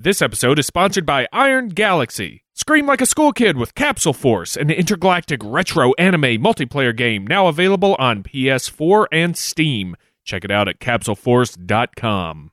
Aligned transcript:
This 0.00 0.22
episode 0.22 0.60
is 0.60 0.66
sponsored 0.68 1.04
by 1.04 1.26
Iron 1.32 1.70
Galaxy. 1.70 2.44
Scream 2.54 2.86
like 2.86 3.00
a 3.00 3.06
school 3.06 3.32
kid 3.32 3.56
with 3.56 3.74
Capsule 3.74 4.12
Force, 4.12 4.56
an 4.56 4.70
intergalactic 4.70 5.40
retro 5.42 5.92
anime 5.94 6.40
multiplayer 6.40 6.96
game 6.96 7.26
now 7.26 7.48
available 7.48 7.96
on 7.98 8.22
PS4 8.22 9.06
and 9.10 9.36
Steam. 9.36 9.96
Check 10.22 10.44
it 10.44 10.52
out 10.52 10.68
at 10.68 10.78
capsuleforce.com. 10.78 12.52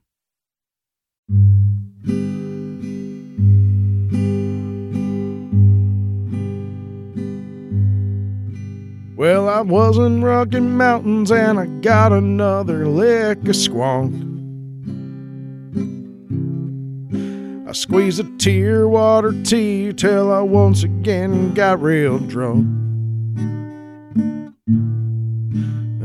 Well, 9.16 9.50
I 9.50 9.62
was 9.62 10.00
in 10.00 10.24
Rocky 10.24 10.62
Mountains 10.62 11.32
and 11.32 11.60
I 11.60 11.68
got 11.82 12.12
another 12.12 12.88
lick 12.88 13.38
of 13.42 13.50
squonk. 13.50 14.35
Squeezed 17.76 18.20
a 18.20 18.38
tear 18.38 18.88
water 18.88 19.34
tea 19.44 19.94
till 19.94 20.32
I 20.32 20.42
once 20.42 20.84
again 20.84 21.54
got 21.54 21.82
real 21.82 22.20
drunk. 22.20 22.66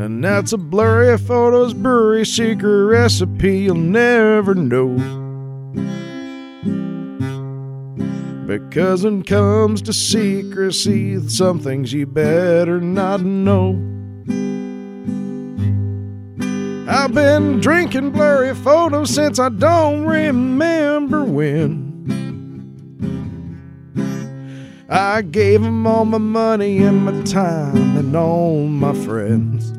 And 0.01 0.25
that's 0.25 0.53
a 0.53 0.59
blurry 0.59 1.17
photos 1.19 1.75
brewery 1.75 2.25
secret 2.27 2.87
recipe 2.87 3.61
you'll 3.61 3.77
never 3.77 4.55
know. 4.55 4.97
Because 8.47 9.05
when 9.05 9.21
it 9.21 9.27
comes 9.27 9.83
to 9.83 9.93
secrecy, 9.93 11.21
some 11.29 11.61
things 11.61 11.93
you 11.93 12.07
better 12.07 12.81
not 12.81 13.21
know. 13.21 13.73
I've 16.93 17.15
been 17.15 17.61
drinking 17.61 18.11
blurry 18.11 18.53
photos 18.53 19.15
since 19.15 19.39
I 19.39 19.49
don't 19.49 20.05
remember 20.05 21.23
when. 21.23 21.87
I 24.89 25.23
gave 25.23 25.61
gave 25.61 25.63
'em 25.63 25.87
all 25.87 26.05
my 26.05 26.19
money 26.19 26.79
and 26.79 27.05
my 27.05 27.23
time 27.23 27.97
and 27.97 28.17
all 28.17 28.67
my 28.67 28.93
friends. 28.93 29.73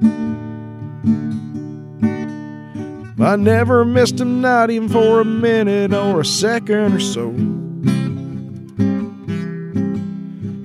I 3.20 3.36
never 3.36 3.84
missed 3.84 4.22
'em, 4.22 4.40
not 4.40 4.72
even 4.72 4.88
for 4.88 5.20
a 5.20 5.26
minute 5.26 5.94
or 5.94 6.22
a 6.22 6.26
second 6.26 6.94
or 6.94 7.00
so. 7.02 7.34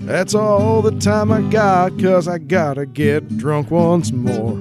That's 0.07 0.33
all 0.37 0.81
the 0.81 0.93
time 0.93 1.33
I 1.33 1.41
got, 1.41 1.99
cause 1.99 2.29
I 2.29 2.39
gotta 2.39 2.87
get 2.87 3.37
drunk 3.37 3.73
once 3.73 4.13
more. 4.13 4.57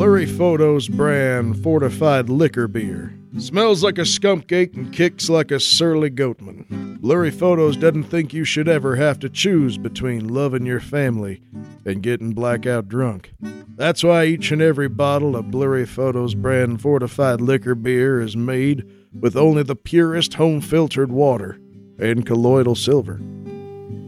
Blurry 0.00 0.24
Photos 0.24 0.88
brand 0.88 1.62
fortified 1.62 2.30
liquor 2.30 2.66
beer. 2.66 3.12
Smells 3.36 3.84
like 3.84 3.98
a 3.98 4.06
skunk 4.06 4.48
cake 4.48 4.74
and 4.74 4.90
kicks 4.90 5.28
like 5.28 5.50
a 5.50 5.60
surly 5.60 6.08
goatman. 6.08 6.98
Blurry 7.02 7.30
Photos 7.30 7.76
doesn't 7.76 8.04
think 8.04 8.32
you 8.32 8.42
should 8.42 8.66
ever 8.66 8.96
have 8.96 9.18
to 9.18 9.28
choose 9.28 9.76
between 9.76 10.26
loving 10.26 10.64
your 10.64 10.80
family 10.80 11.42
and 11.84 12.02
getting 12.02 12.32
blackout 12.32 12.88
drunk. 12.88 13.34
That's 13.76 14.02
why 14.02 14.24
each 14.24 14.50
and 14.50 14.62
every 14.62 14.88
bottle 14.88 15.36
of 15.36 15.50
Blurry 15.50 15.84
Photos 15.84 16.34
brand 16.34 16.80
fortified 16.80 17.42
liquor 17.42 17.74
beer 17.74 18.22
is 18.22 18.34
made 18.34 18.90
with 19.12 19.36
only 19.36 19.64
the 19.64 19.76
purest 19.76 20.32
home 20.32 20.62
filtered 20.62 21.12
water 21.12 21.60
and 21.98 22.24
colloidal 22.24 22.74
silver. 22.74 23.20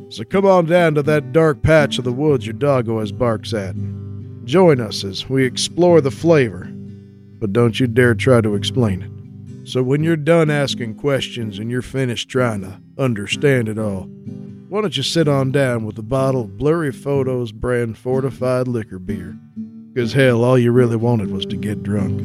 So 0.08 0.24
come 0.24 0.46
on 0.46 0.64
down 0.64 0.94
to 0.94 1.02
that 1.02 1.32
dark 1.32 1.60
patch 1.60 1.98
of 1.98 2.04
the 2.04 2.12
woods 2.12 2.46
your 2.46 2.54
dog 2.54 2.88
always 2.88 3.12
barks 3.12 3.52
at. 3.52 3.76
Join 4.44 4.80
us 4.80 5.04
as 5.04 5.28
we 5.28 5.44
explore 5.44 6.00
the 6.00 6.10
flavor, 6.10 6.68
but 7.38 7.52
don't 7.52 7.78
you 7.78 7.86
dare 7.86 8.14
try 8.14 8.40
to 8.40 8.54
explain 8.54 9.02
it. 9.02 9.68
So 9.68 9.82
when 9.82 10.02
you're 10.02 10.16
done 10.16 10.50
asking 10.50 10.96
questions 10.96 11.58
and 11.58 11.70
you're 11.70 11.82
finished 11.82 12.28
trying 12.28 12.62
to 12.62 12.80
understand 12.98 13.68
it 13.68 13.78
all, 13.78 14.08
why 14.68 14.80
don't 14.80 14.96
you 14.96 15.02
sit 15.02 15.28
on 15.28 15.52
down 15.52 15.84
with 15.84 15.98
a 15.98 16.02
bottle 16.02 16.42
of 16.42 16.56
Blurry 16.56 16.92
Photos 16.92 17.52
brand 17.52 17.96
fortified 17.96 18.66
liquor 18.66 18.98
beer? 18.98 19.38
Because 19.92 20.12
hell, 20.12 20.42
all 20.42 20.58
you 20.58 20.72
really 20.72 20.96
wanted 20.96 21.30
was 21.30 21.46
to 21.46 21.56
get 21.56 21.82
drunk. 21.82 22.22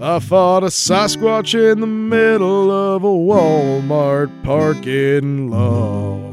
I 0.00 0.20
fought 0.20 0.62
a 0.62 0.66
Sasquatch 0.66 1.54
in 1.54 1.80
the 1.80 1.86
middle 1.88 2.70
of 2.70 3.02
a 3.02 3.08
Walmart 3.08 4.30
parking 4.44 5.50
lot. 5.50 6.27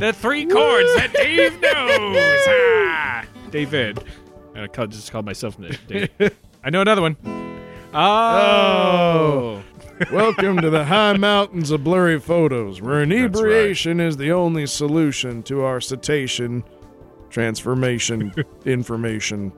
The 0.00 0.12
three 0.12 0.46
chords 0.46 0.92
that 0.96 1.12
Dave 1.12 1.60
knows! 1.60 2.16
Ah! 2.48 3.24
David. 3.52 4.02
I 4.56 4.66
just 4.86 5.12
called 5.12 5.26
myself 5.26 5.58
Dave. 5.86 6.10
I 6.64 6.70
know 6.70 6.80
another 6.80 7.02
one. 7.02 7.16
Oh! 7.94 9.62
Welcome 10.08 10.62
to 10.62 10.70
the 10.70 10.86
high 10.86 11.12
mountains 11.12 11.70
of 11.70 11.84
blurry 11.84 12.18
photos, 12.18 12.80
where 12.80 13.02
inebriation 13.02 14.00
is 14.00 14.16
the 14.16 14.32
only 14.32 14.66
solution 14.66 15.42
to 15.44 15.62
our 15.62 15.78
cetacean 15.80 16.64
transformation 17.28 18.32
information. 18.64 19.52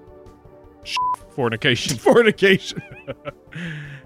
Fornication. 1.31 1.97
Fornication. 1.99 2.83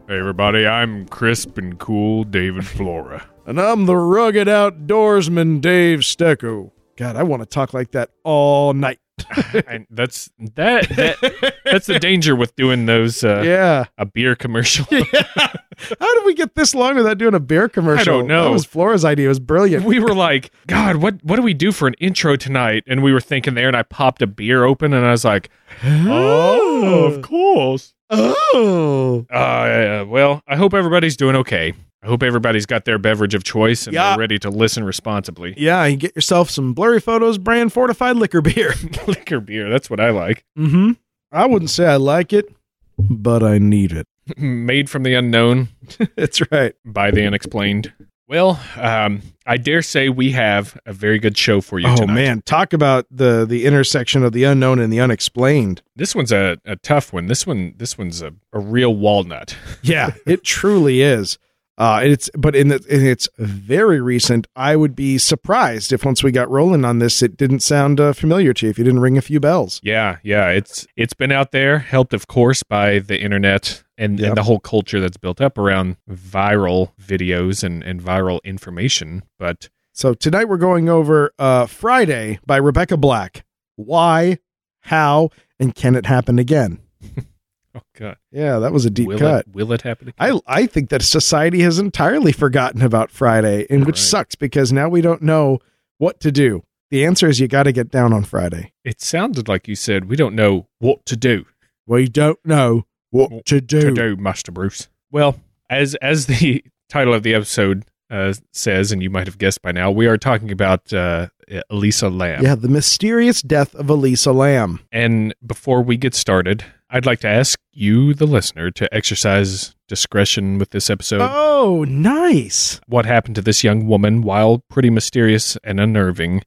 Hey, 0.08 0.20
everybody, 0.20 0.64
I'm 0.64 1.06
crisp 1.08 1.58
and 1.58 1.76
cool 1.80 2.22
David 2.22 2.64
Flora. 2.64 3.28
And 3.44 3.60
I'm 3.60 3.86
the 3.86 3.96
rugged 3.96 4.46
outdoorsman, 4.46 5.60
Dave 5.60 6.00
Stecco. 6.00 6.70
God, 6.96 7.16
I 7.16 7.24
want 7.24 7.42
to 7.42 7.46
talk 7.46 7.74
like 7.74 7.90
that 7.90 8.10
all 8.22 8.72
night. 8.72 9.00
and 9.66 9.86
that's 9.90 10.30
that, 10.38 10.88
that 10.90 11.54
that's 11.64 11.86
the 11.86 11.98
danger 11.98 12.36
with 12.36 12.54
doing 12.54 12.86
those 12.86 13.24
uh, 13.24 13.42
yeah. 13.44 13.86
a 13.96 14.04
beer 14.04 14.34
commercial. 14.34 14.84
How 14.90 16.14
did 16.14 16.24
we 16.24 16.34
get 16.34 16.54
this 16.54 16.74
long 16.74 16.96
without 16.96 17.18
doing 17.18 17.34
a 17.34 17.40
beer 17.40 17.68
commercial? 17.68 18.20
don't 18.20 18.26
know. 18.26 18.44
That 18.44 18.50
was 18.50 18.64
Flora's 18.64 19.04
idea. 19.04 19.26
It 19.26 19.28
was 19.28 19.40
brilliant. 19.40 19.84
we 19.84 19.98
were 19.98 20.14
like, 20.14 20.50
God, 20.66 20.96
what 20.96 21.22
what 21.22 21.36
do 21.36 21.42
we 21.42 21.54
do 21.54 21.72
for 21.72 21.88
an 21.88 21.94
intro 21.94 22.36
tonight? 22.36 22.84
And 22.86 23.02
we 23.02 23.12
were 23.12 23.20
thinking 23.20 23.54
there, 23.54 23.68
and 23.68 23.76
I 23.76 23.82
popped 23.82 24.22
a 24.22 24.26
beer 24.26 24.64
open, 24.64 24.92
and 24.92 25.04
I 25.04 25.10
was 25.10 25.24
like, 25.24 25.50
Oh, 25.82 27.04
of 27.04 27.22
course. 27.22 27.94
Oh. 28.10 29.26
Uh, 29.30 30.04
well, 30.06 30.42
I 30.46 30.56
hope 30.56 30.74
everybody's 30.74 31.16
doing 31.16 31.36
okay. 31.36 31.74
I 32.02 32.06
hope 32.06 32.22
everybody's 32.22 32.66
got 32.66 32.84
their 32.84 32.98
beverage 32.98 33.34
of 33.34 33.42
choice 33.42 33.86
and 33.86 33.94
Yeah. 33.94 34.10
they're 34.10 34.18
ready 34.18 34.38
to 34.40 34.50
listen 34.50 34.84
responsibly. 34.84 35.54
Yeah, 35.56 35.84
you 35.86 35.96
get 35.96 36.14
yourself 36.14 36.50
some 36.50 36.72
Blurry 36.72 37.00
Photos 37.00 37.36
brand 37.38 37.72
fortified 37.72 38.16
liquor 38.16 38.40
beer. 38.40 38.74
Liquor 39.06 39.40
beer, 39.40 39.68
that's 39.68 39.90
what 39.90 39.98
I 40.00 40.10
like. 40.10 40.44
mm-hmm. 40.56 40.92
I 41.32 41.46
wouldn't 41.46 41.70
say 41.70 41.86
I 41.86 41.96
like 41.96 42.32
it, 42.32 42.48
but 42.96 43.42
I 43.42 43.58
need 43.58 43.90
it. 43.92 44.06
Made 44.38 44.88
from 44.88 45.02
the 45.02 45.14
unknown, 45.14 45.68
That's 46.16 46.40
right. 46.52 46.74
by 46.84 47.10
the 47.10 47.26
unexplained. 47.26 47.92
Well, 48.28 48.60
um, 48.76 49.22
I 49.46 49.56
dare 49.56 49.82
say 49.82 50.08
we 50.08 50.32
have 50.32 50.76
a 50.84 50.92
very 50.92 51.20
good 51.20 51.38
show 51.38 51.60
for 51.60 51.78
you 51.78 51.86
Oh 51.88 51.94
tonight. 51.96 52.14
man, 52.14 52.42
talk 52.42 52.72
about 52.72 53.06
the 53.10 53.44
the 53.46 53.64
intersection 53.64 54.24
of 54.24 54.32
the 54.32 54.42
unknown 54.44 54.80
and 54.80 54.92
the 54.92 54.98
unexplained. 55.00 55.80
This 55.94 56.12
one's 56.14 56.32
a, 56.32 56.58
a 56.64 56.74
tough 56.76 57.12
one. 57.12 57.26
This 57.26 57.46
one 57.46 57.74
this 57.76 57.96
one's 57.96 58.22
a, 58.22 58.32
a 58.52 58.58
real 58.58 58.94
walnut. 58.96 59.56
Yeah, 59.82 60.14
it 60.26 60.42
truly 60.42 61.02
is. 61.02 61.38
Uh, 61.78 62.00
it's 62.02 62.30
but 62.36 62.56
in, 62.56 62.68
the, 62.68 62.76
in 62.88 63.04
it's 63.06 63.28
very 63.38 64.00
recent. 64.00 64.46
I 64.56 64.76
would 64.76 64.96
be 64.96 65.18
surprised 65.18 65.92
if 65.92 66.04
once 66.06 66.22
we 66.24 66.32
got 66.32 66.48
rolling 66.50 66.84
on 66.84 67.00
this, 67.00 67.20
it 67.22 67.36
didn't 67.36 67.60
sound 67.60 68.00
uh, 68.00 68.12
familiar 68.14 68.54
to 68.54 68.66
you. 68.66 68.70
If 68.70 68.78
you 68.78 68.84
didn't 68.84 69.00
ring 69.00 69.18
a 69.18 69.22
few 69.22 69.40
bells. 69.40 69.80
Yeah, 69.82 70.16
yeah. 70.22 70.48
It's 70.48 70.86
it's 70.96 71.12
been 71.14 71.32
out 71.32 71.50
there, 71.52 71.78
helped 71.80 72.14
of 72.14 72.26
course 72.26 72.62
by 72.62 72.98
the 73.00 73.20
internet 73.20 73.82
and, 73.98 74.18
Yep. 74.18 74.28
and 74.28 74.36
the 74.36 74.42
whole 74.44 74.58
culture 74.60 75.00
that's 75.00 75.16
built 75.18 75.40
up 75.40 75.58
around 75.58 75.96
viral 76.10 76.92
videos 77.00 77.62
and, 77.62 77.82
and 77.82 78.00
viral 78.02 78.42
information. 78.44 79.22
But 79.38 79.68
So 79.92 80.14
tonight 80.14 80.46
we're 80.48 80.56
going 80.58 80.88
over 80.88 81.32
uh, 81.38 81.66
Friday 81.66 82.38
by 82.46 82.56
Rebecca 82.56 82.96
Black. 82.96 83.44
Why, 83.76 84.38
how, 84.80 85.28
and 85.60 85.74
can 85.74 85.94
it 85.94 86.06
happen 86.06 86.38
again? 86.38 86.78
oh 87.76 87.80
god. 87.96 88.16
Yeah, 88.32 88.58
that 88.58 88.72
was 88.72 88.84
a 88.84 88.90
deep 88.90 89.06
will 89.08 89.18
cut. 89.18 89.46
it 89.46 89.54
will 89.54 89.72
it 89.72 89.82
happen? 89.82 90.12
I 90.18 90.38
I 90.46 90.66
think 90.66 90.88
that 90.90 91.02
society 91.02 91.60
has 91.62 91.78
entirely 91.78 92.32
forgotten 92.32 92.82
about 92.82 93.10
Friday, 93.10 93.66
and 93.70 93.86
which 93.86 93.96
Right. 93.96 94.02
sucks 94.04 94.34
because 94.34 94.72
now 94.72 94.88
we 94.88 95.00
don't 95.00 95.22
know 95.22 95.58
what 95.98 96.20
to 96.20 96.32
do. 96.32 96.62
The 96.90 97.04
answer 97.04 97.28
is 97.28 97.40
you 97.40 97.48
got 97.48 97.64
to 97.64 97.72
get 97.72 97.90
down 97.90 98.12
on 98.12 98.24
Friday. 98.24 98.72
It 98.84 99.00
sounded 99.00 99.48
like 99.48 99.66
you 99.68 99.74
said 99.74 100.06
we 100.06 100.16
don't 100.16 100.34
know 100.34 100.68
what 100.78 101.04
to 101.06 101.16
do. 101.16 101.44
We 101.86 102.08
don't 102.08 102.38
know 102.44 102.86
what 103.10 103.46
to 103.46 103.60
do. 103.60 103.80
To 103.80 103.90
do, 103.92 104.16
Master 104.16 104.52
Bruce. 104.52 104.88
Well, 105.10 105.36
as 105.70 105.94
as 105.96 106.26
the 106.26 106.64
title 106.88 107.14
of 107.14 107.22
the 107.22 107.34
episode 107.34 107.84
uh, 108.08 108.32
says, 108.52 108.92
and 108.92 109.02
you 109.02 109.10
might 109.10 109.26
have 109.26 109.38
guessed 109.38 109.62
by 109.62 109.72
now, 109.72 109.90
we 109.90 110.06
are 110.06 110.16
talking 110.16 110.52
about 110.52 110.92
uh, 110.92 111.26
Elisa 111.70 112.08
Lam. 112.08 112.44
Yeah, 112.44 112.54
the 112.54 112.68
mysterious 112.68 113.42
death 113.42 113.74
of 113.74 113.90
Elisa 113.90 114.30
Lam. 114.30 114.78
And 114.92 115.34
before 115.44 115.82
we 115.82 115.96
get 115.96 116.14
started, 116.14 116.64
I'd 116.90 117.06
like 117.06 117.20
to 117.20 117.28
ask 117.28 117.58
you, 117.72 118.14
the 118.14 118.26
listener, 118.26 118.70
to 118.72 118.92
exercise 118.94 119.74
discretion 119.88 120.58
with 120.58 120.70
this 120.70 120.88
episode. 120.88 121.20
Oh, 121.22 121.84
nice. 121.88 122.80
What 122.86 123.06
happened 123.06 123.34
to 123.36 123.42
this 123.42 123.64
young 123.64 123.86
woman, 123.86 124.22
while 124.22 124.62
pretty 124.70 124.90
mysterious 124.90 125.56
and 125.64 125.80
unnerving, 125.80 126.42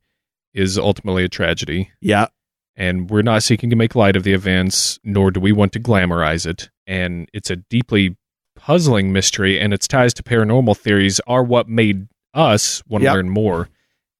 is 0.53 0.77
ultimately 0.77 1.23
a 1.25 1.29
tragedy. 1.29 1.91
Yeah. 2.01 2.27
And 2.75 3.09
we're 3.09 3.21
not 3.21 3.43
seeking 3.43 3.69
to 3.69 3.75
make 3.75 3.95
light 3.95 4.15
of 4.15 4.23
the 4.23 4.31
events, 4.33 4.97
nor 5.03 5.31
do 5.31 5.39
we 5.41 5.51
want 5.51 5.73
to 5.73 5.79
glamorize 5.79 6.45
it. 6.45 6.69
And 6.87 7.29
it's 7.33 7.49
a 7.49 7.57
deeply 7.57 8.15
puzzling 8.55 9.11
mystery, 9.11 9.59
and 9.59 9.73
its 9.73 9.87
ties 9.87 10.13
to 10.15 10.23
paranormal 10.23 10.77
theories 10.77 11.19
are 11.27 11.43
what 11.43 11.67
made 11.67 12.07
us 12.33 12.81
want 12.87 13.01
to 13.01 13.05
Yep. 13.05 13.13
learn 13.13 13.29
more. 13.29 13.69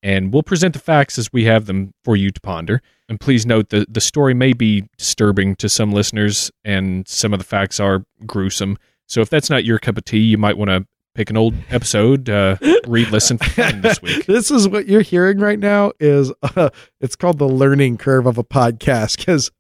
And 0.04 0.33
we'll 0.33 0.44
present 0.44 0.74
the 0.74 0.80
facts 0.80 1.18
as 1.18 1.31
we 1.31 1.45
have 1.45 1.66
them 1.66 1.92
for 2.04 2.16
you 2.16 2.31
to 2.31 2.42
ponder. 2.42 2.81
And 3.09 3.19
please 3.19 3.45
note 3.45 3.69
that 3.69 3.91
the 3.91 4.01
story 4.01 4.33
may 4.33 4.53
be 4.53 4.88
disturbing 4.97 5.56
to 5.57 5.67
some 5.67 5.91
listeners, 5.91 6.51
and 6.63 7.07
some 7.07 7.33
of 7.33 7.39
the 7.39 7.45
facts 7.45 7.79
are 7.79 8.06
gruesome. 8.25 8.77
So 9.07 9.21
if 9.21 9.29
that's 9.29 9.50
not 9.50 9.65
your 9.65 9.79
cup 9.79 9.97
of 9.97 10.06
tea, 10.06 10.19
you 10.19 10.38
might 10.38 10.57
want 10.57 10.69
to 10.69 10.85
pick 11.15 11.31
an 11.31 11.38
old 11.38 11.56
episode, 11.71 12.29
uh, 12.29 12.57
read, 12.88 13.09
listen 13.09 13.38
this 13.57 14.01
week. 14.01 14.25
This 14.27 14.51
is 14.51 14.69
what 14.69 14.88
you're 14.88 15.01
hearing 15.01 15.39
right 15.39 15.59
now 15.59 15.91
is 16.00 16.31
uh, 16.44 16.69
it's 17.01 17.15
called 17.15 17.39
the 17.39 17.50
learning 17.50 17.97
curve 17.97 18.27
of 18.27 18.38
a 18.38 18.44
podcast 18.44 19.17
because 19.17 19.51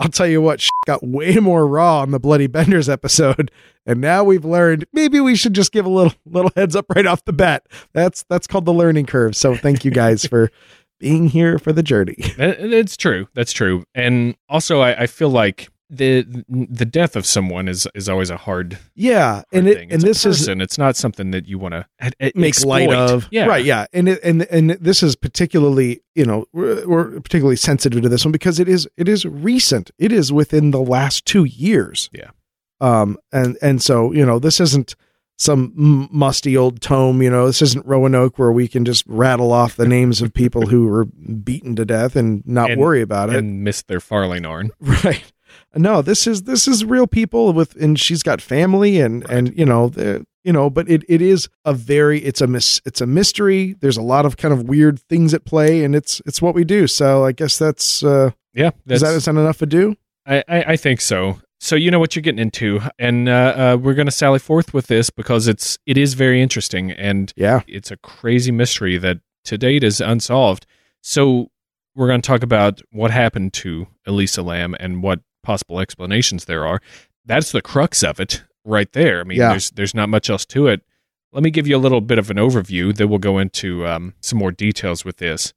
I'll 0.00 0.08
tell 0.08 0.26
you 0.26 0.40
what 0.40 0.62
shit 0.62 0.72
got 0.86 1.06
way 1.06 1.36
more 1.36 1.66
raw 1.66 2.00
on 2.00 2.10
the 2.10 2.18
Bloody 2.18 2.46
Benders 2.46 2.88
episode, 2.88 3.50
and 3.84 4.00
now 4.00 4.24
we've 4.24 4.46
learned 4.46 4.86
maybe 4.94 5.20
we 5.20 5.36
should 5.36 5.52
just 5.52 5.72
give 5.72 5.84
a 5.84 5.90
little 5.90 6.14
little 6.24 6.50
heads 6.56 6.74
up 6.74 6.86
right 6.94 7.04
off 7.06 7.22
the 7.26 7.34
bat. 7.34 7.66
That's 7.92 8.24
that's 8.30 8.46
called 8.46 8.64
the 8.64 8.72
learning 8.72 9.06
curve. 9.06 9.36
So 9.36 9.54
thank 9.54 9.84
you 9.84 9.90
guys 9.90 10.24
for 10.30 10.50
being 11.00 11.28
here 11.28 11.58
for 11.58 11.72
the 11.72 11.82
journey. 11.82 12.16
That's 12.38 12.96
true. 12.96 13.26
That's 13.34 13.52
true. 13.52 13.82
And 13.94 14.36
also, 14.48 14.80
I, 14.80 15.02
I 15.02 15.06
feel 15.08 15.30
like 15.30 15.68
the 15.92 16.22
the 16.48 16.84
death 16.84 17.16
of 17.16 17.26
someone 17.26 17.66
is 17.66 17.88
is 17.96 18.08
always 18.08 18.30
a 18.30 18.36
hard, 18.36 18.78
Yeah, 18.94 19.32
hard 19.32 19.44
and 19.52 19.68
it 19.68 19.74
thing. 19.76 19.92
and 19.92 20.04
It's 20.04 20.24
a 20.24 20.28
this 20.28 20.40
is 20.42 20.46
it's 20.46 20.78
not 20.78 20.94
something 20.94 21.32
that 21.32 21.48
you 21.48 21.58
want 21.58 21.74
to 21.74 21.84
make 22.36 22.64
light 22.64 22.92
of 22.92 23.26
Yeah, 23.32 23.46
right 23.46 23.64
yeah 23.64 23.86
and 23.92 24.08
it, 24.08 24.20
and 24.22 24.42
and 24.42 24.70
this 24.80 25.02
is 25.02 25.16
particularly 25.16 26.00
you 26.14 26.24
know 26.24 26.46
we're, 26.52 26.86
we're 26.86 27.20
particularly 27.20 27.56
sensitive 27.56 28.02
to 28.02 28.08
this 28.08 28.24
one 28.24 28.30
because 28.30 28.60
it 28.60 28.68
is 28.68 28.88
it 28.96 29.08
is 29.08 29.24
recent 29.26 29.90
it 29.98 30.12
is 30.12 30.32
within 30.32 30.70
the 30.70 30.78
last 30.80 31.26
two 31.26 31.42
years 31.42 32.08
Yeah. 32.12 32.30
um 32.80 33.18
and 33.32 33.58
and 33.60 33.82
so 33.82 34.12
you 34.12 34.24
know 34.24 34.38
this 34.38 34.60
isn't 34.60 34.94
some 35.40 35.72
musty 36.12 36.54
old 36.54 36.80
tome 36.82 37.22
you 37.22 37.30
know 37.30 37.46
this 37.46 37.62
isn't 37.62 37.86
roanoke 37.86 38.38
where 38.38 38.52
we 38.52 38.68
can 38.68 38.84
just 38.84 39.04
rattle 39.06 39.52
off 39.52 39.74
the 39.76 39.88
names 39.88 40.20
of 40.20 40.34
people 40.34 40.66
who 40.66 40.86
were 40.86 41.06
beaten 41.06 41.74
to 41.74 41.84
death 41.86 42.14
and 42.14 42.46
not 42.46 42.70
And- 42.70 42.80
worry 42.80 43.00
about 43.00 43.30
it. 43.30 43.36
and 43.36 43.64
miss 43.64 43.80
their 43.82 44.00
Farley 44.00 44.38
Narn. 44.38 44.68
right. 44.80 45.32
No 45.74 46.02
this 46.02 46.26
is 46.26 46.42
this 46.42 46.68
is 46.68 46.84
real 46.84 47.06
people 47.06 47.52
with 47.54 47.74
and 47.76 47.98
she's 47.98 48.22
got 48.22 48.40
family 48.42 49.00
and 49.00 49.28
and 49.30 49.56
you 49.58 49.64
know 49.64 49.88
the 49.88 50.26
you 50.44 50.52
know 50.52 50.68
but 50.68 50.88
it 50.90 51.04
it 51.08 51.22
is 51.22 51.48
a 51.64 51.72
very 51.72 52.18
it's 52.20 52.40
a 52.42 52.46
mis, 52.46 52.80
it's 52.84 53.00
a 53.00 53.06
mystery. 53.06 53.74
There's 53.80 53.96
a 53.96 54.02
lot 54.02 54.26
of 54.26 54.36
kind 54.36 54.52
of 54.52 54.68
weird 54.68 55.00
things 55.08 55.32
at 55.32 55.44
play 55.46 55.84
and 55.84 55.94
it's 55.96 56.20
it's 56.26 56.42
what 56.42 56.54
we 56.54 56.64
do. 56.64 56.86
So 56.86 57.24
i 57.24 57.32
guess 57.32 57.56
that's 57.58 58.02
uh 58.04 58.30
Yeah, 58.52 58.68
is 58.68 59.00
that's, 59.00 59.02
that 59.02 59.14
is 59.14 59.24
that 59.24 59.30
enough 59.30 59.58
to 59.58 59.66
do 59.66 59.96
I, 60.26 60.44
I 60.48 60.62
I 60.72 60.76
think 60.76 61.00
so. 61.00 61.40
So 61.62 61.76
you 61.76 61.90
know 61.90 61.98
what 61.98 62.16
you're 62.16 62.22
getting 62.22 62.38
into, 62.38 62.80
and 62.98 63.28
uh, 63.28 63.32
uh, 63.32 63.78
we're 63.80 63.92
going 63.94 64.06
to 64.06 64.12
sally 64.12 64.38
forth 64.38 64.72
with 64.72 64.86
this 64.86 65.10
because 65.10 65.46
it's 65.46 65.78
it 65.84 65.98
is 65.98 66.14
very 66.14 66.40
interesting 66.40 66.90
and 66.90 67.32
yeah 67.36 67.60
it's 67.68 67.90
a 67.90 67.98
crazy 67.98 68.50
mystery 68.50 68.96
that 68.98 69.18
to 69.44 69.58
date 69.58 69.84
is 69.84 70.00
unsolved. 70.00 70.66
So 71.02 71.50
we're 71.94 72.06
going 72.08 72.22
to 72.22 72.26
talk 72.26 72.42
about 72.42 72.80
what 72.92 73.10
happened 73.10 73.52
to 73.54 73.86
Elisa 74.06 74.42
Lam 74.42 74.74
and 74.80 75.02
what 75.02 75.20
possible 75.42 75.80
explanations 75.80 76.46
there 76.46 76.66
are. 76.66 76.80
That's 77.26 77.52
the 77.52 77.60
crux 77.62 78.02
of 78.02 78.20
it 78.20 78.42
right 78.64 78.90
there. 78.92 79.20
I 79.20 79.24
mean, 79.24 79.38
Yeah. 79.38 79.50
there's 79.50 79.70
there's 79.70 79.94
not 79.94 80.08
much 80.08 80.30
else 80.30 80.46
to 80.46 80.66
it. 80.66 80.80
Let 81.32 81.42
me 81.42 81.50
give 81.50 81.66
you 81.68 81.76
a 81.76 81.78
little 81.78 82.00
bit 82.00 82.18
of 82.18 82.30
an 82.30 82.38
overview. 82.38 82.94
Then 82.96 83.08
we'll 83.10 83.18
go 83.18 83.38
into 83.38 83.86
um, 83.86 84.14
some 84.20 84.38
more 84.38 84.50
details 84.50 85.04
with 85.04 85.18
this. 85.18 85.52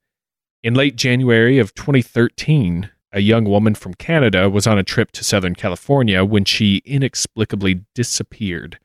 In 0.63 0.73
late 0.75 0.95
January 0.97 1.59
of 1.59 1.73
2013, 1.75 2.89
a 3.13 3.19
young 3.21 3.45
woman 3.45 3.75
from 3.75 3.93
Canada 3.93 4.49
was 4.49 4.65
on 4.67 4.77
a 4.77 4.83
trip 4.83 5.11
to 5.13 5.23
Southern 5.23 5.55
California 5.55 6.25
when 6.25 6.43
she 6.45 6.81
inexplicably 6.85 7.85
disappeared. 7.95 8.79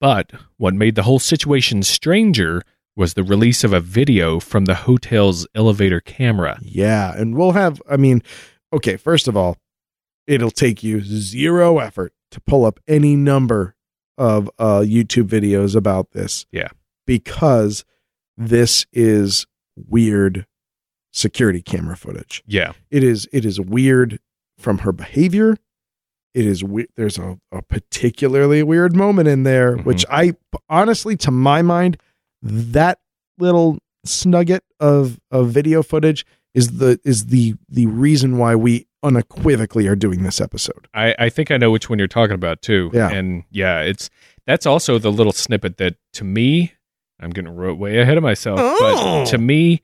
But 0.00 0.32
what 0.56 0.74
made 0.74 0.94
the 0.94 1.02
whole 1.02 1.18
situation 1.18 1.82
stranger 1.82 2.62
was 2.96 3.14
the 3.14 3.24
release 3.24 3.64
of 3.64 3.72
a 3.72 3.80
video 3.80 4.38
from 4.38 4.66
the 4.66 4.74
hotel's 4.76 5.46
elevator 5.54 6.00
camera. 6.00 6.58
yeah 6.62 7.12
and 7.16 7.34
we'll 7.36 7.52
have 7.52 7.82
i 7.90 7.96
mean 7.96 8.22
okay 8.72 8.96
first 8.96 9.26
of 9.26 9.36
all 9.36 9.56
it'll 10.28 10.50
take 10.52 10.84
you 10.84 11.00
zero 11.00 11.78
effort 11.80 12.12
to 12.30 12.40
pull 12.40 12.64
up 12.64 12.78
any 12.86 13.16
number 13.16 13.74
of 14.16 14.48
uh 14.60 14.78
youtube 14.80 15.26
videos 15.28 15.74
about 15.74 16.12
this 16.12 16.46
Yeah. 16.52 16.68
because 17.04 17.84
this 18.36 18.86
is 18.92 19.46
weird 19.76 20.46
security 21.16 21.62
camera 21.62 21.96
footage 21.96 22.42
Yeah. 22.46 22.72
it 22.90 23.04
is 23.04 23.28
it 23.32 23.44
is 23.44 23.60
weird 23.60 24.18
from 24.58 24.78
her 24.78 24.92
behavior 24.92 25.56
it 26.34 26.44
is 26.44 26.64
we- 26.64 26.88
there's 26.96 27.18
a, 27.18 27.38
a 27.52 27.62
particularly 27.62 28.62
weird 28.64 28.96
moment 28.96 29.28
in 29.28 29.44
there 29.44 29.76
Mhm. 29.76 29.84
which 29.84 30.04
i 30.10 30.34
honestly 30.68 31.16
to 31.18 31.30
my 31.30 31.62
mind 31.62 31.96
that 32.42 32.98
little 33.38 33.78
snugget 34.04 34.64
of 34.80 35.18
of 35.30 35.50
video 35.50 35.82
footage 35.84 36.26
is 36.52 36.78
the 36.78 36.98
is 37.04 37.26
the 37.26 37.54
the 37.68 37.86
reason 37.86 38.36
why 38.38 38.54
we 38.56 38.86
unequivocally 39.04 39.86
are 39.86 39.94
doing 39.96 40.24
this 40.24 40.40
episode 40.40 40.88
I, 40.94 41.14
I 41.18 41.28
think 41.28 41.50
I 41.52 41.56
know 41.58 41.70
which 41.70 41.88
one 41.88 41.98
you're 42.00 42.08
talking 42.08 42.34
about 42.34 42.60
too. 42.62 42.90
Yeah. 42.94 43.10
And 43.10 43.44
yeah, 43.50 43.80
it's 43.82 44.08
that's 44.46 44.64
also 44.66 44.98
the 44.98 45.12
little 45.12 45.32
snippet 45.32 45.76
that 45.76 45.96
to 46.14 46.24
me, 46.24 46.72
I'm 47.20 47.30
getting 47.30 47.54
way 47.78 47.98
ahead 47.98 48.16
of 48.16 48.22
myself, 48.22 48.58
Oh. 48.62 48.76
but 48.80 49.30
to 49.30 49.38
me, 49.38 49.82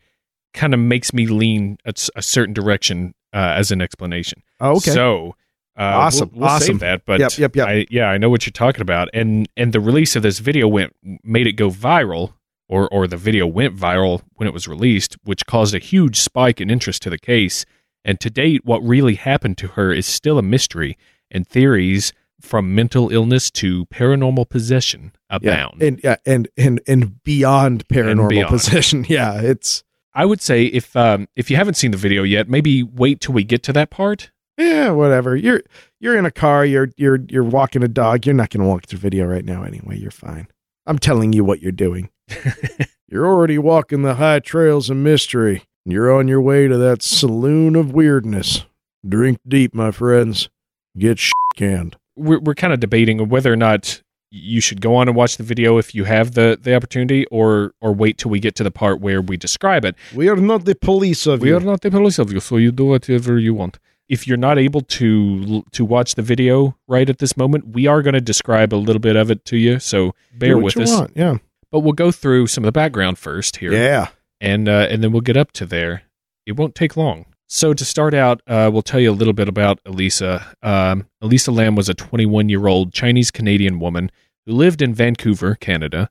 kind 0.54 0.74
of 0.74 0.80
makes 0.80 1.12
me 1.12 1.26
lean 1.26 1.78
a 1.84 2.22
certain 2.22 2.54
direction 2.54 3.14
uh, 3.32 3.54
as 3.56 3.70
an 3.70 3.80
explanation. 3.80 4.42
oh, 4.60 4.76
okay 4.76 4.90
So 4.90 5.36
uh, 5.78 5.82
Awesome, 5.82 6.30
We'll, 6.32 6.40
we'll 6.42 6.50
awesome. 6.50 6.78
that, 6.78 7.06
but 7.06 7.20
Yep, 7.20 7.38
yep, 7.38 7.56
yep. 7.56 7.68
I, 7.68 7.86
yeah, 7.90 8.06
I 8.06 8.18
know 8.18 8.28
what 8.28 8.44
you're 8.44 8.52
talking 8.52 8.82
about, 8.82 9.08
and 9.14 9.48
and 9.56 9.72
the 9.72 9.80
release 9.80 10.16
of 10.16 10.22
this 10.22 10.38
video 10.40 10.68
went 10.68 10.94
made 11.22 11.46
it 11.46 11.52
go 11.52 11.70
viral, 11.70 12.34
or 12.68 12.88
or 12.92 13.06
the 13.06 13.16
video 13.16 13.46
went 13.46 13.76
viral 13.76 14.22
when 14.34 14.46
it 14.48 14.52
was 14.52 14.66
released, 14.68 15.16
which 15.24 15.46
caused 15.46 15.74
a 15.74 15.78
huge 15.78 16.18
spike 16.20 16.60
in 16.60 16.70
interest 16.70 17.02
to 17.02 17.10
the 17.10 17.18
case. 17.18 17.64
And 18.04 18.18
to 18.20 18.30
date, 18.30 18.64
what 18.64 18.80
really 18.82 19.14
happened 19.14 19.58
to 19.58 19.68
her 19.68 19.92
is 19.92 20.06
still 20.06 20.38
a 20.38 20.42
mystery, 20.42 20.98
and 21.30 21.46
theories 21.46 22.12
from 22.40 22.74
mental 22.74 23.10
illness 23.10 23.50
to 23.50 23.84
paranormal 23.86 24.48
possession 24.48 25.12
yeah 25.30 25.36
abound. 25.36 25.82
and 25.82 26.00
yeah 26.02 26.16
and 26.26 26.48
and 26.56 26.80
and 26.86 27.22
beyond 27.22 27.86
paranormal 27.88 28.28
beyond. 28.30 28.48
possession 28.48 29.04
yeah 29.08 29.40
it's 29.40 29.84
I 30.14 30.24
would 30.24 30.40
say 30.40 30.64
if 30.64 30.94
um, 30.96 31.28
if 31.36 31.50
you 31.50 31.56
haven't 31.56 31.74
seen 31.74 31.90
the 31.90 31.96
video 31.96 32.22
yet, 32.22 32.48
maybe 32.48 32.82
wait 32.82 33.20
till 33.20 33.34
we 33.34 33.44
get 33.44 33.62
to 33.64 33.72
that 33.72 33.90
part. 33.90 34.30
yeah 34.58 34.90
whatever. 34.90 35.36
You're 35.36 35.62
you're 36.00 36.16
in 36.16 36.26
a 36.26 36.30
car 36.30 36.64
you're 36.64 36.90
you're 36.96 37.20
you're 37.28 37.44
walking 37.44 37.82
a 37.82 37.88
dog. 37.88 38.26
You're 38.26 38.34
not 38.34 38.50
going 38.50 38.62
to 38.62 38.68
walk 38.68 38.86
through 38.86 38.98
video 38.98 39.26
right 39.26 39.44
now 39.44 39.62
anyway. 39.62 39.98
You're 39.98 40.10
fine. 40.10 40.48
I'm 40.86 40.98
telling 40.98 41.32
you 41.32 41.44
what 41.44 41.60
you're 41.60 41.72
doing. 41.72 42.10
You're 43.08 43.26
already 43.26 43.58
walking 43.58 44.02
the 44.02 44.14
high 44.14 44.38
trails 44.38 44.88
of 44.88 44.96
mystery. 44.96 45.64
You're 45.84 46.12
on 46.12 46.28
your 46.28 46.40
way 46.40 46.68
to 46.68 46.78
that 46.78 47.02
saloon 47.02 47.74
of 47.74 47.92
weirdness. 47.92 48.66
Drink 49.06 49.40
deep 49.48 49.74
my 49.74 49.90
friends. 49.90 50.48
Get 50.96 51.18
sh- 51.18 51.32
canned 51.56 51.96
we're 52.20 52.40
we're 52.40 52.54
kind 52.54 52.72
of 52.72 52.80
debating 52.80 53.28
whether 53.28 53.52
or 53.52 53.56
not 53.56 54.02
you 54.30 54.60
should 54.60 54.80
go 54.80 54.94
on 54.96 55.08
and 55.08 55.16
watch 55.16 55.36
the 55.36 55.42
video 55.42 55.78
if 55.78 55.94
you 55.94 56.04
have 56.04 56.32
the 56.32 56.58
the 56.60 56.74
opportunity, 56.74 57.26
or 57.26 57.74
or 57.80 57.92
wait 57.92 58.18
till 58.18 58.30
we 58.30 58.40
get 58.40 58.54
to 58.56 58.64
the 58.64 58.70
part 58.70 59.00
where 59.00 59.20
we 59.20 59.36
describe 59.36 59.84
it. 59.84 59.96
we 60.14 60.28
are 60.28 60.36
not 60.36 60.64
the 60.64 60.74
police 60.74 61.26
of 61.26 61.40
We 61.40 61.48
you 61.48 61.54
We 61.54 61.62
are 61.62 61.64
not 61.64 61.80
the 61.80 61.90
police 61.90 62.18
of 62.18 62.32
you, 62.32 62.40
so 62.40 62.56
you 62.56 62.72
do 62.72 62.86
whatever 62.86 63.38
you 63.38 63.54
want. 63.54 63.78
If 64.08 64.26
you're 64.26 64.36
not 64.36 64.58
able 64.58 64.80
to 64.80 65.62
to 65.62 65.84
watch 65.84 66.14
the 66.14 66.22
video 66.22 66.76
right 66.88 67.08
at 67.08 67.18
this 67.18 67.36
moment, 67.36 67.68
we 67.68 67.86
are 67.86 68.02
going 68.02 68.14
to 68.14 68.20
describe 68.20 68.74
a 68.74 68.76
little 68.76 69.00
bit 69.00 69.16
of 69.16 69.30
it 69.30 69.44
to 69.46 69.56
you. 69.56 69.78
So 69.78 70.14
bear 70.36 70.58
with 70.58 70.76
us. 70.76 70.90
want, 70.90 71.12
yeah 71.14 71.38
But 71.70 71.80
we'll 71.80 71.92
go 71.92 72.10
through 72.10 72.48
some 72.48 72.64
of 72.64 72.66
the 72.66 72.72
background 72.72 73.18
first 73.18 73.58
here 73.58 73.72
yeah 73.72 74.08
and 74.40 74.68
uh, 74.68 74.86
and 74.90 75.02
then 75.02 75.12
we'll 75.12 75.20
get 75.20 75.36
up 75.36 75.52
to 75.52 75.66
there. 75.66 76.02
It 76.46 76.52
won't 76.52 76.74
take 76.74 76.96
long. 76.96 77.26
So 77.52 77.74
to 77.74 77.84
start 77.84 78.14
out, 78.14 78.42
uh, 78.46 78.70
we'll 78.72 78.80
tell 78.80 79.00
you 79.00 79.10
a 79.10 79.12
little 79.12 79.32
bit 79.32 79.48
about 79.48 79.80
Elisa. 79.84 80.54
Um, 80.62 81.08
Elisa 81.20 81.50
Lam 81.50 81.74
was 81.74 81.88
a 81.88 81.94
21 81.94 82.48
year 82.48 82.68
old 82.68 82.92
Chinese 82.92 83.32
Canadian 83.32 83.80
woman 83.80 84.12
who 84.46 84.52
lived 84.52 84.80
in 84.80 84.94
Vancouver, 84.94 85.56
Canada. 85.56 86.10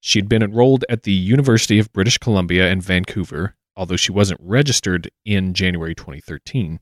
She'd 0.00 0.28
been 0.28 0.42
enrolled 0.42 0.84
at 0.88 1.04
the 1.04 1.12
University 1.12 1.78
of 1.78 1.92
British 1.92 2.18
Columbia 2.18 2.68
in 2.70 2.80
Vancouver, 2.80 3.54
although 3.76 3.96
she 3.96 4.10
wasn't 4.10 4.40
registered 4.42 5.08
in 5.24 5.54
January 5.54 5.94
2013. 5.94 6.80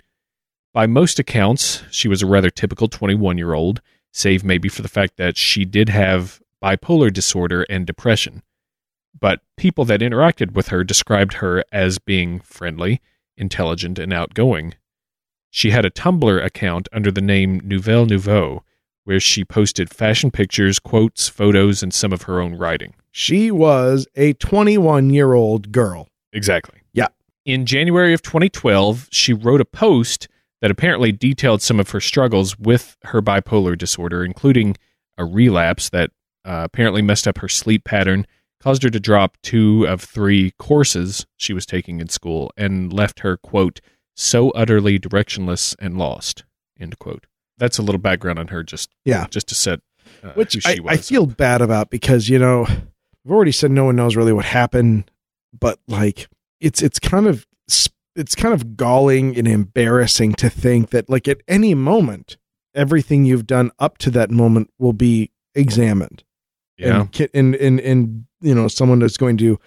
By 0.73 0.87
most 0.87 1.19
accounts, 1.19 1.83
she 1.91 2.09
was 2.09 2.23
a 2.23 2.27
rather 2.27 2.49
typical 2.49 2.89
21 2.89 3.37
year 3.37 3.53
old, 3.53 3.83
save 4.11 4.43
maybe 4.43 4.71
for 4.71 4.81
the 4.81 4.89
fact 4.89 5.19
that 5.19 5.37
she 5.37 5.67
did 5.67 5.91
have 5.91 6.41
bipolar 6.65 7.13
disorder 7.13 7.67
and 7.69 7.87
depression. 7.87 8.43
but 9.21 9.41
people 9.59 9.85
that 9.85 10.01
interacted 10.01 10.53
with 10.53 10.69
her 10.69 10.83
described 10.85 11.35
her 11.35 11.65
as 11.73 11.99
being 11.99 12.41
friendly, 12.41 13.01
intelligent, 13.39 13.99
and 13.99 14.13
outgoing. 14.13 14.75
She 15.51 15.71
had 15.71 15.85
a 15.85 15.91
Tumblr 15.91 16.45
account 16.45 16.89
under 16.93 17.11
the 17.11 17.23
name 17.23 17.61
Nouvelle 17.65 18.07
Nouveau, 18.07 18.63
where 19.05 19.21
she 19.21 19.45
posted 19.45 19.89
fashion 19.89 20.31
pictures, 20.31 20.79
quotes, 20.79 21.29
photos, 21.29 21.83
and 21.83 21.95
some 21.95 22.13
of 22.13 22.23
her 22.23 22.41
own 22.41 22.57
writing. 22.57 22.95
She 23.11 23.51
was 23.51 24.07
a 24.15 24.35
21 24.35 25.11
year 25.11 25.33
old 25.33 25.73
girl. 25.73 26.09
Exactly. 26.33 26.81
Yeah. 26.93 27.09
In 27.47 27.65
January 27.65 28.13
of 28.13 28.21
2012, 28.21 29.09
she 29.11 29.33
wrote 29.33 29.63
a 29.63 29.65
post 29.65 30.29
that 30.61 30.71
apparently 30.71 31.13
detailed 31.13 31.63
some 31.63 31.81
of 31.81 31.91
her 31.91 32.01
struggles 32.01 32.59
with 32.59 32.97
her 33.05 33.23
bipolar 33.23 33.79
disorder, 33.79 34.25
including 34.25 34.77
a 35.17 35.25
relapse 35.25 35.89
that 35.91 36.11
uh, 36.45 36.63
apparently 36.65 37.03
messed 37.03 37.27
up 37.27 37.39
her 37.39 37.49
sleep 37.49 37.85
pattern, 37.85 38.27
caused 38.63 38.83
her 38.83 38.91
to 38.91 39.01
drop 39.01 39.37
two 39.43 39.87
of 39.87 40.03
three 40.03 40.53
courses 40.59 41.27
she 41.37 41.53
was 41.53 41.65
taking 41.67 42.01
in 42.01 42.09
school, 42.09 42.51
and 42.57 42.93
left 42.93 43.21
her, 43.21 43.37
quote, 43.37 43.81
so 44.17 44.51
utterly 44.51 44.99
directionless 44.99 45.75
and 45.79 45.97
lost, 45.97 46.45
end 46.79 46.99
quote. 46.99 47.27
That's 47.57 47.79
a 47.79 47.83
little 47.83 48.01
background 48.01 48.39
on 48.39 48.49
her, 48.49 48.63
just 48.63 48.91
Yeah. 49.05 49.27
just 49.31 49.49
to 49.49 49.55
set 49.55 49.81
uh, 50.23 50.31
Which 50.33 50.67
I, 50.67 50.79
I 50.87 50.97
feel 50.97 51.27
bad 51.27 51.61
about 51.61 51.91
because, 51.91 52.29
you 52.29 52.39
know, 52.39 52.67
I've 52.67 53.31
already 53.31 53.53
said 53.53 53.71
no 53.71 53.85
one 53.85 53.97
knows 53.97 54.17
really 54.17 54.33
what 54.33 54.47
happened, 54.47 55.11
but 55.59 55.79
like 55.87 56.29
it's 56.61 56.83
it's 56.83 56.99
kind 56.99 57.27
of 57.27 57.47
it's 58.17 58.35
kind 58.35 58.53
of 58.53 58.77
galling 58.77 59.37
and 59.39 59.47
embarrassing 59.47 60.33
to 60.35 60.51
think 60.51 60.91
that 60.91 61.09
like 61.09 61.29
at 61.29 61.41
any 61.47 61.73
moment 61.75 62.37
everything 62.75 63.25
you've 63.25 63.47
done 63.47 63.71
up 63.79 63.97
to 63.99 64.11
that 64.11 64.31
moment 64.31 64.71
will 64.79 64.93
be 64.93 65.31
examined. 65.55 66.25
Yeah, 66.79 67.07
and, 67.21 67.31
and 67.35 67.55
and 67.57 67.81
and 67.81 68.25
you 68.41 68.55
know 68.55 68.69
someone 68.69 68.99
that's 69.01 69.17
going 69.17 69.37
to 69.39 69.59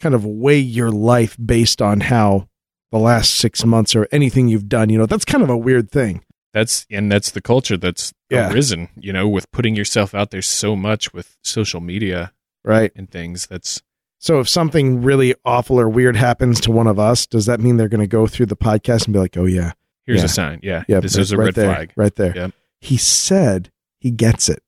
kind 0.00 0.14
of 0.14 0.24
weigh 0.24 0.58
your 0.58 0.90
life 0.90 1.36
based 1.44 1.80
on 1.82 2.00
how 2.00 2.48
the 2.92 2.98
last 2.98 3.34
six 3.34 3.64
months 3.64 3.94
or 3.96 4.06
anything 4.12 4.48
you've 4.48 4.68
done 4.68 4.88
you 4.88 4.96
know 4.98 5.06
that's 5.06 5.24
kind 5.24 5.42
of 5.42 5.50
a 5.50 5.56
weird 5.56 5.90
thing 5.90 6.22
that's 6.52 6.86
and 6.90 7.10
that's 7.12 7.30
the 7.32 7.40
culture 7.42 7.76
that's 7.76 8.14
Yeah. 8.30 8.50
arisen. 8.50 8.88
You 8.96 9.12
know, 9.12 9.28
with 9.28 9.50
putting 9.52 9.76
yourself 9.76 10.14
out 10.14 10.30
there 10.30 10.40
so 10.42 10.74
much 10.74 11.12
with 11.12 11.36
social 11.42 11.80
media 11.80 12.32
right 12.64 12.90
and 12.96 13.10
things. 13.10 13.46
That's 13.46 13.82
so 14.18 14.40
if 14.40 14.48
something 14.48 15.02
really 15.02 15.34
awful 15.44 15.78
or 15.78 15.86
weird 15.88 16.16
happens 16.16 16.60
to 16.62 16.70
one 16.72 16.86
of 16.86 16.98
us 16.98 17.26
does 17.26 17.44
that 17.46 17.60
mean 17.60 17.76
they're 17.76 17.88
going 17.90 18.00
to 18.00 18.06
go 18.06 18.26
through 18.26 18.46
the 18.46 18.56
podcast 18.56 19.04
and 19.04 19.12
be 19.12 19.18
like 19.18 19.36
oh 19.36 19.44
yeah 19.44 19.72
here's 20.06 20.20
Yeah. 20.20 20.24
a 20.24 20.28
sign. 20.28 20.60
Yeah, 20.62 20.84
yeah 20.88 21.00
this 21.00 21.18
is 21.18 21.30
a 21.32 21.36
right 21.36 21.46
red 21.46 21.54
there, 21.56 21.74
flag. 21.74 21.92
right 21.94 22.14
there 22.16 22.52
he 22.80 22.96
said 22.96 23.70
he 23.98 24.10
gets 24.10 24.48
it 24.48 24.62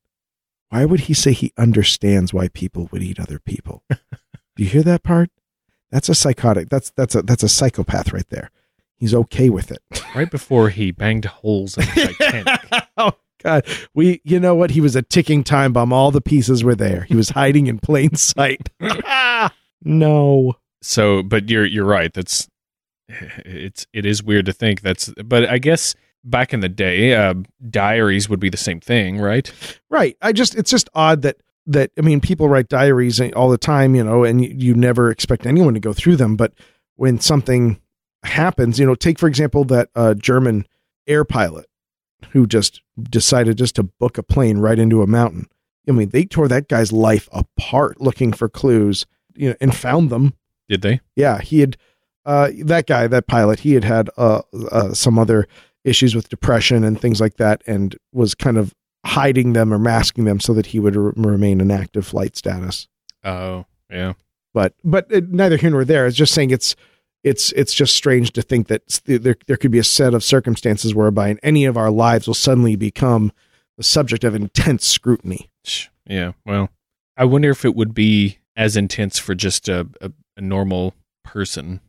why 0.71 0.85
would 0.85 1.01
he 1.01 1.15
say 1.15 1.33
he 1.33 1.53
understands 1.57 2.33
why 2.33 2.49
people 2.49 2.89
would 2.93 3.03
eat 3.03 3.21
other 3.21 3.39
people 3.39 3.83
do 3.91 3.99
you 4.57 4.67
hear 4.67 4.83
that 4.83 5.03
part 5.03 5.31
that's 5.91 6.09
a 6.09 6.15
psychotic 6.15 6.69
that's 6.69 6.91
that's 6.91 7.15
a 7.15 7.23
that's 7.23 7.43
a 7.43 7.49
psychopath 7.49 8.13
right 8.13 8.29
there 8.31 8.51
he's 8.97 9.15
okay 9.15 9.49
with 9.51 9.71
it 9.71 9.83
Right 10.15 10.31
before 10.31 10.71
he 10.71 10.91
banged 10.91 11.27
holes 11.27 11.77
in 11.77 11.85
the 11.85 12.15
Titanic. 12.19 12.89
oh 12.97 13.13
God, 13.43 13.65
we 13.95 14.21
you 14.25 14.41
know 14.41 14.55
what? 14.55 14.73
He 14.73 14.81
was 14.81 14.97
a 14.97 15.03
ticking 15.03 15.45
time 15.45 15.73
bomb. 15.73 15.93
All 15.93 16.11
the 16.11 16.21
pieces 16.21 16.65
were 16.65 16.75
there. 16.75 17.03
He 17.03 17.15
was 17.15 17.31
hiding 17.31 17.69
in 17.69 17.79
plain 17.79 18.17
sight. 18.17 18.71
no, 19.85 20.57
so, 20.83 21.23
but 21.23 21.49
you're 21.49 21.65
you're 21.65 21.85
right. 21.85 22.13
That's 22.13 22.49
it's 23.09 23.87
it 23.93 24.07
is 24.07 24.23
weird 24.23 24.47
to 24.47 24.53
think 24.53 24.81
that's. 24.81 25.13
But 25.25 25.49
I 25.49 25.59
guess 25.59 25.95
back 26.25 26.53
in 26.53 26.61
the 26.61 26.69
day, 26.69 27.15
uh, 27.15 27.35
diaries 27.71 28.29
would 28.29 28.41
be 28.41 28.51
the 28.51 28.57
same 28.57 28.81
thing, 28.81 29.19
right? 29.19 29.53
right. 29.91 30.17
I 30.23 30.33
just 30.33 30.55
it's 30.55 30.71
just 30.71 30.89
odd 30.95 31.23
that 31.23 31.37
that 31.67 31.91
I 31.99 32.01
mean 32.01 32.21
people 32.21 32.49
write 32.49 32.69
diaries 32.69 33.21
all 33.33 33.51
the 33.51 33.59
time, 33.59 33.95
you 33.95 34.05
know, 34.05 34.25
and 34.25 34.43
you, 34.43 34.55
you 34.57 34.75
never 34.75 35.11
expect 35.11 35.47
anyone 35.47 35.75
to 35.75 35.81
go 35.81 35.93
through 35.93 36.17
them. 36.17 36.37
But 36.37 36.53
when 36.97 37.21
something 37.21 37.81
happens, 38.25 38.79
you 38.79 38.87
know, 38.87 38.95
take 38.95 39.19
for 39.19 39.29
example 39.29 39.65
that 39.65 39.91
uh, 39.95 40.15
German 40.15 40.67
air 41.07 41.25
pilot 41.25 41.67
who 42.31 42.47
just 42.47 42.83
decided 43.09 43.57
just 43.57 43.77
to 43.77 43.83
book 43.85 44.19
a 44.19 44.23
plane 44.23 44.59
right 44.59 44.79
into 44.79 45.03
a 45.03 45.07
mountain. 45.07 45.47
I 45.89 45.93
mean, 45.93 46.11
they 46.11 46.25
tore 46.25 46.49
that 46.49 46.69
guy's 46.69 46.93
life 46.93 47.29
apart 47.33 48.01
looking 48.01 48.33
for 48.33 48.49
clues, 48.49 49.07
you 49.35 49.51
know, 49.51 49.55
and 49.61 49.75
found 49.75 50.11
them 50.11 50.35
Did 50.69 50.83
they? 50.83 51.01
yeah 51.17 51.41
he 51.41 51.61
had 51.61 51.77
uh 52.27 52.51
that 52.65 52.87
guy 52.87 53.07
that 53.07 53.27
pilot 53.27 53.61
he 53.61 53.73
had 53.75 53.85
had 53.85 54.11
uh, 54.17 54.43
uh 54.71 54.93
some 54.93 55.19
other 55.19 55.47
issues 55.85 56.15
with 56.15 56.29
depression 56.29 56.85
and 56.85 57.01
things 57.01 57.21
like 57.21 57.37
that 57.37 57.63
and 57.67 57.97
was 58.13 58.35
kind 58.35 58.57
of 58.59 58.75
hiding 59.07 59.53
them 59.53 59.73
or 59.73 59.79
masking 59.79 60.25
them 60.25 60.41
so 60.41 60.53
that 60.53 60.67
he 60.67 60.79
would 60.81 60.97
re- 60.97 61.13
remain 61.17 61.61
in 61.61 61.71
active 61.71 62.07
flight 62.07 62.37
status 62.37 62.89
Oh, 63.25 63.65
yeah. 63.91 64.15
but 64.55 64.75
but 64.85 65.07
it, 65.11 65.29
neither 65.31 65.57
here 65.57 65.71
nor 65.71 65.85
there 65.85 66.07
it's 66.07 66.17
just 66.17 66.35
saying 66.35 66.51
it's 66.51 66.75
it's 67.25 67.53
it's 67.53 67.75
just 67.75 67.95
strange 67.97 68.33
to 68.33 68.43
think 68.43 68.69
that 68.69 68.83
there 69.07 69.37
there 69.47 69.57
could 69.57 69.71
be 69.71 69.79
a 69.79 69.85
set 69.85 70.15
of 70.15 70.23
circumstances 70.23 70.95
whereby 70.95 71.29
in 71.29 71.39
any 71.43 71.65
of 71.65 71.77
our 71.77 71.91
lives 71.91 72.27
will 72.27 72.35
suddenly 72.35 72.77
become 72.77 73.33
the 73.77 73.83
subject 73.85 74.25
of 74.25 74.35
intense 74.35 74.87
scrutiny 74.87 75.49
Yeah. 76.07 76.33
Well, 76.45 76.71
I 77.17 77.25
wonder 77.25 77.51
if 77.51 77.65
it 77.65 77.75
would 77.77 77.95
be 77.95 78.39
as 78.57 78.77
intense 78.77 79.19
for 79.19 79.35
just 79.35 79.69
a, 79.69 79.89
a, 80.01 80.11
a 80.37 80.41
normal 80.41 80.95
person, 81.25 81.81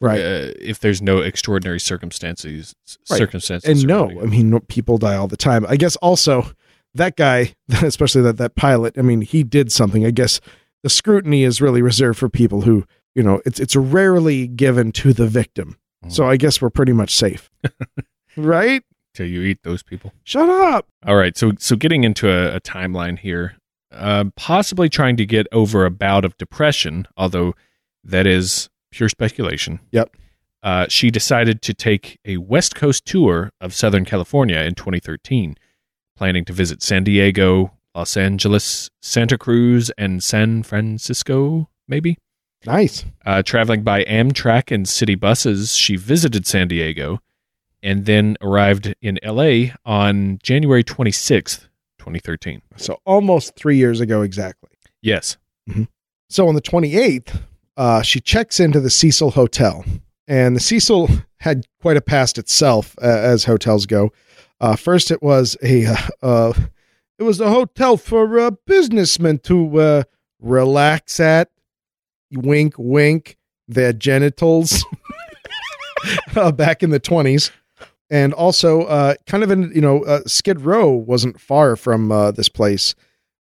right 0.00 0.20
Uh, 0.20 0.52
if 0.60 0.80
there's 0.80 1.02
no 1.02 1.18
extraordinary 1.18 1.80
circumstances. 1.80 2.74
Right. 3.10 3.18
Circumstances. 3.18 3.68
and 3.68 3.86
no 3.86 4.08
i 4.20 4.24
mean 4.26 4.50
no- 4.50 4.60
people 4.60 4.98
die 4.98 5.16
all 5.16 5.28
the 5.28 5.36
time 5.36 5.64
i 5.68 5.76
guess 5.76 5.96
also 5.96 6.50
that 6.94 7.16
guy 7.16 7.54
especially 7.82 8.22
that 8.22 8.36
that 8.38 8.54
pilot 8.56 8.96
i 8.98 9.02
mean 9.02 9.20
he 9.20 9.42
did 9.44 9.70
something 9.72 10.04
i 10.06 10.10
guess 10.10 10.40
the 10.82 10.90
scrutiny 10.90 11.44
is 11.44 11.60
really 11.60 11.82
reserved 11.82 12.18
for 12.18 12.28
people 12.28 12.62
who 12.62 12.84
you 13.14 13.22
know 13.22 13.40
it's 13.44 13.60
it's 13.60 13.76
rarely 13.76 14.46
given 14.48 14.90
to 14.92 15.12
the 15.12 15.26
victim 15.26 15.76
so 16.08 16.26
i 16.26 16.36
guess 16.36 16.60
we're 16.62 16.70
pretty 16.70 16.92
much 16.92 17.14
safe 17.14 17.50
right 18.36 18.82
till 19.14 19.26
you 19.26 19.42
eat 19.42 19.58
those 19.64 19.82
people. 19.82 20.12
shut 20.24 20.48
up 20.48 20.86
All 21.04 21.16
right, 21.16 21.36
so 21.36 21.52
so 21.58 21.74
getting 21.76 22.04
into 22.04 22.30
a, 22.30 22.56
a 22.56 22.60
timeline 22.60 23.18
here, 23.18 23.56
uh, 23.92 24.24
possibly 24.36 24.88
trying 24.88 25.16
to 25.16 25.26
get 25.26 25.46
over 25.52 25.84
a 25.84 25.90
bout 25.90 26.24
of 26.24 26.36
depression, 26.38 27.06
although 27.16 27.54
that 28.04 28.26
is 28.26 28.70
pure 28.90 29.08
speculation. 29.08 29.80
Yep. 29.92 30.16
Uh, 30.62 30.86
she 30.88 31.10
decided 31.10 31.62
to 31.62 31.72
take 31.74 32.18
a 32.24 32.36
West 32.36 32.74
Coast 32.74 33.06
tour 33.06 33.50
of 33.60 33.74
Southern 33.74 34.04
California 34.04 34.58
in 34.58 34.74
2013, 34.74 35.56
planning 36.16 36.44
to 36.44 36.52
visit 36.52 36.82
San 36.82 37.02
Diego, 37.04 37.72
Los 37.94 38.16
Angeles, 38.16 38.90
Santa 39.00 39.38
Cruz, 39.38 39.90
and 39.96 40.22
San 40.22 40.62
Francisco, 40.62 41.70
maybe. 41.88 42.18
nice 42.66 43.06
Uh, 43.24 43.42
traveling 43.42 43.82
by 43.82 44.04
Amtrak 44.04 44.70
and 44.70 44.86
city 44.86 45.14
buses, 45.14 45.74
she 45.74 45.96
visited 45.96 46.46
San 46.46 46.68
Diego 46.68 47.20
and 47.82 48.04
then 48.04 48.36
arrived 48.42 48.92
in 49.00 49.18
LA 49.24 49.70
on 49.86 50.38
January 50.42 50.84
26th, 50.84 51.68
2013. 51.98 52.60
so 52.76 52.98
almost 53.06 53.56
three 53.56 53.78
years 53.78 54.00
ago 54.00 54.20
exactly 54.20 54.68
Yes. 55.00 55.38
so 56.28 56.46
on 56.48 56.54
the 56.54 56.60
28th 56.60 57.40
uh, 57.80 58.02
she 58.02 58.20
checks 58.20 58.60
into 58.60 58.78
the 58.78 58.90
cecil 58.90 59.30
hotel. 59.30 59.86
And 60.28 60.54
the 60.54 60.60
cecil 60.60 61.08
had 61.38 61.66
quite 61.80 61.96
a 61.96 62.02
past 62.02 62.36
itself 62.36 62.94
uh, 63.00 63.06
as 63.06 63.44
hotels 63.44 63.86
go. 63.86 64.12
Uh, 64.60 64.76
first 64.76 65.10
it 65.10 65.22
was 65.22 65.56
a 65.62 65.86
uh, 66.22 66.52
it 67.18 67.22
was 67.22 67.40
a 67.40 67.48
hotel 67.48 67.96
for 67.96 68.38
uh, 68.38 68.50
businessmen 68.66 69.38
to 69.38 69.80
uh, 69.80 70.02
relax 70.40 71.18
at. 71.20 71.50
Wink 72.30 72.74
wink. 72.76 73.38
Their 73.66 73.94
genitals. 73.94 74.84
Back 76.34 76.82
in 76.82 76.90
the 76.90 77.00
20s 77.00 77.50
and 78.10 78.32
also 78.32 79.14
kind 79.26 79.44
of 79.44 79.50
in 79.50 79.70
you 79.74 79.80
know 79.82 80.22
skid 80.26 80.62
row 80.62 80.88
wasn't 80.90 81.38
far 81.38 81.76
from 81.76 82.08
this 82.34 82.48
place 82.48 82.94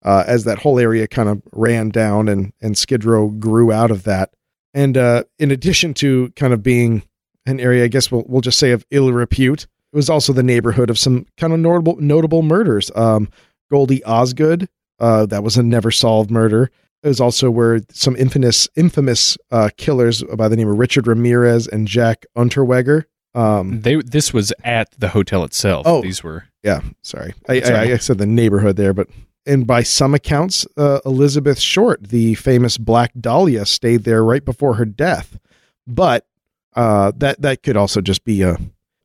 uh, 0.07 0.23
as 0.27 0.45
that 0.45 0.59
whole 0.59 0.79
area 0.79 1.07
kind 1.09 1.29
of 1.29 1.43
ran 1.53 1.91
down 1.91 2.29
and 2.29 2.53
and 2.63 2.79
Skid 2.79 3.05
Row 3.05 3.29
grew 3.29 3.73
out 3.73 3.91
of 3.91 4.05
that. 4.05 4.31
And 4.73 4.97
uh, 4.97 5.25
in 5.39 5.51
addition 5.51 5.95
to 5.95 6.31
kind 6.37 6.53
of 6.53 6.63
being 6.63 7.03
an 7.45 7.61
area, 7.61 7.85
I 7.85 7.89
guess 7.89 8.11
we'll 8.11 8.25
we'll 8.27 8.41
just 8.41 8.59
say 8.59 8.71
of 8.71 8.87
ill 8.91 9.13
repute, 9.13 9.65
it 9.65 9.97
was 9.97 10.09
also 10.09 10.33
the 10.33 10.43
neighborhood 10.43 10.91
of 10.91 10.99
some 10.99 11.27
kind 11.37 11.53
of 11.53 11.59
notable 11.59 11.97
notable 11.97 12.43
murders. 12.43 12.91
Um, 12.95 13.29
Goldie 13.71 14.05
Osgood, 14.05 14.69
uh, 15.01 15.27
that 15.27 15.43
was 15.43 15.57
a 15.57 15.63
never 15.63 15.91
solved 15.91 16.31
murder. 16.31 16.71
It 17.03 17.09
was 17.09 17.21
also 17.21 17.51
where 17.51 17.81
some 17.91 18.17
infamous 18.17 18.69
infamous 18.77 19.37
uh, 19.51 19.71
killers 19.77 20.23
by 20.23 20.49
the 20.49 20.57
name 20.57 20.69
of 20.69 20.79
Richard 20.79 21.07
Ramirez 21.09 21.67
and 21.67 21.89
Jack 21.89 22.27
Unterweger. 22.37 23.05
Um, 23.35 23.83
They 23.83 23.97
this 23.97 24.33
was 24.33 24.53
at 24.63 24.89
the 24.99 25.09
hotel 25.09 25.43
itself. 25.43 25.85
Oh. 25.87 26.01
These 26.01 26.23
were 26.23 26.45
yeah, 26.63 26.81
sorry. 27.03 27.35
I, 27.49 27.61
I. 27.61 27.83
I 27.93 27.97
said 27.99 28.19
the 28.19 28.27
neighborhood 28.27 28.77
there, 28.77 28.93
but 28.93 29.09
and 29.47 29.67
by 29.67 29.83
some 29.83 30.15
accounts, 30.15 30.67
uh, 30.77 31.01
Elizabeth 31.07 31.59
Short, 31.59 32.09
the 32.09 32.35
famous 32.35 32.79
Black 32.79 33.13
Dahlia, 33.19 33.65
stayed 33.67 34.05
there 34.05 34.25
right 34.25 34.45
before 34.45 34.75
her 34.75 34.85
death. 34.85 35.39
But 35.87 36.27
uh, 36.75 37.13
that 37.17 37.43
that 37.43 37.63
could 37.63 37.77
also 37.77 38.01
just 38.01 38.25
be 38.25 38.43
a 38.43 38.57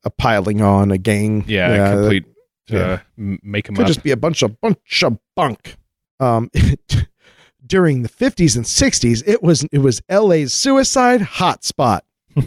a 0.03 0.09
piling 0.09 0.61
on 0.61 0.91
a 0.91 0.97
gang. 0.97 1.45
yeah, 1.47 1.69
a 1.71 1.99
complete 2.01 2.25
yeah. 2.67 2.79
uh, 2.79 2.97
make 3.17 3.69
'em 3.69 3.75
Could 3.75 3.83
up. 3.83 3.87
just 3.87 4.03
be 4.03 4.11
a 4.11 4.17
bunch 4.17 4.41
of 4.41 4.59
bunch 4.61 5.03
of 5.03 5.17
bunk. 5.35 5.77
Um, 6.19 6.49
during 7.65 8.01
the 8.01 8.09
50s 8.09 8.55
and 8.55 8.65
60s, 8.65 9.23
it 9.25 9.41
was 9.41 9.63
it 9.71 9.79
was 9.79 10.01
LA's 10.09 10.53
suicide 10.53 11.21
hotspot. 11.21 12.01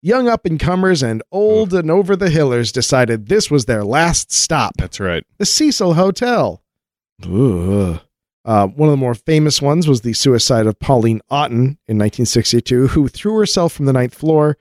Young 0.00 0.28
up 0.28 0.46
and 0.46 0.60
comers 0.60 1.02
and 1.02 1.22
old 1.32 1.74
and 1.74 1.90
over 1.90 2.14
the 2.14 2.30
hillers 2.30 2.70
decided 2.70 3.26
this 3.26 3.50
was 3.50 3.64
their 3.64 3.84
last 3.84 4.30
stop. 4.30 4.74
That's 4.78 5.00
right. 5.00 5.24
The 5.38 5.46
Cecil 5.46 5.94
Hotel. 5.94 6.62
Ugh. 7.24 8.00
Uh, 8.44 8.66
one 8.68 8.88
of 8.88 8.92
the 8.92 8.96
more 8.96 9.14
famous 9.14 9.60
ones 9.60 9.86
was 9.86 10.00
the 10.00 10.12
suicide 10.14 10.66
of 10.66 10.78
Pauline 10.78 11.20
Otton 11.30 11.76
in 11.86 11.98
1962, 11.98 12.88
who 12.88 13.08
threw 13.08 13.36
herself 13.38 13.72
from 13.74 13.84
the 13.86 13.92
ninth 13.92 14.14
floor, 14.14 14.56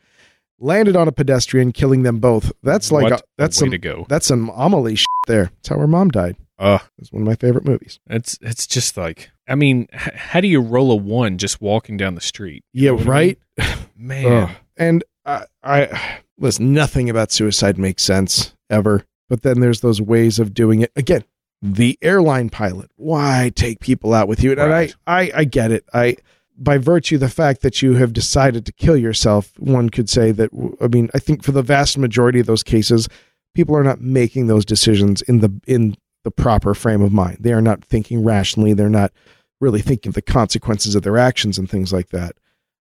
landed 0.59 0.95
on 0.95 1.07
a 1.07 1.11
pedestrian, 1.11 1.71
killing 1.71 2.03
them 2.03 2.19
both. 2.19 2.51
That's 2.63 2.91
like 2.91 3.13
a, 3.13 3.19
that's 3.37 3.61
a 3.61 3.63
way 3.63 3.67
some 3.67 3.71
to 3.71 3.77
go. 3.77 4.05
that's 4.09 4.25
some 4.27 4.49
Amelie 4.55 4.95
shit 4.95 5.07
there. 5.27 5.51
That's 5.55 5.69
how 5.69 5.79
her 5.79 5.87
mom 5.87 6.09
died. 6.09 6.35
Ugh. 6.59 6.81
It's 6.97 7.13
one 7.13 7.21
of 7.21 7.27
my 7.27 7.35
favorite 7.35 7.65
movies. 7.65 7.99
It's 8.09 8.37
it's 8.41 8.67
just 8.67 8.97
like 8.97 9.29
I 9.47 9.55
mean, 9.55 9.87
h- 9.93 10.13
how 10.15 10.41
do 10.41 10.47
you 10.47 10.59
roll 10.59 10.91
a 10.91 10.95
one 10.95 11.37
just 11.37 11.61
walking 11.61 11.95
down 11.95 12.15
the 12.15 12.21
street? 12.21 12.63
Yeah, 12.73 12.89
know 12.89 12.95
what 12.95 13.07
I 13.07 13.09
right. 13.09 13.39
Man, 13.95 14.25
Ugh. 14.25 14.49
And 14.75 15.03
I, 15.25 15.45
I 15.63 16.19
listen. 16.37 16.73
Nothing 16.73 17.09
about 17.09 17.31
suicide 17.31 17.77
makes 17.77 18.03
sense 18.03 18.53
ever. 18.69 19.05
But 19.29 19.43
then 19.43 19.59
there's 19.59 19.81
those 19.81 20.01
ways 20.01 20.39
of 20.39 20.53
doing 20.53 20.81
it. 20.81 20.91
Again, 20.95 21.23
the 21.61 21.97
airline 22.01 22.49
pilot. 22.49 22.91
Why 22.95 23.51
take 23.55 23.79
people 23.79 24.13
out 24.13 24.27
with 24.27 24.43
you? 24.43 24.51
And 24.51 24.59
Right. 24.59 24.95
I, 25.05 25.21
I, 25.21 25.31
I 25.35 25.43
get 25.43 25.71
it. 25.71 25.85
I, 25.93 26.17
by 26.57 26.77
virtue 26.77 27.15
of 27.15 27.21
the 27.21 27.29
fact 27.29 27.61
that 27.61 27.81
you 27.81 27.95
have 27.95 28.13
decided 28.13 28.65
to 28.65 28.71
kill 28.71 28.97
yourself, 28.97 29.51
one 29.59 29.89
could 29.89 30.09
say 30.09 30.31
that. 30.31 30.49
I 30.81 30.87
mean, 30.87 31.09
I 31.13 31.19
think 31.19 31.43
for 31.43 31.51
the 31.51 31.61
vast 31.61 31.97
majority 31.97 32.39
of 32.39 32.47
those 32.47 32.63
cases, 32.63 33.07
people 33.53 33.75
are 33.75 33.83
not 33.83 34.01
making 34.01 34.47
those 34.47 34.65
decisions 34.65 35.21
in 35.23 35.39
the 35.39 35.51
in 35.67 35.95
the 36.23 36.31
proper 36.31 36.73
frame 36.73 37.01
of 37.01 37.11
mind. 37.11 37.37
They 37.39 37.53
are 37.53 37.61
not 37.61 37.85
thinking 37.85 38.23
rationally. 38.23 38.73
They're 38.73 38.89
not 38.89 39.11
really 39.59 39.81
thinking 39.81 40.09
of 40.09 40.15
the 40.15 40.21
consequences 40.21 40.95
of 40.95 41.03
their 41.03 41.17
actions 41.17 41.57
and 41.57 41.69
things 41.69 41.93
like 41.93 42.09
that. 42.09 42.35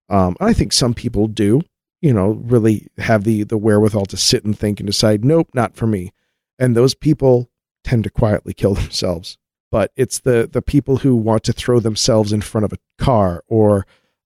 Um, 0.09 0.35
I 0.39 0.53
think 0.53 0.73
some 0.73 0.93
people 0.93 1.27
do, 1.27 1.61
you 2.01 2.13
know, 2.13 2.31
really 2.31 2.87
have 2.97 3.23
the 3.23 3.43
the 3.43 3.57
wherewithal 3.57 4.05
to 4.07 4.17
sit 4.17 4.43
and 4.43 4.57
think 4.57 4.79
and 4.79 4.87
decide, 4.87 5.23
nope, 5.23 5.49
not 5.53 5.75
for 5.75 5.87
me. 5.87 6.13
And 6.59 6.75
those 6.75 6.95
people 6.95 7.49
tend 7.87 8.03
to 8.03 8.09
quietly 8.09 8.53
kill 8.53 8.73
themselves. 8.73 9.37
But 9.71 9.91
it's 9.95 10.19
the 10.19 10.49
the 10.51 10.61
people 10.61 10.97
who 10.97 11.15
want 11.15 11.43
to 11.43 11.53
throw 11.53 11.79
themselves 11.79 12.31
in 12.31 12.41
front 12.41 12.65
of 12.65 12.73
a 12.73 13.03
car 13.03 13.43
or 13.47 13.85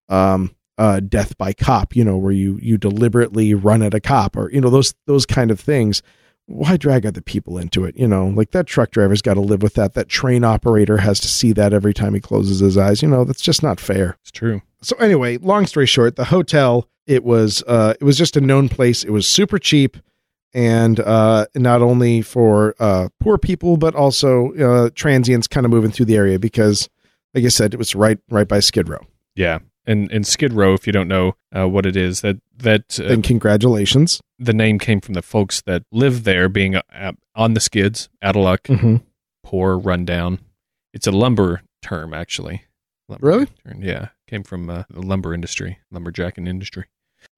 um, 0.10 0.56
uh, 0.78 1.00
death 1.00 1.38
by 1.38 1.54
cop, 1.54 1.96
you 1.96 2.04
know, 2.04 2.18
where 2.18 2.32
you 2.32 2.60
you 2.62 2.78
deliberately 2.78 3.54
run 3.54 3.82
at 3.82 3.94
a 3.94 4.00
cop 4.00 4.36
or 4.36 4.52
you 4.52 4.62
know 4.62 4.70
those 4.70 4.94
those 5.08 5.26
kind 5.26 5.52
of 5.52 5.60
things. 5.60 6.02
Why 6.46 6.76
drag 6.76 7.06
other 7.06 7.22
people 7.22 7.58
into 7.58 7.86
it? 7.86 7.96
You 7.96 8.08
know, 8.08 8.28
like 8.28 8.52
that 8.52 8.68
truck 8.68 8.92
driver's 8.92 9.22
got 9.22 9.36
to 9.36 9.42
live 9.42 9.64
with 9.64 9.76
that. 9.76 9.94
That 9.94 10.10
train 10.10 10.44
operator 10.44 10.98
has 10.98 11.20
to 11.22 11.28
see 11.28 11.54
that 11.54 11.72
every 11.72 11.94
time 11.94 12.14
he 12.14 12.20
closes 12.20 12.60
his 12.60 12.78
eyes. 12.78 13.02
You 13.02 13.08
know, 13.08 13.24
that's 13.24 13.42
just 13.42 13.64
not 13.64 13.80
fair 13.80 14.18
it's 14.22 14.32
true. 14.32 14.62
so 14.82 14.96
anyway, 14.98 15.38
long 15.38 15.66
story 15.66 15.86
short, 15.86 16.18
the 16.18 16.26
hotel 16.26 16.88
it 17.08 17.24
was 17.24 17.64
uh, 17.68 17.96
it 18.00 18.04
was 18.04 18.18
just 18.18 18.38
a 18.38 18.42
known 18.42 18.70
place. 18.70 19.04
It 19.04 19.12
was 19.12 19.28
super 19.28 19.58
cheap, 19.58 19.98
and 20.54 21.00
uh, 21.00 21.46
not 21.56 21.82
only 21.82 22.22
for 22.22 22.76
uh, 22.80 23.10
poor 23.20 23.38
people 23.38 23.78
but 23.78 23.96
also 23.96 24.54
uh, 24.56 24.90
transients 24.96 25.48
kind 25.48 25.66
of 25.66 25.72
moving 25.72 25.92
through 25.92 26.06
the 26.06 26.16
area 26.18 26.38
because, 26.40 26.90
like 27.34 27.44
I 27.46 27.50
said, 27.50 27.74
it 27.74 27.78
was 27.78 27.96
right 27.96 28.20
right 28.30 28.48
by 28.48 28.60
Skid 28.60 28.90
Row. 28.90 29.06
Yeah, 29.36 29.60
and 29.86 30.12
and 30.12 30.26
Skid 30.28 30.54
Row, 30.54 30.74
if 30.74 30.86
you 30.86 30.94
don't 30.94 31.08
know 31.08 31.36
uh, 31.56 31.68
what 31.68 31.86
it 31.86 31.96
is, 31.96 32.22
that 32.22 32.38
that 32.58 33.00
uh, 33.00 33.06
And 33.06 33.24
congratulations. 33.24 34.22
the 34.38 34.54
name 34.54 34.78
came 34.80 35.02
from 35.02 35.14
the 35.14 35.22
folks 35.22 35.62
that 35.62 35.84
live 35.92 36.24
there, 36.26 36.50
being 36.50 36.76
uh, 36.76 37.12
on 37.36 37.54
the 37.54 37.60
skids, 37.60 38.10
out 38.22 38.36
of 38.36 38.44
luck, 38.44 38.64
Mm-hmm. 38.64 38.98
poor, 39.44 39.78
rundown. 39.80 40.40
It's 40.94 41.08
a 41.08 41.12
lumber 41.12 41.62
term, 41.82 42.14
actually. 42.14 42.66
Lumber 43.08 43.26
Really? 43.28 43.46
term, 43.66 43.82
Yeah, 43.82 44.10
came 44.28 44.44
from 44.44 44.70
uh, 44.70 44.84
the 44.90 45.02
lumber 45.02 45.34
industry, 45.34 45.80
lumberjacking 45.94 46.48
industry. 46.48 46.86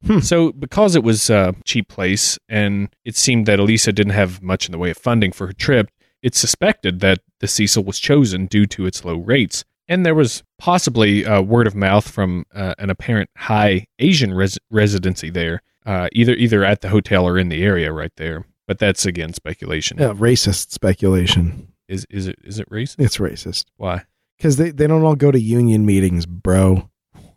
Hmm. 0.06 0.20
So, 0.20 0.52
because 0.52 0.96
it 0.96 1.04
was 1.04 1.30
a 1.30 1.56
cheap 1.66 1.88
place, 1.88 2.38
and 2.50 2.94
it 3.06 3.16
seemed 3.16 3.46
that 3.46 3.60
Elisa 3.60 3.94
didn't 3.94 4.14
have 4.14 4.42
much 4.42 4.66
in 4.66 4.72
the 4.72 4.78
way 4.78 4.90
of 4.90 4.98
funding 4.98 5.32
for 5.32 5.48
her 5.48 5.54
trip, 5.54 5.90
it's 6.22 6.40
suspected 6.40 7.00
that 7.02 7.20
the 7.40 7.48
Cecil 7.48 7.84
was 7.84 8.00
chosen 8.00 8.48
due 8.48 8.66
to 8.68 8.86
its 8.86 9.04
low 9.06 9.18
rates. 9.18 9.64
And 9.88 10.06
there 10.06 10.16
was 10.16 10.44
possibly 10.58 11.26
uh, 11.26 11.42
word 11.42 11.68
of 11.68 11.76
mouth 11.76 12.10
from 12.10 12.46
uh, 12.54 12.74
an 12.78 12.90
apparent 12.90 13.30
high 13.38 13.88
Asian 14.00 14.34
res- 14.34 14.58
residency 14.72 15.30
there, 15.30 15.62
uh, 15.86 16.08
either 16.14 16.34
either 16.34 16.64
at 16.64 16.82
the 16.82 16.90
hotel 16.90 17.28
or 17.28 17.38
in 17.38 17.50
the 17.50 17.64
area 17.64 17.92
right 17.92 18.14
there. 18.16 18.46
But 18.66 18.80
that's 18.80 19.06
again 19.06 19.34
speculation. 19.34 19.98
Yeah, 20.00 20.14
racist 20.14 20.72
speculation. 20.72 21.74
Is 21.90 22.08
is 22.10 22.28
it 22.28 22.40
is 22.44 22.60
it 22.60 22.70
racist? 22.70 22.96
It's 23.00 23.18
racist 23.18 23.66
Why? 23.76 24.04
because 24.38 24.56
they 24.56 24.72
they 24.72 24.88
don't 24.88 25.04
all 25.04 25.16
go 25.16 25.32
to 25.32 25.40
union 25.40 25.86
meetings, 25.86 26.26
bro. 26.26 26.90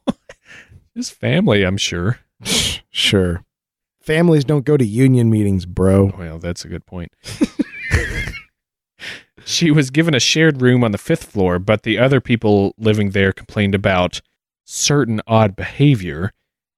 His 0.95 1.11
family, 1.11 1.65
I'm 1.65 1.77
sure. 1.77 2.21
Sure, 2.91 3.45
families 4.01 4.45
don't 4.45 4.65
go 4.65 4.77
to 4.77 4.85
union 4.85 5.31
meetings, 5.31 5.67
bro. 5.67 6.13
Well, 6.19 6.39
that's 6.39 6.65
a 6.65 6.69
good 6.69 6.87
point. 6.87 7.13
she 9.45 9.71
was 9.71 9.91
given 9.91 10.15
a 10.15 10.21
shared 10.21 10.61
room 10.61 10.83
on 10.85 10.93
the 10.93 10.99
fifth 10.99 11.25
floor, 11.25 11.59
but 11.59 11.83
the 11.83 11.99
other 11.99 12.21
people 12.21 12.75
living 12.79 13.11
there 13.11 13.33
complained 13.33 13.75
about 13.75 14.21
certain 14.65 15.21
odd 15.27 15.57
behavior, 15.57 16.33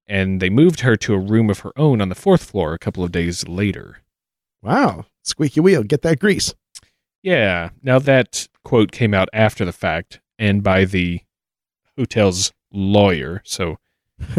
and 0.07 0.41
they 0.41 0.51
moved 0.51 0.81
her 0.81 0.97
to 0.97 1.15
a 1.15 1.19
room 1.19 1.51
of 1.51 1.61
her 1.61 1.73
own 1.77 2.01
on 2.01 2.09
the 2.09 2.15
fourth 2.15 2.45
floor 2.45 2.75
a 2.75 2.79
couple 2.79 3.03
of 3.03 3.13
days 3.13 3.47
later. 3.49 4.03
Wow, 4.63 5.07
squeaky 5.23 5.61
wheel, 5.61 5.83
get 5.83 6.03
that 6.03 6.19
grease. 6.19 6.55
Yeah. 7.23 7.71
Now 7.83 7.99
that 8.01 8.49
quote 8.65 8.93
came 8.93 9.15
out 9.15 9.29
after 9.33 9.65
the 9.65 9.73
fact 9.73 10.21
and 10.39 10.63
by 10.63 10.85
the 10.85 11.21
hotel's 11.97 12.53
lawyer, 12.73 13.43
so 13.45 13.79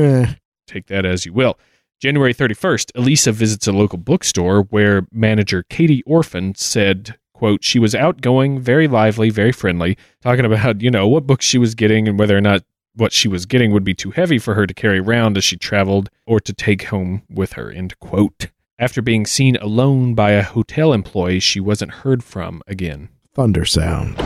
take 0.69 0.87
that 0.87 1.05
as 1.05 1.25
you 1.25 1.33
will. 1.33 1.57
January 1.99 2.33
31st, 2.33 2.91
Elisa 2.95 3.31
visits 3.31 3.67
a 3.67 3.73
local 3.73 3.97
bookstore 3.97 4.63
where 4.63 5.05
manager 5.11 5.63
Katie 5.69 6.03
Orphan 6.05 6.55
said, 6.55 7.17
quote, 7.33 7.63
she 7.63 7.77
was 7.77 7.93
outgoing, 7.93 8.59
very 8.59 8.87
lively, 8.87 9.29
very 9.29 9.51
friendly, 9.51 9.97
talking 10.21 10.45
about, 10.45 10.81
you 10.81 10.89
know, 10.89 11.07
what 11.07 11.27
books 11.27 11.45
she 11.45 11.57
was 11.57 11.75
getting 11.75 12.07
and 12.07 12.17
whether 12.17 12.37
or 12.37 12.41
not 12.41 12.63
what 12.95 13.11
she 13.11 13.27
was 13.27 13.45
getting 13.45 13.71
would 13.71 13.83
be 13.83 13.93
too 13.93 14.11
heavy 14.11 14.39
for 14.39 14.55
her 14.55 14.65
to 14.65 14.73
carry 14.73 14.99
around 14.99 15.37
as 15.37 15.43
she 15.43 15.57
traveled 15.57 16.09
or 16.25 16.39
to 16.39 16.53
take 16.53 16.83
home 16.83 17.23
with 17.29 17.53
her, 17.53 17.69
end 17.69 17.99
quote. 17.99 18.47
After 18.77 19.01
being 19.01 19.25
seen 19.25 19.57
alone 19.57 20.15
by 20.15 20.31
a 20.31 20.43
hotel 20.43 20.93
employee, 20.93 21.41
she 21.41 21.59
wasn't 21.59 21.91
heard 21.91 22.23
from 22.23 22.61
again. 22.65 23.09
thunder 23.33 23.65
sound. 23.65 24.17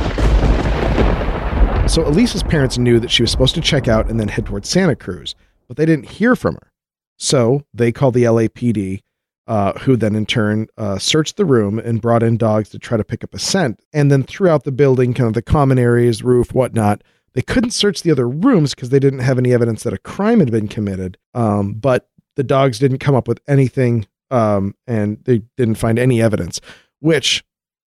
So 1.90 2.06
Elisa's 2.06 2.44
parents 2.44 2.78
knew 2.78 3.00
that 3.00 3.12
she 3.12 3.24
was 3.24 3.32
supposed 3.32 3.56
to 3.56 3.62
check 3.62 3.88
out 3.88 4.10
and 4.10 4.20
then 4.20 4.28
head 4.28 4.46
towards 4.46 4.70
Santa 4.70 4.96
Cruz, 4.96 5.36
but 5.68 5.78
they 5.78 5.86
didn't 5.86 6.10
hear 6.10 6.36
from 6.36 6.56
her. 6.56 6.72
So 7.18 7.66
they 7.74 7.92
called 7.92 8.14
the 8.14 8.24
LAPD, 8.24 9.02
uh, 9.48 9.80
who 9.80 9.96
then 9.96 10.16
in 10.16 10.26
turn 10.26 10.68
uh, 10.78 10.98
searched 10.98 11.38
the 11.38 11.46
room 11.46 11.80
and 11.80 12.02
brought 12.02 12.24
in 12.24 12.38
dogs 12.38 12.70
to 12.70 12.80
try 12.80 12.98
to 12.98 13.04
pick 13.04 13.24
up 13.24 13.34
a 13.34 13.40
scent. 13.40 13.82
And 13.94 14.12
then 14.12 14.24
throughout 14.24 14.64
the 14.64 14.72
building, 14.72 15.14
kind 15.14 15.28
of 15.28 15.34
the 15.34 15.42
common 15.42 15.78
areas, 15.78 16.24
roof, 16.24 16.54
whatnot, 16.54 17.04
they 17.34 17.42
couldn't 17.42 17.72
search 17.72 18.04
the 18.04 18.12
other 18.12 18.28
rooms 18.28 18.74
because 18.74 18.90
they 18.90 19.00
didn't 19.00 19.20
have 19.20 19.38
any 19.38 19.54
evidence 19.54 19.84
that 19.84 19.94
a 19.94 19.98
crime 19.98 20.40
had 20.40 20.52
been 20.52 20.68
committed. 20.68 21.18
Um, 21.34 21.74
but 21.74 22.10
the 22.36 22.44
dogs 22.44 22.80
didn't 22.80 23.00
come 23.00 23.16
up 23.16 23.28
with 23.28 23.42
anything, 23.48 24.08
um, 24.32 24.76
and 24.88 25.18
they 25.26 25.42
didn't 25.58 25.76
find 25.76 26.00
any 26.00 26.22
evidence, 26.22 26.62
which 27.00 27.44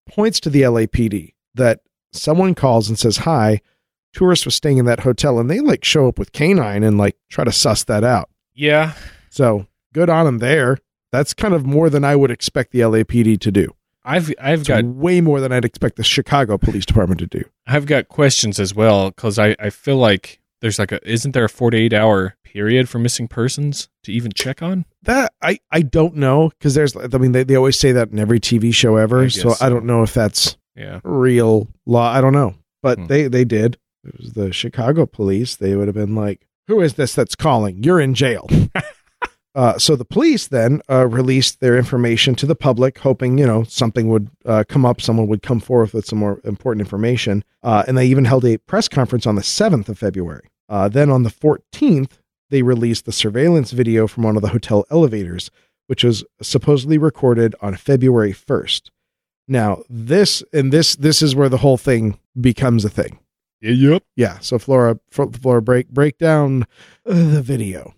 points 0.09 0.41
to 0.41 0.51
the 0.51 0.63
LAPD 0.63 1.35
that 1.55 1.81
someone 2.13 2.55
calls 2.55 2.89
and 2.89 2.99
says, 2.99 3.19
Hi, 3.19 3.61
tourist 4.15 4.45
was 4.47 4.55
staying 4.55 4.79
in 4.79 4.85
that 4.87 5.01
hotel, 5.01 5.39
and 5.39 5.51
they 5.51 5.61
like 5.61 5.85
show 5.85 6.09
up 6.09 6.19
with 6.19 6.33
canine 6.33 6.83
and 6.83 6.97
like 6.99 7.17
try 7.31 7.45
to 7.45 7.53
suss 7.53 7.85
that 7.85 8.05
out. 8.05 8.31
Yeah. 8.55 8.95
So 9.31 9.67
good 9.93 10.09
on 10.09 10.25
them 10.27 10.39
there. 10.39 10.79
That's 11.13 11.35
kind 11.35 11.55
of 11.55 11.65
more 11.67 11.91
than 11.91 12.05
I 12.05 12.17
would 12.17 12.31
expect 12.31 12.73
the 12.73 12.81
LAPD 12.81 13.39
to 13.41 13.53
do. 13.53 13.69
I've 14.05 14.33
I've 14.41 14.61
It's 14.61 14.69
got 14.69 14.85
way 14.85 15.21
more 15.21 15.41
than 15.41 15.53
I'd 15.53 15.65
expect 15.65 15.97
the 15.97 16.05
Chicago 16.05 16.59
Police 16.59 16.85
Department 16.87 17.21
to 17.21 17.27
do. 17.27 17.45
I've 17.67 17.87
got 17.87 18.09
questions 18.09 18.59
as 18.61 18.75
well 18.75 19.11
because 19.11 19.39
I, 19.39 19.57
I 19.59 19.71
feel 19.71 19.97
like 19.97 20.41
there's 20.61 20.79
like 20.79 20.93
a 20.93 21.01
isn't 21.11 21.33
there 21.33 21.45
a 21.45 21.49
48 21.49 21.93
hour 21.93 22.37
period 22.45 22.89
for 22.89 22.99
missing 22.99 23.29
persons 23.29 23.89
to 24.03 24.13
even 24.13 24.31
check 24.33 24.63
on? 24.63 24.85
That 25.03 25.33
I 25.41 25.59
I 25.71 25.83
don't 25.83 26.17
know 26.17 26.51
because 26.51 26.75
there's 26.75 26.95
I 26.97 27.07
mean 27.19 27.33
they, 27.33 27.45
they 27.45 27.57
always 27.57 27.79
say 27.79 27.93
that 27.93 28.11
in 28.11 28.19
every 28.19 28.41
TV 28.41 28.75
show 28.75 28.97
ever. 28.97 29.23
I 29.23 29.29
So 29.29 29.51
guess 29.51 29.63
I 29.63 29.69
don't 29.71 29.87
know 29.87 30.03
if 30.03 30.13
that's 30.13 30.57
Yeah. 30.77 31.01
real 31.03 31.69
law. 31.87 32.13
I 32.13 32.21
don't 32.21 32.33
know, 32.35 32.55
but 32.83 32.99
Hmm. 32.99 33.07
they 33.07 33.29
they 33.29 33.45
did. 33.45 33.79
It 34.07 34.19
was 34.19 34.33
the 34.33 34.53
Chicago 34.53 35.07
police. 35.07 35.57
They 35.57 35.75
would 35.75 35.89
have 35.89 35.95
been 35.95 36.15
like, 36.15 36.47
"Who 36.69 36.81
is 36.81 36.95
this 36.95 37.15
that's 37.15 37.35
calling? 37.35 37.83
You're 37.83 38.01
in 38.01 38.15
jail." 38.15 38.49
uh, 39.55 39.79
so 39.79 39.97
the 39.97 40.05
police 40.05 40.47
then 40.47 40.83
uh, 40.91 41.07
released 41.07 41.61
their 41.61 41.77
information 41.77 42.35
to 42.37 42.47
the 42.47 42.55
public, 42.55 42.99
hoping 42.99 43.39
you 43.39 43.47
know 43.47 43.65
something 43.65 44.09
would 44.09 44.31
uh, 44.45 44.65
come 44.69 44.85
up, 44.85 45.01
someone 45.01 45.27
would 45.29 45.43
come 45.43 45.61
forth 45.61 45.95
with 45.95 46.07
some 46.07 46.19
more 46.19 46.41
important 46.45 46.81
information, 46.81 47.45
uh, 47.63 47.85
and 47.87 47.97
they 47.97 48.07
even 48.07 48.25
held 48.25 48.45
a 48.45 48.59
press 48.59 48.89
conference 48.89 49.27
on 49.27 49.35
the 49.35 49.43
seventh 49.43 49.89
of 49.89 49.99
February. 49.99 50.49
Uh, 50.69 50.89
then 50.89 51.11
on 51.11 51.23
the 51.23 51.31
fourteenth, 51.31 52.19
they 52.51 52.63
released 52.63 53.07
the 53.07 53.13
surveillance 53.13 53.71
video 53.71 54.07
from 54.07 54.25
one 54.25 54.37
of 54.37 54.43
the 54.43 54.49
hotel 54.49 54.85
elevators, 54.91 55.51
which 55.87 56.05
was 56.05 56.25
supposedly 56.43 56.99
recorded 56.99 57.55
on 57.61 57.75
February 57.77 58.33
first. 58.33 58.91
Now, 59.47 59.83
this 59.89 60.43
and 60.53 60.73
this 60.73 60.97
this 60.97 61.21
is 61.21 61.35
where 61.35 61.49
the 61.49 61.59
whole 61.59 61.77
thing 61.77 62.19
becomes 62.41 62.85
a 62.85 62.91
thing. 62.91 63.19
Yep. 63.65 64.03
Yeah. 64.17 64.39
So 64.41 64.59
Flora, 64.59 64.99
Fl- 65.11 65.31
Flora, 65.41 65.63
break 65.63 65.89
break 65.89 66.19
down 66.19 66.67
the 67.05 67.41
video. 67.43 67.95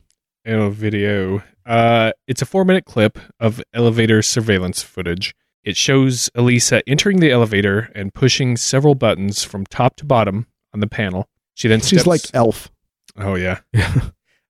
Oh, 0.46 0.70
video. 0.70 1.42
Uh, 1.64 2.12
it's 2.29 2.40
a 2.40 2.46
four 2.46 2.64
minute 2.64 2.85
clip 2.85 3.18
of 3.40 3.61
elevator 3.74 4.22
surveillance 4.22 4.83
footage. 4.83 5.35
It 5.64 5.76
shows 5.76 6.31
Elisa 6.37 6.88
entering 6.88 7.18
the 7.18 7.33
elevator 7.33 7.90
and 7.96 8.14
pushing 8.14 8.57
several 8.57 8.94
buttons 8.94 9.42
from 9.42 9.66
top 9.66 9.96
to 9.96 10.05
bottom 10.05 10.46
on 10.72 10.79
the 10.79 10.87
panel. 10.87 11.29
She 11.55 11.66
then 11.66 11.81
She's 11.81 12.02
steps, 12.02 12.07
like 12.07 12.20
Elf. 12.35 12.70
oh 13.18 13.35
yeah. 13.35 13.59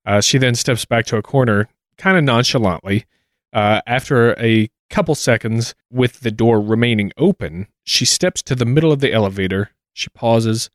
uh, 0.04 0.20
she 0.20 0.36
then 0.36 0.54
steps 0.54 0.84
back 0.84 1.06
to 1.06 1.16
a 1.16 1.22
corner, 1.22 1.68
kind 1.96 2.18
of 2.18 2.24
nonchalantly. 2.24 3.06
Uh, 3.54 3.80
after 3.86 4.38
a 4.38 4.68
couple 4.90 5.14
seconds, 5.14 5.74
with 5.90 6.20
the 6.20 6.30
door 6.30 6.60
remaining 6.60 7.10
open, 7.16 7.68
she 7.84 8.04
steps 8.04 8.42
to 8.42 8.54
the 8.54 8.66
middle 8.66 8.92
of 8.92 9.00
the 9.00 9.12
elevator. 9.14 9.70
She 9.94 10.08
pauses. 10.10 10.68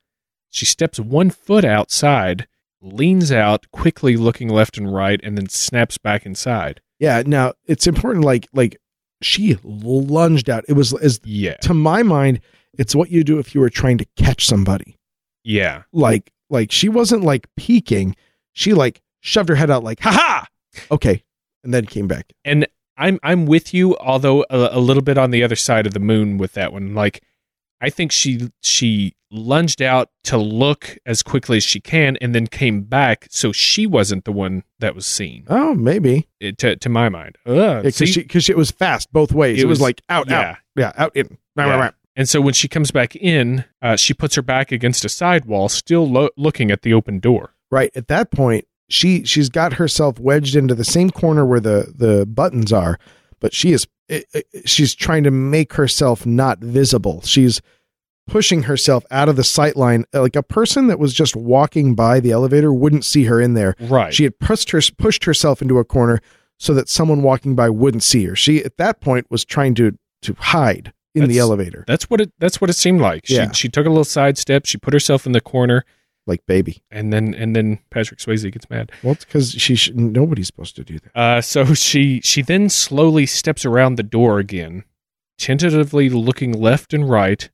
She 0.52 0.66
steps 0.66 1.00
one 1.00 1.32
foot 1.32 1.66
outside, 1.66 2.48
leans 2.82 3.32
out, 3.32 3.66
quickly 3.72 4.16
looking 4.18 4.48
left 4.50 4.78
and 4.78 4.94
right, 4.94 5.20
and 5.24 5.36
then 5.38 5.50
snaps 5.50 5.98
back 5.98 6.26
inside. 6.26 6.82
Yeah. 7.00 7.24
Now 7.26 7.54
it's 7.66 7.88
important. 7.88 8.24
Like 8.26 8.48
like 8.54 8.78
she 9.24 9.58
lunged 9.64 10.50
out. 10.50 10.64
It 10.68 10.74
was 10.74 10.94
as 10.94 11.20
Yeah. 11.24 11.56
to 11.64 11.74
my 11.74 12.04
mind, 12.04 12.42
it's 12.78 12.94
what 12.96 13.10
you 13.12 13.24
do 13.24 13.40
if 13.40 13.56
you 13.56 13.62
were 13.62 13.70
trying 13.70 13.98
to 13.98 14.06
catch 14.18 14.46
somebody. 14.46 14.98
Yeah. 15.44 15.84
Like 15.92 16.32
like 16.50 16.72
she 16.72 16.90
wasn't 16.90 17.24
like 17.24 17.48
peeking. 17.56 18.16
She 18.54 18.74
like 18.74 19.02
shoved 19.22 19.50
her 19.50 19.56
head 19.56 19.72
out 19.72 19.84
like 19.84 20.00
ha 20.02 20.12
ha. 20.12 20.48
Okay, 20.92 21.24
and 21.64 21.74
then 21.74 21.86
came 21.86 22.08
back. 22.08 22.34
And 22.46 22.68
I'm 22.98 23.20
I'm 23.24 23.46
with 23.46 23.74
you, 23.74 23.98
although 23.98 24.44
a, 24.50 24.70
a 24.74 24.80
little 24.80 25.02
bit 25.04 25.18
on 25.18 25.32
the 25.32 25.44
other 25.44 25.56
side 25.56 25.88
of 25.88 25.94
the 25.94 26.00
moon 26.00 26.38
with 26.38 26.54
that 26.54 26.72
one. 26.74 26.94
Like 26.94 27.24
I 27.80 27.90
think 27.90 28.12
she 28.12 28.50
she 28.62 29.16
lunged 29.32 29.82
out 29.82 30.10
to 30.26 30.38
look 30.38 30.98
as 31.06 31.24
quickly 31.24 31.58
as 31.58 31.64
she 31.64 31.80
can 31.80 32.18
and 32.22 32.36
then 32.36 32.48
came 32.48 32.82
back 32.84 33.28
so 33.30 33.52
she 33.52 33.86
wasn't 33.88 34.26
the 34.26 34.32
one 34.32 34.64
that 34.80 34.94
was 34.96 35.06
seen. 35.06 35.46
Oh, 35.50 35.74
maybe 35.74 36.28
It- 36.40 36.58
to 36.60 36.76
to 36.76 36.90
my 36.90 37.10
mind. 37.10 37.38
Because 37.46 38.16
because 38.16 38.50
it 38.50 38.58
was 38.58 38.72
fast 38.72 39.12
both 39.14 39.32
ways. 39.32 39.60
It, 39.60 39.64
It 39.64 39.66
was, 39.68 39.78
was- 39.80 39.82
like 39.82 40.02
out 40.10 40.30
yeah. 40.30 40.40
out 40.52 40.56
yeah 40.76 40.92
out 40.98 41.16
in. 41.16 41.38
Rah, 41.56 41.66
rah, 41.66 41.70
Yeah. 41.72 41.76
rah. 41.80 41.92
And 42.18 42.28
so 42.28 42.42
when 42.42 42.54
she 42.54 42.68
comes 42.68 42.92
back 42.92 43.16
in, 43.16 43.64
uh, 43.82 43.96
she 43.96 44.14
puts 44.14 44.36
her 44.36 44.42
back 44.42 44.72
against 44.74 45.06
a 45.06 45.10
side 45.10 45.46
wall, 45.46 45.70
still 45.70 46.08
lo- 46.10 46.30
looking 46.36 46.70
at 46.70 46.82
the 46.82 46.94
open 46.94 47.20
door. 47.20 47.54
Right 47.72 47.90
at 47.96 48.10
that 48.10 48.32
point, 48.32 48.66
she 48.90 49.24
she's 49.24 49.48
got 49.50 49.74
herself 49.74 50.20
wedged 50.20 50.56
into 50.58 50.76
the 50.76 50.84
same 50.84 51.10
corner 51.10 51.46
where 51.46 51.62
the 51.62 51.94
the 51.96 52.26
buttons 52.26 52.74
are, 52.74 53.00
but 53.40 53.54
she 53.54 53.72
is 53.72 53.88
it, 54.10 54.26
it- 54.34 54.46
she's 54.70 54.94
trying 54.94 55.24
to 55.24 55.32
make 55.32 55.72
herself 55.74 56.26
not 56.26 56.60
visible. 56.60 57.22
She's 57.22 57.62
pushing 58.32 58.64
herself 58.64 59.04
out 59.12 59.28
of 59.30 59.36
the 59.36 59.44
sight 59.44 59.76
line 59.76 60.06
like 60.14 60.36
a 60.36 60.44
person 60.44 60.88
that 60.88 60.98
was 61.00 61.14
just 61.14 61.36
walking 61.36 61.94
by 61.96 62.20
the 62.20 62.32
elevator 62.32 62.74
wouldn't 62.74 63.06
see 63.06 63.26
her 63.26 63.42
in 63.42 63.54
there. 63.54 63.76
Right. 63.80 64.14
She 64.14 64.24
had 64.24 64.40
pushed 64.40 64.72
her 64.72 64.82
pushed 64.98 65.26
herself 65.26 65.62
into 65.62 65.78
a 65.80 65.84
corner 65.86 66.22
so 66.58 66.74
that 66.74 66.88
someone 66.90 67.22
walking 67.24 67.56
by 67.56 67.70
wouldn't 67.70 68.04
see 68.04 68.24
her. 68.26 68.36
She 68.36 68.64
at 68.64 68.78
that 68.78 69.02
point 69.02 69.28
was 69.30 69.44
trying 69.46 69.76
to 69.76 69.98
to 70.24 70.34
hide 70.40 70.94
in 71.14 71.28
the 71.28 71.40
elevator 71.40 71.84
that's 71.88 72.10
what 72.10 72.22
it. 72.22 72.32
That's 72.40 72.62
what 72.62 72.70
it 72.70 72.74
seemed 72.74 73.02
like. 73.02 73.26
She 73.26 73.36
Yeah. 73.36 73.52
she 73.52 73.68
took 73.68 73.86
a 73.86 73.90
little 73.90 74.06
side 74.06 74.38
step. 74.38 74.66
She 74.66 74.78
put 74.78 74.94
herself 74.94 75.26
in 75.26 75.34
the 75.34 75.42
corner, 75.42 75.84
like 76.26 76.46
baby. 76.46 76.84
and 76.90 77.12
then 77.12 77.34
and 77.34 77.54
then 77.54 77.80
Patrick 77.90 78.20
Swayze 78.22 78.50
gets 78.50 78.70
mad. 78.70 78.92
Well, 79.04 79.12
it's 79.14 79.26
because 79.26 79.52
she 79.52 79.76
sh- 79.76 79.92
nobody's 79.94 80.48
supposed 80.48 80.78
to 80.78 80.86
do 80.86 81.00
that. 81.00 81.20
Uh, 81.20 81.42
so 81.42 81.74
she 81.74 82.22
she 82.24 82.42
then 82.42 82.70
slowly 82.70 83.26
steps 83.26 83.66
around 83.66 83.96
the 83.96 84.04
door 84.04 84.40
again, 84.40 84.86
tentatively 85.38 86.08
looking 86.10 86.54
left 86.54 86.94
and 86.94 87.10
right, 87.10 87.50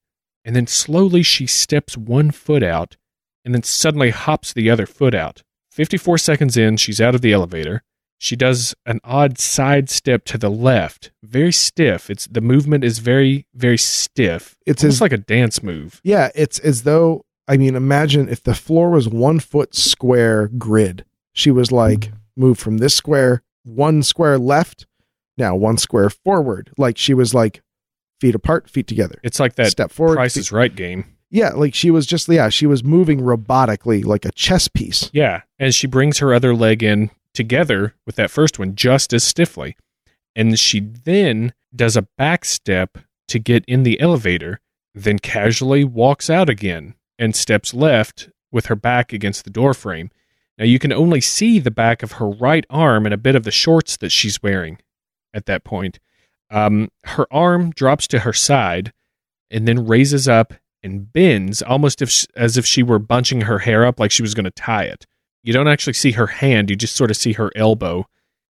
and 0.47 0.55
then 0.55 0.65
slowly 0.65 1.21
she 1.21 1.45
steps 1.45 1.97
one 1.97 2.31
foot 2.31 2.63
out, 2.63 2.95
and 3.43 3.53
then 3.53 3.63
suddenly 3.63 4.11
hops 4.11 4.53
the 4.53 4.69
other 4.69 4.85
foot 4.85 5.13
out. 5.13 5.43
Fifty 5.69 5.97
four 5.97 6.17
seconds 6.17 6.55
in, 6.55 6.77
she's 6.77 7.01
out 7.01 7.13
of 7.13 7.21
the 7.21 7.33
elevator. 7.33 7.83
She 8.17 8.37
does 8.37 8.73
an 8.85 9.01
odd 9.03 9.37
side 9.37 9.89
step 9.89 10.23
to 10.25 10.37
the 10.37 10.49
left, 10.49 11.11
very 11.21 11.51
stiff. 11.51 12.09
It's 12.09 12.25
the 12.27 12.39
movement 12.39 12.85
is 12.85 12.99
very 12.99 13.45
very 13.53 13.77
stiff. 13.77 14.55
It's 14.65 14.83
almost 14.83 14.95
as 14.95 15.01
like 15.01 15.11
a 15.11 15.17
dance 15.17 15.61
move. 15.61 15.99
Yeah, 16.03 16.31
it's 16.33 16.59
as 16.59 16.83
though 16.83 17.25
I 17.45 17.57
mean, 17.57 17.75
imagine 17.75 18.29
if 18.29 18.41
the 18.41 18.55
floor 18.55 18.89
was 18.89 19.09
one 19.09 19.41
foot 19.41 19.75
square 19.75 20.47
grid. 20.47 21.03
She 21.33 21.51
was 21.51 21.73
like 21.73 22.05
hmm. 22.05 22.13
move 22.37 22.57
from 22.57 22.77
this 22.77 22.95
square, 22.95 23.43
one 23.65 24.01
square 24.01 24.39
left, 24.39 24.87
now 25.37 25.57
one 25.57 25.77
square 25.77 26.09
forward. 26.09 26.71
Like 26.77 26.97
she 26.97 27.13
was 27.13 27.33
like 27.33 27.61
feet 28.19 28.35
apart, 28.35 28.69
feet 28.69 28.87
together. 28.87 29.19
It's 29.23 29.39
like 29.39 29.55
that 29.55 29.67
Step 29.71 29.91
forward. 29.91 30.15
Price 30.15 30.33
feet- 30.35 30.41
is 30.41 30.51
Right 30.51 30.75
game. 30.75 31.05
yeah, 31.29 31.49
like 31.49 31.73
she 31.73 31.91
was 31.91 32.05
just 32.05 32.27
yeah, 32.29 32.49
she 32.49 32.65
was 32.65 32.83
moving 32.83 33.19
robotically 33.19 34.03
like 34.05 34.25
a 34.25 34.31
chess 34.31 34.67
piece. 34.67 35.09
Yeah, 35.13 35.41
and 35.59 35.73
she 35.73 35.87
brings 35.87 36.19
her 36.19 36.33
other 36.33 36.55
leg 36.55 36.83
in 36.83 37.11
together 37.33 37.93
with 38.05 38.15
that 38.15 38.31
first 38.31 38.57
one 38.59 38.75
just 38.75 39.13
as 39.13 39.23
stiffly. 39.23 39.75
And 40.35 40.59
she 40.59 40.79
then 40.79 41.53
does 41.75 41.95
a 41.97 42.07
back 42.17 42.45
step 42.45 42.97
to 43.27 43.39
get 43.39 43.65
in 43.67 43.83
the 43.83 43.99
elevator, 43.99 44.59
then 44.95 45.19
casually 45.19 45.83
walks 45.83 46.29
out 46.29 46.49
again 46.49 46.95
and 47.19 47.35
steps 47.35 47.73
left 47.73 48.29
with 48.51 48.67
her 48.67 48.75
back 48.75 49.11
against 49.11 49.43
the 49.43 49.49
door 49.49 49.73
frame. 49.73 50.09
Now 50.57 50.65
you 50.65 50.79
can 50.79 50.93
only 50.93 51.21
see 51.21 51.59
the 51.59 51.69
back 51.71 52.01
of 52.01 52.13
her 52.13 52.27
right 52.29 52.65
arm 52.69 53.05
and 53.05 53.13
a 53.13 53.17
bit 53.17 53.35
of 53.35 53.43
the 53.43 53.51
shorts 53.51 53.97
that 53.97 54.11
she's 54.11 54.41
wearing 54.41 54.79
at 55.33 55.45
that 55.47 55.63
point. 55.63 55.99
Um, 56.49 56.89
her 57.03 57.27
arm 57.31 57.71
drops 57.71 58.07
to 58.09 58.19
her 58.19 58.33
side 58.33 58.93
and 59.51 59.67
then 59.67 59.87
raises 59.87 60.27
up 60.27 60.53
and 60.83 61.11
bends 61.11 61.61
almost 61.61 62.01
if, 62.01 62.25
as 62.35 62.57
if 62.57 62.65
she 62.65 62.83
were 62.83 62.99
bunching 62.99 63.41
her 63.41 63.59
hair 63.59 63.85
up 63.85 63.99
like 63.99 64.11
she 64.11 64.21
was 64.21 64.33
going 64.33 64.45
to 64.45 64.51
tie 64.51 64.83
it. 64.83 65.05
You 65.43 65.53
don't 65.53 65.67
actually 65.67 65.93
see 65.93 66.11
her 66.11 66.27
hand, 66.27 66.69
you 66.69 66.75
just 66.75 66.95
sort 66.95 67.11
of 67.11 67.17
see 67.17 67.33
her 67.33 67.51
elbow. 67.55 68.05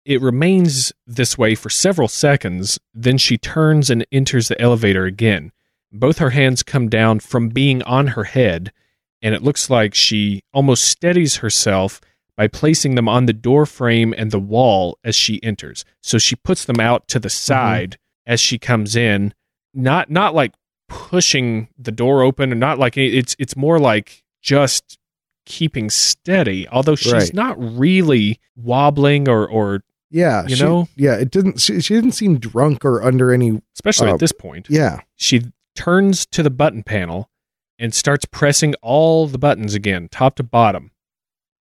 It 0.04 0.20
remains 0.20 0.92
this 1.06 1.38
way 1.38 1.54
for 1.54 1.70
several 1.70 2.08
seconds, 2.08 2.78
then 2.92 3.18
she 3.18 3.38
turns 3.38 3.88
and 3.88 4.06
enters 4.10 4.48
the 4.48 4.60
elevator 4.60 5.04
again. 5.04 5.52
Both 5.92 6.18
her 6.18 6.30
hands 6.30 6.62
come 6.62 6.88
down 6.88 7.20
from 7.20 7.50
being 7.50 7.82
on 7.84 8.08
her 8.08 8.24
head, 8.24 8.72
and 9.20 9.34
it 9.34 9.42
looks 9.42 9.70
like 9.70 9.94
she 9.94 10.42
almost 10.52 10.84
steadies 10.84 11.36
herself 11.36 12.00
by 12.36 12.48
placing 12.48 12.94
them 12.94 13.08
on 13.08 13.26
the 13.26 13.32
door 13.32 13.66
frame 13.66 14.14
and 14.16 14.30
the 14.30 14.38
wall 14.40 14.98
as 15.04 15.14
she 15.14 15.42
enters. 15.42 15.84
So 16.02 16.18
she 16.18 16.36
puts 16.36 16.64
them 16.64 16.80
out 16.80 17.08
to 17.08 17.18
the 17.18 17.30
side 17.30 17.98
as 18.26 18.40
she 18.40 18.58
comes 18.58 18.96
in, 18.96 19.34
not 19.74 20.10
not 20.10 20.34
like 20.34 20.52
pushing 20.88 21.68
the 21.78 21.92
door 21.92 22.22
open, 22.22 22.50
and 22.52 22.60
not 22.60 22.78
like 22.78 22.96
it's 22.96 23.34
it's 23.38 23.56
more 23.56 23.78
like 23.78 24.22
just 24.42 24.98
keeping 25.46 25.90
steady. 25.90 26.68
Although 26.68 26.94
she's 26.96 27.12
Right. 27.12 27.34
not 27.34 27.56
really 27.58 28.38
wobbling 28.56 29.28
or 29.28 29.46
or 29.48 29.82
Yeah, 30.10 30.46
You 30.46 30.56
she- 30.56 30.62
know? 30.62 30.88
Yeah, 30.94 31.14
it 31.16 31.30
didn't. 31.30 31.58
She, 31.60 31.80
she 31.80 31.94
didn't 31.94 32.12
seem 32.12 32.38
drunk 32.38 32.84
or 32.84 33.02
under 33.02 33.32
any. 33.32 33.60
especially 33.74 34.10
Uh, 34.10 34.14
at 34.14 34.20
this 34.20 34.32
point. 34.32 34.66
Yeah, 34.70 35.00
She 35.16 35.42
turns 35.74 36.26
to 36.26 36.42
the 36.42 36.50
button 36.50 36.82
panel 36.82 37.30
and 37.78 37.92
starts 37.94 38.24
pressing 38.26 38.74
all 38.82 39.26
the 39.26 39.38
buttons 39.38 39.74
again, 39.74 40.08
top 40.10 40.36
to 40.36 40.42
bottom. 40.42 40.90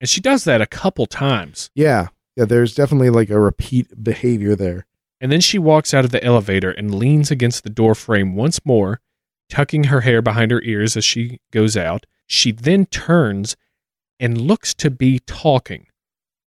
And 0.02 0.10
she 0.10 0.20
does 0.20 0.44
that 0.44 0.62
a 0.62 0.68
couple 0.68 1.06
times. 1.06 1.70
yeah, 1.76 2.08
yeah. 2.36 2.46
There's 2.46 2.74
definitely 2.74 3.12
like 3.12 3.30
a 3.30 3.40
repeat 3.40 4.04
behavior 4.04 4.56
there. 4.56 4.88
And 5.22 5.32
then 5.32 5.42
she 5.42 5.60
walks 5.60 5.94
out 5.94 6.04
of 6.04 6.12
the 6.12 6.24
elevator 6.24 6.72
and 6.72 6.96
leans 6.96 7.30
against 7.30 7.64
the 7.64 7.70
door 7.70 7.94
frame 7.94 8.36
once 8.36 8.66
more, 8.66 9.00
tucking 9.48 9.86
her 9.86 10.02
hair 10.02 10.24
behind 10.24 10.50
her 10.50 10.62
ears 10.64 10.98
as 10.98 11.06
she 11.06 11.40
goes 11.52 11.78
out. 11.78 12.08
She 12.26 12.52
then 12.52 12.88
turns 12.88 13.56
and 14.20 14.42
looks 14.42 14.74
to 14.76 14.90
be 14.90 15.20
talking 15.20 15.86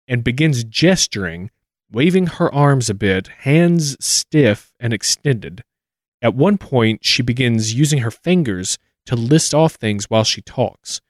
and 0.07 0.23
begins 0.23 0.63
gesturing, 0.63 1.51
waving 1.91 2.27
her 2.27 2.53
arms 2.53 2.89
a 2.89 2.95
bit, 2.95 3.27
hands 3.27 3.95
stiff 4.03 4.73
and 4.79 4.93
extended. 4.93 5.63
At 6.23 6.33
one 6.33 6.57
point, 6.57 7.05
she 7.05 7.21
begins 7.21 7.75
using 7.75 7.99
her 7.99 8.11
fingers 8.11 8.79
to 9.05 9.15
list 9.15 9.53
off 9.53 9.75
things 9.75 10.05
while 10.05 10.23
she 10.23 10.41
talks. 10.41 11.01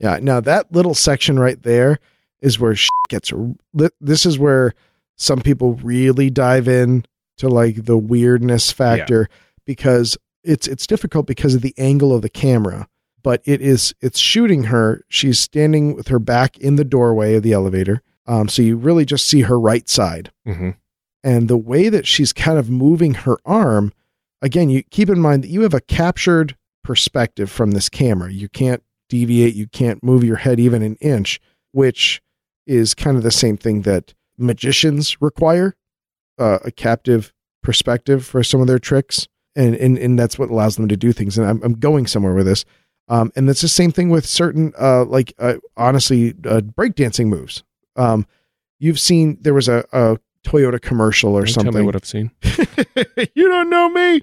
Yeah. 0.00 0.18
Now 0.20 0.40
that 0.40 0.72
little 0.72 0.94
section 0.94 1.38
right 1.38 1.62
there 1.62 1.98
is 2.40 2.58
where 2.58 2.74
shit 2.74 2.90
gets. 3.08 3.32
This 4.00 4.26
is 4.26 4.38
where 4.38 4.74
some 5.16 5.40
people 5.40 5.74
really 5.74 6.30
dive 6.30 6.66
in 6.66 7.04
to 7.36 7.48
like 7.48 7.84
the 7.84 7.98
weirdness 7.98 8.72
factor 8.72 9.28
because 9.66 10.16
it's 10.42 10.66
it's 10.66 10.86
difficult 10.86 11.26
because 11.26 11.54
of 11.54 11.62
the 11.62 11.74
angle 11.78 12.14
of 12.14 12.22
the 12.22 12.30
camera. 12.30 12.88
But 13.22 13.42
it 13.44 13.60
is 13.60 13.94
it's 14.00 14.18
shooting 14.18 14.64
her. 14.64 15.04
She's 15.08 15.38
standing 15.38 15.94
with 15.94 16.08
her 16.08 16.18
back 16.18 16.56
in 16.58 16.76
the 16.76 16.84
doorway 16.84 17.34
of 17.34 17.42
the 17.42 17.52
elevator. 17.52 18.02
Um, 18.26 18.48
so 18.48 18.62
you 18.62 18.76
really 18.76 19.04
just 19.04 19.28
see 19.28 19.42
her 19.42 19.58
right 19.60 19.88
side. 19.88 20.30
Mm-hmm. 20.46 20.70
and 21.22 21.48
the 21.48 21.58
way 21.58 21.90
that 21.90 22.06
she's 22.06 22.32
kind 22.32 22.58
of 22.58 22.70
moving 22.70 23.12
her 23.12 23.36
arm 23.44 23.92
again 24.40 24.70
you 24.70 24.82
keep 24.84 25.10
in 25.10 25.20
mind 25.20 25.44
that 25.44 25.50
you 25.50 25.60
have 25.62 25.74
a 25.74 25.80
captured 25.82 26.56
perspective 26.82 27.50
from 27.50 27.72
this 27.72 27.88
camera 27.90 28.32
you 28.32 28.48
can't 28.48 28.82
deviate 29.10 29.54
you 29.54 29.66
can't 29.66 30.02
move 30.02 30.24
your 30.24 30.36
head 30.36 30.58
even 30.58 30.80
an 30.82 30.96
inch 31.02 31.38
which 31.72 32.22
is 32.66 32.94
kind 32.94 33.16
of 33.18 33.22
the 33.22 33.30
same 33.30 33.56
thing 33.58 33.82
that 33.82 34.14
magicians 34.38 35.20
require 35.20 35.74
uh, 36.38 36.58
a 36.64 36.70
captive 36.70 37.32
perspective 37.62 38.24
for 38.24 38.42
some 38.42 38.60
of 38.62 38.66
their 38.66 38.78
tricks 38.78 39.28
and, 39.54 39.74
and 39.74 39.98
and 39.98 40.18
that's 40.18 40.38
what 40.38 40.48
allows 40.48 40.76
them 40.76 40.88
to 40.88 40.96
do 40.96 41.12
things 41.12 41.36
and 41.36 41.46
i'm, 41.46 41.60
I'm 41.62 41.74
going 41.74 42.06
somewhere 42.06 42.34
with 42.34 42.46
this 42.46 42.64
Um, 43.08 43.32
and 43.34 43.48
that's 43.48 43.60
the 43.60 43.68
same 43.68 43.90
thing 43.90 44.08
with 44.08 44.24
certain, 44.24 44.72
uh, 44.80 45.04
like 45.04 45.34
uh, 45.40 45.56
honestly, 45.76 46.30
uh, 46.46 46.60
breakdancing 46.60 47.26
moves. 47.26 47.64
Um, 47.96 48.24
you've 48.78 49.00
seen 49.00 49.36
there 49.40 49.52
was 49.52 49.66
a, 49.68 49.84
a 49.92 50.16
Toyota 50.46 50.80
commercial 50.80 51.34
or 51.36 51.44
something. 51.48 51.72
Tell 51.72 51.82
me 51.82 51.86
what 51.86 51.96
I've 51.96 52.06
seen. 52.06 52.30
you 53.34 53.48
don't 53.48 53.68
know 53.68 53.88
me. 53.90 54.22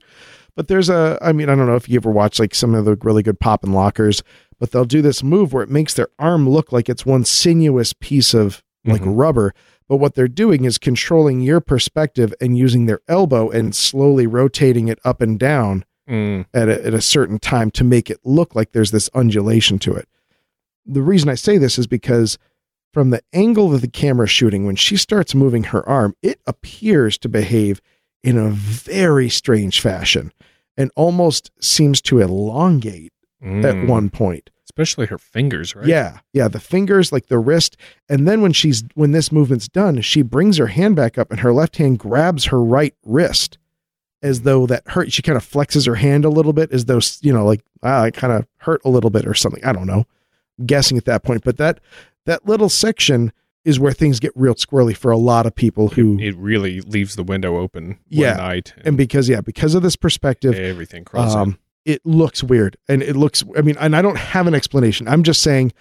But 0.56 0.70
there's 0.70 0.90
a, 0.90 1.18
I 1.22 1.34
mean, 1.34 1.50
I 1.50 1.56
don't 1.56 1.68
know 1.68 1.76
if 1.76 1.90
you 1.90 1.98
ever 2.00 2.10
watched 2.10 2.40
like 2.40 2.56
some 2.56 2.74
of 2.74 2.86
the 2.86 2.96
really 3.04 3.24
good 3.24 3.40
pop 3.42 3.64
and 3.66 3.76
lockers, 3.76 4.24
but 4.60 4.72
they'll 4.72 4.86
do 4.86 5.02
this 5.02 5.24
move 5.24 5.54
where 5.54 5.64
it 5.64 5.70
makes 5.70 5.94
their 5.94 6.10
arm 6.20 6.50
look 6.50 6.72
like 6.72 6.90
it's 6.90 7.06
one 7.06 7.24
sinuous 7.24 7.94
piece 7.94 8.34
of 8.34 8.64
like 8.86 9.02
Mhm. 9.02 9.18
rubber. 9.18 9.54
But 9.90 9.98
what 9.98 10.16
they're 10.16 10.28
doing 10.28 10.66
is 10.66 10.78
controlling 10.78 11.42
your 11.42 11.60
perspective 11.62 12.34
and 12.42 12.58
using 12.58 12.86
their 12.86 13.00
elbow 13.08 13.50
and 13.50 13.74
slowly 13.76 14.28
rotating 14.28 14.88
it 14.88 15.00
up 15.06 15.22
and 15.22 15.38
down 15.40 15.84
Mm, 16.10 16.46
at 16.54 16.70
a, 16.70 16.86
at 16.88 16.94
a 16.94 17.02
certain 17.02 17.38
time 17.38 17.70
to 17.72 17.84
make 17.84 18.10
it 18.10 18.20
look 18.24 18.56
like 18.56 18.72
there's 18.72 18.92
this 18.92 19.10
undulation 19.14 19.78
to 19.80 19.94
it. 19.94 20.08
The 20.86 21.02
reason 21.02 21.28
I 21.28 21.36
say 21.36 21.58
this 21.58 21.78
is 21.78 21.86
because 21.86 22.38
from 22.94 23.10
the 23.10 23.22
angle 23.34 23.76
of 23.76 23.82
the 23.82 23.90
camera 23.90 24.26
shooting, 24.28 24.66
when 24.66 24.78
she 24.78 24.96
starts 24.96 25.36
moving 25.36 25.66
her 25.66 25.88
arm, 25.88 26.16
it 26.24 26.40
appears 26.48 27.18
to 27.18 27.28
behave 27.30 27.82
in 28.24 28.38
a 28.38 28.50
very 28.50 29.28
strange 29.28 29.82
fashion 29.82 30.32
and 30.78 30.92
almost 30.96 31.52
seems 31.60 32.02
to 32.04 32.20
elongate 32.22 33.12
mm. 33.44 33.64
at 33.64 33.88
one 33.88 34.10
point. 34.10 34.50
especially 34.66 35.08
her 35.08 35.18
fingers, 35.18 35.76
right? 35.76 35.88
Yeah, 35.88 36.20
yeah, 36.34 36.48
the 36.48 36.60
fingers, 36.60 37.12
like 37.12 37.28
the 37.28 37.40
wrist, 37.40 37.78
and 38.10 38.28
then 38.28 38.42
when 38.42 38.52
she's 38.54 38.84
when 38.96 39.12
this 39.12 39.32
movement's 39.32 39.68
done, 39.68 40.02
she 40.02 40.22
brings 40.22 40.58
her 40.58 40.68
hand 40.68 40.96
back 40.96 41.18
up 41.18 41.32
and 41.32 41.40
her 41.40 41.54
left 41.54 41.78
hand 41.78 42.00
grabs 42.00 42.46
her 42.46 42.62
right 42.64 42.94
wrist 43.04 43.58
as 44.22 44.42
though 44.42 44.66
that 44.68 44.84
hurt. 44.88 45.12
She 45.12 45.22
kind 45.22 45.38
of 45.38 45.44
flexes 45.50 45.86
her 45.88 45.96
hand 45.96 46.26
a 46.26 46.30
little 46.30 46.54
bit 46.54 46.72
as 46.72 46.86
though 46.86 47.00
you 47.22 47.32
know, 47.34 47.46
like 47.46 47.62
ah, 47.84 48.06
it 48.06 48.14
kind 48.14 48.34
of 48.34 48.46
hurt 48.58 48.82
a 48.86 48.90
little 48.90 49.10
bit 49.10 49.26
or 49.26 49.34
something. 49.34 49.64
I 49.64 49.72
don't 49.74 49.88
know. 49.88 50.06
I'm 50.60 50.66
guessing 50.66 50.98
at 50.98 51.06
that 51.06 51.24
point, 51.24 51.44
but 51.44 51.58
that 51.58 51.80
that 52.26 52.46
little 52.48 52.70
section 52.70 53.32
is 53.64 53.80
where 53.80 53.92
things 53.92 54.20
get 54.20 54.32
real 54.36 54.56
squirrely 54.56 54.96
for 54.96 55.12
a 55.12 55.18
lot 55.18 55.46
of 55.46 55.54
people 55.54 55.90
who 55.90 56.18
It 56.20 56.36
really 56.38 56.80
leaves 56.82 57.16
the 57.16 57.24
window 57.24 57.58
open 57.58 57.88
one 57.88 57.98
Yeah. 58.08 58.34
night 58.36 58.74
and, 58.78 58.88
and 58.88 58.98
because 58.98 59.28
yeah, 59.28 59.42
because 59.42 59.76
of 59.76 59.82
this 59.84 59.96
perspective, 59.98 60.54
everything 60.56 61.04
in. 61.04 61.36
um, 61.36 61.60
it 61.88 62.06
looks 62.06 62.44
weird 62.44 62.78
and 62.88 63.02
it 63.02 63.16
looks. 63.16 63.44
I 63.58 63.62
mean, 63.62 63.78
and 63.80 63.96
I 63.96 64.02
don't 64.04 64.18
have 64.18 64.46
an 64.46 64.54
explanation. 64.54 65.08
I'm 65.08 65.24
just 65.24 65.42
saying 65.42 65.74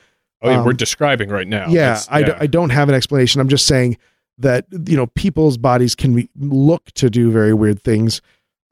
Oh, 0.42 0.50
yeah, 0.50 0.62
we're 0.62 0.70
um, 0.72 0.76
describing 0.76 1.30
right 1.30 1.48
now. 1.48 1.66
yeah, 1.68 1.92
It's- 1.92 2.08
I, 2.10 2.22
d- 2.22 2.32
I 2.38 2.46
don't 2.46 2.68
have 2.70 2.88
an 2.90 2.94
explanation. 2.94 3.40
I'm 3.40 3.48
just 3.48 3.66
saying 3.66 3.96
that 4.38 4.66
you 4.86 4.96
know 4.96 5.06
people's 5.08 5.56
bodies 5.56 5.94
can 5.94 6.14
be, 6.14 6.28
look 6.38 6.90
to 6.92 7.08
do 7.10 7.30
very 7.32 7.54
weird 7.54 7.82
things, 7.82 8.20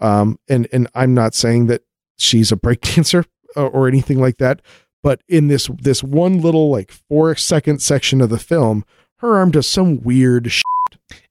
um, 0.01 0.39
and 0.49 0.69
and 0.73 0.89
I'm 0.95 1.15
not 1.15 1.35
saying 1.35 1.67
that 1.69 1.83
she's 2.19 2.53
a 2.53 2.57
breakdancer 2.57 3.25
or, 3.57 3.69
or 3.71 3.89
anything 3.89 4.21
like 4.21 4.37
that. 4.39 4.61
But 5.03 5.23
in 5.27 5.49
this 5.49 5.69
this 5.81 6.03
one 6.05 6.41
little 6.41 6.71
like 6.71 6.91
four 6.93 7.35
second 7.35 7.81
section 7.81 8.21
of 8.21 8.29
the 8.31 8.39
film, 8.39 8.85
her 9.19 9.37
arm 9.37 9.51
does 9.51 9.67
some 9.67 10.03
weird. 10.03 10.53
Sh- 10.53 10.63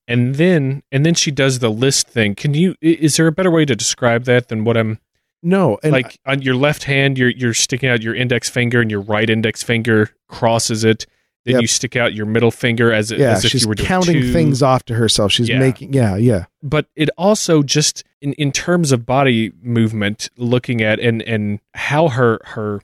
and 0.07 0.35
then 0.35 0.81
and 0.91 1.05
then 1.05 1.13
she 1.13 1.29
does 1.31 1.59
the 1.59 1.69
list 1.71 2.07
thing. 2.09 2.33
Can 2.35 2.53
you? 2.55 2.75
Is 2.81 3.17
there 3.17 3.27
a 3.27 3.31
better 3.31 3.51
way 3.51 3.65
to 3.65 3.75
describe 3.75 4.23
that 4.25 4.47
than 4.49 4.63
what 4.63 4.77
I'm 4.77 4.97
no, 5.43 5.77
and 5.83 5.91
like? 5.91 6.19
On 6.25 6.41
your 6.41 6.55
left 6.55 6.83
hand, 6.85 7.17
you're 7.17 7.29
you're 7.29 7.53
sticking 7.53 7.89
out 7.89 8.01
your 8.01 8.15
index 8.15 8.49
finger, 8.49 8.81
and 8.81 8.89
your 8.89 9.01
right 9.01 9.29
index 9.29 9.61
finger 9.61 10.09
crosses 10.27 10.83
it. 10.83 11.05
Then 11.45 11.55
Yep. 11.55 11.61
you 11.61 11.67
stick 11.67 11.95
out 11.97 12.13
your 12.13 12.25
middle 12.25 12.51
finger 12.51 12.93
as, 12.93 13.11
yeah, 13.11 13.31
as 13.31 13.43
if 13.43 13.51
she's 13.51 13.63
you 13.63 13.67
were 13.67 13.75
doing 13.75 13.85
counting 13.87 14.21
two. 14.21 14.31
things 14.31 14.63
off 14.63 14.83
to 14.85 14.93
herself. 14.95 15.33
She's 15.33 15.49
Yeah. 15.49 15.59
making 15.59 15.91
yeah, 15.91 16.15
yeah, 16.15 16.45
but 16.63 16.87
it 16.95 17.09
also 17.17 17.61
just 17.63 18.05
in, 18.21 18.31
in 18.33 18.53
terms 18.53 18.93
of 18.93 19.05
body 19.05 19.51
movement 19.61 20.29
looking 20.37 20.81
at 20.81 21.01
and 21.01 21.21
and 21.23 21.59
how 21.73 22.07
her 22.07 22.39
her 22.45 22.81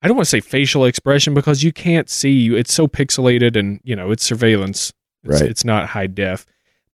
I 0.00 0.06
don't 0.06 0.16
want 0.16 0.26
to 0.26 0.30
say 0.30 0.38
facial 0.38 0.84
expression 0.84 1.34
because 1.34 1.64
you 1.64 1.72
can't 1.72 2.08
see 2.08 2.54
it's 2.54 2.72
so 2.72 2.86
pixelated 2.86 3.56
and 3.56 3.80
you 3.82 3.96
know 3.96 4.12
it's 4.12 4.22
surveillance 4.24 4.92
it's, 5.24 5.40
Right. 5.40 5.50
it's 5.50 5.64
not 5.64 5.88
high 5.88 6.06
def 6.06 6.46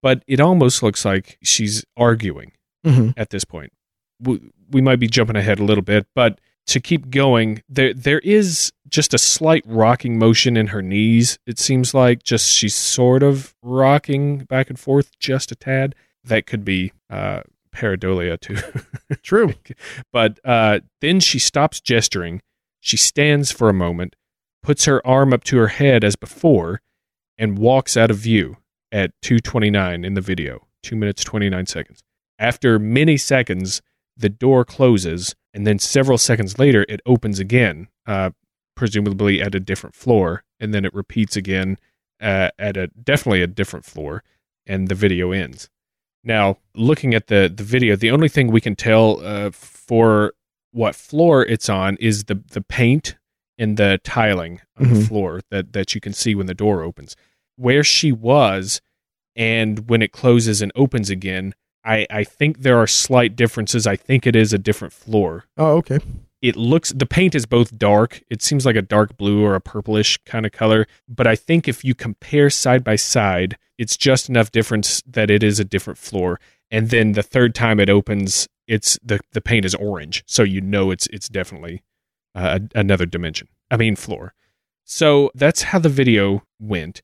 but 0.03 0.23
it 0.27 0.39
almost 0.39 0.83
looks 0.83 1.07
like 1.07 1.39
she's 1.43 1.83
arguing 1.97 2.53
Mhm. 2.87 3.15
at 3.17 3.31
this 3.31 3.47
point 3.47 3.73
we, 4.21 4.41
we 4.71 4.81
might 4.81 5.01
be 5.01 5.07
jumping 5.07 5.37
ahead 5.37 5.59
a 5.59 5.65
little 5.65 5.83
bit 5.83 6.07
but 6.15 6.41
to 6.67 6.81
keep 6.81 7.11
going 7.11 7.63
there 7.69 7.93
there 7.93 8.21
is 8.21 8.73
just 8.89 9.15
a 9.15 9.19
slight 9.19 9.65
rocking 9.67 10.19
motion 10.19 10.57
in 10.57 10.69
her 10.69 10.83
knees 10.83 11.39
it 11.47 11.59
seems 11.59 11.95
like. 11.95 12.23
Just 12.23 12.51
she's 12.51 12.75
sort 12.75 13.23
of 13.23 13.55
rocking 13.63 14.39
back 14.45 14.69
and 14.69 14.79
forth 14.79 15.19
just 15.19 15.51
a 15.53 15.57
tad. 15.57 15.95
That 16.25 16.47
could 16.47 16.65
be 16.65 16.93
uh 17.09 17.43
pareidolia 17.75 18.39
too. 18.39 18.59
True. 19.23 19.55
but 20.13 20.39
uh 20.45 20.81
then 21.01 21.21
she 21.21 21.39
stops 21.39 21.81
gesturing. 21.81 22.43
She 22.81 22.97
stands 22.97 23.51
for 23.51 23.69
a 23.69 23.75
moment 23.75 24.17
puts 24.63 24.85
her 24.85 25.05
arm 25.07 25.33
up 25.33 25.43
to 25.43 25.57
her 25.57 25.69
head 25.69 26.05
as 26.05 26.17
before 26.17 26.83
and 27.39 27.59
walks 27.59 27.97
out 27.97 28.11
of 28.11 28.19
view 28.19 28.59
at 28.93 29.11
229 29.23 30.05
in 30.05 30.15
the 30.15 30.21
video. 30.21 30.67
2 30.83 30.95
minutes 30.97 31.25
29 31.25 31.67
seconds. 31.67 32.03
After 32.39 32.79
many 32.79 33.17
seconds 33.17 33.81
the 34.21 34.29
door 34.29 34.65
closes 34.65 35.35
and 35.55 35.67
then 35.67 35.79
several 35.79 36.19
seconds 36.19 36.59
later 36.59 36.85
it 36.89 37.01
opens 37.07 37.39
again 37.39 37.89
uh 38.07 38.31
presumably 38.77 39.43
at 39.43 39.55
a 39.55 39.61
different 39.61 39.95
floor 39.95 40.43
and 40.59 40.73
then 40.73 40.85
it 40.85 40.95
repeats 40.95 41.37
again 41.37 41.77
uh, 42.21 42.51
at 42.59 42.77
a 42.77 42.87
definitely 43.03 43.43
a 43.43 43.47
different 43.47 43.85
floor 43.85 44.23
and 44.67 44.89
the 44.89 44.95
video 44.95 45.33
ends 45.33 45.69
now 46.25 46.57
looking 46.75 47.15
at 47.15 47.27
the 47.29 47.53
the 47.55 47.65
video 47.65 47.97
the 47.97 48.11
only 48.11 48.29
thing 48.29 48.49
we 48.49 48.61
can 48.61 48.77
tell 48.77 49.21
uh, 49.25 49.51
for 49.51 50.33
what 50.73 50.95
floor 50.95 51.45
it's 51.45 51.69
on 51.69 51.97
is 51.97 52.25
the 52.25 52.37
the 52.53 52.61
paint 52.61 53.17
and 53.59 53.77
the 53.77 54.01
tiling 54.05 54.61
on 54.79 54.89
the 54.89 54.95
Mhm. 55.01 55.09
floor 55.09 55.41
that 55.51 55.73
that 55.73 55.95
you 55.95 56.01
can 56.01 56.13
see 56.13 56.35
when 56.35 56.47
the 56.47 56.55
door 56.55 56.83
opens 56.83 57.17
where 57.57 57.85
she 57.85 58.13
was 58.13 58.81
and 59.37 59.89
when 59.91 60.01
it 60.03 60.13
closes 60.13 60.63
and 60.63 60.73
opens 60.75 61.11
again 61.11 61.55
i 61.85 62.07
i 62.11 62.25
think 62.25 62.61
there 62.61 62.79
are 62.79 62.87
slight 62.87 63.37
differences. 63.37 63.87
I 63.87 63.97
think 63.97 64.27
it 64.27 64.37
is 64.37 64.53
a 64.53 64.59
different 64.59 64.93
floor. 64.93 65.45
Oh, 65.57 65.77
okay. 65.79 65.99
it 66.43 66.57
looks 66.57 66.91
the 66.91 67.07
paint 67.07 67.35
is 67.35 67.47
both 67.47 67.77
dark 67.79 68.23
it 68.31 68.43
seems 68.43 68.65
like 68.65 68.77
a 68.77 68.83
dark 68.83 69.17
blue 69.17 69.45
or 69.45 69.55
a 69.55 69.61
purplish 69.61 70.19
kind 70.25 70.47
of 70.47 70.53
color 70.53 70.87
but 71.09 71.27
i 71.27 71.37
think 71.37 71.69
if 71.69 71.85
you 71.85 71.95
compare 71.95 72.49
side 72.51 72.83
by 72.83 72.97
side 72.97 73.57
it's 73.79 73.97
just 73.97 74.29
enough 74.29 74.51
difference 74.53 75.03
that 75.07 75.31
it 75.31 75.43
is 75.43 75.59
a 75.59 75.65
different 75.65 75.99
floor. 75.99 76.39
And 76.71 76.91
then 76.91 77.13
the 77.13 77.23
third 77.23 77.55
time 77.55 77.81
it 77.81 77.89
opens 77.89 78.47
it's 78.69 78.99
the 79.03 79.21
the 79.33 79.41
paint 79.41 79.65
is 79.65 79.75
orange 79.75 80.23
so 80.27 80.43
you 80.43 80.61
know 80.61 80.91
it's 80.91 81.07
it's 81.09 81.29
definitely 81.29 81.83
uh, 82.35 82.61
another 82.75 83.07
dimension 83.07 83.49
i 83.71 83.77
mean 83.77 83.97
floor. 83.97 84.35
So 84.85 85.31
that's 85.35 85.63
how 85.63 85.79
the 85.79 85.89
video 85.89 86.43
went 86.59 87.01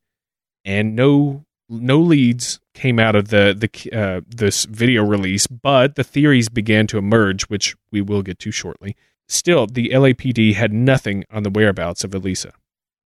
and 0.65 0.95
no 0.97 1.45
no 1.69 1.99
leads 1.99 2.61
came 2.75 2.99
out 2.99 3.15
of 3.17 3.29
the 3.29 3.55
the 3.59 3.93
uh, 3.99 4.21
this 4.29 4.65
video 4.67 5.03
release 5.05 5.47
but 5.47 5.95
the 5.97 6.05
theories 6.05 6.49
began 6.49 6.87
to 6.87 6.99
emerge 6.99 7.45
which 7.45 7.75
we 7.91 8.01
will 8.01 8.23
get 8.23 8.39
to 8.39 8.51
shortly 8.51 8.97
Still, 9.29 9.67
the 9.67 9.89
LAPD 9.89 10.55
had 10.55 10.73
nothing 10.73 11.25
on 11.33 11.43
the 11.43 11.51
whereabouts 11.51 12.05
of 12.05 12.15
Elisa. 12.15 12.53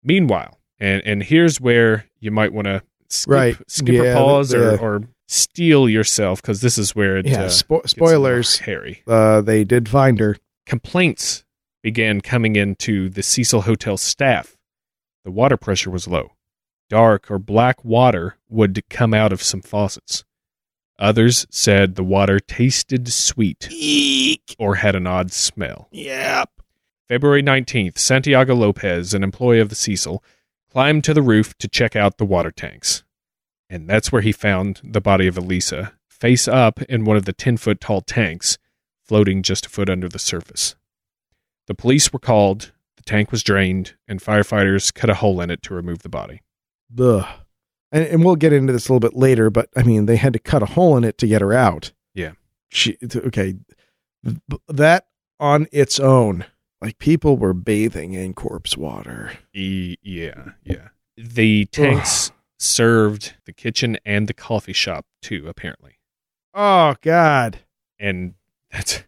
Meanwhile, 0.04 0.58
and 0.80 1.04
and 1.06 1.22
here's 1.22 1.62
where 1.62 2.06
you 2.20 2.32
might 2.32 2.52
want 2.52 2.65
to 2.65 2.82
skip, 3.08 3.32
Right. 3.32 3.58
skip 3.67 3.89
Yeah, 3.89 4.13
or 4.13 4.15
pause 4.15 4.50
the- 4.50 4.80
or, 4.82 4.96
or 4.96 5.04
steel 5.28 5.88
yourself 5.88 6.41
because 6.41 6.62
this 6.62 6.80
is 6.80 6.96
where 6.96 7.17
it 7.17 7.28
Yeah. 7.28 7.43
uh, 7.43 7.50
spo- 7.50 7.88
spoilers. 7.88 8.58
hairy. 8.60 9.04
Uh, 9.06 9.41
they 9.41 9.63
did 9.63 9.88
find 9.89 10.20
her. 10.20 10.38
Complaints 10.65 11.46
began 11.84 12.22
coming 12.22 12.56
into 12.56 13.10
the 13.10 13.22
Cecil 13.22 13.62
Hotel 13.62 13.96
staff. 13.96 14.58
The 15.24 15.30
water 15.30 15.56
pressure 15.58 15.91
was 15.91 16.08
low. 16.08 16.32
Dark 16.89 17.30
or 17.30 17.39
black 17.39 17.84
water 17.84 18.38
would 18.50 18.88
come 18.89 19.13
out 19.13 19.34
of 19.34 19.43
some 19.43 19.62
faucets. 19.62 20.23
Others 21.00 21.45
said 21.50 21.95
the 21.95 22.04
water 22.04 22.39
tasted 22.39 23.12
sweet 23.12 23.67
Eek. 23.71 24.56
or 24.58 24.76
had 24.76 24.95
an 24.95 25.06
odd 25.06 25.32
smell. 25.32 25.88
Yep. 25.91 26.50
February 27.08 27.43
19th, 27.43 27.97
Santiago 27.97 28.56
Lopez, 28.56 29.13
an 29.13 29.23
employee 29.23 29.60
of 29.60 29.69
the 29.69 29.76
Cecil, 29.76 30.23
climbed 30.69 31.04
to 31.04 31.13
the 31.13 31.21
roof 31.21 31.58
to 31.60 31.67
check 31.67 31.95
out 31.95 32.17
the 32.17 32.26
water 32.26 32.52
tanks. 32.52 33.04
And 33.69 33.88
that's 33.88 34.12
where 34.12 34.21
he 34.21 34.32
found 34.32 34.82
the 34.84 35.02
body 35.02 35.28
of 35.28 35.38
Elisa, 35.38 35.93
face 36.08 36.47
up 36.47 36.82
in 36.84 37.06
one 37.06 37.15
of 37.15 37.26
the 37.26 37.34
10 37.34 37.58
foot 37.58 37.80
tall 37.80 38.02
tanks, 38.02 38.58
floating 39.04 39.43
just 39.43 39.67
a 39.67 39.69
foot 39.69 39.89
under 39.89 40.10
the 40.10 40.19
surface. 40.19 40.76
The 41.67 41.76
police 41.76 42.12
were 42.12 42.19
called, 42.19 42.71
the 42.95 43.04
tank 43.04 43.32
was 43.32 43.43
drained, 43.43 43.95
and 44.08 44.19
firefighters 44.19 44.93
cut 44.93 45.10
a 45.10 45.15
hole 45.15 45.39
in 45.41 45.50
it 45.50 45.62
to 45.63 45.73
remove 45.73 46.00
the 46.00 46.10
body. 46.10 46.41
Ugh. 47.00 47.26
And, 47.91 48.04
and 48.06 48.23
we'll 48.26 48.36
get 48.36 48.54
into 48.54 48.73
this 48.73 48.88
a 48.89 48.93
little 48.93 49.00
bit 49.00 49.17
later, 49.17 49.50
but 49.50 49.69
I 49.76 49.84
mean, 49.84 50.06
they 50.06 50.17
had 50.17 50.34
to 50.34 50.39
cut 50.39 50.62
a 50.62 50.67
hole 50.67 50.97
in 50.97 51.04
it 51.04 51.17
to 51.19 51.28
get 51.28 51.41
her 51.41 51.54
out. 51.54 51.91
Yeah. 52.13 52.34
She, 52.69 52.97
okay. 53.15 53.56
That 54.67 55.08
on 55.39 55.67
its 55.71 56.00
own, 56.00 56.45
like 56.82 56.97
people 57.00 57.38
were 57.38 57.54
bathing 57.54 58.13
in 58.13 58.34
corpse 58.34 58.76
water. 58.76 59.38
E- 59.54 59.95
yeah, 60.02 60.50
yeah. 60.63 60.89
The 61.15 61.65
tanks 61.65 62.32
served 62.60 63.36
the 63.45 63.54
kitchen 63.54 63.97
and 64.06 64.28
the 64.28 64.34
coffee 64.34 64.73
shop 64.73 65.06
too, 65.21 65.45
apparently. 65.47 65.97
Oh, 66.54 66.95
God. 67.02 67.60
and 68.00 68.34
that's 68.71 69.04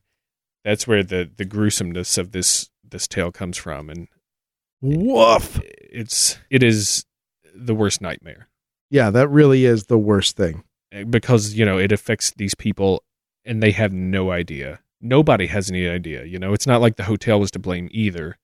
that's 0.63 0.87
where 0.87 1.03
the 1.03 1.29
the 1.35 1.45
gruesomeness 1.45 2.17
of 2.17 2.31
this 2.31 2.69
this 2.87 3.07
tale 3.07 3.31
comes 3.31 3.57
from, 3.57 3.89
and 3.89 4.07
Woof. 4.81 5.59
it's 5.63 6.37
it 6.49 6.63
is 6.63 7.05
the 7.55 7.75
worst 7.75 8.01
nightmare 8.01 8.47
Yeah, 8.89 9.09
that 9.12 9.27
really 9.29 9.65
is 9.65 9.85
the 9.85 9.97
worst 9.97 10.35
thing. 10.38 10.63
Eh, 10.91 11.03
because 11.03 11.53
you 11.53 11.65
know 11.65 11.77
it 11.77 11.91
affects 11.91 12.31
these 12.38 12.55
people, 12.55 13.03
and 13.45 13.62
they 13.62 13.71
have 13.71 13.93
no 13.93 14.31
idea. 14.31 14.79
Nobody 15.01 15.47
has 15.47 15.69
any 15.69 15.88
idea. 15.88 16.25
You 16.25 16.39
know, 16.39 16.53
it's 16.53 16.67
not 16.67 16.81
like 16.81 16.95
the 16.97 17.03
hotel 17.03 17.39
was 17.39 17.51
to 17.51 17.59
blame 17.59 17.88
either. 17.91 18.38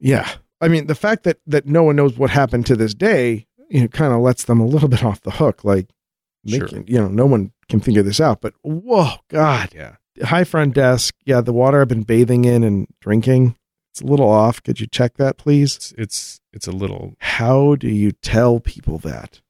Yeah. 0.00 0.28
I 0.60 0.68
mean, 0.68 0.86
the 0.86 0.94
fact 0.94 1.22
that 1.24 1.38
that 1.46 1.66
no 1.66 1.82
one 1.84 1.96
knows 1.96 2.18
what 2.18 2.30
happened 2.30 2.66
to 2.66 2.76
this 2.76 2.92
day, 2.94 3.46
you 3.70 3.80
know, 3.82 3.88
kind 3.88 4.12
of 4.12 4.20
lets 4.20 4.44
them 4.44 4.60
a 4.60 4.66
little 4.66 4.88
bit 4.88 5.02
off 5.04 5.20
the 5.22 5.30
hook. 5.30 5.64
Like, 5.64 5.88
Sure. 6.46 6.66
can- 6.68 6.84
you 6.86 6.98
know, 6.98 7.08
no 7.08 7.26
one 7.26 7.52
can 7.68 7.80
figure 7.80 8.02
this 8.02 8.20
out. 8.20 8.40
But 8.40 8.54
whoa, 8.62 9.12
God, 9.28 9.70
Yeah, 9.74 9.94
high 10.24 10.44
front 10.44 10.74
desk. 10.74 11.14
Yeah, 11.24 11.40
the 11.40 11.52
water 11.52 11.80
I've 11.80 11.88
been 11.88 12.02
bathing 12.02 12.44
in 12.44 12.62
and 12.64 12.86
drinking, 13.00 13.56
it's 13.92 14.00
a 14.00 14.06
little 14.06 14.28
off. 14.30 14.62
Could 14.62 14.80
you 14.80 14.86
check 14.86 15.18
that, 15.18 15.36
please? 15.36 15.74
it's 15.76 15.92
it's 15.98 16.40
it's 16.52 16.66
a 16.66 16.72
little 16.72 17.14
How 17.20 17.74
do 17.76 17.88
you 17.88 18.12
tell 18.12 18.58
people 18.60 18.98
that? 18.98 19.40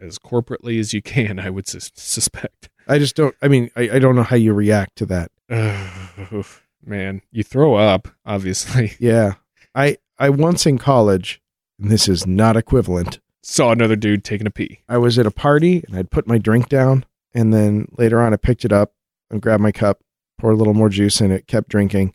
as 0.00 0.18
corporately 0.18 0.78
as 0.78 0.94
you 0.94 1.02
can. 1.02 1.38
I 1.40 1.50
would 1.50 1.66
sus- 1.66 1.90
suspect. 1.94 2.68
I 2.88 2.98
just 2.98 3.16
don't. 3.16 3.34
I 3.42 3.48
mean, 3.48 3.70
I, 3.76 3.90
I 3.94 3.98
don't 3.98 4.14
know 4.16 4.22
how 4.22 4.36
you 4.36 4.52
react 4.52 4.96
to 4.96 5.06
that. 5.06 5.30
Oh, 5.50 6.44
Man, 6.84 7.22
you 7.30 7.42
throw 7.44 7.74
up, 7.74 8.08
obviously. 8.26 8.92
Yeah, 9.00 9.34
I 9.74 9.98
I 10.18 10.30
once 10.30 10.66
in 10.66 10.78
college, 10.78 11.40
and 11.80 11.90
this 11.90 12.08
is 12.08 12.26
not 12.26 12.56
equivalent. 12.56 13.20
Saw 13.42 13.72
another 13.72 13.96
dude 13.96 14.22
taking 14.24 14.46
a 14.46 14.50
pee. 14.50 14.80
I 14.88 14.98
was 14.98 15.18
at 15.18 15.26
a 15.26 15.30
party 15.32 15.82
and 15.86 15.96
I'd 15.96 16.10
put 16.10 16.26
my 16.28 16.38
drink 16.38 16.68
down, 16.68 17.04
and 17.34 17.52
then 17.52 17.88
later 17.98 18.20
on 18.22 18.32
I 18.32 18.36
picked 18.36 18.64
it 18.64 18.72
up 18.72 18.92
and 19.30 19.42
grabbed 19.42 19.62
my 19.62 19.72
cup, 19.72 20.00
poured 20.38 20.54
a 20.54 20.56
little 20.56 20.74
more 20.74 20.88
juice 20.88 21.20
in 21.20 21.32
it, 21.32 21.46
kept 21.48 21.68
drinking, 21.68 22.14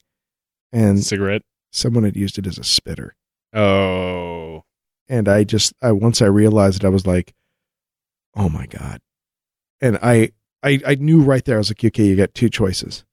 and 0.71 1.03
Cigarette. 1.03 1.41
Someone 1.71 2.03
had 2.03 2.15
used 2.15 2.37
it 2.37 2.47
as 2.47 2.57
a 2.57 2.63
spitter. 2.63 3.15
Oh, 3.53 4.63
And 5.07 5.27
I 5.27 5.43
just, 5.43 5.73
I 5.81 5.91
once 5.91 6.21
I 6.21 6.25
realized 6.25 6.83
it, 6.83 6.87
I 6.87 6.89
was 6.89 7.07
like, 7.07 7.33
oh 8.35 8.49
my 8.49 8.65
god, 8.67 8.99
and 9.81 9.97
I 10.01 10.31
I 10.63 10.79
I 10.85 10.95
knew 10.95 11.21
right 11.21 11.43
there. 11.43 11.55
I 11.55 11.59
was 11.59 11.69
like, 11.69 11.83
okay, 11.83 12.05
you 12.05 12.15
got 12.15 12.33
two 12.33 12.49
choices. 12.49 13.05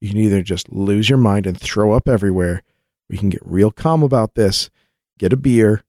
You 0.00 0.10
can 0.10 0.18
either 0.18 0.42
just 0.42 0.70
lose 0.70 1.08
your 1.08 1.18
mind 1.18 1.46
and 1.46 1.58
throw 1.58 1.92
up 1.92 2.08
everywhere. 2.08 2.62
We 3.08 3.16
can 3.16 3.30
get 3.30 3.42
real 3.44 3.70
calm 3.70 4.02
about 4.02 4.34
this. 4.34 4.70
Get 5.18 5.32
a 5.32 5.36
beer 5.36 5.82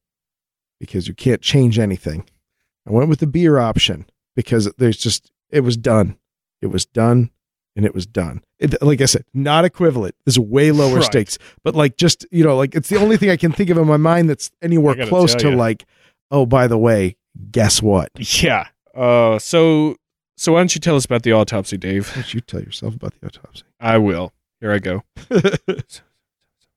because 0.79 1.07
you 1.07 1.13
can't 1.13 1.41
change 1.41 1.79
anything. 1.79 2.25
I 2.87 2.91
went 2.91 3.09
with 3.09 3.19
the 3.19 3.27
beer 3.27 3.57
option 3.57 4.05
because 4.35 4.71
there's 4.77 4.97
just 4.97 5.31
it 5.49 5.61
was 5.61 5.77
done. 5.77 6.17
It 6.61 6.67
was 6.67 6.85
done 6.85 7.31
and 7.75 7.85
it 7.85 7.93
was 7.93 8.05
done. 8.05 8.41
It, 8.59 8.81
like 8.81 9.01
I 9.01 9.05
said, 9.05 9.25
not 9.33 9.65
equivalent. 9.65 10.15
There's 10.25 10.39
way 10.39 10.71
lower 10.71 10.95
Right. 10.95 11.03
stakes, 11.03 11.37
but 11.63 11.75
like 11.75 11.97
just, 11.97 12.25
you 12.31 12.43
know, 12.43 12.55
like 12.55 12.75
it's 12.75 12.89
the 12.89 12.97
only 12.97 13.17
thing 13.17 13.29
I 13.29 13.37
can 13.37 13.51
think 13.51 13.69
of 13.69 13.77
in 13.77 13.87
my 13.87 13.97
mind 13.97 14.29
that's 14.29 14.51
anywhere 14.61 14.95
close 15.07 15.35
to 15.35 15.49
like, 15.49 15.85
oh, 16.31 16.45
by 16.45 16.67
the 16.67 16.77
way, 16.77 17.17
guess 17.51 17.81
what? 17.81 18.09
yeah. 18.43 18.67
Uh, 18.93 19.37
so 19.39 19.97
so 20.37 20.53
why 20.53 20.59
don't 20.59 20.75
you 20.75 20.81
tell 20.81 20.95
us 20.95 21.05
about 21.05 21.23
the 21.23 21.31
autopsy, 21.33 21.77
Dave? 21.77 22.09
Why 22.09 22.15
don't 22.15 22.33
you 22.33 22.41
tell 22.41 22.61
yourself 22.61 22.95
about 22.95 23.13
the 23.19 23.27
autopsy? 23.27 23.63
I 23.79 23.97
will. 23.97 24.33
Here 24.59 24.71
I 24.71 24.79
go. 24.79 25.03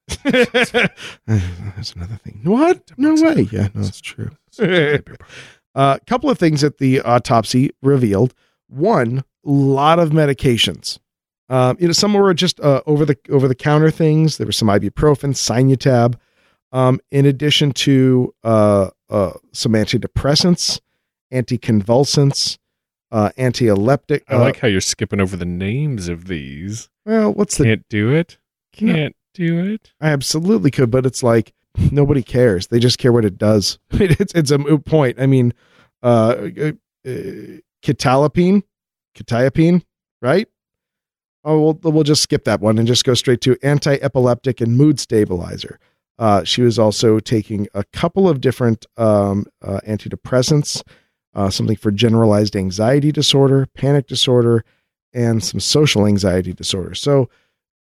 That's 0.24 1.92
another 1.94 2.16
thing. 2.24 2.40
What? 2.44 2.92
No 2.96 3.14
way. 3.14 3.48
Yeah, 3.50 3.68
no, 3.74 3.82
it's 3.82 4.00
true. 4.00 4.30
A 4.58 5.02
uh, 5.74 5.98
couple 6.06 6.30
of 6.30 6.38
things 6.38 6.62
that 6.62 6.78
the 6.78 7.00
autopsy 7.02 7.70
revealed. 7.82 8.34
One, 8.68 9.24
lot 9.50 9.98
of 9.98 10.10
medications. 10.10 10.98
Um, 11.48 11.76
you 11.80 11.86
know, 11.86 11.92
some 11.92 12.12
were 12.12 12.34
just 12.34 12.60
uh, 12.60 12.82
over 12.86 13.04
the 13.04 13.16
over 13.30 13.48
the 13.48 13.54
counter 13.54 13.90
things. 13.90 14.36
There 14.36 14.46
was 14.46 14.56
some 14.56 14.68
ibuprofen, 14.68 15.34
Sinutab, 15.34 16.16
um, 16.72 17.00
in 17.10 17.24
addition 17.24 17.72
to 17.72 18.34
uh, 18.44 18.90
uh, 19.08 19.32
some 19.52 19.72
antidepressants, 19.72 20.80
anticonvulsants, 21.32 22.58
uh, 23.10 23.30
antiepileptic. 23.38 24.22
I 24.28 24.34
uh, 24.34 24.40
like 24.40 24.58
how 24.58 24.68
you're 24.68 24.80
skipping 24.80 25.20
over 25.20 25.36
the 25.36 25.46
names 25.46 26.08
of 26.08 26.26
these. 26.26 26.90
well, 27.06 27.32
what's 27.32 27.56
the 27.56 27.64
Can't 27.64 27.88
do 27.88 28.12
it. 28.12 28.38
Can't 28.72 29.16
do 29.34 29.72
it. 29.72 29.92
I 30.00 30.10
absolutely 30.10 30.70
could, 30.70 30.90
but 30.90 31.06
it's 31.06 31.22
like 31.22 31.54
nobody 31.90 32.22
cares. 32.22 32.66
They 32.66 32.78
just 32.78 32.98
care 32.98 33.12
what 33.12 33.24
it 33.24 33.38
does. 33.38 33.78
it's 33.90 34.34
it's 34.34 34.50
a 34.50 34.58
moot 34.58 34.84
point. 34.84 35.18
I 35.18 35.26
mean, 35.26 35.54
uh, 36.02 36.50
uh, 36.60 36.72
uh 37.06 37.60
quetiapine, 39.22 39.82
right? 40.22 40.48
Oh, 41.44 41.60
we'll 41.82 41.92
we'll 41.92 42.04
just 42.04 42.22
skip 42.22 42.44
that 42.44 42.60
one 42.60 42.78
and 42.78 42.86
just 42.86 43.04
go 43.04 43.14
straight 43.14 43.40
to 43.42 43.56
anti-epileptic 43.62 44.60
and 44.60 44.76
mood 44.76 44.98
stabilizer. 45.00 45.78
Uh, 46.18 46.42
she 46.44 46.62
was 46.62 46.78
also 46.78 47.20
taking 47.20 47.68
a 47.74 47.84
couple 47.92 48.28
of 48.28 48.40
different 48.40 48.86
um, 48.96 49.46
uh, 49.62 49.80
antidepressants, 49.86 50.82
uh, 51.34 51.48
something 51.48 51.76
for 51.76 51.92
generalized 51.92 52.56
anxiety 52.56 53.12
disorder, 53.12 53.66
panic 53.74 54.08
disorder, 54.08 54.64
and 55.12 55.44
some 55.44 55.60
social 55.60 56.06
anxiety 56.06 56.52
disorder. 56.52 56.94
So, 56.94 57.28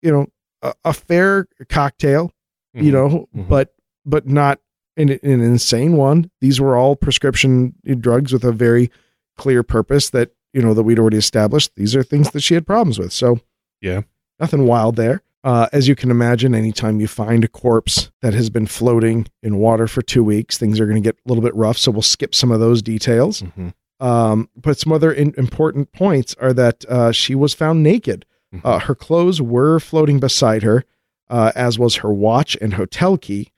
you 0.02 0.12
know, 0.12 0.26
a, 0.62 0.72
a 0.84 0.92
fair 0.92 1.46
cocktail 1.68 2.32
you 2.74 2.90
Mhm. 2.90 2.92
know, 2.92 3.28
Mhm. 3.36 3.48
but 3.48 3.74
but 4.04 4.28
not 4.28 4.60
an, 4.96 5.10
an 5.10 5.40
insane 5.40 5.96
one. 5.96 6.30
These 6.40 6.60
were 6.60 6.76
all 6.76 6.94
prescription 6.96 7.74
drugs 7.98 8.32
with 8.32 8.44
a 8.44 8.52
very 8.52 8.90
clear 9.36 9.62
purpose 9.62 10.10
that 10.10 10.30
you 10.52 10.62
know 10.62 10.74
that 10.74 10.82
we'd 10.82 10.98
already 10.98 11.16
established. 11.18 11.70
These 11.76 11.94
are 11.96 12.02
things 12.02 12.30
that 12.30 12.40
she 12.42 12.54
had 12.54 12.66
problems 12.66 12.98
with. 12.98 13.12
So 13.12 13.40
Yeah. 13.80 14.02
nothing 14.40 14.66
wild 14.66 14.96
there. 14.96 15.22
Uh, 15.44 15.68
as 15.72 15.86
you 15.86 15.94
can 15.94 16.10
imagine, 16.10 16.54
anytime 16.54 17.00
you 17.00 17.06
find 17.06 17.44
a 17.44 17.48
corpse 17.48 18.10
that 18.22 18.34
has 18.34 18.50
been 18.50 18.66
floating 18.66 19.26
in 19.42 19.56
water 19.58 19.86
for 19.86 20.02
two 20.02 20.24
weeks, 20.24 20.58
things 20.58 20.80
are 20.80 20.86
going 20.86 21.00
to 21.00 21.06
get 21.06 21.16
a 21.24 21.28
little 21.28 21.42
bit 21.44 21.54
rough. 21.54 21.78
So 21.78 21.92
we'll 21.92 22.02
skip 22.02 22.34
some 22.34 22.50
of 22.50 22.58
those 22.60 22.82
details. 22.82 23.42
Mhm. 23.42 23.72
Um, 24.00 24.48
but 24.60 24.78
some 24.78 24.92
other 24.92 25.12
in- 25.12 25.34
important 25.38 25.92
points 25.92 26.34
are 26.40 26.52
that 26.54 26.84
uh, 26.88 27.12
she 27.12 27.34
was 27.34 27.54
found 27.54 27.82
naked. 27.82 28.24
Mhm. 28.54 28.60
Uh, 28.64 28.78
her 28.80 28.94
clothes 28.94 29.40
were 29.40 29.78
floating 29.78 30.18
beside 30.18 30.62
her, 30.64 30.84
uh, 31.30 31.52
as 31.54 31.78
was 31.78 31.96
her 31.96 32.12
watch 32.12 32.56
and 32.60 32.74
hotel 32.74 33.16
key. 33.16 33.52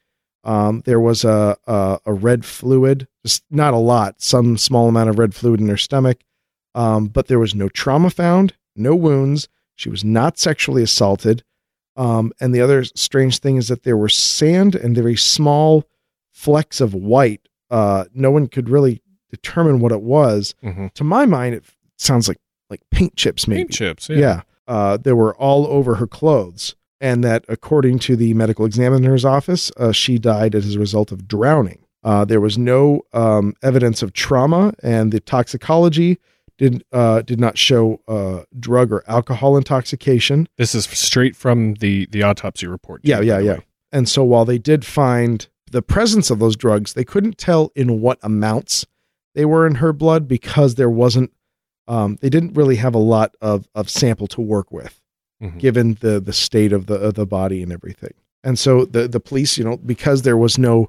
Um, 0.45 0.83
there 0.87 1.01
was 1.01 1.25
a, 1.25 1.57
a 1.67 1.99
a 2.07 2.13
red 2.13 2.45
fluid, 2.47 3.07
just 3.25 3.43
not 3.51 3.75
a 3.75 3.79
lot, 3.79 4.21
some 4.23 4.57
small 4.57 4.89
amount 4.89 5.11
of 5.11 5.19
red 5.19 5.35
fluid 5.35 5.61
in 5.61 5.69
her 5.69 5.77
stomach, 5.77 6.19
um, 6.75 7.07
but 7.09 7.27
there 7.29 7.39
was 7.39 7.55
no 7.55 7.69
trauma 7.69 8.11
found, 8.11 8.55
no 8.77 8.95
wounds. 8.95 9.49
She 9.77 9.89
was 9.89 10.05
not 10.05 10.39
sexually 10.39 10.83
assaulted. 10.83 11.43
Um, 11.97 12.33
and 12.41 12.55
the 12.55 12.61
other 12.61 12.85
strange 12.85 13.39
thing 13.39 13.57
is 13.57 13.69
that 13.69 13.83
there 13.83 13.97
were 13.97 14.09
sand 14.09 14.75
and 14.75 14.95
very 14.95 15.17
small 15.17 15.85
flecks 16.33 16.81
of 16.81 16.95
white. 16.95 17.49
Uh, 17.71 18.05
no 18.15 18.31
one 18.31 18.47
could 18.47 18.69
really 18.69 19.03
determine 19.31 19.81
what 19.81 19.93
it 19.93 20.03
was. 20.03 20.55
Mhm. 20.63 20.93
To 20.95 21.05
my 21.05 21.27
mind, 21.27 21.55
it 21.55 21.65
sounds 21.99 22.29
like 22.29 22.39
like 22.69 22.83
paint 22.93 23.17
chips, 23.17 23.49
maybe. 23.49 23.63
Paint 23.63 23.73
chips. 23.73 24.09
Yeah. 24.09 24.17
Yeah. 24.19 24.41
Uh, 24.69 24.97
they 24.97 25.13
were 25.13 25.35
all 25.35 25.67
over 25.67 25.97
her 25.97 26.07
clothes. 26.07 26.77
And 27.01 27.25
that, 27.25 27.45
according 27.49 27.99
to 28.01 28.15
the 28.15 28.33
medical 28.35 28.65
examiner's 28.65 29.25
office, 29.25 29.73
uh, 29.77 29.91
she 29.91 30.19
died 30.19 30.55
as 30.55 30.77
a 30.77 30.79
result 30.79 31.11
of 31.11 31.27
drowning. 31.27 31.79
Uh, 32.05 32.25
there 32.25 32.41
was 32.41 32.57
no 32.59 33.01
um, 33.13 33.55
evidence 33.63 34.03
of 34.03 34.13
trauma, 34.13 34.73
and 34.83 35.11
the 35.11 35.19
toxicology 35.21 36.19
did 36.61 36.85
uh, 36.93 37.23
did 37.23 37.41
not 37.41 37.57
show 37.59 38.01
uh, 38.07 38.43
drug 38.59 38.93
or 38.93 39.03
alcohol 39.09 39.57
intoxication. 39.57 40.47
This 40.59 40.75
is 40.75 40.85
straight 40.85 41.35
from 41.35 41.75
the 41.75 42.07
the 42.11 42.23
autopsy 42.23 42.67
report. 42.67 43.01
Yeah, 43.03 43.21
yeah, 43.21 43.39
yeah. 43.39 43.53
way. 43.55 43.67
And 43.91 44.09
so, 44.09 44.23
while 44.23 44.45
they 44.45 44.59
did 44.59 44.85
find 44.85 45.49
the 45.73 45.81
presence 45.83 46.31
of 46.31 46.39
those 46.39 46.57
drugs, 46.57 46.93
they 46.93 47.05
couldn't 47.05 47.39
tell 47.39 47.73
in 47.75 48.01
what 48.03 48.19
amounts 48.23 48.87
they 49.35 49.45
were 49.47 49.67
in 49.67 49.77
her 49.77 49.93
blood 49.95 50.29
because 50.29 50.75
there 50.75 50.91
wasn't. 50.91 51.33
Um, 51.89 52.19
they 52.21 52.29
didn't 52.29 52.53
really 52.53 52.77
have 52.77 52.95
a 52.95 52.99
lot 52.99 53.35
of 53.41 53.67
of 53.75 53.89
sample 53.89 54.27
to 54.29 54.41
work 54.43 54.71
with 54.71 55.01
Mhm. 55.43 55.59
given 55.59 55.97
the 56.01 56.21
the 56.21 56.35
state 56.35 56.73
of 56.75 56.87
the 56.87 56.95
of 56.97 57.15
the 57.15 57.27
body 57.27 57.63
and 57.63 57.73
everything. 57.73 58.13
And 58.45 58.59
so 58.59 58.85
the 58.85 59.09
the 59.09 59.19
police, 59.21 59.57
you 59.57 59.65
know, 59.65 59.79
because 59.79 60.23
there 60.23 60.37
was 60.37 60.59
no 60.59 60.89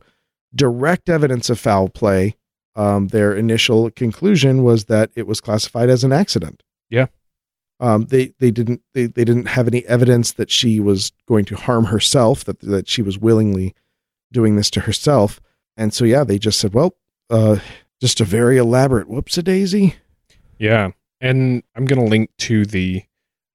direct 0.54 1.08
evidence 1.10 1.50
of 1.50 1.58
foul 1.60 1.88
play, 1.88 2.36
um, 2.76 3.10
their 3.10 3.36
initial 3.36 3.92
conclusion 3.92 4.64
was 4.64 4.86
that 4.86 5.12
it 5.16 5.28
was 5.28 5.42
classified 5.42 5.90
as 5.90 6.04
an 6.04 6.14
accident. 6.14 6.64
Yeah. 6.90 7.08
Um, 7.80 8.06
they 8.06 8.34
they 8.40 8.52
didn't 8.52 8.82
they, 8.94 9.08
they 9.08 9.26
didn't 9.26 9.48
have 9.48 9.68
any 9.68 9.86
evidence 9.88 10.34
that 10.34 10.52
she 10.52 10.80
was 10.80 11.12
going 11.28 11.46
to 11.46 11.56
harm 11.56 11.86
herself 11.86 12.44
that 12.46 12.60
that 12.60 12.88
she 12.88 13.02
was 13.02 13.18
willingly 13.18 13.74
doing 14.32 14.56
this 14.56 14.70
to 14.72 14.82
herself. 14.82 15.42
And 15.76 15.94
so 15.94 16.06
yeah, 16.06 16.24
they 16.24 16.38
just 16.38 16.60
said, 16.60 16.74
well, 16.74 16.96
uh, 17.30 17.58
just 18.00 18.22
a 18.22 18.26
very 18.26 18.58
elaborate 18.58 19.10
whoops 19.10 19.38
a 19.38 19.44
daisy. 19.44 19.96
Yeah, 20.60 20.92
and 21.20 21.64
I'm 21.76 21.86
gonna 21.86 22.06
link 22.06 22.30
to 22.40 22.66
the 22.66 23.04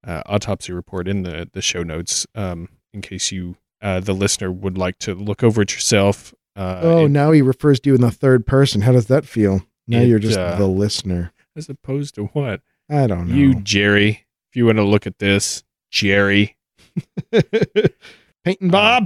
uh, 0.05 0.23
autopsy 0.27 0.73
report 0.73 1.07
in 1.07 1.23
the 1.23 1.49
the 1.53 1.63
show 1.63 1.85
notes, 1.85 2.27
um, 2.35 2.69
in 2.93 3.03
case 3.03 3.31
you, 3.31 3.57
uh, 3.81 4.01
the 4.01 4.13
listener, 4.13 4.51
would 4.51 4.77
like 4.77 4.99
to 5.01 5.15
look 5.15 5.45
over 5.45 5.63
it 5.63 5.73
yourself. 5.73 6.35
Uh, 6.57 6.81
oh, 6.83 7.05
it- 7.05 7.11
now 7.11 7.33
he 7.33 7.43
refers 7.43 7.79
to 7.81 7.91
you 7.91 7.95
in 7.95 8.01
the 8.01 8.11
third 8.11 8.47
person. 8.47 8.81
How 8.83 8.93
does 8.93 9.07
that 9.07 9.25
feel? 9.27 9.67
Now 9.87 10.01
It, 10.01 10.09
you're 10.09 10.19
just 10.19 10.39
uh, 10.39 10.57
the 10.57 10.67
listener. 10.67 11.33
as 11.55 11.69
opposed 11.69 12.15
to 12.17 12.25
what 12.27 12.63
I 12.91 13.07
don't 13.07 13.29
know. 13.29 13.35
you, 13.35 13.55
Jerry. 13.61 14.27
If 14.51 14.57
you 14.57 14.67
want 14.67 14.79
to 14.79 14.85
look 14.85 15.07
at 15.07 15.19
this, 15.19 15.63
Jerry. 15.91 16.57
Painting 18.45 18.71
Bob. 18.71 19.05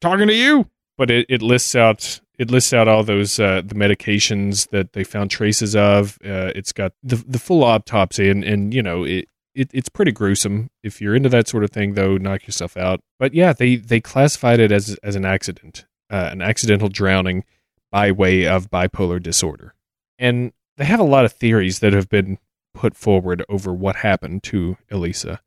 talking 0.00 0.26
to 0.28 0.34
you. 0.34 0.68
but 0.98 1.10
it, 1.10 1.26
it 1.28 1.42
lists 1.42 1.74
out 1.74 2.20
it 2.38 2.50
lists 2.50 2.72
out 2.72 2.88
all 2.88 3.04
those 3.04 3.38
uh, 3.38 3.62
the 3.64 3.74
medications 3.76 4.68
that 4.70 4.92
they 4.92 5.04
found 5.04 5.30
traces 5.30 5.76
of. 5.76 6.18
Uh, 6.24 6.50
it's 6.54 6.72
got 6.72 6.92
the 7.02 7.16
the 7.26 7.38
full 7.38 7.62
autopsy, 7.64 8.28
and 8.28 8.42
and 8.44 8.74
you 8.74 8.82
know 8.82 9.04
it, 9.04 9.26
it 9.54 9.70
it's 9.72 9.88
pretty 9.88 10.10
gruesome. 10.12 10.68
If 10.82 11.00
you're 11.00 11.14
into 11.14 11.28
that 11.28 11.46
sort 11.48 11.62
of 11.64 11.70
thing, 11.70 11.94
though, 11.94 12.16
knock 12.16 12.46
yourself 12.46 12.76
out. 12.76 13.00
But 13.20 13.34
yeah, 13.34 13.52
they 13.52 13.76
they 13.76 14.00
classified 14.00 14.58
it 14.60 14.72
as 14.72 14.98
as 15.04 15.14
an 15.14 15.24
accident, 15.24 15.86
uh, 16.10 16.28
an 16.32 16.42
accidental 16.42 16.88
drowning 16.88 17.44
by 17.90 18.10
way 18.10 18.46
of 18.46 18.70
bipolar 18.70 19.22
disorder, 19.22 19.74
and 20.18 20.52
they 20.76 20.84
have 20.84 21.00
a 21.00 21.04
lot 21.04 21.24
of 21.24 21.32
theories 21.32 21.78
that 21.78 21.92
have 21.92 22.08
been 22.08 22.38
put 22.74 22.96
forward 22.96 23.44
over 23.48 23.72
what 23.72 23.96
happened 23.96 24.42
to 24.42 24.76
Elisa. 24.90 25.40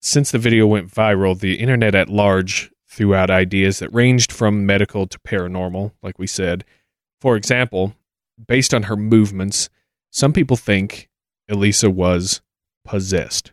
Since 0.00 0.30
the 0.30 0.38
video 0.38 0.66
went 0.66 0.90
viral, 0.90 1.38
the 1.38 1.54
internet 1.54 1.94
at 1.94 2.08
large 2.08 2.70
threw 2.88 3.14
out 3.14 3.30
ideas 3.30 3.78
that 3.78 3.92
ranged 3.92 4.32
from 4.32 4.66
medical 4.66 5.06
to 5.06 5.18
paranormal, 5.20 5.92
like 6.02 6.18
we 6.18 6.26
said. 6.26 6.64
For 7.20 7.36
example, 7.36 7.94
based 8.46 8.74
on 8.74 8.84
her 8.84 8.96
movements, 8.96 9.68
some 10.10 10.32
people 10.32 10.56
think 10.56 11.08
Elisa 11.48 11.90
was 11.90 12.40
possessed. 12.84 13.52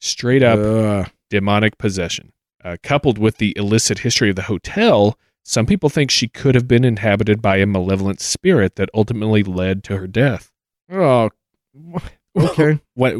Straight 0.00 0.42
up 0.42 0.58
Ugh. 0.58 1.10
demonic 1.30 1.78
possession. 1.78 2.32
Uh, 2.62 2.76
coupled 2.82 3.18
with 3.18 3.36
the 3.36 3.52
illicit 3.56 3.98
history 3.98 4.30
of 4.30 4.36
the 4.36 4.42
hotel, 4.42 5.18
some 5.44 5.66
people 5.66 5.88
think 5.90 6.10
she 6.10 6.26
could 6.26 6.54
have 6.54 6.66
been 6.66 6.84
inhabited 6.84 7.40
by 7.42 7.58
a 7.58 7.66
malevolent 7.66 8.20
spirit 8.20 8.76
that 8.76 8.88
ultimately 8.94 9.42
led 9.44 9.84
to 9.84 9.96
her 9.98 10.06
death. 10.06 10.50
oh, 10.90 11.30
okay. 12.36 12.80
What? 12.94 13.14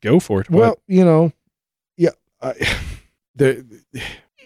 Go 0.00 0.20
for 0.20 0.40
it. 0.42 0.50
Well, 0.50 0.76
you 0.86 1.04
know, 1.04 1.32
yeah, 1.96 2.10
I, 2.40 2.52
the 3.34 3.64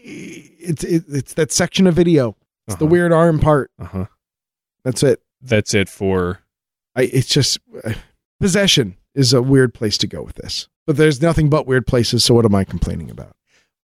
it's 0.02 0.84
it, 0.84 1.04
it's 1.08 1.34
that 1.34 1.52
section 1.52 1.86
of 1.86 1.94
video. 1.94 2.36
It's 2.66 2.76
the 2.76 2.84
Uh-huh. 2.84 2.90
weird 2.92 3.12
arm 3.12 3.38
part. 3.40 3.70
uh 3.78 3.84
huh. 3.84 4.06
That's 4.84 5.02
it. 5.02 5.20
That's 5.42 5.74
it 5.74 5.88
for 5.88 6.40
I 6.94 7.02
it's 7.02 7.28
just 7.28 7.58
uh, 7.84 7.94
possession 8.40 8.96
is 9.14 9.32
a 9.32 9.42
weird 9.42 9.74
place 9.74 9.98
to 9.98 10.06
go 10.06 10.22
with 10.22 10.36
this. 10.36 10.68
But 10.86 10.96
there's 10.96 11.20
nothing 11.20 11.50
but 11.50 11.66
weird 11.66 11.86
places. 11.86 12.24
So 12.24 12.34
what 12.34 12.44
am 12.44 12.54
I 12.54 12.64
complaining 12.64 13.10
about? 13.10 13.34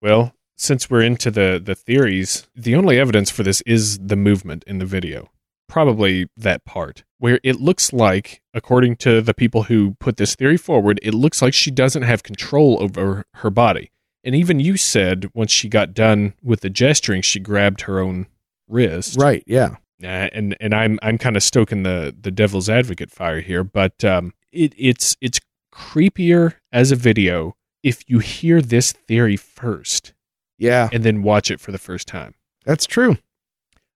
Well, 0.02 0.34
since 0.60 0.90
we're 0.90 1.00
into 1.00 1.30
the 1.30 1.60
the 1.62 1.74
theories, 1.74 2.46
the 2.54 2.74
only 2.74 2.98
evidence 2.98 3.30
for 3.30 3.42
this 3.42 3.62
is 3.62 3.98
the 3.98 4.16
movement 4.16 4.62
in 4.66 4.78
the 4.78 4.84
video. 4.84 5.30
Probably 5.68 6.28
that 6.36 6.64
part 6.64 7.04
where 7.18 7.40
it 7.42 7.60
looks 7.60 7.92
like, 7.92 8.42
according 8.52 8.96
to 8.96 9.20
the 9.22 9.34
people 9.34 9.64
who 9.64 9.96
put 10.00 10.16
this 10.16 10.34
theory 10.34 10.56
forward, 10.56 11.00
it 11.02 11.14
looks 11.14 11.40
like 11.40 11.54
she 11.54 11.70
doesn't 11.70 12.02
have 12.02 12.22
control 12.22 12.82
over 12.82 13.24
her 13.34 13.50
body. 13.50 13.90
And 14.22 14.34
even 14.34 14.60
you 14.60 14.76
said 14.76 15.30
once 15.32 15.50
she 15.50 15.68
got 15.68 15.94
done 15.94 16.34
with 16.42 16.60
the 16.60 16.70
gesturing, 16.70 17.22
she 17.22 17.40
grabbed 17.40 17.82
her 17.82 18.00
own 18.00 18.26
wrist. 18.68 19.16
Right? 19.18 19.42
Yeah. 19.46 19.76
Uh, 20.02 20.28
and 20.32 20.56
and 20.60 20.74
I'm 20.74 20.98
I'm 21.02 21.16
kind 21.16 21.36
of 21.36 21.42
stoking 21.42 21.84
the 21.84 22.14
the 22.20 22.30
devil's 22.30 22.68
advocate 22.68 23.10
fire 23.10 23.40
here, 23.40 23.64
but 23.64 24.04
um, 24.04 24.34
it 24.52 24.74
it's 24.76 25.16
it's 25.22 25.40
creepier 25.72 26.54
as 26.70 26.90
a 26.90 26.96
video 26.96 27.56
if 27.82 28.02
you 28.08 28.18
hear 28.18 28.60
this 28.60 28.92
theory 28.92 29.36
first 29.36 30.12
Yeah. 30.60 30.88
and 30.92 31.02
then 31.02 31.22
watch 31.22 31.50
it 31.50 31.58
for 31.60 31.72
the 31.72 31.78
first 31.78 32.06
time. 32.06 32.34
That's 32.64 32.86
true. 32.86 33.16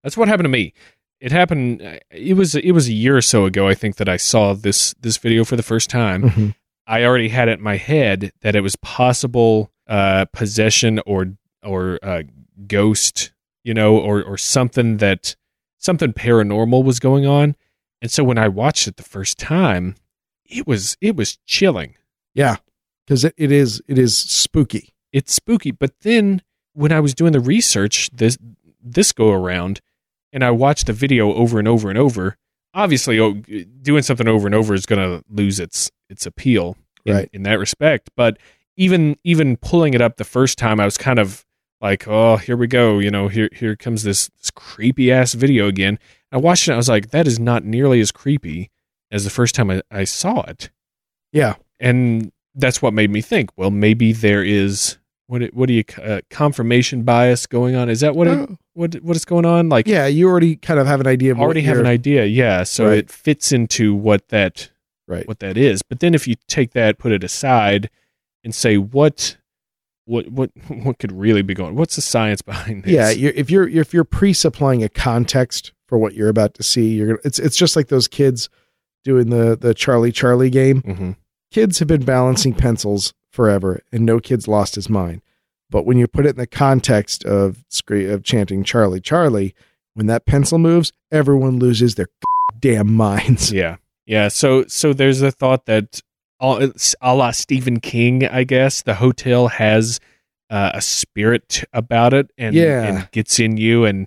That's 0.03 0.17
what 0.17 0.27
happened 0.29 0.47
to 0.47 0.51
me. 0.51 0.73
It 1.21 1.31
happened. 1.31 1.81
uh, 1.83 1.99
It 2.11 2.35
was 2.35 2.55
it 2.57 2.73
was 2.73 2.89
a 2.89 2.93
year 2.93 3.17
or 3.17 3.23
so 3.23 3.45
ago. 3.45 3.69
I 3.69 3.75
think 3.75 3.97
that 3.97 4.09
I 4.09 4.17
saw 4.17 4.53
this 4.55 4.95
this 5.01 5.17
video 5.19 5.45
for 5.45 5.57
the 5.57 5.63
first 5.63 5.89
time. 5.91 6.23
Mhm. 6.31 6.55
I 6.87 7.05
already 7.05 7.29
had 7.29 7.49
it 7.49 7.59
in 7.59 7.65
my 7.65 7.77
head 7.77 8.33
that 8.43 8.55
it 8.57 8.61
was 8.63 8.77
possible 8.77 9.71
uh, 9.87 10.25
possession 10.33 11.01
or 11.07 11.37
or 11.63 11.99
uh, 12.03 12.23
ghost, 12.67 13.33
you 13.63 13.73
know, 13.75 13.97
or 13.99 14.23
or 14.23 14.37
something 14.37 14.99
that 14.99 15.37
something 15.79 16.13
paranormal 16.13 16.83
was 16.85 16.99
going 17.01 17.27
on. 17.27 17.57
And 18.03 18.11
so 18.11 18.23
when 18.25 18.37
I 18.39 18.49
watched 18.49 18.87
it 18.89 18.97
the 18.97 19.03
first 19.03 19.39
time, 19.39 19.95
it 20.45 20.67
was 20.67 20.97
it 21.01 21.17
was 21.17 21.39
chilling. 21.47 21.95
Yeah. 22.35 22.57
Because 23.07 23.25
it, 23.25 23.35
it 23.39 23.53
is 23.53 23.83
it 23.89 23.99
is 23.99 24.17
spooky. 24.19 24.95
it's 25.13 25.33
spooky. 25.33 25.71
But 25.71 25.93
then 26.01 26.43
when 26.75 26.93
I 26.93 27.01
was 27.01 27.15
doing 27.15 27.33
the 27.33 27.41
research 27.41 28.11
this 28.13 28.37
this 28.83 29.13
go 29.13 29.31
around, 29.33 29.81
and 30.33 30.45
I 30.45 30.51
watched 30.51 30.87
the 30.87 30.93
video 30.93 31.33
over 31.35 31.59
and 31.59 31.67
over 31.67 31.89
and 31.89 31.99
over, 31.99 32.37
obviously, 32.75 33.19
oh, 33.19 33.33
doing 33.83 34.03
something 34.03 34.29
over 34.29 34.47
and 34.47 34.55
over 34.55 34.75
is 34.75 34.85
going 34.87 35.01
to 35.01 35.25
lose 35.31 35.59
its 35.59 35.91
its 36.11 36.27
appeal 36.27 36.77
in, 37.07 37.15
Right. 37.15 37.31
in 37.33 37.43
that 37.45 37.59
respect. 37.59 38.11
But 38.17 38.37
even 38.77 39.17
even 39.25 39.57
pulling 39.57 39.95
it 39.95 40.01
up 40.03 40.17
the 40.17 40.25
first 40.25 40.59
time, 40.59 40.81
I 40.81 40.85
was 40.85 40.99
kind 40.99 41.19
of 41.19 41.45
like, 41.81 42.07
oh, 42.09 42.37
here 42.37 42.57
we 42.57 42.67
go. 42.67 42.99
You 42.99 43.11
know, 43.11 43.29
here 43.29 43.49
here 43.53 43.77
comes 43.77 44.03
this, 44.03 44.29
this 44.39 44.51
creepy 44.51 45.11
ass 45.13 45.35
video 45.35 45.67
again. 45.69 45.99
I 46.33 46.37
watched 46.39 46.69
it. 46.69 46.73
I 46.73 46.77
was 46.77 46.89
like, 46.89 47.11
that 47.11 47.27
is 47.27 47.39
not 47.39 47.65
nearly 47.65 48.01
as 48.01 48.11
creepy 48.11 48.71
as 49.11 49.23
the 49.25 49.31
first 49.31 49.55
time 49.55 49.71
I, 49.71 49.83
I 49.91 50.05
saw 50.05 50.41
it 50.49 50.71
Yeah. 51.33 51.55
and 51.79 52.33
that's 52.57 52.83
what 52.83 52.93
made 52.95 53.11
me 53.11 53.21
think. 53.21 53.51
Well, 53.57 53.71
maybe 53.71 54.13
there 54.13 54.43
is 54.43 54.99
what 55.27 55.43
it- 55.43 55.55
what 55.55 55.67
do 55.69 55.75
you 55.75 55.85
uh, 56.03 56.21
confirmation 56.31 57.03
bias 57.03 57.47
going 57.47 57.75
on? 57.75 57.89
Is 57.89 58.01
that 58.01 58.15
what 58.15 58.27
it, 58.29 58.39
Oh. 58.39 58.57
what 58.75 58.95
what 59.03 59.17
is 59.17 59.25
going 59.25 59.47
on? 59.47 59.69
Like 59.69 59.87
Yeah. 59.89 60.07
You 60.07 60.29
already 60.29 60.57
kind 60.57 60.79
of 60.81 60.87
have 60.87 61.01
an 61.01 61.07
idea 61.07 61.33
of 61.33 61.39
what 61.39 61.45
already 61.45 61.63
have 61.63 61.79
an 61.79 61.87
idea, 61.87 62.25
yeah. 62.27 62.63
So 62.65 62.87
Right. 62.89 62.99
it 62.99 63.11
fits 63.11 63.53
into 63.53 63.95
what 63.95 64.29
that 64.29 64.71
Right. 65.09 65.27
what 65.29 65.39
that 65.41 65.57
is. 65.57 65.83
But 65.83 66.01
then 66.01 66.15
if 66.15 66.27
you 66.29 66.35
take 66.49 66.73
that, 66.73 66.99
put 66.99 67.13
it 67.13 67.23
aside, 67.25 67.91
and 68.43 68.55
say 68.55 68.77
what 68.79 69.37
what 70.07 70.29
what 70.31 70.51
what 70.69 70.99
could 70.99 71.13
really 71.13 71.43
be 71.43 71.55
going? 71.55 71.75
What's 71.75 71.97
the 71.97 72.03
science 72.03 72.43
behind 72.43 72.85
this? 72.85 72.93
Yeah, 72.93 73.11
you're, 73.11 73.33
if 73.33 73.51
you're 73.51 73.69
if 73.69 73.95
you're 73.95 74.05
pre-supplying 74.05 74.83
a 74.83 74.89
context 74.89 75.73
for 75.89 75.99
what 75.99 76.15
you're 76.15 76.29
about 76.29 76.55
to 76.55 76.63
see, 76.63 76.89
you're 76.95 77.07
gonna. 77.07 77.19
It's 77.25 77.39
it's 77.39 77.57
just 77.57 77.77
like 77.77 77.89
those 77.89 78.09
kids 78.09 78.49
doing 79.05 79.31
the 79.31 79.57
the 79.57 79.73
Charlie 79.75 80.13
Charlie 80.13 80.51
game. 80.51 80.81
hmm 80.83 81.11
Kids 81.51 81.79
have 81.79 81.87
been 81.89 82.05
balancing 82.05 82.53
pencils 82.53 83.15
forever, 83.35 83.83
and 83.93 84.07
no 84.07 84.21
kid's 84.21 84.47
lost 84.49 84.77
his 84.77 84.89
mind. 84.89 85.21
But 85.71 85.85
when 85.85 85.99
you 85.99 86.07
put 86.07 86.25
it 86.27 86.31
in 86.31 86.37
the 86.37 86.47
context 86.47 87.25
of 87.25 87.65
of 87.91 88.23
chanting 88.23 88.63
Charlie 88.65 89.01
Charlie, 89.01 89.55
when 89.95 90.07
that 90.07 90.25
pencil 90.27 90.59
moves, 90.59 90.93
everyone 91.11 91.59
loses 91.59 91.97
their 91.97 92.09
damn 92.61 92.95
minds. 92.95 93.51
Yeah, 93.53 93.77
yeah. 94.07 94.29
So 94.29 94.65
so 94.67 94.93
there's 94.93 95.21
a 95.23 95.31
thought 95.33 95.67
that 95.67 96.01
all 96.39 96.61
a 97.01 97.15
la 97.15 97.31
Stephen 97.33 97.81
King, 97.81 98.27
I 98.27 98.45
guess. 98.45 98.83
The 98.83 98.95
hotel 98.95 99.49
has 99.49 99.99
uh, 100.51 100.71
a 100.75 100.81
spirit 100.81 101.65
about 101.73 102.15
it, 102.15 102.31
and, 102.39 102.55
Yeah. 102.55 102.83
and 102.83 103.11
gets 103.11 103.41
in 103.41 103.57
you, 103.57 103.85
and 103.85 104.07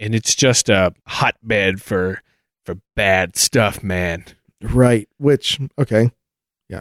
and 0.00 0.14
it's 0.14 0.34
just 0.34 0.68
a 0.68 0.92
hotbed 1.06 1.80
for 1.80 2.22
for 2.66 2.76
bad 2.96 3.36
stuff, 3.36 3.82
man. 3.82 4.24
Right. 4.60 5.08
Which 5.18 5.58
okay. 5.78 6.10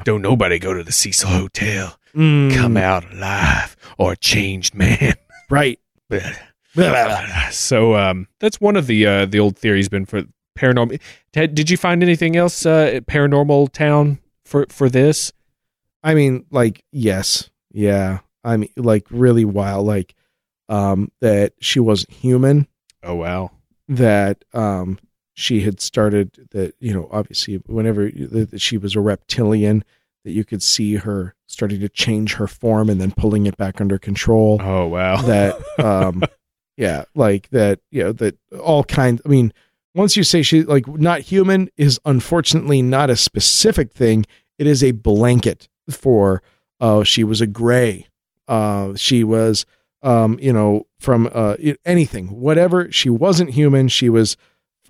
Don't 0.03 0.21
nobody 0.21 0.59
go 0.59 0.73
to 0.73 0.83
the 0.83 0.91
Cecil 0.91 1.29
Hotel. 1.29 1.97
Mm, 2.15 2.53
Come 2.55 2.77
out 2.77 3.11
alive 3.13 3.75
or 3.97 4.13
a 4.13 4.17
changed 4.17 4.75
man. 4.75 5.13
Right. 5.49 5.79
so 7.51 7.95
um, 7.95 8.27
that's 8.41 8.59
one 8.59 8.75
of 8.75 8.85
the 8.87 9.05
uh, 9.05 9.25
the 9.25 9.39
old 9.39 9.57
theories 9.57 9.87
been 9.87 10.05
for 10.05 10.23
paranormal. 10.59 10.99
Ted, 11.31 11.55
did 11.55 11.69
you 11.69 11.77
find 11.77 12.03
anything 12.03 12.35
else 12.35 12.65
uh, 12.65 12.91
at 12.95 13.05
paranormal 13.07 13.71
town 13.71 14.19
for 14.43 14.65
for 14.69 14.89
this? 14.89 15.31
I 16.03 16.15
mean, 16.15 16.45
like, 16.51 16.83
yes, 16.91 17.49
yeah. 17.71 18.19
I 18.43 18.57
mean, 18.57 18.69
like, 18.75 19.05
really 19.09 19.45
wild. 19.45 19.87
Like, 19.87 20.15
um, 20.67 21.11
that 21.21 21.53
she 21.61 21.79
wasn't 21.79 22.11
human. 22.11 22.67
Oh 23.03 23.15
wow. 23.15 23.51
That 23.87 24.43
um, 24.53 24.99
she 25.37 25.61
had 25.61 25.79
started. 25.79 26.47
That 26.51 26.73
you 26.79 26.93
know, 26.93 27.07
obviously, 27.11 27.55
whenever 27.67 28.09
that 28.09 28.59
she 28.59 28.77
was 28.77 28.95
a 28.95 28.99
reptilian, 28.99 29.85
that 30.25 30.31
you 30.31 30.43
could 30.43 30.63
see 30.63 30.95
her 30.95 31.35
starting 31.45 31.79
to 31.79 31.89
change 31.89 32.33
her 32.33 32.47
form 32.47 32.89
and 32.89 32.99
then 32.99 33.11
pulling 33.11 33.45
it 33.45 33.55
back 33.55 33.79
under 33.79 33.97
control. 33.97 34.59
Oh 34.61 34.87
wow. 34.87 35.21
that 35.21 35.55
um 35.79 36.23
yeah 36.77 37.03
like 37.15 37.49
that 37.49 37.79
you 37.91 38.03
know 38.03 38.11
that 38.13 38.37
all 38.61 38.83
kinds 38.83 39.21
i 39.25 39.29
mean 39.29 39.51
once 39.95 40.15
you 40.15 40.23
say 40.23 40.43
she 40.43 40.63
like 40.63 40.87
not 40.87 41.21
human 41.21 41.69
is 41.75 41.99
unfortunately 42.05 42.81
not 42.81 43.09
a 43.09 43.15
specific 43.15 43.91
thing 43.91 44.25
it 44.59 44.67
is 44.67 44.83
a 44.83 44.91
blanket 44.91 45.67
for 45.89 46.41
uh 46.79 47.03
she 47.03 47.23
was 47.23 47.41
a 47.41 47.47
gray 47.47 48.07
uh 48.47 48.93
she 48.95 49.23
was 49.23 49.65
um 50.03 50.37
you 50.39 50.53
know 50.53 50.85
from 50.99 51.27
uh 51.33 51.55
anything 51.83 52.27
whatever 52.27 52.91
she 52.91 53.09
wasn't 53.09 53.49
human 53.49 53.87
she 53.87 54.07
was 54.07 54.37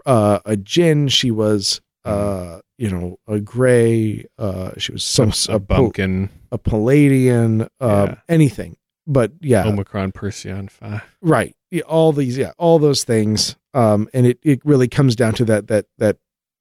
uh 0.08 0.40
a 0.46 0.58
jinn 0.58 1.08
she 1.08 1.30
was 1.30 1.80
uh 2.06 2.60
you 2.80 2.90
know 2.90 3.18
a 3.28 3.40
gray 3.40 4.26
uh 4.40 4.72
she 4.78 4.92
was 4.92 5.04
some 5.04 5.32
a, 5.50 5.56
a, 5.56 5.60
bumpkin 5.60 6.30
a 6.52 6.58
Pleiadian 6.58 7.68
uh 7.80 8.08
Yeah. 8.10 8.16
anything 8.30 8.78
but 9.06 9.32
yeah 9.42 9.66
Omicron 9.68 10.12
Perseon 10.14 10.70
five. 10.72 11.04
right 11.22 11.56
Yeah, 11.72 11.82
all 11.84 12.12
these 12.14 12.38
yeah 12.38 12.52
all 12.58 12.80
those 12.80 13.04
things 13.04 13.56
um 13.74 14.08
and 14.14 14.26
it 14.26 14.40
it 14.44 14.62
really 14.66 14.88
comes 14.88 15.16
down 15.16 15.34
to 15.36 15.46
that 15.46 15.68
that 15.68 15.86
that 15.98 16.18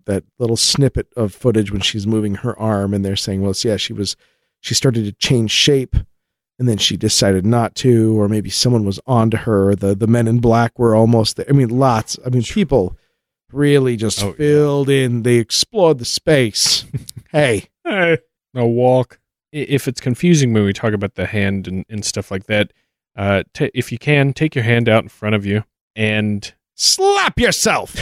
that 0.07 0.25
little 0.39 0.57
snippet 0.57 1.09
of 1.17 1.35
footage 1.35 1.73
when 1.73 1.81
she's 1.81 2.07
moving 2.07 2.37
her 2.37 2.59
arm 2.59 2.93
and 2.95 3.05
they're 3.05 3.17
saying 3.17 3.41
well 3.43 3.55
yeah 3.65 3.77
she 3.77 3.93
was 3.93 4.17
she 4.61 4.75
started 4.75 5.05
to 5.05 5.13
change 5.13 5.51
shape 5.51 5.97
and 6.59 6.67
then 6.69 6.79
she 6.79 6.97
decided 6.97 7.45
not 7.45 7.75
to, 7.75 8.19
or 8.19 8.31
maybe 8.31 8.49
someone 8.49 8.87
was 8.87 8.99
onto 9.07 9.37
her. 9.37 9.75
The 9.77 9.95
the 9.95 10.07
men 10.07 10.27
in 10.27 10.39
black 10.41 10.79
were 10.79 10.97
almost 10.97 11.37
there. 11.37 11.45
I 11.51 11.53
mean, 11.53 11.69
lots. 11.69 12.19
I 12.25 12.31
mean, 12.31 12.43
people 12.45 12.97
really 13.53 13.97
just 13.97 14.23
Oh, 14.23 14.29
yeah. 14.29 14.35
filled 14.37 14.89
in. 14.89 15.23
They 15.23 15.37
explored 15.37 15.99
the 15.99 16.05
space. 16.05 16.85
hey, 17.33 17.65
Hey, 17.85 18.19
no 18.53 18.67
walk. 18.67 19.19
If 19.53 19.87
it's 19.89 20.01
confusing 20.01 20.53
when 20.53 20.65
we 20.65 20.73
talk 20.73 20.93
about 20.93 21.15
the 21.15 21.27
hand 21.27 21.69
and, 21.69 21.85
and 21.89 22.05
stuff 22.05 22.31
like 22.31 22.47
that, 22.47 22.73
uh, 23.17 23.45
ta 23.55 23.69
if 23.75 23.93
you 23.93 23.99
can, 23.99 24.33
take 24.33 24.55
your 24.55 24.65
hand 24.65 24.89
out 24.89 25.03
in 25.03 25.09
front 25.09 25.35
of 25.35 25.47
you 25.47 25.65
and 25.95 26.53
slap 26.75 27.39
yourself. 27.39 27.97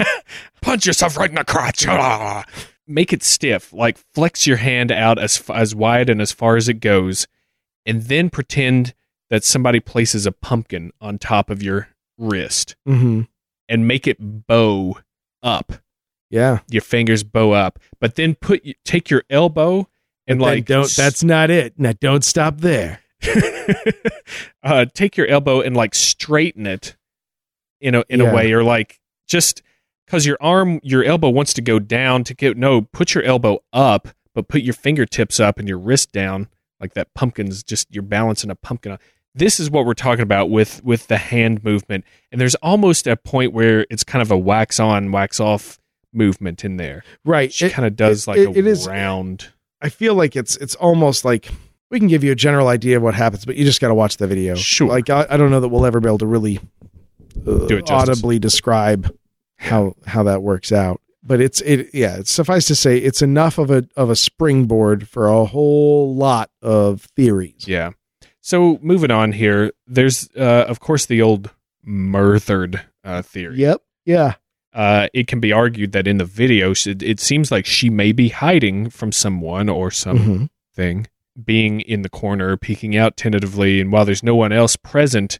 punch 0.62 0.86
yourself 0.86 1.16
right 1.16 1.30
in 1.30 1.34
the 1.36 1.44
crotch. 1.44 1.86
Make 2.86 3.12
it 3.12 3.22
stiff. 3.22 3.72
Like 3.72 3.98
flex 4.14 4.46
your 4.46 4.58
hand 4.58 4.92
out 4.92 5.18
as 5.18 5.38
f- 5.38 5.50
as 5.56 5.74
wide 5.74 6.10
and 6.10 6.20
as 6.20 6.30
far 6.30 6.56
as 6.56 6.68
it 6.68 6.74
goes, 6.80 7.26
and 7.86 8.02
then 8.02 8.28
pretend 8.28 8.92
that 9.30 9.44
somebody 9.44 9.80
places 9.80 10.26
a 10.26 10.32
pumpkin 10.32 10.92
on 11.00 11.18
top 11.18 11.48
of 11.48 11.62
your 11.62 11.88
wrist 12.18 12.76
mm-hmm. 12.86 13.22
And 13.72 13.88
make 13.88 14.06
it 14.06 14.18
bow 14.20 14.98
up. 15.42 15.72
Yeah, 16.30 16.60
Your 16.70 16.82
fingers 16.82 17.22
bow 17.24 17.52
up, 17.52 17.78
but 18.00 18.14
then 18.14 18.34
put 18.34 18.62
take 18.84 19.10
your 19.10 19.22
elbow 19.28 19.88
and 20.26 20.38
But 20.38 20.44
like 20.44 20.64
don't. 20.66 20.90
That's 20.94 21.22
not 21.22 21.50
it. 21.50 21.74
Now 21.78 21.92
don't 22.00 22.24
stop 22.24 22.58
there. 22.58 23.00
uh, 24.62 24.86
take 24.94 25.16
your 25.16 25.26
elbow 25.26 25.60
and 25.60 25.76
like 25.76 25.94
straighten 25.94 26.66
it 26.66 26.96
in 27.80 27.94
a 27.94 28.04
in 28.08 28.20
Yeah. 28.20 28.30
a 28.30 28.34
way, 28.34 28.52
or 28.52 28.62
like 28.64 29.00
just 29.28 29.62
because 30.06 30.26
your 30.26 30.38
arm, 30.40 30.80
your 30.82 31.04
elbow 31.04 31.28
wants 31.30 31.52
to 31.54 31.62
go 31.62 31.78
down 31.78 32.24
to 32.24 32.34
get 32.34 32.56
no, 32.56 32.82
put 32.82 33.14
your 33.14 33.24
elbow 33.24 33.58
up, 33.72 34.08
but 34.34 34.48
put 34.48 34.62
your 34.62 34.74
fingertips 34.74 35.40
up 35.40 35.58
and 35.58 35.68
your 35.68 35.78
wrist 35.78 36.12
down, 36.12 36.48
like 36.80 36.94
that 36.94 37.12
pumpkin's 37.14 37.62
just 37.62 37.88
you're 37.94 38.02
balancing 38.02 38.50
a 38.50 38.54
pumpkin. 38.54 38.92
on. 38.92 38.98
This 39.34 39.58
is 39.58 39.70
what 39.70 39.86
we're 39.86 39.94
talking 39.94 40.22
about 40.22 40.50
with 40.50 40.84
with 40.84 41.06
the 41.06 41.16
hand 41.16 41.64
movement, 41.64 42.04
and 42.30 42.40
there's 42.40 42.54
almost 42.56 43.06
a 43.06 43.16
point 43.16 43.52
where 43.52 43.86
it's 43.90 44.04
kind 44.04 44.20
of 44.22 44.30
a 44.30 44.36
wax 44.36 44.78
on, 44.78 45.10
wax 45.12 45.40
off 45.40 45.78
movement 46.12 46.64
in 46.64 46.76
there. 46.76 47.02
Right. 47.24 47.50
She 47.52 47.70
kind 47.70 47.86
of 47.86 47.96
does 47.96 48.24
it- 48.26 48.30
like 48.30 48.38
it- 48.38 48.48
a 48.48 48.58
it 48.58 48.66
is- 48.66 48.86
round. 48.86 49.48
I 49.80 49.88
feel 49.88 50.14
like 50.14 50.36
it's 50.36 50.56
it's 50.58 50.74
almost 50.74 51.24
like 51.24 51.48
we 51.90 51.98
can 51.98 52.08
give 52.08 52.22
you 52.22 52.30
a 52.32 52.34
general 52.36 52.68
idea 52.68 52.98
of 52.98 53.02
what 53.02 53.14
happens, 53.14 53.44
but 53.44 53.56
you 53.56 53.64
just 53.64 53.80
got 53.80 53.88
to 53.88 53.94
watch 53.94 54.18
the 54.18 54.26
video. 54.26 54.54
Sure. 54.54 54.88
Like 54.88 55.08
I, 55.10 55.26
I 55.30 55.36
don't 55.36 55.50
know 55.50 55.60
that 55.60 55.68
we'll 55.68 55.86
ever 55.86 55.98
be 56.00 56.08
able 56.08 56.18
to 56.18 56.26
really 56.26 56.58
uh, 57.46 57.66
Do 57.66 57.78
it 57.78 57.86
justice. 57.86 57.90
audibly 58.10 58.38
describe 58.38 59.12
how 59.56 59.94
how 60.06 60.22
that 60.24 60.42
works 60.42 60.72
out. 60.72 61.00
But 61.24 61.40
it's 61.40 61.60
it 61.62 61.88
yeah. 61.94 62.16
It's 62.18 62.30
suffice 62.32 62.66
to 62.66 62.74
say, 62.74 62.98
it's 62.98 63.22
enough 63.22 63.56
of 63.58 63.70
a 63.70 63.84
of 63.96 64.10
a 64.10 64.16
springboard 64.16 65.08
for 65.08 65.26
a 65.28 65.44
whole 65.46 66.14
lot 66.14 66.50
of 66.60 67.02
theories. 67.16 67.66
Yeah. 67.66 67.92
So 68.42 68.78
moving 68.82 69.10
on 69.10 69.32
here, 69.32 69.72
there's 69.86 70.28
uh, 70.36 70.66
of 70.68 70.80
course 70.80 71.06
the 71.06 71.22
old 71.22 71.50
murthered 71.84 72.82
uh, 73.04 73.22
theory. 73.22 73.56
Yep. 73.58 73.80
Yeah. 74.04 74.34
Uh, 74.74 75.08
it 75.12 75.26
can 75.26 75.38
be 75.40 75.52
argued 75.52 75.92
that 75.92 76.06
in 76.06 76.16
the 76.18 76.24
video, 76.24 76.72
she, 76.74 76.92
it 76.92 77.20
seems 77.20 77.50
like 77.50 77.66
she 77.66 77.90
may 77.90 78.10
be 78.12 78.28
hiding 78.30 78.88
from 78.90 79.12
someone 79.12 79.68
or 79.68 79.90
something, 79.90 80.48
Mhm. 80.78 81.06
being 81.44 81.80
in 81.82 82.02
the 82.02 82.08
corner, 82.08 82.56
peeking 82.56 82.96
out 82.96 83.16
tentatively, 83.16 83.80
and 83.80 83.92
while 83.92 84.04
there's 84.04 84.22
no 84.22 84.34
one 84.34 84.52
else 84.52 84.76
present 84.76 85.38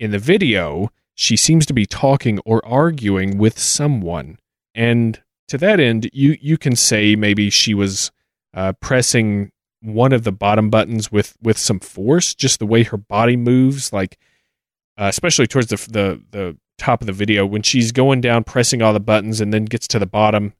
in 0.00 0.10
the 0.10 0.18
video, 0.18 0.90
she 1.14 1.36
seems 1.36 1.64
to 1.66 1.72
be 1.72 1.86
talking 1.86 2.38
or 2.44 2.64
arguing 2.66 3.38
with 3.38 3.58
someone. 3.58 4.38
And 4.74 5.20
to 5.48 5.58
that 5.58 5.78
end, 5.80 6.10
you 6.12 6.36
you 6.40 6.56
can 6.58 6.74
say 6.76 7.14
maybe 7.16 7.50
she 7.50 7.74
was 7.74 8.10
uh, 8.54 8.72
pressing 8.80 9.52
one 9.82 10.12
of 10.12 10.24
the 10.24 10.32
bottom 10.32 10.70
buttons 10.70 11.10
with 11.12 11.36
with 11.42 11.58
some 11.58 11.80
force, 11.80 12.34
just 12.34 12.58
the 12.58 12.66
way 12.66 12.84
her 12.84 12.96
body 12.96 13.36
moves, 13.36 13.92
like 13.92 14.18
uh, 14.98 15.06
especially 15.06 15.46
towards 15.46 15.68
the 15.68 15.76
the 15.76 16.22
the 16.30 16.58
top 16.78 17.00
of 17.00 17.06
the 17.06 17.12
video 17.12 17.44
when 17.46 17.62
she's 17.62 17.92
going 17.92 18.20
down 18.20 18.44
pressing 18.44 18.82
all 18.82 18.92
the 18.92 19.00
buttons 19.00 19.40
and 19.40 19.52
then 19.52 19.64
gets 19.64 19.86
to 19.88 19.98
the 19.98 20.06
bottom. 20.06 20.54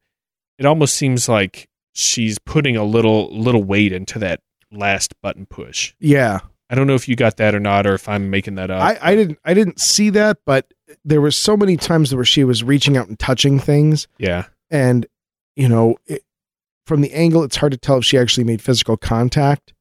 It 0.58 0.66
almost 0.66 0.94
seems 0.94 1.28
like 1.28 1.68
she's 1.92 2.38
putting 2.38 2.76
a 2.76 2.84
little 2.84 3.36
little 3.36 3.64
weight 3.64 3.92
into 3.92 4.18
that 4.20 4.40
last 4.70 5.14
button 5.20 5.46
push. 5.46 5.94
Yeah. 5.98 6.40
I 6.70 6.74
don't 6.74 6.86
know 6.86 6.94
if 6.94 7.06
you 7.06 7.16
got 7.16 7.36
that 7.36 7.54
or 7.54 7.60
not, 7.60 7.86
or 7.86 7.92
if 7.92 8.08
I'm 8.08 8.30
making 8.30 8.54
that 8.54 8.70
up. 8.70 8.80
I, 8.80 8.98
I 9.02 9.14
didn't 9.14 9.38
I 9.44 9.52
didn't 9.52 9.78
see 9.78 10.08
that, 10.10 10.38
but 10.46 10.72
there 11.04 11.20
was 11.20 11.36
so 11.36 11.54
many 11.54 11.76
times 11.76 12.14
where 12.14 12.24
she 12.24 12.44
was 12.44 12.64
reaching 12.64 12.96
out 12.96 13.08
and 13.08 13.18
touching 13.18 13.58
things, 13.58 14.08
yeah, 14.16 14.46
and 14.70 15.04
you 15.54 15.68
know, 15.68 15.96
it, 16.06 16.24
from 16.86 17.00
the 17.00 17.12
angle, 17.12 17.42
it's 17.44 17.56
hard 17.56 17.72
to 17.72 17.78
tell 17.78 17.98
if 17.98 18.04
she 18.04 18.18
actually 18.18 18.44
made 18.44 18.60
physical 18.62 18.96
contact 18.96 19.72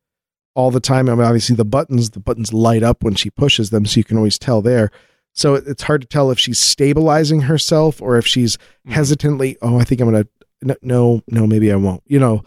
all 0.56 0.72
the 0.72 0.80
time. 0.80 1.10
I 1.10 1.16
mean, 1.16 1.24
obviously 1.26 1.56
the 1.56 1.66
buttons 1.66 2.12
the 2.12 2.20
buttons 2.20 2.54
light 2.54 2.84
up 2.84 3.04
when 3.04 3.16
she 3.16 3.30
pushes 3.30 3.70
them, 3.70 3.86
so 3.86 3.98
you 4.00 4.04
can 4.04 4.18
always 4.18 4.38
tell 4.38 4.62
there. 4.62 4.92
So 5.34 5.56
it's 5.56 5.84
hard 5.84 6.02
to 6.02 6.08
tell 6.08 6.30
if 6.30 6.38
she's 6.40 6.60
stabilizing 6.60 7.42
herself 7.42 8.02
or 8.02 8.18
if 8.18 8.28
she's 8.28 8.58
Mhm. 8.88 8.92
hesitantly. 8.92 9.58
Oh, 9.62 9.80
I 9.80 9.84
think 9.86 10.02
I'm 10.02 10.12
gonna. 10.12 10.28
No, 10.84 11.24
no, 11.28 11.48
maybe 11.48 11.72
I 11.72 11.76
won't. 11.76 12.04
You 12.06 12.20
know, 12.20 12.44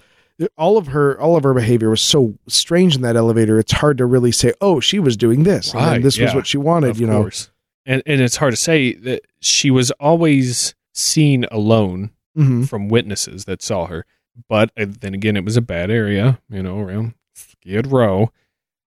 all 0.58 0.76
of 0.76 0.88
her 0.88 1.18
all 1.20 1.36
of 1.36 1.42
her 1.44 1.54
behavior 1.54 1.90
was 1.90 2.00
so 2.02 2.34
strange 2.46 2.94
in 2.94 3.02
that 3.02 3.16
elevator. 3.16 3.58
It's 3.58 3.72
hard 3.72 3.98
to 3.98 4.06
really 4.06 4.32
say, 4.32 4.52
oh, 4.60 4.78
she 4.80 4.98
was 4.98 5.16
doing 5.16 5.42
this, 5.44 5.72
and 5.72 5.82
Right, 5.82 6.02
this 6.02 6.18
was 6.18 6.34
what 6.34 6.46
she 6.46 6.58
wanted. 6.58 6.90
of 6.90 7.00
you 7.00 7.06
know, 7.06 7.22
course. 7.22 7.50
And 7.86 8.02
and 8.06 8.20
it's 8.20 8.36
hard 8.36 8.52
to 8.52 8.56
say 8.56 8.92
that 8.94 9.22
she 9.40 9.70
was 9.70 9.90
always 9.92 10.74
seen 10.92 11.44
alone 11.50 12.10
hmm 12.36 12.64
from 12.64 12.88
witnesses 12.88 13.46
that 13.46 13.62
saw 13.62 13.86
her. 13.86 14.04
But 14.48 14.70
uh, 14.78 14.86
then 14.88 15.14
again, 15.14 15.36
it 15.36 15.44
was 15.44 15.56
a 15.56 15.62
bad 15.62 15.90
area, 15.90 16.40
you 16.48 16.62
know, 16.62 16.78
around 16.78 17.14
Skid 17.34 17.86
Row. 17.88 18.30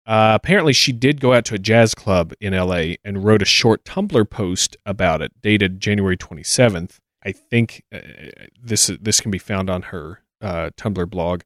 Uh, 0.07 0.33
apparently, 0.35 0.73
she 0.73 0.93
did 0.93 1.21
go 1.21 1.33
out 1.33 1.45
to 1.47 1.55
a 1.55 1.59
jazz 1.59 1.95
club 1.95 2.35
in 2.41 2.53
LA 2.53 2.95
and 3.05 3.25
wrote 3.25 3.43
a 3.43 3.47
short 3.47 3.85
Tumblr 3.85 4.29
post 4.29 4.77
about 4.85 5.23
it, 5.23 5.33
dated 5.41 5.81
January 5.81 6.17
27th. 6.17 6.99
I 7.25 7.33
think 7.33 7.85
uh, 7.93 8.01
this 8.63 8.91
this 9.01 9.21
can 9.21 9.31
be 9.31 9.39
found 9.39 9.71
on 9.71 9.83
her 9.83 10.23
uh, 10.43 10.71
Tumblr 10.77 11.09
blog. 11.09 11.43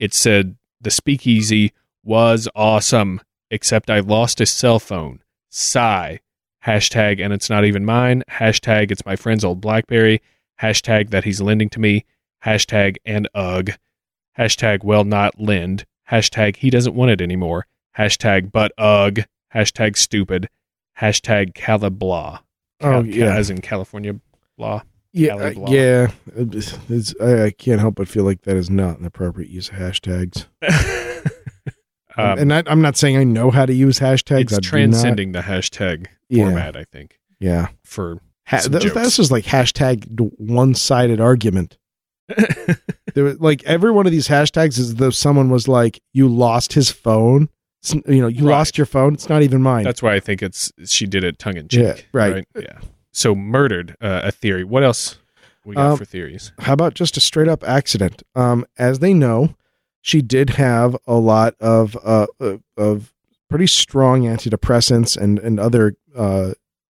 It 0.00 0.12
said 0.12 0.56
the 0.80 0.90
speakeasy 0.90 1.72
was 2.02 2.48
awesome, 2.56 3.20
except 3.50 3.90
I 3.90 4.00
lost 4.00 4.40
a 4.40 4.46
cell 4.46 4.78
phone. 4.78 5.22
Sigh. 5.50 6.20
Hashtag 6.66 7.24
and 7.24 7.32
it's 7.32 7.48
not 7.48 7.64
even 7.64 7.86
mine. 7.86 8.22
Hashtag 8.28 8.90
it's 8.90 9.06
my 9.06 9.16
friend's 9.16 9.44
old 9.44 9.60
BlackBerry. 9.62 10.20
Hashtag 10.60 11.08
that 11.10 11.24
he's 11.24 11.40
lending 11.40 11.70
to 11.70 11.80
me. 11.80 12.04
Hashtag 12.44 12.96
and 13.04 13.28
ugh. 13.34 13.70
Hashtag 14.38 14.82
well 14.84 15.04
not 15.04 15.40
lend. 15.40 15.84
Hashtag 16.10 16.56
he 16.56 16.70
doesn't 16.70 16.94
want 16.94 17.10
it 17.10 17.20
anymore. 17.20 17.66
Hashtag 17.98 18.50
but 18.52 18.72
ugh. 18.78 19.20
Hashtag 19.54 19.96
stupid. 19.96 20.48
Hashtag 21.00 21.54
Cali 21.54 21.90
blah. 21.90 22.40
Oh 22.80 23.02
Cal- 23.02 23.06
yeah, 23.06 23.36
As 23.36 23.50
in 23.50 23.60
California 23.60 24.14
blah. 24.56 24.82
yeah, 25.12 25.34
uh, 25.34 25.52
yeah. 25.68 26.10
It's, 26.36 26.72
it's- 26.90 27.14
I, 27.20 27.44
I 27.46 27.50
can't 27.50 27.80
help 27.80 27.96
but 27.96 28.08
feel 28.08 28.24
like 28.24 28.42
that 28.42 28.56
is 28.56 28.70
not 28.70 28.98
an 28.98 29.04
appropriate 29.06 29.50
use 29.50 29.68
of 29.68 29.74
hashtags. 29.74 30.46
um, 32.16 32.38
and 32.38 32.52
I, 32.54 32.62
I'm 32.66 32.80
not 32.80 32.96
saying 32.96 33.16
I 33.16 33.24
know 33.24 33.50
how 33.50 33.66
to 33.66 33.72
use 33.74 33.98
hashtags. 33.98 34.42
it's 34.42 34.54
I 34.54 34.60
transcending 34.60 35.32
the 35.32 35.40
hashtag 35.40 36.06
Yeah, 36.28 36.44
format, 36.44 36.76
I 36.76 36.84
think, 36.84 37.18
yeah. 37.38 37.68
for 37.84 38.20
Ha- 38.46 38.58
Some 38.58 38.72
th- 38.72 38.82
jokes. 38.84 38.94
this 38.94 39.18
was 39.18 39.30
like 39.30 39.44
hashtag 39.44 40.06
one 40.38 40.74
sided 40.74 41.20
argument. 41.20 41.76
There 43.14 43.24
was 43.24 43.40
like 43.40 43.64
every 43.64 43.90
one 43.90 44.06
of 44.06 44.12
these 44.12 44.28
hashtags 44.28 44.78
is 44.78 44.90
as 44.90 44.94
though 44.94 45.10
someone 45.10 45.50
was 45.50 45.66
like, 45.66 46.00
"You 46.12 46.28
lost 46.28 46.74
his 46.74 46.90
phone." 46.90 47.48
It's, 47.82 47.92
you 47.94 48.20
know, 48.20 48.28
you 48.28 48.46
Right. 48.46 48.52
lost 48.52 48.78
your 48.78 48.86
phone. 48.86 49.14
It's 49.14 49.28
not 49.28 49.42
even 49.42 49.62
mine. 49.62 49.82
That's 49.84 50.00
why 50.02 50.14
I 50.14 50.20
think 50.20 50.42
it's 50.42 50.70
she 50.86 51.06
did 51.06 51.24
it 51.24 51.38
tongue 51.40 51.56
in 51.56 51.66
cheek. 51.66 51.80
Yeah, 51.80 51.94
right. 52.12 52.46
Yeah. 52.54 52.78
So 53.12 53.34
murdered 53.34 53.96
uh, 54.00 54.20
a 54.24 54.30
theory. 54.30 54.62
What 54.62 54.84
else 54.84 55.18
we 55.64 55.74
got 55.74 55.92
Um, 55.92 55.98
for 55.98 56.04
theories? 56.04 56.52
How 56.60 56.72
about 56.74 56.94
just 56.94 57.16
a 57.16 57.20
straight 57.20 57.48
up 57.48 57.64
accident? 57.64 58.22
Um, 58.36 58.64
as 58.78 59.00
they 59.00 59.12
know, 59.12 59.56
she 60.00 60.22
did 60.22 60.50
have 60.50 60.96
a 61.08 61.14
lot 61.16 61.54
of 61.58 61.96
uh, 62.04 62.26
uh, 62.38 62.58
of 62.76 63.12
pretty 63.48 63.66
strong 63.66 64.22
antidepressants 64.22 65.16
and 65.16 65.40
and 65.40 65.58
other 65.58 65.96
uh, 66.14 66.52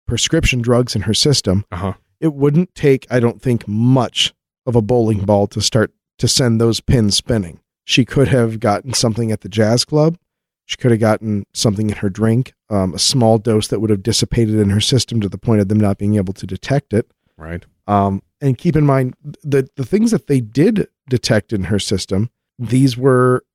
prescription 0.07 0.61
drugs 0.61 0.95
in 0.95 1.01
her 1.01 1.13
system. 1.13 1.65
Uh 1.73 1.75
huh. 1.77 1.93
It 2.21 2.33
wouldn't 2.33 2.73
take, 2.73 3.05
I 3.11 3.19
don't 3.19 3.41
think, 3.41 3.67
much 3.67 4.33
of 4.65 4.75
a 4.75 4.81
bowling 4.81 5.25
ball 5.25 5.47
to 5.47 5.61
start 5.61 5.91
to 6.17 6.27
send 6.27 6.59
those 6.59 6.81
pins 6.81 7.15
spinning. 7.15 7.59
She 7.83 8.05
could 8.05 8.29
have 8.29 8.59
gotten 8.59 8.93
something 8.93 9.31
at 9.31 9.41
the 9.41 9.49
jazz 9.49 9.85
club. 9.85 10.17
She 10.65 10.77
could 10.77 10.91
have 10.91 10.99
gotten 10.99 11.45
something 11.53 11.89
in 11.89 11.97
her 11.97 12.09
drink, 12.09 12.53
um, 12.69 12.95
a 12.95 12.99
small 12.99 13.37
dose 13.37 13.67
that 13.67 13.79
would 13.79 13.91
have 13.91 14.01
dissipated 14.01 14.55
in 14.55 14.71
her 14.71 14.81
system 14.81 15.21
to 15.21 15.29
the 15.29 15.37
point 15.37 15.61
of 15.61 15.67
them 15.67 15.79
not 15.79 15.99
being 15.99 16.15
able 16.15 16.33
to 16.33 16.47
detect 16.47 16.91
it. 16.93 17.11
Right. 17.37 17.63
Um, 17.85 18.23
and 18.41 18.57
keep 18.57 18.75
in 18.75 18.85
mind 18.85 19.15
the 19.43 19.69
the 19.75 19.85
things 19.85 20.11
that 20.11 20.27
they 20.27 20.41
did 20.41 20.87
detect 21.07 21.53
in 21.53 21.65
her 21.65 21.79
system. 21.79 22.31
These 22.57 22.97
were 22.97 23.45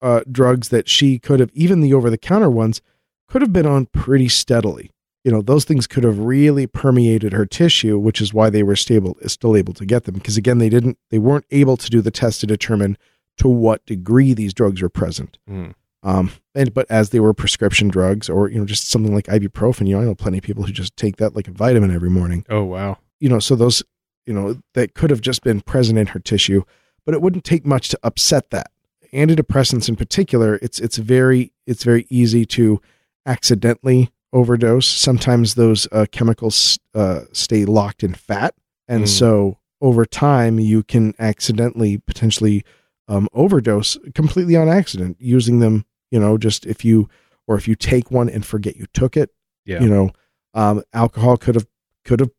uh, 0.00 0.20
drugs 0.30 0.68
that 0.68 0.88
she 0.88 1.18
could 1.18 1.40
have, 1.40 1.50
even 1.54 1.80
the 1.80 1.94
over 1.94 2.10
the 2.10 2.18
counter 2.18 2.50
ones, 2.50 2.80
could 3.26 3.42
have 3.42 3.52
been 3.52 3.66
on 3.66 3.86
pretty 3.86 4.28
steadily. 4.28 4.90
You 5.24 5.32
know, 5.32 5.40
those 5.40 5.64
things 5.64 5.86
could 5.86 6.04
have 6.04 6.18
really 6.18 6.66
permeated 6.66 7.32
her 7.32 7.46
tissue, 7.46 7.98
which 7.98 8.20
is 8.20 8.34
why 8.34 8.50
they 8.50 8.62
were 8.62 8.76
stable, 8.76 9.16
is 9.22 9.32
still 9.32 9.56
able 9.56 9.72
to 9.74 9.86
get 9.86 10.04
them. 10.04 10.14
Because 10.14 10.36
again, 10.36 10.58
they 10.58 10.68
didn't, 10.68 10.98
they 11.10 11.18
weren't 11.18 11.46
able 11.50 11.78
to 11.78 11.88
do 11.88 12.02
the 12.02 12.10
test 12.10 12.40
to 12.40 12.46
determine 12.46 12.98
to 13.38 13.48
what 13.48 13.84
degree 13.86 14.34
these 14.34 14.52
drugs 14.52 14.82
were 14.82 14.88
present. 14.88 15.38
Mm. 15.48 15.74
Um, 16.04 16.30
and 16.54 16.72
but 16.74 16.86
as 16.90 17.10
they 17.10 17.18
were 17.18 17.32
prescription 17.32 17.88
drugs 17.88 18.28
or 18.28 18.50
you 18.50 18.58
know 18.58 18.66
just 18.66 18.90
something 18.90 19.14
like 19.14 19.24
ibuprofen, 19.24 19.88
you 19.88 19.96
know, 19.96 20.02
I 20.02 20.04
know 20.04 20.14
plenty 20.14 20.38
of 20.38 20.44
people 20.44 20.64
who 20.64 20.72
just 20.72 20.96
take 20.96 21.16
that 21.16 21.34
like 21.34 21.48
a 21.48 21.52
vitamin 21.52 21.94
every 21.94 22.10
morning. 22.10 22.44
Oh 22.50 22.62
wow. 22.62 22.98
You 23.20 23.30
know, 23.30 23.38
so 23.38 23.56
those 23.56 23.82
you 24.26 24.34
know 24.34 24.60
that 24.74 24.94
could 24.94 25.10
have 25.10 25.22
just 25.22 25.42
been 25.42 25.62
present 25.62 25.98
in 25.98 26.08
her 26.08 26.20
tissue, 26.20 26.62
but 27.06 27.14
it 27.14 27.22
wouldn't 27.22 27.44
take 27.44 27.64
much 27.64 27.88
to 27.88 27.98
upset 28.02 28.50
that. 28.50 28.70
Antidepressants 29.14 29.88
in 29.88 29.96
particular, 29.96 30.58
it's 30.60 30.78
it's 30.78 30.98
very 30.98 31.52
it's 31.66 31.84
very 31.84 32.06
easy 32.10 32.44
to 32.46 32.82
accidentally 33.24 34.10
overdose. 34.34 34.86
Sometimes 34.86 35.54
those 35.54 35.88
uh, 35.92 36.04
chemicals 36.12 36.78
uh, 36.94 37.20
stay 37.32 37.64
locked 37.64 38.02
in 38.04 38.12
fat, 38.14 38.54
and 38.86 39.04
Mm. 39.04 39.08
so 39.08 39.58
over 39.80 40.04
time 40.04 40.58
you 40.60 40.82
can 40.82 41.14
accidentally 41.18 41.98
potentially 41.98 42.64
um, 43.08 43.28
overdose 43.32 43.96
completely 44.14 44.56
on 44.56 44.68
accident 44.68 45.16
using 45.20 45.60
them. 45.60 45.86
You 46.10 46.20
know, 46.20 46.36
just 46.36 46.66
if 46.66 46.84
you 46.84 47.08
or 47.46 47.56
if 47.56 47.66
you 47.68 47.74
take 47.74 48.10
one 48.10 48.28
and 48.28 48.44
forget 48.44 48.76
you 48.76 48.86
took 48.92 49.16
it. 49.16 49.30
Yeah. 49.66 49.80
You 49.82 49.88
know, 49.88 50.10
um, 50.54 50.82
alcohol 50.92 51.36
could 51.38 51.54
have 51.54 51.66
could 52.04 52.20
have 52.20 52.30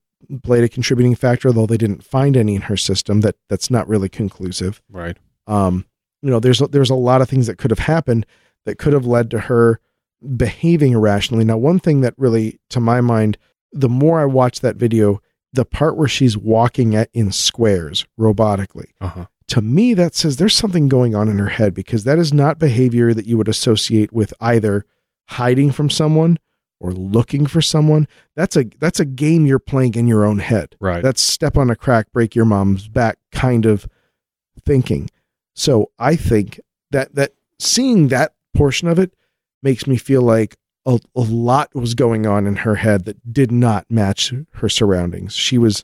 played 0.43 0.63
a 0.63 0.69
contributing 0.69 1.15
factor, 1.15 1.51
though 1.51 1.65
they 1.65 1.77
didn't 1.77 2.03
find 2.03 2.35
any 2.37 2.55
in 2.55 2.61
her 2.63 2.77
system. 2.77 3.21
That 3.21 3.35
that's 3.49 3.69
not 3.71 3.87
really 3.87 4.09
conclusive 4.09 4.81
Right. 4.89 5.17
um, 5.47 5.85
you 6.21 6.29
know, 6.31 6.39
there's 6.39 6.59
there's 6.71 6.89
a 6.89 6.95
lot 6.95 7.21
of 7.21 7.29
things 7.29 7.47
that 7.47 7.57
could 7.57 7.71
have 7.71 7.79
happened 7.79 8.25
that 8.65 8.77
could 8.79 8.93
have 8.93 9.05
led 9.05 9.29
to 9.31 9.39
her 9.41 9.79
behaving 10.38 10.93
irrationally. 10.93 11.45
Now, 11.45 11.57
one 11.57 11.80
thing 11.80 12.01
that 12.01 12.13
really, 12.17 12.59
to 12.69 12.80
my 12.80 13.01
mind, 13.01 13.38
the 13.71 13.89
more 13.89 14.19
I 14.19 14.26
watch 14.26 14.59
that 14.61 14.76
video, 14.78 15.21
the 15.53 15.65
part 15.65 15.97
where 15.97 16.07
she's 16.07 16.38
walking 16.38 16.95
at 16.95 17.09
in 17.13 17.32
squares 17.32 18.05
robotically, 18.19 18.88
Uh 19.01 19.07
huh. 19.07 19.26
to 19.49 19.61
me, 19.61 19.93
that 19.93 20.15
says 20.15 20.38
there's 20.38 20.55
something 20.55 20.88
going 20.88 21.15
on 21.15 21.30
in 21.30 21.38
her 21.39 21.49
head 21.49 21.73
because 21.73 22.03
that 22.03 22.17
is 22.19 22.34
not 22.34 22.59
behavior 22.59 23.13
that 23.13 23.26
you 23.26 23.38
would 23.38 23.47
associate 23.47 24.11
with 24.11 24.34
either 24.41 24.86
hiding 25.30 25.71
from 25.71 25.89
someone 25.89 26.38
or 26.80 26.91
looking 26.91 27.45
for 27.45 27.61
someone. 27.61 28.07
That's 28.36 28.55
a 28.57 28.65
that's 28.80 28.99
a 28.99 29.05
game 29.05 29.45
you're 29.45 29.59
playing 29.59 29.95
in 29.95 30.07
your 30.07 30.26
own 30.26 30.39
head 30.39 30.76
Right. 30.82 31.01
that's 31.01 31.21
step 31.21 31.55
on 31.57 31.69
a 31.69 31.76
crack, 31.76 32.11
break 32.11 32.36
your 32.36 32.45
mom's 32.45 32.88
back 32.89 33.17
kind 33.32 33.65
of 33.65 33.88
thinking. 34.65 35.09
So 35.55 35.91
I 35.97 36.15
think 36.15 36.59
that 36.91 37.15
that 37.15 37.32
seeing 37.59 38.09
that 38.09 38.34
portion 38.53 38.88
of 38.88 38.99
it 38.99 39.13
makes 39.63 39.87
me 39.87 39.97
feel 39.97 40.21
like 40.21 40.55
a, 40.85 40.99
a 41.15 41.21
lot 41.21 41.73
was 41.73 41.93
going 41.95 42.25
on 42.27 42.45
in 42.45 42.57
her 42.57 42.75
head 42.75 43.05
that 43.05 43.33
did 43.33 43.51
not 43.51 43.85
match 43.89 44.33
her 44.53 44.69
surroundings. 44.69 45.33
She 45.33 45.57
was 45.57 45.83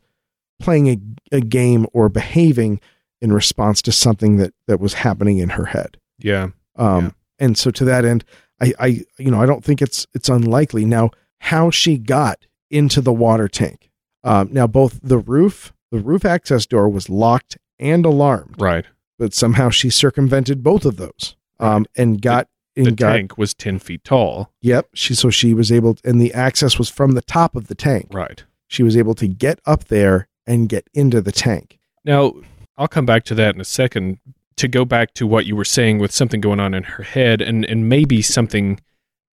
playing 0.59 0.87
a, 0.89 0.97
a 1.37 1.41
game 1.41 1.87
or 1.93 2.07
behaving 2.09 2.79
in 3.21 3.33
response 3.33 3.81
to 3.83 3.91
something 3.91 4.37
that 4.37 4.53
that 4.67 4.79
was 4.79 4.93
happening 4.95 5.37
in 5.39 5.49
her 5.49 5.65
head. 5.65 5.97
yeah. 6.19 6.49
Um, 6.75 7.05
Yeah. 7.05 7.11
and 7.39 7.57
so 7.57 7.69
to 7.71 7.85
that 7.85 8.05
end, 8.05 8.23
I, 8.61 8.73
I, 8.79 8.87
you 9.17 9.29
know, 9.31 9.41
I 9.41 9.45
don't 9.45 9.63
think 9.63 9.81
it's 9.81 10.07
it's 10.13 10.29
unlikely 10.29 10.85
now 10.85 11.09
how 11.39 11.69
she 11.71 11.97
got 11.97 12.45
into 12.69 13.01
the 13.01 13.11
water 13.13 13.47
tank. 13.47 13.89
Um, 14.23 14.49
now 14.51 14.67
both 14.67 14.99
the 15.01 15.17
roof, 15.17 15.73
the 15.91 15.99
roof 15.99 16.23
access 16.25 16.65
door 16.67 16.87
was 16.87 17.09
locked 17.09 17.57
and 17.79 18.05
alarmed, 18.05 18.55
Right. 18.59 18.85
but 19.17 19.33
somehow 19.33 19.69
she 19.71 19.89
circumvented 19.89 20.61
both 20.63 20.85
of 20.85 20.97
those. 20.97 21.35
Um, 21.59 21.85
and 21.95 22.21
got 22.21 22.47
The 22.75 22.91
got 22.91 23.13
tank 23.13 23.37
was 23.37 23.53
ten 23.53 23.79
feet 23.79 24.03
tall. 24.03 24.51
yep. 24.61 24.87
She 24.93 25.13
so 25.13 25.29
she 25.29 25.53
was 25.53 25.71
able, 25.71 25.97
and 26.03 26.21
the 26.21 26.33
access 26.33 26.77
was 26.77 26.89
from 26.89 27.11
the 27.11 27.21
top 27.21 27.55
of 27.55 27.67
the 27.67 27.75
tank. 27.75 28.07
Right. 28.11 28.43
She 28.67 28.83
was 28.83 28.95
able 28.95 29.15
to 29.15 29.27
get 29.27 29.59
up 29.65 29.85
there 29.85 30.27
and 30.47 30.69
get 30.69 30.87
into 30.93 31.21
the 31.21 31.31
tank. 31.31 31.79
Now, 32.05 32.33
I'll 32.77 32.87
come 32.87 33.05
back 33.05 33.25
to 33.25 33.35
that 33.35 33.55
in 33.55 33.61
a 33.61 33.65
second. 33.65 34.19
To 34.57 34.67
go 34.67 34.85
back 34.85 35.13
to 35.15 35.25
what 35.25 35.45
you 35.45 35.55
were 35.55 35.65
saying 35.65 35.97
with 35.99 36.11
something 36.11 36.39
going 36.39 36.59
on 36.59 36.73
in 36.73 36.83
her 36.83 37.03
head, 37.03 37.41
and 37.41 37.65
and 37.65 37.89
maybe 37.89 38.21
something 38.21 38.79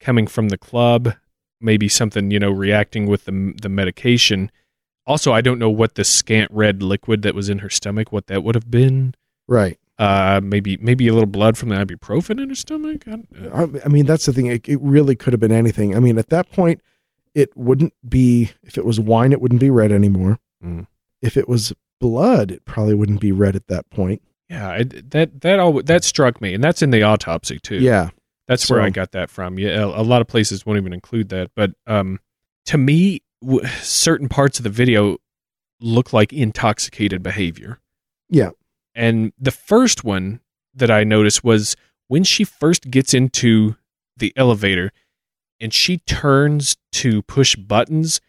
coming 0.01 0.27
from 0.27 0.49
the 0.49 0.59
club, 0.59 1.15
maybe 1.61 1.89
something 1.89 2.31
you 2.31 2.39
know 2.39 2.51
reacting 2.51 3.07
with 3.07 3.27
the 3.27 3.55
the 3.61 3.69
medication. 3.69 4.51
Also, 5.07 5.33
I 5.33 5.41
don't 5.41 5.59
know 5.59 5.71
what 5.71 5.95
the 5.95 6.05
scant 6.05 6.51
red 6.51 6.83
liquid 6.83 7.23
that 7.23 7.35
was 7.35 7.49
in 7.49 7.61
her 7.61 7.71
stomach, 7.71 8.11
what 8.13 8.27
that 8.27 8.43
would 8.43 8.55
have 8.55 8.71
been. 8.71 9.15
Right. 9.47 9.79
Uh, 9.99 10.41
maybe 10.45 10.77
maybe 10.77 11.09
a 11.09 11.13
little 11.13 11.27
blood 11.27 11.59
from 11.59 11.71
the 11.71 11.75
ibuprofen 11.75 12.41
in 12.41 12.49
her 12.51 12.55
stomach. 12.55 13.05
I, 13.09 13.69
I, 13.85 13.89
mean, 13.89 14.07
that's 14.07 14.27
the 14.27 14.33
thing. 14.33 14.47
It, 14.47 14.69
it 14.69 14.79
really 14.81 15.17
could 15.17 15.33
have 15.33 15.41
been 15.41 15.51
anything. 15.51 15.97
I 15.97 15.99
mean, 15.99 16.19
at 16.19 16.29
that 16.29 16.53
point, 16.53 16.81
it 17.35 17.57
wouldn't 17.57 17.93
be, 18.09 18.53
if 18.63 18.79
it 18.79 18.85
was 18.85 19.01
wine, 19.01 19.33
it 19.33 19.41
wouldn't 19.41 19.61
be 19.61 19.71
red 19.71 19.91
anymore. 19.91 20.39
Mm. 20.65 20.87
If 21.21 21.37
it 21.37 21.49
was 21.49 21.73
blood, 22.01 22.53
it 22.53 22.65
probably 22.65 22.95
wouldn't 22.95 23.21
be 23.21 23.33
red 23.33 23.57
at 23.57 23.67
that 23.67 23.91
point. 23.91 24.23
yeah, 24.49 24.69
I, 24.71 24.85
that 24.85 25.41
that 25.41 25.59
all 25.59 25.83
that 25.83 26.05
struck 26.05 26.41
me, 26.41 26.55
and 26.55 26.63
that's 26.63 26.81
in 26.81 26.91
the 26.91 27.03
autopsy 27.03 27.59
too. 27.59 27.79
Yeah. 27.79 28.11
That's 28.47 28.71
where 28.71 28.81
So- 28.81 28.85
I 28.87 28.91
got 28.91 29.11
that 29.13 29.31
from. 29.31 29.59
Yeah, 29.59 29.81
a, 29.83 29.87
a 29.87 30.03
lot 30.03 30.21
of 30.21 30.29
places 30.29 30.65
won't 30.65 30.79
even 30.79 30.93
include 30.93 31.29
that, 31.31 31.51
but 31.57 31.73
um, 31.89 32.21
to 32.67 32.79
me, 32.79 33.23
w- 33.43 33.67
certain 33.83 34.29
parts 34.29 34.61
of 34.61 34.63
the 34.63 34.71
video 34.71 35.19
look 35.81 36.13
like 36.13 36.33
intoxicated 36.33 37.23
behavior. 37.23 37.81
Yeah. 38.31 38.51
And 38.99 39.33
the 39.39 39.53
first 39.53 40.03
one 40.03 40.41
that 40.75 40.91
I 40.91 41.05
noticed 41.05 41.45
was 41.45 41.77
when 42.09 42.25
she 42.25 42.43
first 42.45 42.91
gets 42.91 43.15
into 43.15 43.77
the 44.17 44.33
elevator 44.37 44.91
and 45.61 45.73
she 45.73 45.99
turns 45.99 46.77
to 46.93 47.23
push 47.23 47.55
buttons, 47.55 48.21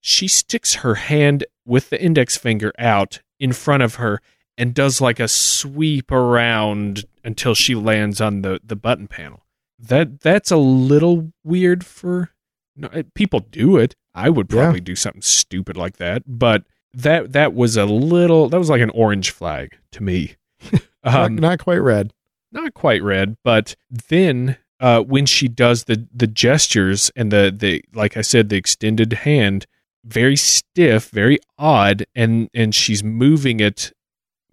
she 0.00 0.28
sticks 0.28 0.74
her 0.76 0.96
hand 0.96 1.44
with 1.64 1.88
the 1.90 2.00
index 2.00 2.36
finger 2.36 2.72
out 2.78 3.20
in 3.40 3.52
front 3.52 3.82
of 3.82 3.96
her 3.96 4.20
and 4.58 4.74
does 4.74 5.00
like 5.00 5.18
a 5.18 5.28
sweep 5.28 6.12
around 6.12 7.04
until 7.24 7.54
she 7.54 7.74
lands 7.74 8.20
on 8.20 8.42
the, 8.42 8.60
the 8.62 8.76
button 8.76 9.06
panel. 9.06 9.44
That 9.78 10.20
that's 10.20 10.50
a 10.50 10.56
little 10.56 11.32
weird 11.44 11.86
for 11.86 12.30
no, 12.76 12.88
people 13.14 13.40
do 13.40 13.76
it. 13.76 13.94
I 14.14 14.28
would 14.28 14.52
Yeah. 14.52 14.62
probably 14.64 14.80
do 14.80 14.94
something 14.96 15.22
stupid 15.22 15.76
like 15.76 15.96
that, 15.98 16.22
but 16.26 16.64
that 16.94 17.32
that 17.32 17.54
was 17.54 17.76
a 17.76 17.84
little 17.84 18.48
that 18.48 18.58
was 18.58 18.70
like 18.70 18.80
an 18.80 18.90
orange 18.90 19.30
flag 19.30 19.76
to 19.92 20.02
me. 20.02 20.36
um, 21.04 21.36
not, 21.36 21.40
not 21.40 21.58
quite 21.60 21.78
red. 21.78 22.12
not 22.52 22.74
quite 22.74 23.02
red, 23.02 23.36
but 23.44 23.76
then 23.90 24.56
uh, 24.80 25.02
when 25.02 25.26
she 25.26 25.48
does 25.48 25.84
the 25.84 26.06
the 26.14 26.26
gestures 26.26 27.10
and 27.16 27.32
the 27.32 27.54
the 27.56 27.84
like 27.94 28.16
I 28.16 28.22
said, 28.22 28.48
the 28.48 28.56
extended 28.56 29.12
hand, 29.12 29.66
very 30.04 30.36
stiff, 30.36 31.10
very 31.10 31.38
odd, 31.58 32.06
and 32.14 32.48
and 32.54 32.74
she's 32.74 33.02
moving 33.02 33.60
it 33.60 33.92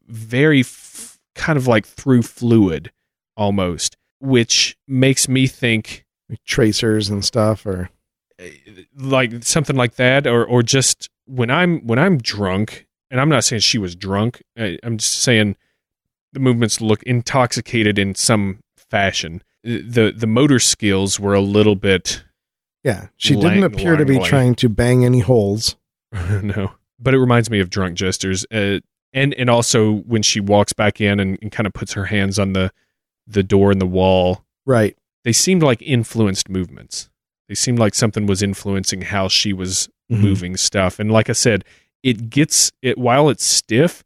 very 0.08 0.62
f- 0.62 1.18
kind 1.36 1.58
of 1.58 1.68
like 1.68 1.86
through 1.86 2.24
fluid 2.24 2.92
almost, 3.38 3.98
which 4.20 4.78
makes 4.88 5.28
me 5.28 5.48
think 5.48 6.06
Like 6.30 6.44
tracers 6.44 7.10
and 7.10 7.24
stuff, 7.24 7.66
or 7.66 7.90
like 8.96 9.44
something 9.44 9.76
like 9.76 9.96
that 9.96 10.28
or 10.28 10.46
or 10.46 10.64
just 10.64 11.10
when 11.26 11.50
i'm 11.50 11.80
when 11.86 12.00
i'm 12.00 12.18
drunk 12.18 12.86
and 13.12 13.20
i'm 13.20 13.30
not 13.30 13.44
saying 13.44 13.60
she 13.60 13.78
was 13.78 13.96
drunk 13.96 14.42
I, 14.58 14.78
i'm 14.84 14.98
just 14.98 15.16
saying 15.22 15.56
the 16.34 16.40
movements 16.40 16.82
look 16.82 17.02
intoxicated 17.04 17.98
in 18.00 18.16
some 18.16 18.60
fashion 18.78 19.42
the 19.64 20.14
the 20.16 20.28
motor 20.28 20.60
skills 20.60 21.20
were 21.20 21.34
a 21.34 21.42
little 21.42 21.76
bit 21.76 22.24
yeah, 22.84 23.08
she 23.18 23.34
Lang- 23.36 23.56
didn't 23.56 23.64
appear 23.64 23.96
to 23.96 24.06
be 24.06 24.14
Langley. 24.14 24.30
trying 24.30 24.54
to 24.56 24.70
bang 24.70 25.04
any 25.04 25.22
holes. 25.22 25.76
no 26.44 26.74
but 27.00 27.16
it 27.16 27.20
reminds 27.20 27.50
me 27.50 27.60
of 27.60 27.70
drunk 27.72 27.98
jesters 27.98 28.46
uh, 28.52 28.80
and 29.12 29.34
and 29.34 29.50
also 29.50 29.94
when 30.02 30.22
she 30.22 30.40
walks 30.40 30.72
back 30.74 31.02
in 31.02 31.20
and, 31.20 31.40
and 31.42 31.52
kind 31.52 31.66
of 31.66 31.74
puts 31.74 31.94
her 31.94 32.06
hands 32.06 32.38
on 32.38 32.54
the 32.54 32.72
the 33.28 33.42
door 33.44 33.72
and 33.72 33.82
the 33.82 33.88
wall 33.88 34.46
Right. 34.68 34.96
they 35.24 35.32
seemed 35.34 35.64
like 35.64 35.82
influenced 35.82 36.48
movements 36.48 37.10
they 37.48 37.56
seemed 37.56 37.80
like 37.80 37.94
something 37.96 38.26
was 38.26 38.42
influencing 38.42 39.02
how 39.02 39.28
she 39.28 39.54
was 39.54 39.88
Mhm. 40.12 40.20
moving 40.22 40.58
stuff. 40.58 41.00
And 41.00 41.12
like 41.12 41.30
I 41.30 41.34
said, 41.34 41.64
it 42.04 42.30
gets 42.30 42.72
it 42.82 42.98
while 42.98 43.30
it's 43.30 43.44
stiff, 43.44 44.04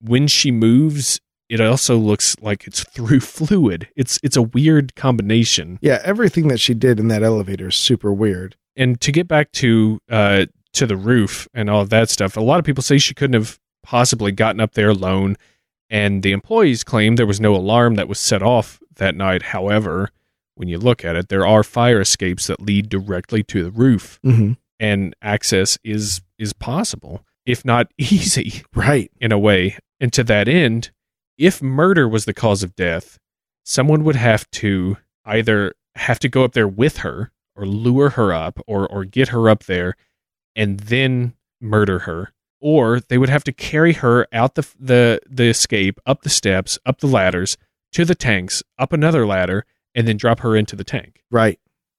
when 0.00 0.26
she 0.28 0.50
moves, 0.50 1.20
it 1.48 1.60
also 1.60 1.96
looks 1.96 2.36
like 2.40 2.66
it's 2.66 2.84
through 2.94 3.20
fluid. 3.20 3.88
It's 3.96 4.18
it's 4.22 4.36
a 4.36 4.42
weird 4.42 4.94
combination. 4.94 5.78
Yeah, 5.82 6.00
everything 6.04 6.48
that 6.48 6.60
she 6.60 6.74
did 6.74 6.98
in 7.00 7.08
that 7.08 7.22
elevator 7.22 7.68
is 7.68 7.76
super 7.76 8.12
weird. 8.12 8.56
And 8.76 9.00
to 9.00 9.10
get 9.12 9.26
back 9.28 9.50
to 9.52 9.98
uh 10.08 10.46
to 10.74 10.86
the 10.86 10.96
roof 10.96 11.48
and 11.52 11.68
all 11.68 11.80
of 11.80 11.90
that 11.90 12.08
stuff, 12.10 12.36
a 12.36 12.40
lot 12.40 12.60
of 12.60 12.64
people 12.64 12.82
say 12.82 12.98
she 12.98 13.14
couldn't 13.14 13.34
have 13.34 13.58
possibly 13.82 14.30
gotten 14.30 14.60
up 14.60 14.74
there 14.74 14.90
alone. 14.90 15.36
And 15.92 16.22
the 16.22 16.30
employees 16.30 16.84
claim 16.84 17.16
there 17.16 17.26
was 17.26 17.40
no 17.40 17.56
alarm 17.56 17.96
that 17.96 18.06
was 18.08 18.20
set 18.20 18.40
off 18.44 18.78
that 18.94 19.16
night. 19.16 19.42
However, 19.42 20.10
when 20.60 20.68
you 20.68 20.78
look 20.78 21.04
at 21.04 21.16
it, 21.16 21.28
there 21.30 21.46
are 21.46 21.62
fire 21.64 22.00
escapes 22.00 22.46
that 22.46 22.60
lead 22.60 22.88
directly 22.90 23.42
to 23.44 23.64
the 23.64 23.70
roof. 23.70 24.20
Mm-hmm. 24.24 24.52
and 24.78 25.16
access 25.22 25.78
is 25.82 26.20
is 26.38 26.52
possible 26.52 27.24
if 27.46 27.64
not 27.64 27.90
easy 27.98 28.62
Right. 28.74 29.10
in 29.20 29.32
a 29.32 29.38
way 29.38 29.78
and 29.98 30.12
to 30.12 30.22
that 30.24 30.46
end 30.48 30.90
if 31.38 31.60
murder 31.62 32.06
was 32.08 32.24
the 32.26 32.34
cause 32.34 32.62
of 32.62 32.76
death 32.76 33.18
someone 33.64 34.04
would 34.04 34.16
have 34.16 34.50
to 34.62 34.96
either 35.24 35.74
have 35.96 36.18
to 36.20 36.28
go 36.28 36.44
up 36.44 36.52
there 36.52 36.68
with 36.68 36.98
her 36.98 37.30
or 37.56 37.66
lure 37.66 38.10
her 38.10 38.32
up 38.32 38.58
or 38.66 38.86
or 38.88 39.04
get 39.04 39.28
her 39.28 39.48
up 39.50 39.64
there 39.64 39.94
and 40.56 40.80
then 40.80 41.34
murder 41.60 42.00
her 42.00 42.32
or 42.60 43.00
they 43.00 43.18
would 43.18 43.28
have 43.30 43.44
to 43.44 43.52
carry 43.52 43.92
her 43.94 44.26
out 44.32 44.54
the 44.54 44.66
the 44.78 45.20
the 45.28 45.48
escape 45.48 45.98
up 46.06 46.22
the 46.22 46.30
steps 46.30 46.78
up 46.86 46.98
the 47.00 47.06
ladders 47.06 47.56
to 47.92 48.04
the 48.04 48.14
tanks 48.14 48.62
up 48.78 48.92
another 48.94 49.26
ladder 49.26 49.64
and 49.94 50.06
then 50.08 50.16
drop 50.16 50.40
her 50.40 50.56
into 50.56 50.76
the 50.76 50.84
tank. 50.84 51.22
Right. 51.30 51.58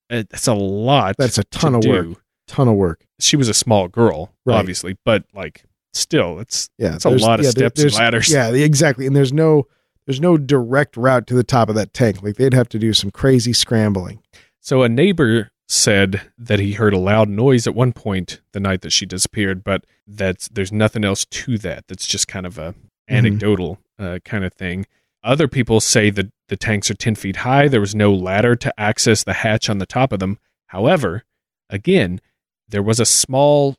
Uh, 0.10 0.24
That's 0.30 0.48
a 0.48 0.54
lot. 0.54 1.16
That's 1.18 1.38
a 1.38 1.44
ton 1.46 1.72
to 1.74 1.78
of 1.78 1.82
do. 1.84 2.10
work. 2.10 2.24
Ton 2.48 2.68
of 2.68 2.76
work. 2.76 3.06
She 3.20 3.36
was 3.38 3.48
a 3.50 3.54
small 3.54 3.88
girl, 3.88 4.34
Right. 4.46 4.58
obviously, 4.58 4.98
but 5.06 5.24
like 5.34 5.64
still, 5.94 6.40
it's 6.40 6.70
Yeah. 6.78 6.96
It's 6.96 7.06
a 7.06 7.10
lot 7.10 7.40
of 7.40 7.46
yeah, 7.46 7.52
steps 7.52 7.82
and 7.82 7.94
ladders. 7.94 8.32
Yeah, 8.32 8.50
exactly. 8.52 9.06
And 9.08 9.16
there's 9.16 9.34
no 9.34 9.68
there's 10.08 10.20
no 10.20 10.36
direct 10.38 10.98
route 10.98 11.28
to 11.28 11.34
the 11.36 11.44
top 11.44 11.70
of 11.70 11.76
that 11.76 11.94
tank. 11.94 12.22
Like 12.24 12.36
they'd 12.36 12.54
have 12.54 12.68
to 12.70 12.80
do 12.80 12.92
some 12.94 13.12
crazy 13.12 13.54
scrambling. 13.54 14.22
So 14.60 14.82
a 14.82 14.90
neighbor 14.90 15.52
said 15.68 16.22
that 16.38 16.60
he 16.60 16.74
heard 16.74 16.94
a 16.94 16.98
loud 17.00 17.30
noise 17.30 17.66
at 17.66 17.74
one 17.76 17.94
point 17.94 18.42
the 18.52 18.60
night 18.60 18.82
that 18.82 18.92
she 18.92 19.06
disappeared, 19.06 19.64
but 19.64 19.86
that's 20.06 20.50
there's 20.50 20.72
nothing 20.74 21.06
else 21.06 21.24
to 21.26 21.58
that. 21.60 21.86
That's 21.88 22.06
just 22.08 22.28
kind 22.28 22.46
of 22.46 22.58
a 22.58 22.76
anecdotal 23.08 23.80
uh, 24.00 24.20
kind 24.26 24.44
of 24.44 24.54
thing. 24.54 24.86
Other 25.24 25.48
people 25.48 25.80
say 25.80 26.10
that 26.10 26.32
the 26.50 26.58
tanks 26.58 26.90
are 26.90 26.96
10 26.96 27.16
feet 27.16 27.38
high. 27.38 27.68
There 27.68 27.80
was 27.82 27.94
no 27.96 28.14
ladder 28.14 28.56
to 28.56 28.80
access 28.80 29.24
the 29.24 29.34
hatch 29.34 29.70
on 29.70 29.78
the 29.78 29.86
top 29.86 30.12
of 30.12 30.20
them. 30.20 30.40
However, 30.68 31.24
again, 31.70 32.20
there 32.68 32.82
was 32.84 33.00
a 33.00 33.06
small 33.06 33.76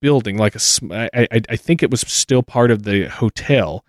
building, 0.00 0.36
like 0.36 0.54
a. 0.54 0.58
sm- 0.60 0.92
I, 0.92 1.08
I, 1.14 1.40
I 1.48 1.56
think 1.56 1.82
it 1.82 1.90
was 1.90 2.02
still 2.02 2.42
part 2.42 2.70
of 2.70 2.84
the 2.84 3.06
hotel. 3.08 3.84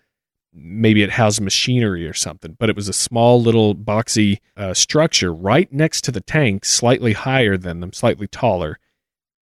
Maybe 0.53 1.03
it 1.03 1.11
housed 1.11 1.39
machinery 1.41 2.07
or 2.07 2.13
something, 2.13 2.55
but 2.59 2.69
it 2.69 2.75
was 2.75 2.89
a 2.89 2.93
small 2.93 3.39
little 3.41 3.75
boxy 3.75 4.39
uh, 4.55 4.73
structure 4.73 5.31
right 5.31 5.71
next 5.71 6.01
to 6.05 6.11
the 6.11 6.21
tank, 6.21 6.65
slightly 6.65 7.13
higher 7.13 7.57
than 7.57 7.79
them, 7.79 7.93
slightly 7.93 8.27
taller, 8.27 8.79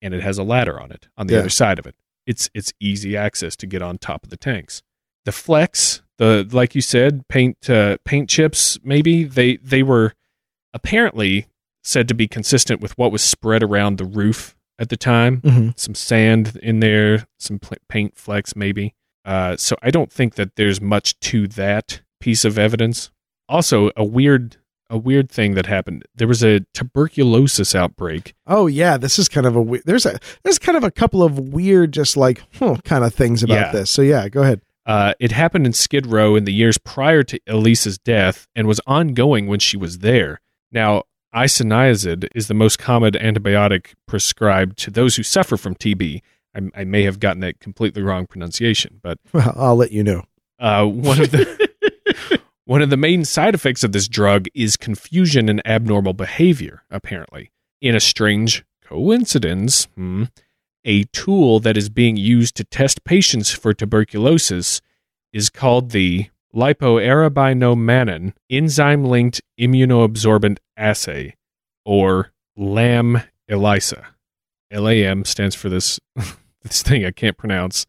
and 0.02 0.14
it 0.14 0.22
has 0.24 0.38
a 0.38 0.44
ladder 0.44 0.78
on 0.80 0.92
it 0.92 1.08
on 1.16 1.28
the 1.28 1.34
Yeah. 1.36 1.40
other 1.40 1.50
side 1.50 1.80
of 1.80 1.86
it. 1.88 1.96
It's 2.28 2.50
it's 2.54 2.74
easy 2.82 3.16
access 3.16 3.56
to 3.58 3.68
get 3.68 3.82
on 3.82 3.98
top 3.98 4.24
of 4.24 4.30
the 4.30 4.36
tanks. 4.38 4.82
The 5.24 5.32
flex, 5.32 6.02
the 6.18 6.48
like 6.52 6.76
you 6.76 6.82
said, 6.82 7.28
paint 7.28 7.70
uh, 7.70 7.98
paint 8.06 8.30
chips, 8.30 8.78
maybe 8.84 9.24
they 9.24 9.58
they 9.58 9.84
were 9.84 10.14
apparently 10.74 11.48
said 11.84 12.08
to 12.08 12.14
be 12.14 12.28
consistent 12.28 12.82
with 12.82 12.98
what 12.98 13.12
was 13.12 13.22
spread 13.22 13.62
around 13.64 13.98
the 13.98 14.06
roof 14.06 14.56
at 14.80 14.90
the 14.90 14.98
time 14.98 15.42
Mm-hmm. 15.42 15.70
some 15.78 15.96
sand 15.96 16.60
in 16.62 16.80
there, 16.80 17.28
some 17.40 17.60
pl- 17.60 17.78
paint 17.88 18.18
flecks 18.18 18.56
maybe. 18.56 18.94
Uh, 19.24 19.56
so 19.58 19.76
I 19.82 19.90
don't 19.92 20.12
think 20.12 20.36
that 20.36 20.56
there's 20.56 20.82
much 20.82 21.20
to 21.22 21.48
that 21.50 22.02
piece 22.20 22.44
of 22.46 22.60
evidence. 22.60 23.10
Also, 23.48 23.92
a 23.96 24.04
weird 24.04 24.58
a 24.90 24.98
weird 25.00 25.32
thing 25.32 25.56
that 25.56 25.66
happened. 25.66 26.04
There 26.14 26.28
was 26.28 26.44
a 26.44 26.60
tuberculosis 26.74 27.74
outbreak. 27.74 28.36
Oh 28.46 28.68
yeah, 28.68 28.98
this 28.98 29.18
is 29.18 29.28
kind 29.30 29.48
of 29.48 29.56
a 29.56 29.62
we- 29.62 29.82
there's 29.86 30.06
a 30.06 30.20
there's 30.44 30.60
kind 30.60 30.78
of 30.78 30.84
a 30.84 30.92
couple 30.92 31.24
of 31.24 31.40
weird 31.40 31.92
just 31.92 32.18
like 32.18 32.42
huh, 32.60 32.78
kind 32.84 33.04
of 33.04 33.14
things 33.14 33.42
about 33.44 33.56
Yeah. 33.68 33.72
this. 33.72 33.90
So 33.90 34.02
yeah, 34.02 34.28
go 34.30 34.42
ahead. 34.42 34.62
Uh, 34.86 35.14
it 35.20 35.32
happened 35.32 35.66
in 35.66 35.74
Skid 35.74 36.06
Row 36.06 36.36
in 36.36 36.46
the 36.46 36.54
years 36.54 36.78
prior 36.78 37.24
to 37.24 37.40
Elisa's 37.48 37.98
death 37.98 38.48
and 38.56 38.68
was 38.68 38.80
ongoing 38.86 39.48
when 39.48 39.60
she 39.60 39.78
was 39.78 40.00
there. 40.00 40.42
Now, 40.72 41.04
isoniazid 41.34 42.28
is 42.36 42.48
the 42.48 42.54
most 42.54 42.78
common 42.78 43.14
antibiotic 43.14 43.94
prescribed 44.08 44.78
to 44.80 44.92
those 44.92 45.16
who 45.16 45.24
suffer 45.24 45.58
from 45.58 45.76
TB. 45.76 46.22
I, 46.56 46.62
I 46.76 46.84
may 46.84 47.04
have 47.04 47.20
gotten 47.20 47.42
that 47.42 47.60
completely 47.60 48.04
wrong 48.04 48.28
pronunciation, 48.28 49.00
but 49.02 49.18
Well, 49.34 49.54
I'll 49.56 49.76
let 49.76 49.92
you 49.92 50.04
know. 50.04 50.24
Uh, 50.60 50.86
one 50.86 51.20
of 51.20 51.32
the 51.32 51.70
one 52.66 52.82
of 52.82 52.90
the 52.90 52.98
main 52.98 53.26
side 53.26 53.56
effects 53.56 53.84
of 53.84 53.92
this 53.92 54.08
drug 54.08 54.48
is 54.54 54.78
confusion 54.78 55.50
and 55.50 55.62
abnormal 55.68 56.14
behavior. 56.14 56.84
Apparently, 56.90 57.52
in 57.82 57.96
a 57.96 58.00
strange 58.00 58.64
coincidence, 58.84 59.86
hmm, 59.96 60.26
a 60.86 61.04
tool 61.06 61.60
that 61.60 61.76
is 61.76 61.90
being 61.90 62.16
used 62.16 62.56
to 62.56 62.64
test 62.64 63.04
patients 63.04 63.52
for 63.52 63.74
tuberculosis 63.74 64.82
is 65.34 65.50
called 65.50 65.90
the 65.90 66.28
lipoarabinomannan 66.56 68.34
enzyme-linked 68.50 69.42
immunoabsorbent 69.60 70.58
assay, 70.78 71.36
or 71.84 72.32
LAM 72.56 73.22
ELISA. 73.50 74.06
LAM 74.72 75.26
stands 75.26 75.56
for 75.56 75.70
this 75.70 76.00
this 76.64 76.82
thing 76.82 77.06
I 77.06 77.12
can't 77.12 77.38
pronounce. 77.38 77.86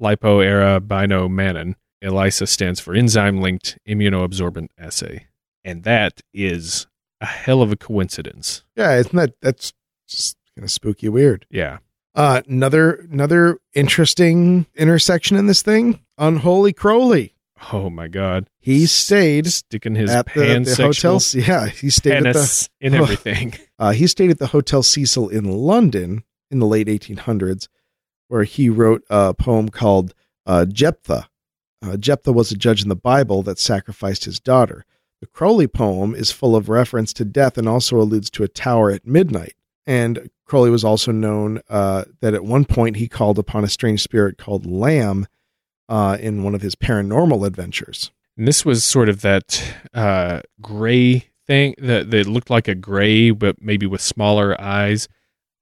Lipoarabinomannan. 0.00 1.76
ELISA 2.02 2.48
stands 2.48 2.80
for 2.80 2.94
enzyme 2.94 3.40
linked 3.40 3.78
immunoabsorbent 3.88 4.68
assay. 4.76 5.26
And 5.64 5.84
that 5.84 6.20
is 6.34 6.88
a 7.20 7.26
hell 7.26 7.62
of 7.62 7.70
a 7.70 7.76
coincidence. 7.76 8.64
Yeah, 8.74 8.96
isn't 8.96 9.14
that 9.14 9.34
that's 9.40 9.72
kind 10.56 10.64
of 10.64 10.70
spooky 10.70 11.08
weird. 11.08 11.46
Yeah. 11.48 11.78
Uh, 12.14 12.42
another 12.46 13.06
another 13.10 13.58
interesting 13.74 14.66
intersection 14.76 15.36
in 15.36 15.46
this 15.46 15.62
thing. 15.62 16.00
Unholy 16.18 16.72
Crowley. 16.72 17.34
Oh 17.72 17.90
my 17.90 18.08
God. 18.08 18.48
He 18.58 18.86
stayed 18.86 19.46
Sticking 19.46 19.94
his 19.94 20.10
at 20.10 20.26
the, 20.34 20.62
the 20.64 20.82
hotel. 20.82 21.20
Yeah, 21.32 21.66
he 21.68 21.90
stayed 21.90 22.26
at 22.26 22.34
the 22.34 22.68
in 22.80 22.94
everything. 22.94 23.54
Uh, 23.78 23.92
he 23.92 24.06
stayed 24.06 24.30
at 24.30 24.38
the 24.38 24.48
Hotel 24.48 24.82
Cecil 24.82 25.28
in 25.28 25.44
London 25.44 26.24
in 26.50 26.58
the 26.58 26.66
late 26.66 26.88
1800s, 26.88 27.68
where 28.28 28.44
he 28.44 28.68
wrote 28.68 29.04
a 29.08 29.32
poem 29.32 29.68
called 29.68 30.12
uh, 30.44 30.64
Jephthah. 30.66 31.28
Uh, 31.84 31.96
Jephthah 31.96 32.32
was 32.32 32.52
a 32.52 32.56
judge 32.56 32.82
in 32.82 32.88
the 32.88 32.96
Bible 32.96 33.42
that 33.42 33.58
sacrificed 33.58 34.24
his 34.24 34.38
daughter. 34.38 34.84
The 35.20 35.26
Crowley 35.26 35.68
poem 35.68 36.14
is 36.14 36.32
full 36.32 36.56
of 36.56 36.68
reference 36.68 37.12
to 37.14 37.24
death 37.24 37.56
and 37.56 37.68
also 37.68 37.96
alludes 38.00 38.28
to 38.30 38.42
a 38.42 38.48
tower 38.48 38.90
at 38.90 39.06
midnight. 39.06 39.54
And 39.86 40.30
Crowley 40.46 40.70
was 40.70 40.84
also 40.84 41.12
known 41.12 41.60
uh, 41.70 42.04
that 42.20 42.34
at 42.34 42.44
one 42.44 42.64
point 42.64 42.96
he 42.96 43.08
called 43.08 43.38
upon 43.38 43.64
a 43.64 43.68
strange 43.68 44.02
spirit 44.02 44.36
called 44.38 44.66
Lam 44.66 45.26
uh, 45.88 46.16
in 46.20 46.42
one 46.42 46.54
of 46.54 46.62
his 46.62 46.74
paranormal 46.74 47.46
adventures. 47.46 48.10
And 48.36 48.46
this 48.48 48.64
was 48.64 48.82
sort 48.84 49.08
of 49.08 49.20
that 49.22 49.62
uh, 49.94 50.40
gray 50.60 51.26
thing 51.46 51.74
that, 51.78 52.10
that 52.10 52.26
looked 52.26 52.50
like 52.50 52.68
a 52.68 52.74
gray, 52.74 53.30
but 53.30 53.56
maybe 53.60 53.86
with 53.86 54.00
smaller 54.00 54.58
eyes. 54.60 55.08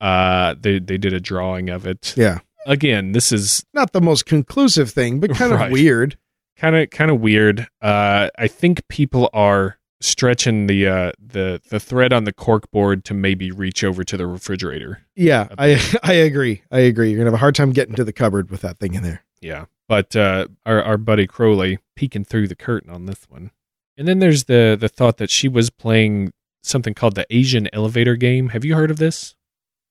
Uh, 0.01 0.55
they 0.59 0.79
they 0.79 0.97
did 0.97 1.13
a 1.13 1.21
drawing 1.21 1.69
of 1.69 1.87
it. 1.87 2.15
Yeah. 2.17 2.39
Again, 2.67 3.13
this 3.13 3.33
is 3.33 3.65
Not 3.75 3.93
the 3.93 4.01
most 4.01 4.25
conclusive 4.25 4.91
thing, 4.91 5.21
but 5.21 5.31
kind 5.35 5.53
Right. 5.55 5.67
of 5.67 5.73
weird. 5.73 6.17
kind 6.57 6.77
of 6.77 6.91
kind 6.91 7.11
of 7.11 7.21
weird. 7.21 7.69
Uh, 7.83 8.29
I 8.39 8.47
think 8.49 8.87
people 8.89 9.29
are 9.33 9.79
stretching 10.01 10.67
the 10.67 10.87
uh, 10.87 11.13
the 11.19 11.61
the 11.69 11.81
thread 11.81 12.13
on 12.13 12.25
the 12.25 12.33
cork 12.33 12.71
board 12.71 13.05
to 13.07 13.15
maybe 13.15 13.51
reach 13.51 13.85
over 13.85 14.05
to 14.05 14.17
the 14.17 14.27
refrigerator. 14.27 15.03
Yeah, 15.15 15.49
I 15.59 15.81
I 16.03 16.15
agree. 16.15 16.63
I 16.71 16.81
agree. 16.81 17.11
You're 17.11 17.19
gonna 17.19 17.31
have 17.31 17.35
a 17.35 17.39
hard 17.39 17.55
time 17.55 17.73
getting 17.73 17.95
to 17.97 18.05
the 18.05 18.13
cupboard 18.13 18.51
with 18.51 18.63
that 18.63 18.79
thing 18.79 18.95
in 18.95 19.03
there. 19.03 19.25
Yeah, 19.41 19.67
but 19.89 20.15
uh, 20.17 20.49
our 20.67 20.83
our 20.83 20.97
buddy 20.99 21.27
Crowley 21.27 21.79
peeking 21.97 22.25
through 22.25 22.49
the 22.49 22.57
curtain 22.57 22.91
on 22.91 23.07
this 23.07 23.27
one. 23.29 23.51
And 23.97 24.09
then 24.09 24.19
there's 24.19 24.45
the 24.45 24.77
the 24.79 24.89
thought 24.89 25.19
that 25.19 25.31
she 25.31 25.49
was 25.49 25.71
playing 25.71 26.33
something 26.63 26.95
called 26.95 27.15
the 27.15 27.27
Asian 27.31 27.69
elevator 27.73 28.17
game. 28.17 28.51
Have 28.51 28.65
you 28.65 28.75
heard 28.75 28.91
of 28.91 28.99
this? 28.99 29.35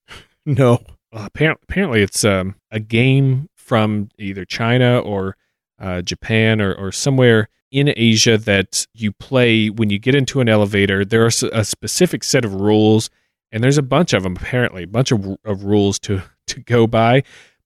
No. 0.46 0.84
Apparently, 1.12 1.62
apparently 1.68 2.02
it's 2.02 2.24
um, 2.24 2.56
a 2.72 2.80
game 2.80 3.50
from 3.56 4.10
either 4.18 4.46
China 4.46 5.00
or 5.00 5.36
uh, 5.78 6.02
Japan 6.02 6.62
or, 6.62 6.74
or 6.74 6.92
somewhere 6.92 7.50
in 7.72 7.94
Asia 7.96 8.38
that 8.38 8.88
you 8.94 9.12
play 9.12 9.70
when 9.70 9.90
you 9.90 10.00
get 10.00 10.16
into 10.16 10.42
an 10.42 10.50
elevator. 10.50 11.06
There 11.06 11.24
are 11.24 11.32
a 11.52 11.64
specific 11.64 12.24
set 12.24 12.46
of 12.46 12.54
rules, 12.54 13.10
and 13.52 13.64
there's 13.64 13.78
a 13.78 13.84
bunch 13.84 14.14
of 14.14 14.24
them. 14.24 14.36
Apparently, 14.36 14.84
a 14.84 14.88
bunch 14.88 15.12
of, 15.12 15.38
of 15.46 15.64
rules 15.64 16.00
to 16.00 16.24
to 16.48 16.60
go 16.62 16.88
by. 16.88 17.24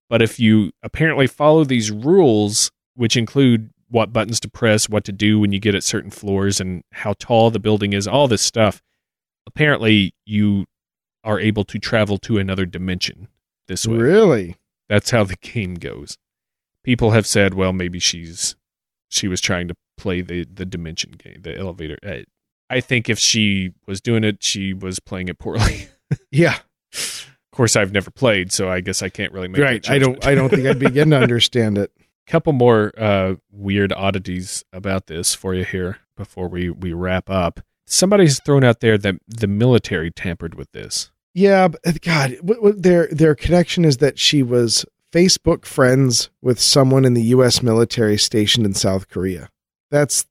But 0.10 0.22
if 0.22 0.40
you 0.40 0.72
apparently 0.84 1.28
follow 1.28 1.64
these 1.64 1.92
rules, 1.92 2.72
which 2.96 3.18
include 3.18 3.72
what 3.90 4.14
buttons 4.14 4.40
to 4.42 4.50
press, 4.50 4.90
what 4.90 5.04
to 5.06 5.12
do 5.12 5.40
when 5.40 5.52
you 5.52 5.60
get 5.60 5.76
at 5.76 5.84
certain 5.84 6.12
floors, 6.12 6.60
and 6.60 6.84
how 6.92 7.14
tall 7.18 7.50
the 7.50 7.60
building 7.60 7.94
is, 7.94 8.08
all 8.08 8.28
this 8.28 8.42
stuff, 8.42 8.82
apparently 9.48 10.14
you 10.26 10.66
are 11.24 11.40
able 11.40 11.64
to 11.64 11.80
travel 11.80 12.18
to 12.18 12.38
another 12.38 12.66
dimension 12.66 13.28
this 13.68 13.88
way. 13.88 13.98
Really? 13.98 14.56
That's 14.90 15.12
how 15.12 15.24
the 15.24 15.36
game 15.42 15.76
goes. 15.76 16.18
People 16.84 17.12
have 17.12 17.26
said, 17.26 17.54
well, 17.54 17.74
maybe 17.74 18.00
she's 18.00 18.56
she 19.10 19.28
was 19.28 19.40
trying 19.40 19.68
to 19.68 19.76
play 19.98 20.22
the 20.22 20.46
the 20.46 20.66
dimension 20.66 21.12
game, 21.12 21.42
the 21.42 21.58
elevator. 21.58 21.98
I, 22.04 22.26
I 22.70 22.80
think 22.82 23.10
if 23.10 23.20
she 23.20 23.74
was 23.88 24.02
doing 24.02 24.24
it, 24.24 24.44
she 24.44 24.74
was 24.74 25.00
playing 25.00 25.28
it 25.30 25.40
poorly. 25.40 25.88
Yeah. 26.32 26.60
of 26.94 27.28
course, 27.52 27.76
I've 27.76 27.92
never 27.92 28.12
played, 28.12 28.52
so 28.52 28.70
I 28.70 28.82
guess 28.82 29.02
I 29.02 29.10
can't 29.10 29.32
really 29.34 29.48
make 29.48 29.62
right. 29.62 29.90
I 29.90 29.98
don't. 29.98 30.24
I 30.24 30.36
don't 30.36 30.50
think 30.50 30.68
I'd 30.68 30.78
begin 30.78 31.10
to 31.10 31.18
understand 31.22 31.78
it. 31.80 31.92
couple 32.28 32.54
more 32.54 32.92
uh, 32.98 33.36
weird 33.52 33.92
oddities 33.94 34.64
about 34.72 35.08
this 35.08 35.34
for 35.34 35.56
you 35.56 35.64
here 35.66 35.98
before 36.16 36.48
we, 36.48 36.70
we 36.70 36.94
wrap 36.94 37.30
up. 37.32 37.62
Somebody's 37.88 38.40
thrown 38.42 38.64
out 38.64 38.80
there 38.80 38.98
that 39.00 39.16
the 39.28 39.48
military 39.48 40.12
tampered 40.12 40.54
with 40.56 40.72
this. 40.72 41.12
Yeah, 41.34 41.68
but 41.70 41.82
uh, 41.88 41.94
God, 42.02 42.38
what, 42.42 42.62
what 42.62 42.84
their 42.84 43.08
their 43.08 43.34
connection 43.34 43.86
is 43.86 43.98
that 43.98 44.20
she 44.20 44.44
was 44.44 44.86
Facebook 45.12 45.66
friends 45.66 46.30
with 46.42 46.60
someone 46.60 47.06
in 47.06 47.14
the 47.16 47.24
U.S. 47.24 47.64
military 47.64 48.18
stationed 48.20 48.66
in 48.68 48.74
South 48.76 49.10
Korea. 49.10 49.50
That's 49.94 50.26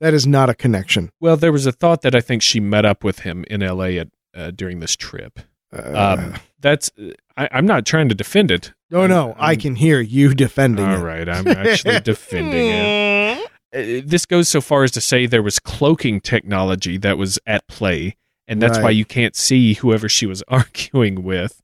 that 0.00 0.14
is 0.14 0.26
not 0.26 0.48
a 0.48 0.54
connection. 0.54 1.10
Well, 1.20 1.36
there 1.36 1.52
was 1.52 1.66
a 1.66 1.72
thought 1.72 2.00
that 2.02 2.14
I 2.14 2.20
think 2.22 2.40
she 2.42 2.60
met 2.60 2.84
up 2.86 3.04
with 3.04 3.18
him 3.20 3.44
in 3.50 3.62
L.A. 3.62 3.98
At, 3.98 4.08
uh, 4.34 4.50
during 4.52 4.78
this 4.80 4.94
trip. 4.96 5.40
Uh, 5.76 6.16
Um, 6.18 6.34
that's 6.60 6.90
I, 7.36 7.48
I'm 7.52 7.66
not 7.66 7.84
trying 7.84 8.08
to 8.08 8.14
defend 8.14 8.50
it. 8.50 8.72
no, 8.90 9.06
no, 9.06 9.34
I 9.38 9.50
I'm- 9.50 9.58
can 9.60 9.74
hear 9.74 10.00
you 10.00 10.32
defending 10.34 10.84
All 10.86 10.96
it. 11.00 11.02
right, 11.02 11.28
I'm 11.28 11.46
actually 11.48 12.00
defending 12.12 12.68
it. 12.68 13.44
uh, 13.74 14.08
this 14.08 14.24
goes 14.26 14.48
so 14.48 14.60
far 14.60 14.84
as 14.84 14.90
to 14.92 15.00
say 15.00 15.26
there 15.26 15.42
was 15.42 15.58
cloaking 15.58 16.20
technology 16.22 16.96
that 16.98 17.18
was 17.18 17.38
at 17.46 17.66
play, 17.68 18.16
and 18.48 18.60
that's 18.62 18.78
why 18.78 18.90
you 18.90 19.04
can't 19.04 19.36
see 19.36 19.74
whoever 19.74 20.08
she 20.08 20.26
was 20.26 20.42
arguing 20.48 21.22
with. 21.24 21.60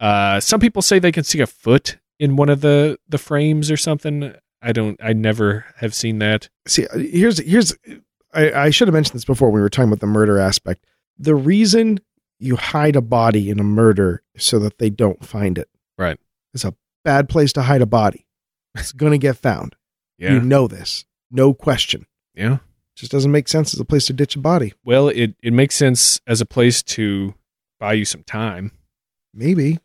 Uh, 0.00 0.40
some 0.40 0.60
people 0.60 0.82
say 0.82 0.98
they 0.98 1.12
can 1.12 1.24
see 1.24 1.40
a 1.40 1.46
foot 1.46 1.98
in 2.18 2.36
one 2.36 2.48
of 2.48 2.60
the 2.60 2.98
the 3.08 3.18
frames 3.18 3.70
or 3.70 3.76
something. 3.76 4.34
I 4.62 4.72
don't. 4.72 4.98
I 5.02 5.12
never 5.12 5.64
have 5.76 5.94
seen 5.94 6.18
that. 6.18 6.48
see 6.66 6.86
uh, 6.86 6.98
here's 6.98 7.38
here's 7.38 7.74
I, 8.34 8.52
I 8.52 8.70
should 8.70 8.88
have 8.88 8.94
mentioned 8.94 9.14
this 9.14 9.24
before 9.24 9.48
when 9.48 9.56
we 9.56 9.60
were 9.60 9.68
talking 9.70 9.88
about 9.88 10.00
the 10.00 10.06
murder 10.06 10.38
aspect 10.38 10.84
the 11.18 11.34
reason 11.34 11.98
you 12.38 12.56
hide 12.56 12.94
a 12.96 13.00
body 13.00 13.50
in 13.50 13.58
a 13.58 13.64
murder 13.64 14.22
is 14.34 14.44
so 14.44 14.58
that 14.60 14.78
they 14.78 14.90
don't 14.90 15.24
find 15.24 15.58
it 15.58 15.68
Right. 15.96 16.18
it's 16.54 16.64
a 16.64 16.74
bad 17.04 17.28
place 17.28 17.52
to 17.54 17.62
hide 17.62 17.80
a 17.82 17.86
body 17.86 18.26
it's 18.76 18.92
going 18.92 19.12
to 19.12 19.18
get 19.18 19.36
found 19.36 19.74
Yeah. 20.18 20.34
you 20.34 20.40
know 20.40 20.68
this 20.68 21.04
no 21.30 21.54
question 21.54 22.06
yeah. 22.34 22.58
just 22.96 23.10
doesn't 23.10 23.32
make 23.32 23.48
sense 23.48 23.72
as 23.74 23.80
a 23.80 23.84
place 23.84 24.06
to 24.06 24.12
ditch 24.12 24.36
a 24.36 24.38
body 24.40 24.74
Well, 24.84 25.08
it 25.08 25.34
it 25.42 25.52
makes 25.52 25.74
sense 25.74 26.20
as 26.26 26.40
a 26.40 26.46
place 26.46 26.82
to 26.84 27.34
buy 27.80 27.94
you 27.94 28.04
some 28.04 28.22
time. 28.24 28.72
maybe 29.34 29.78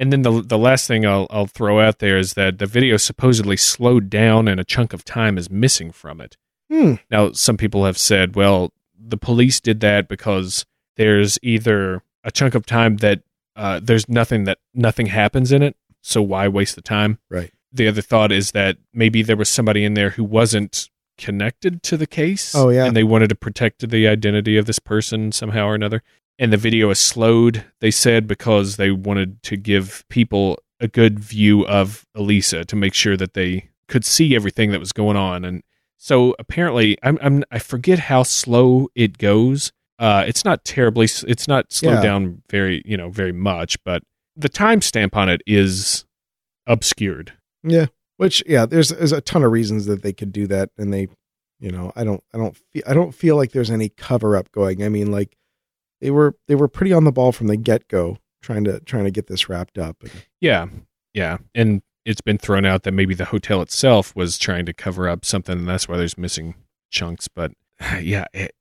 And 0.00 0.10
then 0.12 0.22
the 0.22 0.40
the 0.42 0.58
last 0.58 0.88
thing 0.88 1.04
I'll 1.06 1.26
I'll 1.30 1.46
throw 1.46 1.78
out 1.78 1.98
there 2.00 2.16
is 2.18 2.32
that 2.34 2.58
the 2.58 2.66
video 2.66 2.96
supposedly 2.96 3.56
slowed 3.56 4.08
down 4.10 4.48
and 4.48 4.58
a 4.58 4.64
chunk 4.64 4.92
of 4.92 5.04
time 5.04 5.36
is 5.38 5.50
missing 5.50 5.92
from 5.92 6.20
it. 6.20 6.36
hmm 6.70 6.94
Now, 7.10 7.32
some 7.32 7.56
people 7.58 7.84
have 7.84 7.98
said, 7.98 8.34
well, 8.34 8.72
the 8.98 9.18
police 9.18 9.60
did 9.60 9.80
that 9.80 10.08
because 10.08 10.64
there's 10.96 11.38
either 11.42 12.02
a 12.24 12.30
chunk 12.30 12.54
of 12.54 12.64
time 12.66 12.96
that 12.98 13.20
uh, 13.56 13.78
there's 13.82 14.08
nothing 14.08 14.44
that 14.44 14.58
nothing 14.74 15.06
happens 15.06 15.52
in 15.52 15.62
it, 15.62 15.76
so 16.00 16.22
why 16.22 16.48
waste 16.48 16.76
the 16.76 16.82
time? 16.82 17.18
Right. 17.28 17.52
The 17.72 17.86
other 17.88 18.02
thought 18.02 18.32
is 18.32 18.52
that 18.52 18.78
maybe 18.94 19.22
there 19.22 19.36
was 19.36 19.48
somebody 19.48 19.84
in 19.84 19.94
there 19.94 20.10
who 20.10 20.24
wasn't 20.24 20.88
connected 21.18 21.82
to 21.82 21.96
the 21.98 22.06
case. 22.06 22.54
Oh, 22.54 22.70
yeah. 22.70 22.86
and 22.86 22.96
they 22.96 23.04
wanted 23.04 23.28
to 23.28 23.34
protect 23.34 23.86
the 23.88 24.08
identity 24.08 24.56
of 24.56 24.64
this 24.64 24.78
person 24.78 25.30
somehow 25.32 25.66
or 25.66 25.74
another. 25.74 26.02
And 26.40 26.52
the 26.52 26.56
video 26.56 26.90
is 26.90 26.98
slowed. 26.98 27.64
They 27.80 27.92
said 27.92 28.26
because 28.26 28.76
they 28.76 28.90
wanted 28.90 29.42
to 29.44 29.56
give 29.56 30.04
people 30.08 30.58
a 30.80 30.88
good 30.88 31.20
view 31.20 31.64
of 31.66 32.06
Elisa 32.16 32.64
to 32.64 32.74
make 32.74 32.94
sure 32.94 33.16
that 33.16 33.34
they 33.34 33.68
could 33.86 34.04
see 34.04 34.34
everything 34.34 34.72
that 34.72 34.80
was 34.80 34.92
going 34.92 35.16
on 35.16 35.44
and 35.44 35.62
so 36.02 36.34
apparently, 36.38 36.96
I'm, 37.02 37.18
I'm 37.20 37.44
I 37.50 37.58
forget 37.58 37.98
how 37.98 38.22
slow 38.22 38.88
it 38.94 39.18
goes. 39.18 39.70
Uh, 39.98 40.24
it's 40.26 40.46
not 40.46 40.64
terribly. 40.64 41.04
It's 41.28 41.46
not 41.46 41.70
slowed 41.74 41.96
Yeah. 41.96 42.00
down 42.02 42.40
very, 42.48 42.80
you 42.86 42.96
know, 42.96 43.10
very 43.10 43.32
much. 43.32 43.76
But 43.84 44.02
the 44.34 44.48
timestamp 44.48 45.14
on 45.14 45.28
it 45.28 45.42
is 45.46 46.06
obscured. 46.66 47.34
yeah 47.62 47.86
which 48.16 48.42
yeah 48.46 48.64
there's 48.66 48.88
there's 48.90 49.12
a 49.12 49.20
ton 49.20 49.42
of 49.42 49.52
reasons 49.52 49.86
that 49.86 50.02
they 50.02 50.12
could 50.14 50.32
do 50.32 50.46
that 50.46 50.70
and 50.78 50.92
they 50.92 51.08
you 51.58 51.70
know 51.70 51.92
i 51.96 52.04
don't 52.04 52.22
i 52.32 52.38
don't 52.38 52.56
feel 52.56 52.82
i 52.86 52.94
don't 52.94 53.12
feel 53.14 53.36
like 53.36 53.52
there's 53.52 53.70
any 53.70 53.88
cover 53.90 54.36
up 54.36 54.50
going 54.52 54.82
i 54.82 54.88
mean 54.88 55.10
like 55.10 55.36
they 56.00 56.10
were 56.10 56.36
they 56.48 56.54
were 56.54 56.68
pretty 56.68 56.92
on 56.92 57.04
the 57.04 57.12
ball 57.12 57.32
from 57.32 57.46
the 57.46 57.56
get-go 57.56 58.18
trying 58.42 58.64
to 58.64 58.80
trying 58.80 59.04
to 59.04 59.10
get 59.10 59.26
this 59.26 59.48
wrapped 59.48 59.78
up 59.78 59.96
and, 60.02 60.12
Yeah, 60.40 60.66
yeah, 61.14 61.38
and 61.54 61.82
it's 62.04 62.20
been 62.20 62.38
thrown 62.38 62.64
out 62.64 62.82
that 62.84 62.92
maybe 62.92 63.14
the 63.14 63.26
hotel 63.26 63.60
itself 63.62 64.14
was 64.16 64.38
trying 64.38 64.66
to 64.66 64.72
cover 64.72 65.08
up 65.08 65.24
something, 65.24 65.58
and 65.58 65.68
that's 65.68 65.88
why 65.88 65.96
there's 65.96 66.18
missing 66.18 66.54
chunks. 66.90 67.28
But 67.28 67.52
yeah, 68.00 68.26
it, 68.32 68.54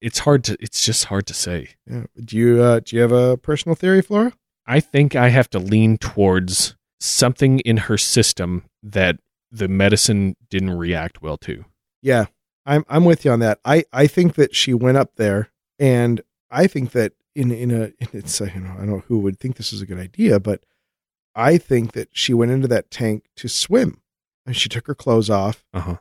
it's 0.00 0.20
hard 0.20 0.44
to. 0.44 0.56
It's 0.60 0.84
just 0.84 1.06
hard 1.06 1.26
to 1.26 1.34
say. 1.34 1.70
Yeah. 1.86 2.04
Do 2.22 2.36
you 2.36 2.62
uh, 2.62 2.80
do 2.80 2.96
you 2.96 3.02
have 3.02 3.12
a 3.12 3.36
personal 3.36 3.74
theory, 3.74 4.02
Flora? 4.02 4.32
I 4.66 4.80
think 4.80 5.16
I 5.16 5.28
have 5.28 5.48
to 5.50 5.58
lean 5.58 5.98
towards 5.98 6.76
something 7.00 7.60
in 7.60 7.76
her 7.78 7.96
system 7.96 8.64
that 8.82 9.16
the 9.50 9.68
medicine 9.68 10.36
didn't 10.50 10.76
react 10.76 11.22
well 11.22 11.38
to. 11.38 11.64
Yeah, 12.02 12.26
I'm 12.66 12.84
I'm 12.88 13.04
with 13.04 13.24
you 13.24 13.32
on 13.32 13.40
that. 13.40 13.60
I 13.64 13.84
I 13.92 14.06
think 14.06 14.34
that 14.34 14.54
she 14.54 14.74
went 14.74 14.98
up 14.98 15.16
there, 15.16 15.50
and 15.78 16.20
I 16.50 16.66
think 16.66 16.92
that 16.92 17.12
in 17.34 17.50
in 17.50 17.70
a 17.70 17.92
it's 18.12 18.40
you 18.40 18.46
know 18.60 18.72
I 18.72 18.78
don't 18.78 18.88
know 18.88 19.02
who 19.08 19.18
would 19.20 19.38
think 19.38 19.56
this 19.56 19.72
is 19.72 19.80
a 19.82 19.86
good 19.86 19.98
idea, 19.98 20.38
but 20.40 20.64
I 21.34 21.58
think 21.58 21.92
that 21.92 22.08
she 22.12 22.34
went 22.34 22.50
into 22.52 22.68
that 22.68 22.90
tank 22.90 23.26
to 23.36 23.48
swim, 23.48 24.00
and 24.46 24.56
she 24.56 24.68
took 24.68 24.86
her 24.86 24.94
clothes 24.94 25.30
off, 25.30 25.64
Uh 25.72 25.80
huh. 25.80 25.96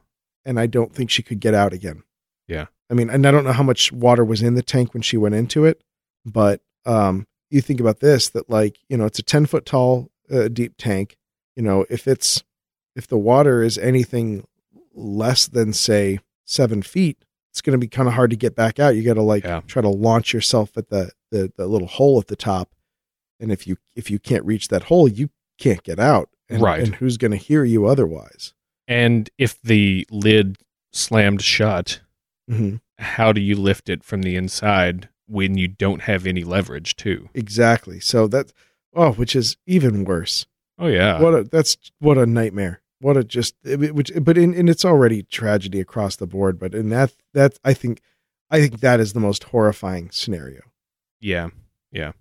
and 0.45 0.60
I 0.60 0.66
don't 0.68 0.93
think 0.93 1.10
she 1.10 1.22
could 1.24 1.39
get 1.39 1.54
out 1.54 1.74
again. 1.74 2.04
Yeah. 2.48 2.68
I 2.89 2.93
mean, 2.93 3.10
and 3.10 3.26
I 3.28 3.32
don't 3.32 3.43
know 3.43 3.52
how 3.52 3.64
much 3.64 3.91
water 3.91 4.24
was 4.24 4.41
in 4.41 4.56
the 4.56 4.64
tank 4.64 4.93
when 4.93 5.04
she 5.04 5.18
went 5.18 5.36
into 5.36 5.66
it, 5.66 5.82
but 6.26 6.62
um, 6.86 7.28
you 7.52 7.60
think 7.62 7.80
about 7.82 8.00
this 8.00 8.30
that 8.30 8.50
like 8.50 8.78
you 8.89 8.95
know 8.98 9.06
it's 9.06 9.20
a 9.20 9.24
ten 9.24 9.45
foot 9.45 9.66
tall 9.66 10.10
uh, 10.32 10.48
deep 10.48 10.76
tank. 10.78 11.18
You 11.56 11.64
know, 11.64 11.86
if 11.89 12.08
it's 12.08 12.43
if 12.95 13.06
the 13.08 13.18
water 13.18 13.62
is 13.62 13.78
anything 13.78 14.48
less 14.93 15.48
than 15.48 15.74
say 15.74 16.20
seven 16.45 16.82
feet, 16.82 17.18
it's 17.58 17.62
going 17.64 17.74
to 17.74 17.80
be 17.80 17.88
kind 17.88 18.08
of 18.08 18.14
hard 18.14 18.30
to 18.30 18.36
get 18.36 18.55
back 18.55 18.80
out. 18.80 18.95
You 18.95 19.01
got 19.03 19.16
to 19.16 19.24
like 19.24 19.43
Yeah. 19.43 19.62
try 19.66 19.82
to 19.82 19.89
launch 19.89 20.32
yourself 20.32 20.78
at 20.78 20.89
the, 20.89 21.12
the 21.32 21.51
the 21.58 21.66
little 21.66 21.88
hole 21.88 22.20
at 22.20 22.28
the 22.28 22.36
top, 22.36 22.70
and 23.39 23.51
if 23.51 23.66
you 23.66 23.78
if 23.95 24.12
you 24.12 24.20
can't 24.20 24.45
reach 24.45 24.68
that 24.68 24.84
hole, 24.84 25.08
you 25.08 25.30
can't 25.60 25.82
get 25.84 25.99
out. 25.99 26.30
And, 26.49 26.62
Right. 26.62 26.84
And 26.84 26.95
who's 26.95 27.18
going 27.18 27.32
to 27.32 27.38
hear 27.38 27.64
you 27.64 27.88
otherwise? 27.88 28.53
And 28.88 29.30
if 29.39 29.60
the 29.62 30.05
lid 30.12 30.58
slammed 30.93 31.41
shut, 31.41 32.01
hmm 32.47 32.76
how 32.99 33.32
do 33.34 33.41
you 33.41 33.55
lift 33.55 33.89
it 33.89 34.03
from 34.03 34.22
the 34.24 34.36
inside 34.36 35.10
when 35.28 35.55
you 35.58 35.68
don't 35.68 36.01
have 36.03 36.26
any 36.26 36.43
leverage, 36.43 36.95
too? 36.95 37.30
Exactly. 37.34 37.99
So 37.99 38.28
that 38.28 38.53
oh, 38.95 39.14
which 39.14 39.36
is 39.36 39.58
even 39.66 40.03
worse. 40.03 40.45
Oh 40.80 40.88
yeah. 40.88 41.20
What 41.22 41.34
a 41.34 41.43
that's 41.43 41.76
what 41.99 42.18
a 42.20 42.26
nightmare. 42.28 42.82
What 43.00 43.18
a 43.18 43.24
just 43.24 43.56
which 43.64 44.12
but 44.22 44.38
in 44.38 44.54
and 44.54 44.70
it's 44.70 44.86
already 44.86 45.24
tragedy 45.24 45.80
across 45.80 46.16
the 46.16 46.28
board. 46.28 46.58
But 46.60 46.74
in 46.74 46.89
that 46.89 47.14
that 47.34 47.60
I 47.64 47.74
think 47.74 48.02
I 48.50 48.60
think 48.60 48.80
that 48.80 49.00
is 49.00 49.14
the 49.14 49.20
most 49.20 49.45
horrifying 49.45 50.10
scenario. 50.12 50.62
Yeah, 51.20 51.50
yeah. 51.91 52.14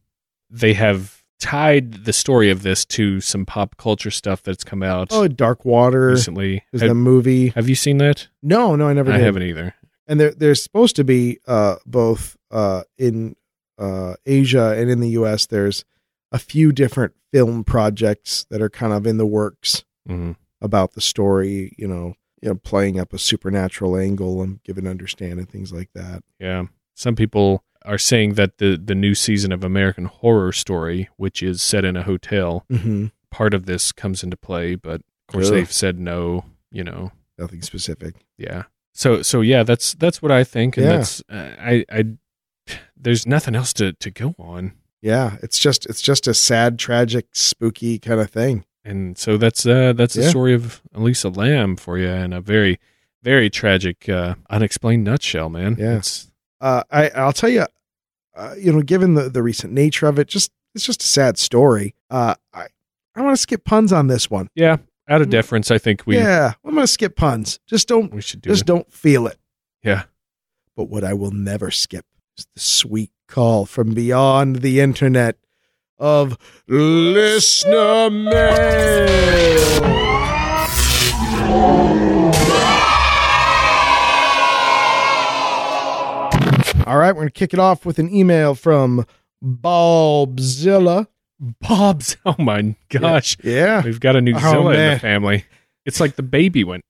They 0.51 0.75
have 0.75 1.23
tied 1.39 2.05
the 2.05 2.13
story 2.13 2.51
of 2.51 2.63
this 2.63 2.85
to 2.87 3.21
some 3.21 3.45
pop 3.45 3.77
culture 3.77 4.11
stuff 4.11 4.43
that's 4.43 4.65
come 4.65 4.83
out 4.83 5.09
Oh, 5.11 5.29
Dark 5.29 5.65
Water 5.67 6.09
recently 6.09 6.57
is 6.73 6.81
recently. 6.81 6.89
the 6.89 6.95
movie. 6.95 7.49
have 7.49 7.69
you 7.69 7.75
seen 7.75 7.99
that? 7.99 8.29
No, 8.43 8.75
no, 8.77 8.89
I 8.89 8.93
never 8.95 9.13
I 9.13 9.19
did. 9.19 9.25
haven't 9.25 9.43
either. 9.43 9.75
And 10.07 10.19
there 10.21 10.33
there's 10.33 10.63
supposed 10.63 10.97
to 10.97 11.05
be 11.05 11.39
uh 11.47 11.77
both 11.87 12.37
uh 12.51 12.83
in 12.99 13.37
uh 13.79 14.15
Asia 14.25 14.75
and 14.77 14.89
in 14.91 15.01
the 15.01 15.11
US 15.11 15.47
there's 15.47 15.85
a 16.33 16.39
few 16.39 16.73
different 16.73 17.13
film 17.33 17.65
projects 17.65 18.47
that 18.51 18.63
are 18.63 18.71
kind 18.71 18.93
of 18.93 19.07
in 19.07 19.17
the 19.19 19.27
works 19.27 19.85
hmm 20.07 20.33
about 20.61 20.93
the 20.95 21.01
story, 21.01 21.75
you 21.79 21.87
know, 21.89 22.15
you 22.43 22.49
know, 22.51 22.55
playing 22.55 22.99
up 23.01 23.13
a 23.13 23.19
supernatural 23.19 23.97
angle 23.97 24.43
and 24.43 24.63
giving 24.63 24.87
understanding 24.87 25.47
things 25.47 25.73
like 25.73 25.91
that. 25.95 26.23
Yeah. 26.39 26.65
Some 26.95 27.15
people 27.17 27.65
are 27.85 27.99
saying 27.99 28.35
that 28.35 28.59
the 28.59 28.77
the 28.83 28.95
new 28.95 29.15
season 29.15 29.53
of 29.53 29.63
American 29.65 30.07
Horror 30.07 30.53
Story, 30.53 31.09
which 31.17 31.43
is 31.43 31.63
set 31.63 31.85
in 31.85 31.97
a 31.97 32.03
hotel, 32.03 32.65
Mm-hmm. 32.71 33.07
part 33.31 33.55
of 33.55 33.67
this 33.67 33.93
comes 33.93 34.23
into 34.23 34.37
play, 34.37 34.75
but 34.75 35.03
of 35.29 35.33
course 35.33 35.49
Ugh. 35.49 35.53
they've 35.55 35.73
said 35.73 35.99
no. 35.99 36.45
You 36.73 36.85
know, 36.85 37.13
Nothing 37.39 37.63
specific. 37.63 38.15
yeah. 38.39 38.65
So 38.93 39.23
so 39.23 39.41
yeah, 39.43 39.63
that's 39.63 39.93
that's 39.95 40.21
what 40.23 40.33
I 40.33 40.43
think, 40.43 40.77
and 40.77 40.87
Yeah. 40.87 40.97
that's 40.97 41.23
uh, 41.31 41.55
I 41.59 41.85
I. 41.91 42.05
There's 42.97 43.27
nothing 43.27 43.55
else 43.55 43.73
to 43.75 43.93
to 43.93 44.11
go 44.11 44.35
on. 44.39 44.73
Yeah, 45.03 45.37
it's 45.43 45.59
just 45.59 45.87
it's 45.87 46.01
just 46.03 46.27
a 46.27 46.35
sad, 46.35 46.79
tragic, 46.79 47.27
spooky 47.33 47.99
kind 47.99 48.21
of 48.21 48.31
thing. 48.31 48.65
And 48.87 49.19
so 49.19 49.37
that's 49.37 49.67
uh 49.67 49.93
that's 49.95 50.15
the 50.15 50.23
story 50.23 50.55
of 50.55 50.81
Elisa 50.95 51.29
Lam 51.29 51.77
for 51.77 51.99
you 51.99 52.09
and 52.09 52.33
a 52.33 52.41
very 52.41 52.79
very 53.23 53.51
tragic 53.51 54.09
uh 54.09 54.35
unexplained 54.49 55.03
nutshell 55.05 55.49
man 55.49 55.77
Yeah. 55.79 55.97
it's 55.99 56.31
Uh, 56.61 56.83
I 56.91 57.09
I'll 57.11 57.33
tell 57.33 57.51
you, 57.51 57.67
uh, 58.37 58.55
you 58.59 58.73
know, 58.73 58.83
given 58.83 59.15
the 59.15 59.29
the 59.29 59.43
recent 59.43 59.73
nature 59.73 60.07
of 60.07 60.19
it, 60.19 60.29
just 60.29 60.51
it's 60.75 60.87
just 60.87 61.03
a 61.03 61.07
sad 61.07 61.37
story. 61.39 61.95
Uh, 62.11 62.35
I 62.55 62.67
I 63.15 63.23
want 63.23 63.35
to 63.37 63.41
skip 63.43 63.65
puns 63.65 63.93
on 63.93 64.07
this 64.07 64.31
one. 64.31 64.49
yeah 64.55 64.77
out 65.09 65.23
of 65.23 65.31
deference 65.31 65.71
i 65.71 65.79
think 65.79 66.05
we 66.07 66.17
yeah, 66.17 66.55
I'm 66.65 66.75
gonna 66.75 66.87
skip 66.87 67.15
puns. 67.17 67.61
Just 67.67 67.87
don't 67.89 68.13
we 68.15 68.21
should 68.21 68.41
do 68.43 68.51
just 68.51 68.63
it 68.63 68.67
don't 68.67 68.93
feel 68.93 69.27
it. 69.27 69.39
yeah 69.83 70.05
But 70.77 70.89
what 70.91 71.03
I 71.05 71.13
will 71.15 71.31
never 71.33 71.71
skip 71.71 72.05
is 72.39 72.47
the 72.55 72.61
sweet 72.61 73.11
call 73.29 73.67
from 73.67 73.95
beyond 73.95 74.57
the 74.63 74.81
internet 74.81 75.37
of 75.99 76.37
listener 76.69 78.11
mail. 78.11 79.57
All 86.87 86.99
right, 86.99 87.09
we're 87.11 87.23
going 87.23 87.29
to 87.29 87.33
kick 87.33 87.53
it 87.53 87.59
off 87.59 87.85
with 87.85 87.99
an 87.99 88.15
email 88.15 88.55
from 88.55 89.05
Bobzilla. 89.45 91.09
bob's 91.41 92.17
oh 92.25 92.37
my 92.39 92.77
gosh 92.91 93.37
Yeah. 93.43 93.83
we've 93.83 93.99
got 93.99 94.15
a 94.15 94.21
new 94.21 94.35
Oh, 94.37 94.39
zilla 94.39 94.73
in 94.75 94.91
the 94.95 94.99
family 95.01 95.45
it's 95.85 95.99
like 96.01 96.15
the 96.17 96.23
baby 96.23 96.63
went 96.65 96.85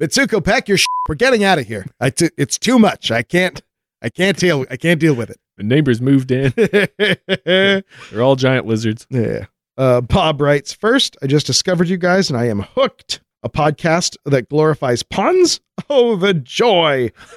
Mitsuko, 0.00 0.42
pack 0.44 0.68
your 0.68 0.78
sh- 0.78 0.84
We're 1.08 1.14
getting 1.16 1.44
out 1.44 1.58
of 1.60 1.66
here. 1.66 1.86
I 2.00 2.10
t- 2.10 2.30
it's 2.36 2.58
too 2.58 2.78
much. 2.80 3.12
I 3.12 3.22
can't. 3.22 3.62
I 4.02 4.08
can't 4.08 4.36
deal. 4.36 4.66
I 4.68 4.76
can't 4.76 4.98
deal 4.98 5.14
with 5.14 5.30
the 5.56 5.62
neighbors 5.62 6.00
moved 6.00 6.30
in 6.30 6.52
they're 6.56 7.82
all 8.22 8.36
giant 8.36 8.66
lizards 8.66 9.06
Yeah. 9.10 9.46
Uh, 9.76 10.00
Bob 10.02 10.40
writes 10.40 10.72
First, 10.72 11.16
I 11.22 11.26
just 11.26 11.46
discovered 11.46 11.88
you 11.88 11.96
guys 11.96 12.28
and 12.28 12.38
I 12.38 12.46
am 12.46 12.60
hooked 12.60 13.20
a 13.42 13.48
podcast 13.48 14.16
that 14.24 14.48
glorifies 14.48 15.02
puns. 15.02 15.60
Oh, 15.90 16.16
the 16.16 16.34
joy! 16.34 17.10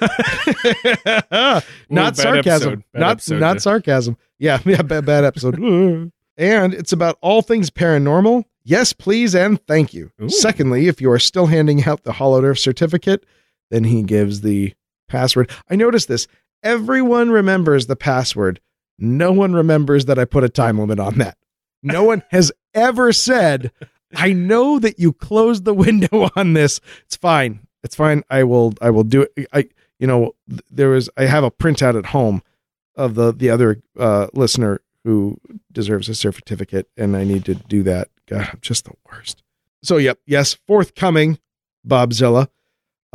not 1.30 1.64
bad 1.90 2.16
sarcasm. 2.16 2.84
not 2.94 3.12
episode, 3.12 3.40
not 3.40 3.56
yeah. 3.56 3.60
sarcasm. 3.60 4.16
Yeah, 4.38 4.60
yeah, 4.64 4.82
bad, 4.82 5.06
bad 5.06 5.24
episode. 5.24 5.58
and 5.58 6.74
it's 6.74 6.92
about 6.92 7.18
all 7.22 7.42
things 7.42 7.70
paranormal. 7.70 8.44
Yes, 8.62 8.92
please, 8.92 9.34
and 9.34 9.64
thank 9.66 9.94
you. 9.94 10.10
Ooh. 10.22 10.28
Secondly, 10.28 10.88
if 10.88 11.00
you 11.00 11.10
are 11.10 11.18
still 11.18 11.46
handing 11.46 11.84
out 11.84 12.02
the 12.02 12.12
Hollow 12.12 12.42
Earth 12.42 12.58
certificate, 12.58 13.24
then 13.70 13.84
he 13.84 14.02
gives 14.02 14.40
the 14.42 14.74
password. 15.08 15.50
I 15.70 15.76
noticed 15.76 16.08
this. 16.08 16.26
Everyone 16.66 17.30
remembers 17.30 17.86
the 17.86 17.94
password. 17.94 18.60
No 18.98 19.30
one 19.30 19.52
remembers 19.52 20.06
that 20.06 20.18
I 20.18 20.24
put 20.24 20.42
a 20.42 20.48
time 20.48 20.80
limit 20.80 20.98
on 20.98 21.18
that. 21.18 21.38
No 21.80 22.02
one 22.02 22.24
has 22.30 22.50
ever 22.74 23.12
said, 23.12 23.70
I 24.16 24.32
know 24.32 24.80
that 24.80 24.98
you 24.98 25.12
closed 25.12 25.64
the 25.64 25.74
window 25.86 26.28
on 26.34 26.54
this. 26.54 26.80
It's 27.04 27.14
fine. 27.14 27.60
It's 27.84 27.94
fine. 27.94 28.24
I 28.30 28.42
will 28.42 28.74
I 28.80 28.90
will 28.90 29.04
do 29.04 29.22
it. 29.36 29.46
I 29.52 29.68
you 30.00 30.08
know, 30.08 30.34
th- 30.50 30.60
there 30.68 30.88
was 30.88 31.08
I 31.16 31.26
have 31.26 31.44
a 31.44 31.52
printout 31.52 31.96
at 31.96 32.06
home 32.06 32.42
of 32.96 33.14
the 33.14 33.32
the 33.32 33.48
other 33.48 33.80
uh 33.96 34.26
listener 34.32 34.80
who 35.04 35.38
deserves 35.70 36.08
a 36.08 36.16
certificate 36.16 36.88
and 36.96 37.16
I 37.16 37.22
need 37.22 37.44
to 37.44 37.54
do 37.54 37.84
that. 37.84 38.08
God, 38.28 38.48
I'm 38.52 38.58
just 38.60 38.86
the 38.86 38.94
worst. 39.08 39.44
So 39.84 39.98
yep, 39.98 40.18
yes, 40.26 40.54
forthcoming 40.66 41.38
Bobzilla. 41.86 42.48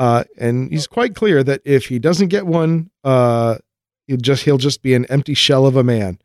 Uh 0.02 0.24
and 0.39 0.72
he's 0.72 0.88
quite 0.88 1.14
clear 1.14 1.43
that 1.43 1.62
if 1.64 1.86
he 1.86 1.99
doesn't 1.99 2.30
get 2.30 2.47
one, 2.47 2.89
uh 3.04 3.58
he'll 4.08 4.18
just 4.18 4.43
he'll 4.45 4.58
just 4.58 4.82
be 4.82 4.95
an 4.95 5.06
empty 5.06 5.36
shell 5.36 5.68
of 5.68 5.76
a 5.76 5.84
man. 5.84 6.18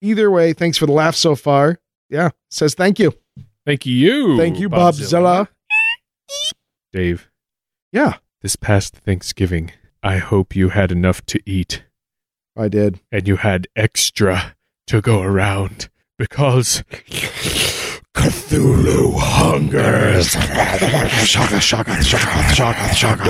Either 0.00 0.30
way, 0.30 0.54
thanks 0.54 0.78
for 0.78 0.86
the 0.86 0.92
laugh 0.92 1.14
so 1.14 1.34
far. 1.36 1.78
Yeah, 2.08 2.30
says 2.50 2.74
thank 2.74 2.98
you. 2.98 3.12
Thank 3.66 3.84
you. 3.84 4.38
Thank 4.38 4.58
you, 4.58 4.70
Bobzilla. 4.70 5.48
Dave, 6.92 7.30
Yeah, 7.92 8.14
this 8.40 8.56
past 8.56 8.96
Thanksgiving, 8.96 9.70
I 10.02 10.16
hope 10.16 10.56
you 10.56 10.70
had 10.70 10.90
enough 10.90 11.24
to 11.26 11.40
eat 11.44 11.84
I 12.56 12.68
did. 12.68 13.00
and 13.12 13.28
you 13.28 13.36
had 13.36 13.68
extra 13.76 14.56
to 14.86 15.00
go 15.02 15.20
around 15.22 15.88
because 16.18 16.82
Cthulhu 18.14 19.14
hungers. 19.18 20.30
shaka, 21.26 21.60
shaka, 21.60 22.02
shaka, 22.02 22.54
shaka, 22.54 22.94
shaka. 22.94 23.24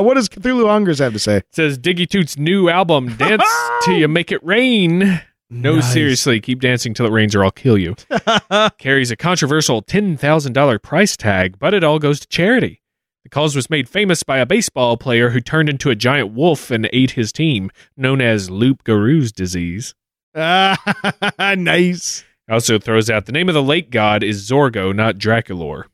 what 0.02 0.14
does 0.14 0.28
Cthulhu 0.28 0.66
Hungers 0.66 0.98
have 1.00 1.12
to 1.12 1.18
say? 1.18 1.38
It 1.38 1.46
says 1.50 1.78
Diggy 1.78 2.08
Toot's 2.08 2.38
new 2.38 2.68
album, 2.70 3.14
Dance 3.16 3.42
Till 3.84 3.96
You 3.96 4.08
Make 4.08 4.32
It 4.32 4.42
Rain. 4.44 5.20
No, 5.52 5.76
Nice. 5.76 5.92
seriously, 5.92 6.40
keep 6.40 6.60
dancing 6.60 6.94
till 6.94 7.06
it 7.06 7.10
rains 7.12 7.34
or 7.34 7.44
I'll 7.44 7.50
kill 7.50 7.76
you. 7.76 7.96
Carries 8.78 9.10
a 9.10 9.16
controversial 9.16 9.82
$10,000 9.82 10.82
price 10.82 11.16
tag, 11.16 11.58
but 11.58 11.74
it 11.74 11.82
all 11.82 11.98
goes 11.98 12.20
to 12.20 12.28
charity. 12.28 12.82
The 13.24 13.30
cause 13.30 13.56
was 13.56 13.68
made 13.68 13.88
famous 13.88 14.22
by 14.22 14.38
a 14.38 14.46
baseball 14.46 14.96
player 14.96 15.30
who 15.30 15.40
turned 15.40 15.68
into 15.68 15.90
a 15.90 15.96
giant 15.96 16.32
wolf 16.32 16.70
and 16.70 16.88
ate 16.92 17.10
his 17.12 17.32
team, 17.32 17.70
known 17.96 18.20
as 18.20 18.48
Loup 18.48 18.84
Garou's 18.84 19.32
disease. 19.32 19.92
nice. 20.36 22.24
Also 22.50 22.78
throws 22.78 23.08
out 23.08 23.26
the 23.26 23.32
name 23.32 23.48
of 23.48 23.54
the 23.54 23.62
lake 23.62 23.90
god 23.90 24.22
is 24.24 24.48
Zorgo, 24.50 24.94
not 24.94 25.16
Draculor. 25.16 25.84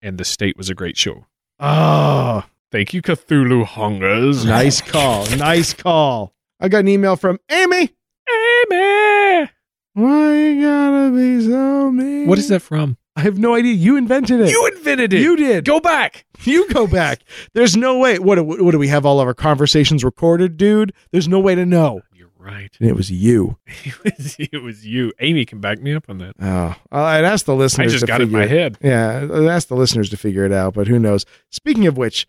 And 0.00 0.16
the 0.16 0.24
state 0.24 0.56
was 0.56 0.70
a 0.70 0.74
great 0.74 0.96
show. 0.96 1.26
Oh, 1.58 2.44
Thank 2.70 2.92
you, 2.92 3.02
Cthulhu 3.02 3.64
Hungers. 3.64 4.44
nice 4.44 4.80
call. 4.92 5.26
Nice 5.36 5.72
call. 5.74 6.34
I 6.60 6.68
got 6.68 6.80
an 6.80 6.88
email 6.88 7.16
from 7.16 7.38
Amy. 7.50 7.90
Amy! 8.28 9.50
Why 9.94 10.34
you 10.36 10.62
gotta 10.62 11.10
be 11.14 11.40
so 11.46 11.90
mean? 11.92 12.26
What 12.26 12.38
is 12.38 12.48
that 12.48 12.60
from? 12.60 12.96
I 13.16 13.20
have 13.20 13.38
no 13.38 13.54
idea. 13.54 13.74
You 13.74 13.96
invented 13.96 14.40
it. 14.40 14.50
You 14.50 14.66
invented 14.66 15.12
it. 15.12 15.20
You 15.20 15.36
did. 15.36 15.64
Go 15.64 15.80
back. 15.80 16.24
You 16.44 16.68
go 16.68 16.86
back. 16.86 17.20
There's 17.54 17.74
no 17.74 17.98
way. 17.98 18.18
What, 18.18 18.44
what, 18.44 18.60
what 18.60 18.72
do 18.72 18.78
we 18.78 18.88
have 18.88 19.06
all 19.06 19.18
of 19.18 19.26
our 19.26 19.32
conversations 19.32 20.04
recorded, 20.04 20.58
dude? 20.58 20.92
There's 21.10 21.26
no 21.26 21.40
way 21.40 21.54
to 21.54 21.64
know. 21.64 22.02
Right. 22.44 22.70
And 22.78 22.88
it 22.88 22.94
was 22.94 23.10
you. 23.10 23.56
It 23.84 24.04
was, 24.18 24.36
it 24.38 24.62
was 24.62 24.86
you. 24.86 25.12
Amy 25.20 25.44
can 25.46 25.60
back 25.60 25.80
me 25.80 25.94
up 25.94 26.10
on 26.10 26.18
that. 26.18 26.34
Oh, 26.40 26.74
I'd 26.92 27.24
ask 27.24 27.46
the 27.46 27.54
listeners. 27.54 27.92
I 27.92 27.96
just 27.96 28.06
got 28.06 28.20
it 28.20 28.24
in 28.24 28.32
my 28.32 28.46
head. 28.46 28.76
Yeah, 28.82 29.20
I'd 29.22 29.44
ask 29.46 29.68
the 29.68 29.76
listeners 29.76 30.10
to 30.10 30.16
figure 30.16 30.44
it 30.44 30.52
out, 30.52 30.74
but 30.74 30.86
who 30.86 30.98
knows? 30.98 31.24
Speaking 31.50 31.86
of 31.86 31.96
which, 31.96 32.26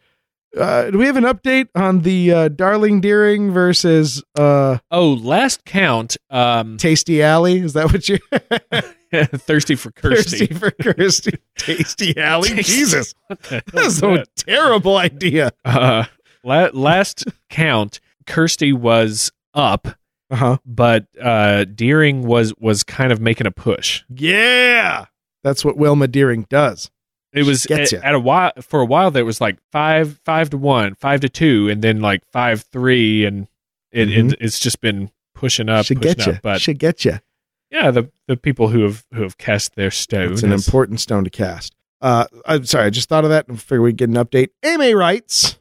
uh, 0.58 0.90
do 0.92 0.98
we 0.98 1.06
have 1.06 1.18
an 1.18 1.26
update 1.26 1.68
on 1.76 2.02
the 2.02 2.32
uh, 2.32 2.48
Darling 2.48 3.02
Deering 3.02 3.52
versus 3.52 4.24
uh, 4.38 4.78
Oh, 4.90 5.12
last 5.14 5.66
count. 5.66 6.16
Um, 6.30 6.78
Tasty 6.80 7.22
Alley? 7.22 7.60
Is 7.60 7.74
that 7.74 7.92
what 7.92 8.08
you 8.08 8.18
thirsty 9.38 9.76
for 9.76 9.92
Kirsty. 9.92 10.46
thirsty 10.48 10.54
for 10.54 10.72
Kirsty? 10.72 11.34
Tasty 11.58 12.18
Alley? 12.18 12.50
Tasty. 12.50 12.64
Jesus, 12.74 13.14
that's 13.30 13.98
a 14.02 14.08
that? 14.08 14.28
terrible 14.38 14.98
idea. 14.98 15.52
Uh, 15.66 16.06
la- 16.44 16.70
last 16.74 17.26
count, 17.50 18.00
Kirsty 18.26 18.72
was 18.74 19.32
up, 19.54 19.88
Uh 20.32 20.36
huh. 20.36 20.58
but 20.66 21.06
uh, 21.22 21.66
Deering 21.66 22.26
was 22.26 22.54
was 22.60 22.84
kind 22.84 23.12
of 23.12 23.20
making 23.22 23.46
a 23.48 23.52
push. 23.52 24.04
Yeah, 24.10 25.06
that's 25.44 25.64
what 25.64 25.78
Wilma 25.78 26.08
Deering 26.08 26.46
does. 26.50 26.90
It 27.34 27.44
was 27.44 27.66
at, 27.68 27.92
at 27.94 28.16
a 28.16 28.20
while 28.20 28.54
for 28.62 28.80
a 28.82 28.86
while. 28.86 29.12
There 29.12 29.26
was 29.26 29.40
like 29.42 29.58
five 29.72 30.20
five 30.26 30.50
to 30.52 30.58
one, 30.58 30.96
five 30.96 31.20
to 31.22 31.30
two, 31.30 31.70
and 31.70 31.82
then 31.82 32.00
like 32.00 32.24
five 32.32 32.62
three, 32.72 33.26
and 33.26 33.48
it, 33.92 34.08
Mhm. 34.10 34.32
it 34.34 34.38
it's 34.42 34.60
just 34.60 34.82
been 34.82 35.12
pushing 35.34 35.68
up, 35.70 35.86
Should 35.86 36.02
pushing 36.02 36.16
get 36.18 36.26
you. 36.28 36.34
up. 36.34 36.42
But 36.42 36.62
Should 36.62 36.80
get 36.80 37.04
you. 37.06 37.20
yeah, 37.70 37.92
the 37.92 38.10
the 38.28 38.38
people 38.38 38.70
who 38.70 38.84
have 38.84 39.06
who 39.14 39.22
have 39.24 39.38
cast 39.38 39.76
their 39.76 39.92
stone. 39.92 40.32
It's 40.34 40.44
an 40.44 40.54
important 40.54 41.02
stone 41.02 41.24
to 41.26 41.30
cast. 41.30 41.76
Uh, 42.02 42.26
I'm 42.46 42.66
sorry, 42.66 42.86
I 42.86 42.90
just 42.90 43.10
thought 43.10 43.24
of 43.26 43.30
that 43.32 43.48
and 43.48 43.62
figured 43.62 43.82
we'd 43.82 43.98
get 43.98 44.10
an 44.10 44.16
update. 44.16 44.50
Amy 44.64 44.94
writes, 44.94 45.58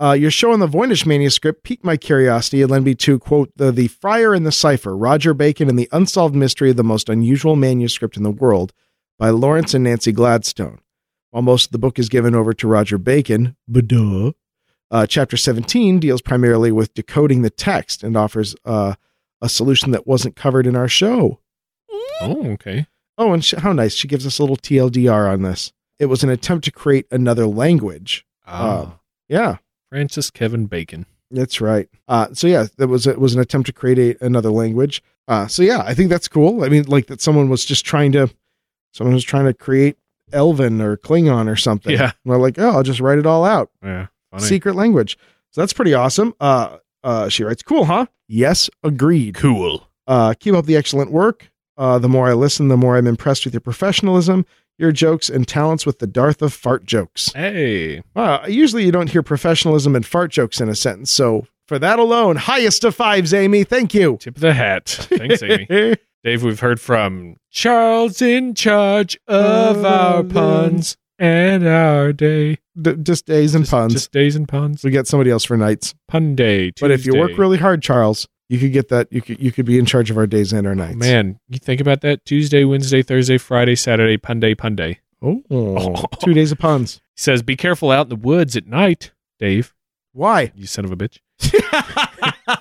uh, 0.00 0.12
"Your 0.12 0.30
show 0.30 0.52
on 0.52 0.60
the 0.60 0.66
Voynich 0.66 1.04
manuscript 1.06 1.62
piqued 1.62 1.84
my 1.84 1.96
curiosity 1.96 2.62
and 2.62 2.70
led 2.70 2.84
me 2.84 2.94
to 2.96 3.18
quote 3.18 3.50
the 3.56 3.70
the 3.72 3.88
Friar 3.88 4.34
and 4.34 4.46
the 4.46 4.52
Cipher, 4.52 4.96
Roger 4.96 5.34
Bacon, 5.34 5.68
and 5.68 5.78
the 5.78 5.88
unsolved 5.92 6.34
mystery 6.34 6.70
of 6.70 6.76
the 6.76 6.84
most 6.84 7.08
unusual 7.08 7.56
manuscript 7.56 8.16
in 8.16 8.22
the 8.22 8.30
world 8.30 8.72
by 9.18 9.30
Lawrence 9.30 9.74
and 9.74 9.84
Nancy 9.84 10.12
Goldstone. 10.12 10.78
While 11.30 11.42
most 11.42 11.66
of 11.66 11.72
the 11.72 11.78
book 11.78 11.98
is 11.98 12.08
given 12.08 12.34
over 12.34 12.52
to 12.54 12.66
Roger 12.66 12.98
Bacon, 12.98 13.56
baduh, 13.70 14.32
uh, 14.90 15.06
chapter 15.06 15.36
17 15.36 16.00
deals 16.00 16.22
primarily 16.22 16.72
with 16.72 16.92
decoding 16.94 17.42
the 17.42 17.50
text 17.50 18.02
and 18.02 18.16
offers 18.16 18.56
uh, 18.64 18.94
a 19.40 19.48
solution 19.48 19.92
that 19.92 20.06
wasn't 20.06 20.34
covered 20.36 20.66
in 20.66 20.74
our 20.76 20.88
show." 20.88 21.38
Oh, 22.22 22.46
okay. 22.52 22.86
Oh, 23.16 23.32
and 23.32 23.44
sh- 23.44 23.54
how 23.58 23.72
nice. 23.72 23.94
She 23.94 24.08
gives 24.08 24.26
us 24.26 24.38
a 24.38 24.42
little 24.42 24.56
TLDR 24.56 25.30
on 25.32 25.42
this. 25.42 25.72
It 25.98 26.06
was 26.06 26.22
an 26.22 26.30
attempt 26.30 26.64
to 26.64 26.70
create 26.70 27.06
another 27.10 27.46
language. 27.46 28.26
Ah, 28.46 28.98
Yeah, 29.28 29.58
Francis 29.90 30.30
Kevin 30.30 30.66
Bacon. 30.66 31.04
that's 31.30 31.60
right. 31.60 31.88
Uh, 32.08 32.28
so 32.32 32.46
yeah, 32.46 32.66
that 32.78 32.88
was 32.88 33.06
it 33.06 33.20
was 33.20 33.34
an 33.34 33.40
attempt 33.40 33.66
to 33.66 33.72
create 33.72 33.98
a, 34.20 34.24
another 34.24 34.50
language. 34.50 35.02
Uh, 35.28 35.46
so 35.46 35.62
yeah, 35.62 35.82
I 35.86 35.94
think 35.94 36.08
that's 36.10 36.26
cool. 36.28 36.64
I 36.64 36.68
mean, 36.68 36.84
like 36.84 37.06
that 37.06 37.20
someone 37.20 37.48
was 37.48 37.64
just 37.64 37.84
trying 37.84 38.12
to, 38.12 38.28
someone 38.92 39.14
was 39.14 39.24
trying 39.24 39.44
to 39.46 39.54
create 39.54 39.96
Elven 40.32 40.80
or 40.80 40.96
Klingon 40.96 41.48
or 41.48 41.56
something. 41.56 41.92
Yeah. 41.92 42.12
And 42.24 42.32
they're 42.32 42.38
like, 42.38 42.58
oh, 42.58 42.70
I'll 42.70 42.82
just 42.82 43.00
write 43.00 43.18
it 43.18 43.26
all 43.26 43.44
out. 43.44 43.70
Yeah, 43.82 44.06
funny. 44.32 44.42
Secret 44.44 44.74
language. 44.74 45.16
So 45.52 45.60
that's 45.60 45.72
pretty 45.72 45.94
awesome. 45.94 46.34
Uh, 46.40 46.78
uh, 47.04 47.28
she 47.28 47.44
writes, 47.44 47.62
cool, 47.62 47.84
huh? 47.84 48.06
Yes, 48.28 48.70
agreed. 48.82 49.34
cool. 49.34 49.88
Uh, 50.06 50.34
keep 50.38 50.54
up 50.54 50.66
the 50.66 50.76
excellent 50.76 51.10
work. 51.12 51.50
Uh, 51.76 51.98
the 51.98 52.08
more 52.08 52.28
I 52.28 52.34
listen, 52.34 52.68
the 52.68 52.76
more 52.76 52.96
I'm 52.96 53.06
impressed 53.06 53.44
with 53.44 53.54
your 53.54 53.60
professionalism, 53.60 54.44
your 54.80 54.92
jokes, 54.92 55.28
and 55.28 55.46
talents 55.46 55.86
with 55.86 55.98
the 56.00 56.06
Darth 56.06 56.42
of 56.42 56.52
fart 56.52 56.84
jokes. 56.84 57.32
Hey, 57.34 58.02
usually 58.48 58.84
you 58.84 58.90
don't 58.92 59.10
hear 59.10 59.22
professionalism 59.22 59.94
and 59.94 60.04
fart 60.04 60.30
jokes 60.32 60.60
in 60.60 60.68
a 60.68 60.74
sentence. 60.74 61.10
So 61.10 61.46
for 61.68 61.78
that 61.78 61.98
alone, 61.98 62.36
highest 62.36 62.82
of 62.84 62.94
fives, 62.96 63.32
Amy. 63.34 63.62
Thank 63.64 63.94
you. 63.94 64.16
tip 64.20 64.36
of 64.36 64.40
the 64.40 64.54
hat. 64.54 64.88
Thanks, 64.88 65.42
Amy. 65.42 65.66
Dave, 66.24 66.42
we've 66.42 66.60
heard 66.60 66.80
from 66.80 67.36
Charles 67.50 68.20
in 68.20 68.54
charge 68.54 69.18
of 69.28 69.84
our 69.84 70.22
puns 70.24 70.96
and 71.18 71.66
our 71.66 72.12
day. 72.12 72.58
D- 72.80 72.96
just 73.02 73.26
days 73.26 73.54
and 73.54 73.64
Just- 73.64 73.70
puns. 73.70 73.92
Just 73.92 74.12
days 74.12 74.36
and 74.36 74.48
puns. 74.48 74.82
we 74.84 74.90
get 74.90 75.06
somebody 75.06 75.30
else 75.30 75.44
for 75.44 75.56
nights. 75.56 75.94
Pun 76.08 76.34
day. 76.34 76.72
But 76.80 76.90
if 76.90 77.06
you 77.06 77.14
work 77.16 77.36
really 77.38 77.58
hard, 77.58 77.82
Charles, 77.82 78.26
you 78.50 78.58
could 78.58 78.72
get 78.72 78.88
that. 78.88 79.08
You 79.10 79.22
could 79.22 79.40
you 79.40 79.52
could 79.52 79.64
be 79.64 79.78
in 79.78 79.86
charge 79.86 80.10
of 80.10 80.18
our 80.18 80.26
days 80.26 80.52
and 80.52 80.66
our 80.66 80.74
nights. 80.74 80.96
man, 80.96 81.38
you 81.48 81.58
think 81.58 81.80
about 81.80 82.02
that 82.02 82.24
Tuesday, 82.26 82.64
Wednesday, 82.64 83.02
Thursday, 83.02 83.38
Friday, 83.38 83.76
Saturday, 83.76 84.18
pun 84.18 84.40
day, 84.40 84.54
pun 84.54 84.76
day. 84.76 84.98
Oh, 85.22 86.04
two 86.22 86.34
days 86.34 86.50
of 86.52 86.58
puns. 86.58 86.96
He 87.14 87.22
says, 87.22 87.42
be 87.42 87.56
careful 87.56 87.90
out 87.90 88.06
in 88.06 88.08
the 88.10 88.16
woods 88.16 88.56
at 88.56 88.66
night, 88.66 89.12
Dave, 89.38 89.74
Why? 90.12 90.50
you 90.54 90.66
son 90.66 90.84
of 90.84 90.92
a 90.92 90.96
bitch. 90.96 91.18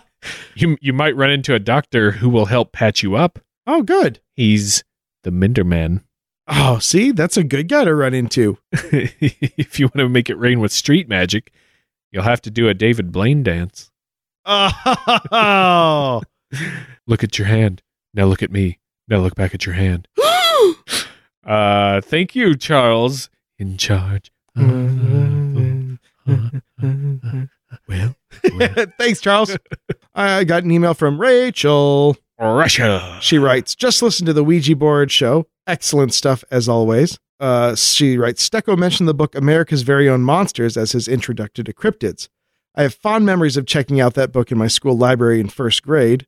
You, 0.56 0.78
you 0.82 0.92
might 0.92 1.16
run 1.16 1.32
into 1.32 1.56
a 1.56 1.60
doctor 1.60 2.12
who 2.12 2.28
will 2.28 2.48
help 2.48 2.74
patch 2.74 3.02
you 3.02 3.16
up. 3.16 3.40
oh, 3.66 3.82
good. 3.82 4.20
He's 4.36 4.84
the 5.24 5.32
Minderman. 5.32 6.04
Oh, 6.48 6.80
see, 6.80 7.12
that's 7.12 7.38
a 7.38 7.44
good 7.46 7.70
guy 7.70 7.86
to 7.86 7.96
run 7.96 8.14
into. 8.14 8.58
if 8.74 9.80
you 9.80 9.86
want 9.86 9.96
to 9.96 10.10
make 10.10 10.30
it 10.30 10.38
rain 10.38 10.60
with 10.60 10.74
street 10.74 11.08
magic, 11.08 11.54
you'll 12.12 12.24
have 12.24 12.42
to 12.42 12.52
do 12.52 12.68
a 12.68 12.74
David 12.74 13.12
Blaine 13.12 13.42
dance. 13.42 13.89
Oh. 14.52 16.22
Look 17.08 17.24
at 17.24 17.38
your 17.38 17.48
hand. 17.48 17.82
Now 18.14 18.26
look 18.26 18.42
at 18.42 18.52
me. 18.52 18.80
Now 19.08 19.20
look 19.20 19.36
back 19.36 19.54
at 19.54 19.66
your 19.66 19.76
hand. 19.76 20.08
Uh, 21.50 22.00
thank 22.02 22.36
you, 22.36 22.56
Charles. 22.56 23.30
In 23.58 23.76
charge. 23.78 24.32
well, 24.56 24.96
thanks, 29.00 29.20
Charles. 29.20 29.58
I 30.14 30.44
got 30.44 30.64
an 30.64 30.72
email 30.72 30.94
from 30.94 31.20
Rachel. 31.20 32.16
Russia. 32.40 33.18
She 33.22 33.38
writes, 33.40 33.74
just 33.76 34.02
listen 34.02 34.26
to 34.28 34.34
the 34.34 34.44
Ouija 34.44 34.76
board 34.76 35.12
show. 35.12 35.48
Excellent 35.66 36.14
stuff 36.14 36.44
as 36.52 36.70
always. 36.70 37.18
Uh, 37.40 37.76
she 37.76 38.18
writes, 38.18 38.48
Stecco 38.48 38.78
mentioned 38.78 39.10
the 39.10 39.14
book 39.14 39.34
America's 39.36 39.82
Very 39.82 40.08
Own 40.08 40.22
Monsters 40.22 40.78
as 40.78 40.92
his 40.92 41.08
introduction 41.08 41.66
to 41.66 41.74
cryptids. 41.74 42.30
I 42.76 42.84
have 42.84 42.94
fond 42.94 43.26
memories 43.26 43.58
of 43.58 43.66
checking 43.66 44.00
out 44.00 44.14
that 44.14 44.32
book 44.32 44.52
in 44.52 44.58
my 44.58 44.68
school 44.68 44.98
library 44.98 45.40
in 45.40 45.50
first 45.50 45.84
grade. 45.84 46.26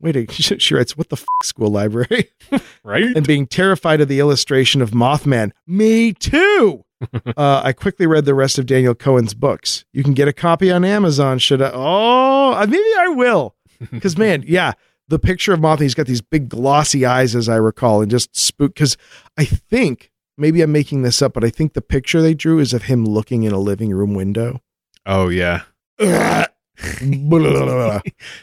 Wait, 0.00 0.30
she 0.32 0.74
writes, 0.74 0.96
what 0.96 1.10
the 1.10 1.16
f- 1.16 1.26
school 1.42 1.70
library? 1.70 2.30
Right? 2.82 3.14
and 3.14 3.26
being 3.26 3.46
terrified 3.46 4.00
of 4.00 4.08
the 4.08 4.20
illustration 4.20 4.80
of 4.80 4.92
Mothman. 4.92 5.52
Me 5.66 6.14
too. 6.14 6.84
uh, 7.36 7.60
I 7.62 7.72
quickly 7.74 8.06
read 8.06 8.24
the 8.24 8.34
rest 8.34 8.58
of 8.58 8.64
Daniel 8.64 8.94
Cohen's 8.94 9.34
books. 9.34 9.84
You 9.92 10.02
can 10.02 10.14
get 10.14 10.28
a 10.28 10.32
copy 10.32 10.70
on 10.72 10.82
Amazon. 10.84 11.38
Should 11.38 11.60
I? 11.60 11.70
Oh, 11.74 12.52
uh, 12.54 12.66
maybe 12.66 12.82
I 12.98 13.08
will. 13.08 13.54
Because 13.92 14.16
man, 14.16 14.42
yeah, 14.46 14.72
the 15.08 15.18
picture 15.18 15.52
of 15.52 15.60
Mothman, 15.60 15.82
he's 15.82 15.94
got 15.94 16.06
these 16.06 16.22
big 16.22 16.48
glossy 16.48 17.04
eyes, 17.04 17.36
as 17.36 17.48
I 17.48 17.56
recall, 17.56 18.00
and 18.00 18.10
just 18.10 18.34
spook. 18.34 18.74
Because 18.74 18.96
I 19.36 19.44
think 19.44 20.10
maybe 20.38 20.62
I'm 20.62 20.72
making 20.72 21.02
this 21.02 21.20
up, 21.20 21.34
but 21.34 21.44
I 21.44 21.50
think 21.50 21.74
the 21.74 21.82
picture 21.82 22.22
they 22.22 22.34
drew 22.34 22.58
is 22.58 22.72
of 22.72 22.84
him 22.84 23.04
looking 23.04 23.42
in 23.42 23.52
a 23.52 23.58
living 23.60 23.90
room 23.90 24.14
window. 24.14 24.62
oh, 25.04 25.28
yeah. 25.28 25.62
I 26.00 26.46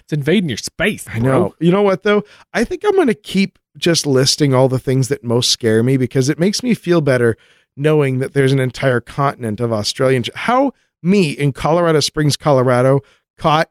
It's 0.03 0.13
invading 0.13 0.49
your 0.49 0.57
space. 0.57 1.05
Bro. 1.05 1.19
know. 1.19 1.55
You 1.59 1.71
know 1.71 1.81
what 1.81 2.03
though? 2.03 2.23
I 2.53 2.63
think 2.63 2.83
I'm 2.85 2.95
going 2.95 3.07
to 3.07 3.13
keep 3.13 3.59
just 3.77 4.05
listing 4.05 4.53
all 4.53 4.67
the 4.67 4.79
things 4.79 5.07
that 5.07 5.23
most 5.23 5.51
scare 5.51 5.83
me 5.83 5.97
because 5.97 6.29
it 6.29 6.39
makes 6.39 6.63
me 6.63 6.73
feel 6.73 7.01
better 7.01 7.37
knowing 7.75 8.19
that 8.19 8.33
there's 8.33 8.51
an 8.51 8.59
entire 8.59 8.99
continent 8.99 9.59
of 9.59 9.71
Australian. 9.71 10.23
How 10.33 10.71
me 11.03 11.31
in 11.31 11.53
Colorado 11.53 11.99
Springs, 11.99 12.35
Colorado, 12.35 13.01
caught 13.37 13.69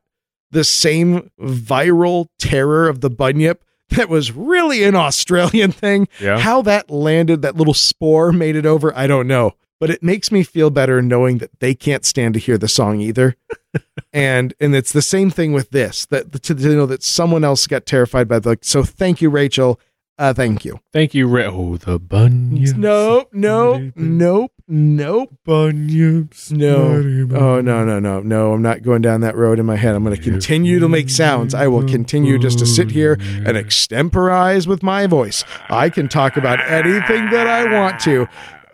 the 0.51 0.65
same 0.65 1.31
viral 1.41 2.29
terror 2.39 2.89
of 2.89 3.01
the 3.01 3.11
bunyip 3.11 3.65
that 3.91 4.09
was 4.09 4.33
really 4.33 4.85
an 4.85 4.95
Australian 4.95 5.73
thing. 5.73 6.09
Yeah. 6.21 6.39
How 6.39 6.63
that 6.63 6.91
landed, 6.91 7.43
that 7.43 7.57
little 7.57 7.75
spore 7.75 8.33
made 8.33 8.57
it 8.57 8.67
over, 8.67 8.97
I 8.97 9.07
don't 9.07 9.27
know. 9.27 9.53
But 9.79 9.91
it 9.91 10.03
makes 10.03 10.33
me 10.33 10.43
feel 10.43 10.71
better 10.71 11.03
knowing 11.03 11.39
that 11.39 11.51
they 11.61 11.75
can't 11.75 12.05
stand 12.05 12.33
to 12.35 12.41
hear 12.41 12.57
the 12.57 12.69
song 12.69 13.01
either. 13.01 13.37
and 14.13 14.55
and 14.59 14.75
it's 14.75 14.93
the 14.93 15.03
same 15.03 15.31
thing 15.31 15.53
with 15.53 15.71
this 15.71 16.07
that 16.07 16.33
to, 16.45 16.55
to 16.55 16.69
know 16.75 16.87
that 16.87 17.03
someone 17.03 17.45
else 17.45 17.67
got 17.67 17.85
terrified 17.85 18.27
by 18.27 18.39
the 18.39 18.57
so 18.63 18.83
thank 18.83 19.21
you 19.21 19.29
Rachel. 19.29 19.79
Uh 20.19 20.33
thank 20.33 20.65
you. 20.65 20.81
Thank 20.95 21.13
you, 21.13 21.27
Ra- 21.29 21.51
Oh, 21.53 21.77
the 21.77 21.99
bunions. 21.99 22.73
nope 22.73 23.29
nope 23.35 23.93
nope 23.97 24.51
nope. 24.67 25.35
Bunions. 25.45 26.51
no. 26.51 27.27
Oh 27.35 27.61
no 27.61 27.85
no 27.85 27.99
no. 27.99 28.21
No 28.21 28.53
I'm 28.55 28.63
not 28.63 28.81
going 28.83 29.03
down 29.03 29.21
that 29.21 29.37
road 29.37 29.59
in 29.59 29.67
my 29.67 29.77
head. 29.77 29.95
I'm 29.95 30.03
going 30.05 30.17
to 30.17 30.23
continue 30.23 30.79
to 30.79 30.89
make 30.89 31.11
sounds. 31.11 31.53
I 31.53 31.67
will 31.67 31.87
continue 31.87 32.39
just 32.39 32.59
to 32.61 32.67
sit 32.67 32.91
here 32.91 33.19
and 33.21 33.59
extemporize 33.59 34.67
with 34.67 34.83
my 34.83 35.07
voice. 35.07 35.45
I 35.69 35.91
can 35.91 36.09
talk 36.09 36.39
about 36.39 36.61
anything 36.67 37.29
that 37.31 37.47
I 37.47 37.71
want 37.79 38.01
to 38.01 38.27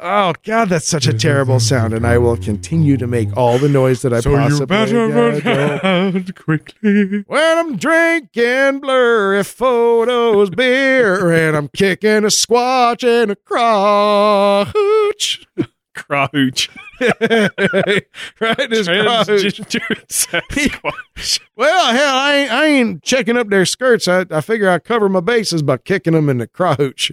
Oh 0.05 0.32
God, 0.42 0.68
that's 0.68 0.88
such 0.88 1.07
a 1.07 1.12
terrible 1.12 1.61
sound, 1.61 1.94
and 1.94 2.05
I 2.05 2.18
will 2.18 2.36
continue 2.36 2.96
to 2.96 3.07
make 3.07 3.36
all 3.36 3.57
the 3.59 3.68
noise 3.68 4.03
that 4.03 4.12
I 4.12 4.18
So 4.18 4.30
you 4.30 4.36
possibly 4.36 4.66
better 4.66 5.07
run 5.07 5.40
can. 5.40 6.16
out 6.18 6.34
quickly. 6.34 7.22
When 7.28 7.59
I'm 7.59 7.76
drinking 7.76 8.80
blurry 8.80 9.44
photos 9.44 10.50
beer 10.50 11.30
and 11.30 11.57
I'm 11.57 11.68
kicking 11.68 12.24
a 12.24 12.30
squatch 12.30 13.05
and 13.05 13.30
a 13.30 13.36
crotch. 13.36 15.46
Crouch. 15.94 16.68
right? 17.00 17.18
This 17.20 18.88
crotch. 18.88 19.28
Transgender 19.28 20.07
Sasquatch. 20.09 21.40
Well, 21.55 21.92
hell, 21.94 22.16
I 22.16 22.34
ain't, 22.34 22.50
I 22.50 22.64
ain't 22.66 23.03
checking 23.05 23.36
up 23.36 23.50
their 23.50 23.66
skirts. 23.66 24.09
I, 24.09 24.24
I 24.30 24.40
figure 24.40 24.70
I 24.70 24.78
cover 24.78 25.11
my 25.11 25.20
bases 25.20 25.62
by 25.62 25.76
kicking 25.76 26.14
them 26.14 26.30
in 26.30 26.38
the 26.38 26.46
crotch. 26.48 27.12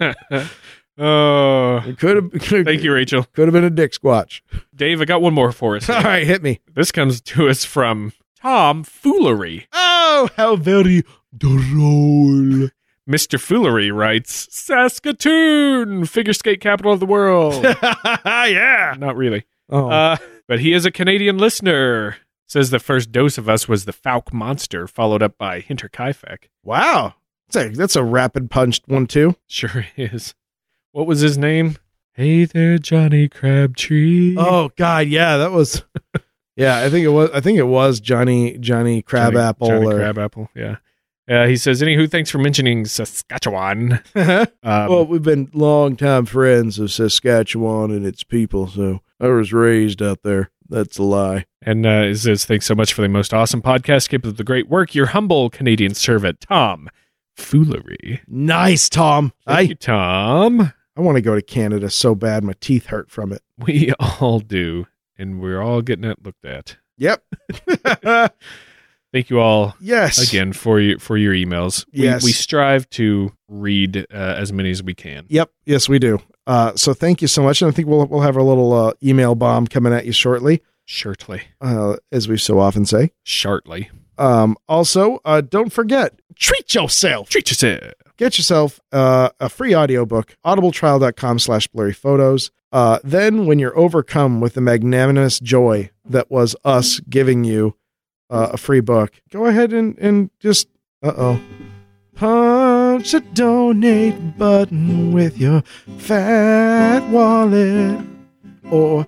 Oh, 0.00 1.76
It 1.86 1.98
could 1.98 2.16
have 2.16 2.32
thank 2.64 2.82
you, 2.82 2.92
Rachel. 2.92 3.24
Could 3.32 3.46
have 3.46 3.52
been 3.52 3.64
a 3.64 3.70
dick 3.70 3.92
squatch. 3.92 4.40
Dave, 4.74 5.00
I 5.00 5.04
got 5.04 5.22
one 5.22 5.34
more 5.34 5.52
for 5.52 5.76
us. 5.76 5.88
All 5.90 6.02
right, 6.02 6.26
hit 6.26 6.42
me. 6.42 6.60
This 6.74 6.90
comes 6.90 7.20
to 7.20 7.48
us 7.48 7.64
from 7.64 8.12
Tom 8.40 8.82
Foolery. 8.84 9.66
Oh, 9.72 10.28
how 10.36 10.56
very 10.56 11.04
droll. 11.36 12.68
Mr. 13.08 13.40
Foolery 13.40 13.90
writes 13.90 14.48
Saskatoon, 14.54 16.04
figure 16.04 16.32
skate 16.34 16.60
capital 16.60 16.92
of 16.92 17.00
the 17.00 17.06
world. 17.06 17.64
yeah. 18.24 18.94
Not 18.98 19.16
really. 19.16 19.44
Oh, 19.70 19.88
Uh, 19.88 20.16
but 20.46 20.60
he 20.60 20.72
is 20.72 20.84
a 20.84 20.90
Canadian 20.90 21.38
listener. 21.38 22.16
Says 22.46 22.70
the 22.70 22.78
first 22.78 23.12
dose 23.12 23.36
of 23.38 23.48
us 23.48 23.68
was 23.68 23.84
the 23.84 23.92
Fouke 23.92 24.32
Monster, 24.32 24.86
followed 24.86 25.22
up 25.22 25.36
by 25.38 25.60
Hinterkaifeck. 25.60 26.44
wow. 26.62 27.14
That's 27.50 27.66
a, 27.66 27.76
that's 27.76 27.96
a 27.96 28.04
rapid 28.04 28.50
punched 28.50 28.88
one, 28.88 29.06
too. 29.06 29.36
Sure 29.46 29.86
is. 29.96 30.34
What 30.92 31.06
was 31.06 31.20
his 31.20 31.38
name? 31.38 31.76
Hey 32.18 32.46
there, 32.46 32.78
Johnny 32.78 33.28
Crabtree. 33.28 34.34
Oh 34.36 34.70
God, 34.76 35.06
yeah, 35.06 35.36
that 35.36 35.52
was. 35.52 35.84
yeah, 36.56 36.78
I 36.78 36.90
think 36.90 37.04
it 37.04 37.10
was. 37.10 37.30
I 37.32 37.40
think 37.40 37.58
it 37.58 37.68
was 37.68 38.00
Johnny 38.00 38.58
Johnny 38.58 39.02
Crabapple. 39.02 39.68
Johnny, 39.68 39.84
Johnny 39.84 39.94
or, 39.94 39.98
Crabapple. 39.98 40.50
Yeah. 40.52 40.76
Uh, 41.30 41.46
he 41.46 41.56
says, 41.56 41.80
"Anywho, 41.80 42.10
thanks 42.10 42.28
for 42.28 42.38
mentioning 42.38 42.86
Saskatchewan." 42.86 44.00
Um, 44.16 44.48
well, 44.62 45.06
we've 45.06 45.22
been 45.22 45.48
longtime 45.54 46.26
friends 46.26 46.80
of 46.80 46.90
Saskatchewan 46.90 47.92
and 47.92 48.04
its 48.04 48.24
people, 48.24 48.66
so 48.66 49.00
I 49.20 49.28
was 49.28 49.52
raised 49.52 50.02
out 50.02 50.24
there. 50.24 50.50
That's 50.68 50.98
a 50.98 51.04
lie. 51.04 51.46
and 51.62 51.86
uh, 51.86 52.06
it 52.06 52.16
says, 52.16 52.44
"Thanks 52.44 52.66
so 52.66 52.74
much 52.74 52.92
for 52.92 53.02
the 53.02 53.08
most 53.08 53.32
awesome 53.32 53.62
podcast. 53.62 54.08
Keep 54.08 54.26
up 54.26 54.36
the 54.36 54.42
great 54.42 54.68
work. 54.68 54.92
Your 54.92 55.06
humble 55.06 55.50
Canadian 55.50 55.94
servant, 55.94 56.40
Tom 56.40 56.88
Foolery. 57.38 58.20
Nice, 58.26 58.88
Tom. 58.88 59.32
Thank 59.46 59.58
I 59.58 59.60
you, 59.62 59.74
Tom. 59.74 60.72
I 60.96 61.00
want 61.00 61.16
to 61.16 61.22
go 61.22 61.34
to 61.34 61.42
Canada 61.42 61.88
so 61.90 62.14
bad. 62.14 62.42
My 62.44 62.54
teeth 62.60 62.86
hurt 62.86 63.10
from 63.10 63.32
it. 63.32 63.42
We 63.56 63.92
all 64.20 64.40
do, 64.40 64.86
and 65.16 65.40
we're 65.40 65.60
all 65.62 65.80
getting 65.82 66.04
it 66.04 66.24
looked 66.24 66.44
at. 66.44 66.76
Yep. 66.98 67.22
Thank 69.12 69.30
you 69.30 69.40
all 69.40 69.74
yes. 69.80 70.18
again 70.28 70.52
for 70.52 70.78
your 70.80 70.98
for 70.98 71.16
your 71.16 71.32
emails. 71.32 71.86
We, 71.92 72.02
Yes. 72.02 72.22
we 72.24 72.32
strive 72.32 72.90
to 72.90 73.32
read 73.48 73.96
uh, 73.96 74.04
as 74.12 74.52
many 74.52 74.70
as 74.70 74.82
we 74.82 74.94
can. 74.94 75.24
Yep. 75.28 75.50
Yes, 75.64 75.88
we 75.88 75.98
do. 75.98 76.18
Uh, 76.46 76.74
so 76.76 76.92
thank 76.92 77.22
you 77.22 77.28
so 77.28 77.42
much, 77.42 77.62
and 77.62 77.70
I 77.70 77.72
think 77.74 77.88
we'll 77.88 78.04
we'll 78.06 78.20
have 78.20 78.36
our 78.36 78.42
little 78.42 78.72
uh, 78.72 78.92
email 79.02 79.34
bomb 79.34 79.66
coming 79.66 79.92
at 79.94 80.04
you 80.06 80.12
shortly, 80.12 80.62
Shortly, 80.84 81.42
uh, 81.60 81.96
as 82.12 82.28
we 82.28 82.36
so 82.38 82.58
often 82.58 82.84
say. 82.84 83.12
shortly. 83.22 83.90
Um, 84.18 84.56
also, 84.68 85.20
uh, 85.24 85.40
don't 85.40 85.72
forget, 85.72 86.20
treat 86.34 86.74
yourself. 86.74 87.28
Treat 87.28 87.50
yourself. 87.50 87.94
Get 88.16 88.36
yourself 88.36 88.80
uh, 88.90 89.30
a 89.38 89.48
free 89.48 89.76
audiobook, 89.76 90.36
audibletrial.com 90.44 91.38
slash 91.38 91.68
blurry 91.68 91.92
photos. 91.92 92.50
Uh, 92.72 92.98
then, 93.04 93.46
when 93.46 93.58
you're 93.58 93.78
overcome 93.78 94.40
with 94.40 94.54
the 94.54 94.60
magnanimous 94.60 95.38
joy 95.38 95.90
that 96.04 96.30
was 96.30 96.56
us 96.64 97.00
giving 97.08 97.44
you 97.44 97.76
uh, 98.28 98.50
a 98.52 98.56
free 98.56 98.80
book, 98.80 99.22
go 99.30 99.46
ahead 99.46 99.72
and, 99.72 99.96
and 99.98 100.30
just, 100.40 100.68
uh 101.02 101.12
oh, 101.16 101.40
punch 102.16 103.12
the 103.12 103.20
donate 103.20 104.36
button 104.36 105.12
with 105.12 105.38
your 105.38 105.62
fat 105.98 107.08
wallet. 107.10 108.04
Or 108.70 109.06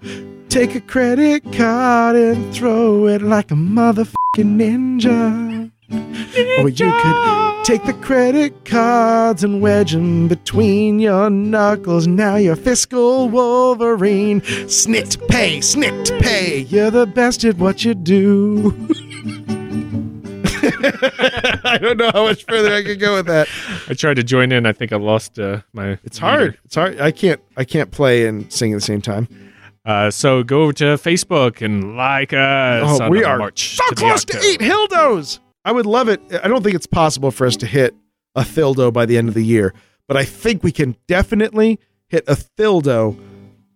take 0.51 0.75
a 0.75 0.81
credit 0.81 1.45
card 1.53 2.17
and 2.17 2.53
throw 2.53 3.07
it 3.07 3.23
like 3.23 3.53
a 3.53 3.55
motherfucking 3.55 4.59
ninja. 4.59 5.71
ninja. 5.89 6.65
Or 6.65 6.69
you 6.69 6.91
could 6.91 7.65
take 7.65 7.85
the 7.85 7.97
credit 8.03 8.65
cards 8.65 9.45
and 9.45 9.63
wedge 9.63 9.93
them 9.93 10.27
between 10.27 10.99
your 10.99 11.31
knuckles. 11.31 12.09
Now 12.09 12.35
you're 12.35 12.57
fiscal 12.57 13.29
Wolverine. 13.29 14.41
Snit 14.41 15.25
pay, 15.29 15.59
snit 15.59 16.21
pay. 16.21 16.63
You're 16.63 16.91
the 16.91 17.07
best 17.07 17.45
at 17.45 17.57
what 17.59 17.85
you 17.85 17.95
do. 17.95 18.73
I 21.63 21.79
don't 21.81 21.97
know 21.97 22.11
how 22.13 22.25
much 22.25 22.45
further 22.45 22.75
I 22.75 22.83
could 22.83 22.99
go 22.99 23.15
with 23.15 23.27
that. 23.27 23.47
I 23.89 23.95
tried 23.95 24.15
to 24.15 24.25
join 24.25 24.51
in. 24.51 24.67
I 24.67 24.73
think 24.73 24.93
I 24.93 24.97
lost 24.97 25.39
uh, 25.39 25.61
my. 25.73 25.99
It's 26.03 26.19
hard. 26.19 26.59
It's 26.65 26.75
hard. 26.75 27.01
I 27.01 27.13
can't. 27.13 27.41
I 27.57 27.63
can't 27.65 27.93
play 27.93 28.27
and 28.27 28.53
sing 28.53 28.73
at 28.73 28.77
the 28.77 28.81
same 28.81 29.01
time. 29.01 29.29
Uh, 29.91 30.11
so 30.11 30.43
go 30.43 30.63
over 30.63 30.73
to 30.75 30.85
Facebook 30.97 31.63
and 31.65 31.97
like 31.97 32.33
us. 32.33 33.01
Oh, 33.01 33.09
we 33.11 33.25
are 33.25 33.39
march 33.39 33.77
so 33.77 33.87
to 33.89 33.95
close 33.95 34.25
to 34.27 34.39
eight 34.45 34.61
hildos. 34.61 35.41
I 35.65 35.73
would 35.73 35.87
love 35.87 36.09
it. 36.09 36.21
I 36.43 36.49
don't 36.49 36.63
think 36.63 36.75
it's 36.77 36.87
possible 36.87 37.31
for 37.31 37.47
us 37.47 37.57
to 37.57 37.67
hit 37.67 37.95
a 38.37 38.43
thildo 38.43 38.93
by 38.93 39.05
the 39.07 39.19
end 39.19 39.29
of 39.29 39.35
the 39.35 39.45
year, 39.45 39.75
but 40.07 40.17
I 40.17 40.25
think 40.25 40.63
we 40.63 40.71
can 40.73 40.97
definitely 41.09 41.81
hit 42.09 42.25
a 42.29 42.35
thildo 42.37 43.19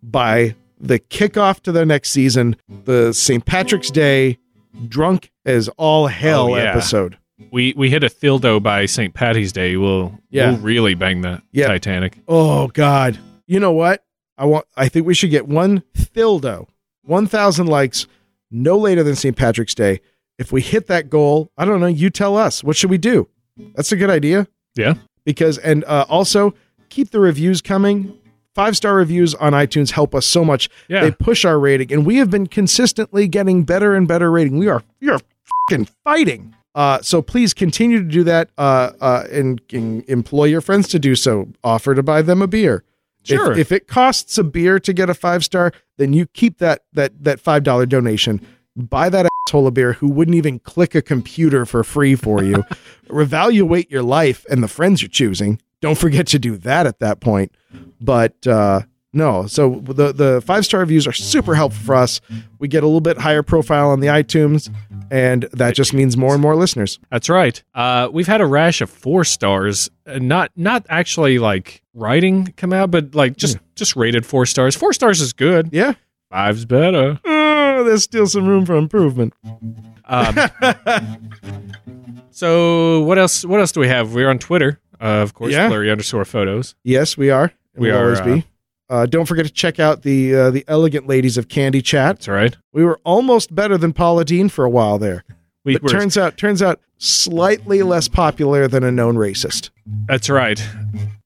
by 0.02 0.54
the 0.78 0.98
kickoff 1.00 1.60
to 1.60 1.72
the 1.72 1.84
next 1.84 2.10
season, 2.10 2.56
the 2.84 3.12
St. 3.12 3.44
Patrick's 3.44 3.90
Day 3.90 4.38
drunk 4.88 5.32
as 5.44 5.68
all 5.76 6.06
hell 6.06 6.52
Oh, 6.52 6.56
yeah. 6.56 6.64
episode. 6.70 7.16
we 7.50 7.74
we 7.76 7.90
hit 7.90 8.04
a 8.04 8.08
Thildo 8.08 8.62
by 8.62 8.86
St. 8.86 9.12
Patty's 9.14 9.52
Day. 9.52 9.76
We'll 9.76 10.18
Yeah. 10.30 10.52
we'll 10.52 10.60
really 10.60 10.94
bang 10.94 11.22
the 11.22 11.42
Yeah. 11.52 11.66
Titanic. 11.66 12.18
Oh 12.28 12.68
God! 12.68 13.18
You 13.46 13.58
know 13.60 13.72
what? 13.72 14.03
I 14.36 14.44
want. 14.46 14.66
I 14.76 14.88
think 14.88 15.06
we 15.06 15.14
should 15.14 15.30
get 15.30 15.46
one 15.46 15.82
Thildo, 15.96 16.68
one 17.02 17.26
thousand 17.26 17.66
likes, 17.66 18.06
no 18.50 18.76
later 18.76 19.02
than 19.02 19.16
St. 19.16 19.36
Patrick's 19.36 19.74
Day. 19.74 20.00
If 20.38 20.50
we 20.50 20.60
hit 20.60 20.88
that 20.88 21.08
goal, 21.08 21.50
I 21.56 21.64
don't 21.64 21.80
know. 21.80 21.86
You 21.86 22.10
tell 22.10 22.36
us. 22.36 22.64
What 22.64 22.76
should 22.76 22.90
we 22.90 22.98
do? 22.98 23.28
That's 23.74 23.92
a 23.92 23.96
good 23.96 24.10
idea. 24.10 24.48
Yeah. 24.74 24.94
Because 25.24 25.58
and 25.58 25.84
uh, 25.84 26.06
also 26.08 26.54
keep 26.88 27.10
the 27.10 27.20
reviews 27.20 27.62
coming. 27.62 28.18
Five 28.54 28.76
star 28.76 28.94
reviews 28.94 29.34
on 29.34 29.52
iTunes 29.52 29.90
help 29.90 30.14
us 30.14 30.26
so 30.26 30.44
much. 30.44 30.68
Yeah. 30.88 31.02
They 31.02 31.10
push 31.10 31.44
our 31.44 31.58
rating, 31.58 31.92
and 31.92 32.06
we 32.06 32.16
have 32.16 32.30
been 32.30 32.46
consistently 32.46 33.26
getting 33.28 33.64
better 33.64 33.94
and 33.94 34.06
better 34.06 34.30
rating. 34.30 34.58
We 34.58 34.68
are 34.68 34.82
we 35.00 35.08
are 35.08 35.20
fucking 35.68 35.88
fighting. 36.04 36.54
Uh, 36.74 37.00
so 37.02 37.22
please 37.22 37.54
continue 37.54 37.98
to 37.98 38.04
do 38.08 38.24
that, 38.24 38.50
uh, 38.58 38.90
uh, 39.00 39.24
and, 39.30 39.60
and 39.72 40.04
employ 40.08 40.46
your 40.46 40.60
friends 40.60 40.88
to 40.88 40.98
do 40.98 41.14
so. 41.14 41.48
Offer 41.62 41.94
to 41.94 42.02
buy 42.02 42.20
them 42.20 42.42
a 42.42 42.48
beer. 42.48 42.82
Sure. 43.24 43.52
If, 43.52 43.58
if 43.58 43.72
it 43.72 43.88
costs 43.88 44.38
a 44.38 44.44
beer 44.44 44.78
to 44.78 44.92
get 44.92 45.10
a 45.10 45.14
five 45.14 45.44
star, 45.44 45.72
then 45.96 46.12
you 46.12 46.26
keep 46.26 46.58
that 46.58 46.82
that 46.92 47.24
that 47.24 47.40
five 47.40 47.62
dollar 47.62 47.86
donation. 47.86 48.40
Buy 48.76 49.08
that 49.08 49.26
asshole 49.48 49.66
a 49.66 49.70
beer 49.70 49.94
who 49.94 50.08
wouldn't 50.08 50.34
even 50.34 50.58
click 50.58 50.94
a 50.94 51.02
computer 51.02 51.64
for 51.64 51.84
free 51.84 52.16
for 52.16 52.42
you. 52.42 52.64
Revaluate 53.08 53.90
your 53.90 54.02
life 54.02 54.44
and 54.50 54.62
the 54.62 54.68
friends 54.68 55.00
you're 55.00 55.08
choosing. 55.08 55.60
Don't 55.80 55.98
forget 55.98 56.26
to 56.28 56.38
do 56.38 56.56
that 56.58 56.86
at 56.86 56.98
that 56.98 57.20
point. 57.20 57.54
But 58.00 58.46
uh, 58.46 58.82
no, 59.14 59.46
so 59.46 59.80
the 59.84 60.12
the 60.12 60.42
five 60.44 60.64
star 60.64 60.80
reviews 60.80 61.06
are 61.06 61.12
super 61.12 61.54
helpful 61.54 61.82
for 61.84 61.94
us. 61.94 62.20
We 62.58 62.68
get 62.68 62.82
a 62.82 62.86
little 62.86 63.00
bit 63.00 63.16
higher 63.16 63.42
profile 63.42 63.90
on 63.90 64.00
the 64.00 64.08
iTunes, 64.08 64.74
and 65.10 65.44
that 65.52 65.74
just 65.74 65.94
means 65.94 66.16
more 66.16 66.32
and 66.32 66.42
more 66.42 66.56
listeners. 66.56 66.98
That's 67.10 67.28
right. 67.28 67.62
Uh, 67.74 68.08
we've 68.12 68.26
had 68.26 68.40
a 68.40 68.46
rash 68.46 68.80
of 68.80 68.90
four 68.90 69.24
stars, 69.24 69.88
uh, 70.06 70.18
not 70.18 70.50
not 70.56 70.84
actually 70.88 71.38
like 71.38 71.82
writing 71.94 72.52
come 72.56 72.72
out, 72.72 72.90
but 72.90 73.14
like 73.14 73.36
just 73.36 73.58
just 73.76 73.94
rated 73.96 74.26
four 74.26 74.46
stars. 74.46 74.74
Four 74.74 74.92
stars 74.92 75.20
is 75.20 75.32
good. 75.32 75.70
Yeah. 75.72 75.94
Five's 76.30 76.64
better. 76.64 77.20
Oh, 77.24 77.84
there's 77.84 78.02
still 78.02 78.26
some 78.26 78.46
room 78.46 78.66
for 78.66 78.74
improvement. 78.74 79.34
Um, 80.06 80.36
so 82.30 83.02
what 83.02 83.18
else? 83.18 83.44
What 83.44 83.60
else 83.60 83.70
do 83.70 83.78
we 83.78 83.88
have? 83.88 84.14
We're 84.14 84.28
on 84.28 84.40
Twitter, 84.40 84.80
uh, 85.00 85.22
of 85.22 85.34
course. 85.34 85.52
Yeah. 85.52 85.68
Blurry 85.68 85.90
underscore 85.92 86.24
photos. 86.24 86.74
Yes, 86.82 87.16
we 87.16 87.30
are. 87.30 87.52
We 87.76 87.88
we'll 87.88 87.98
are, 87.98 88.04
always 88.04 88.20
be. 88.20 88.46
Uh, 88.90 89.06
don't 89.06 89.26
forget 89.26 89.46
to 89.46 89.52
check 89.52 89.80
out 89.80 90.02
the 90.02 90.34
uh, 90.34 90.50
the 90.50 90.64
elegant 90.68 91.06
ladies 91.06 91.36
of 91.38 91.48
Candy 91.48 91.80
Chat. 91.82 92.16
That's 92.16 92.28
right. 92.28 92.56
We 92.72 92.84
were 92.84 93.00
almost 93.04 93.54
better 93.54 93.78
than 93.78 93.92
Paula 93.92 94.24
Deen 94.24 94.48
for 94.48 94.64
a 94.64 94.70
while 94.70 94.98
there. 94.98 95.24
We 95.64 95.74
But 95.74 95.84
were, 95.84 95.88
turns 95.88 96.18
out 96.18 96.36
turns 96.36 96.60
out 96.62 96.80
slightly 96.98 97.82
less 97.82 98.08
popular 98.08 98.68
than 98.68 98.84
a 98.84 98.92
known 98.92 99.16
racist. 99.16 99.70
that's 100.06 100.28
right. 100.28 100.62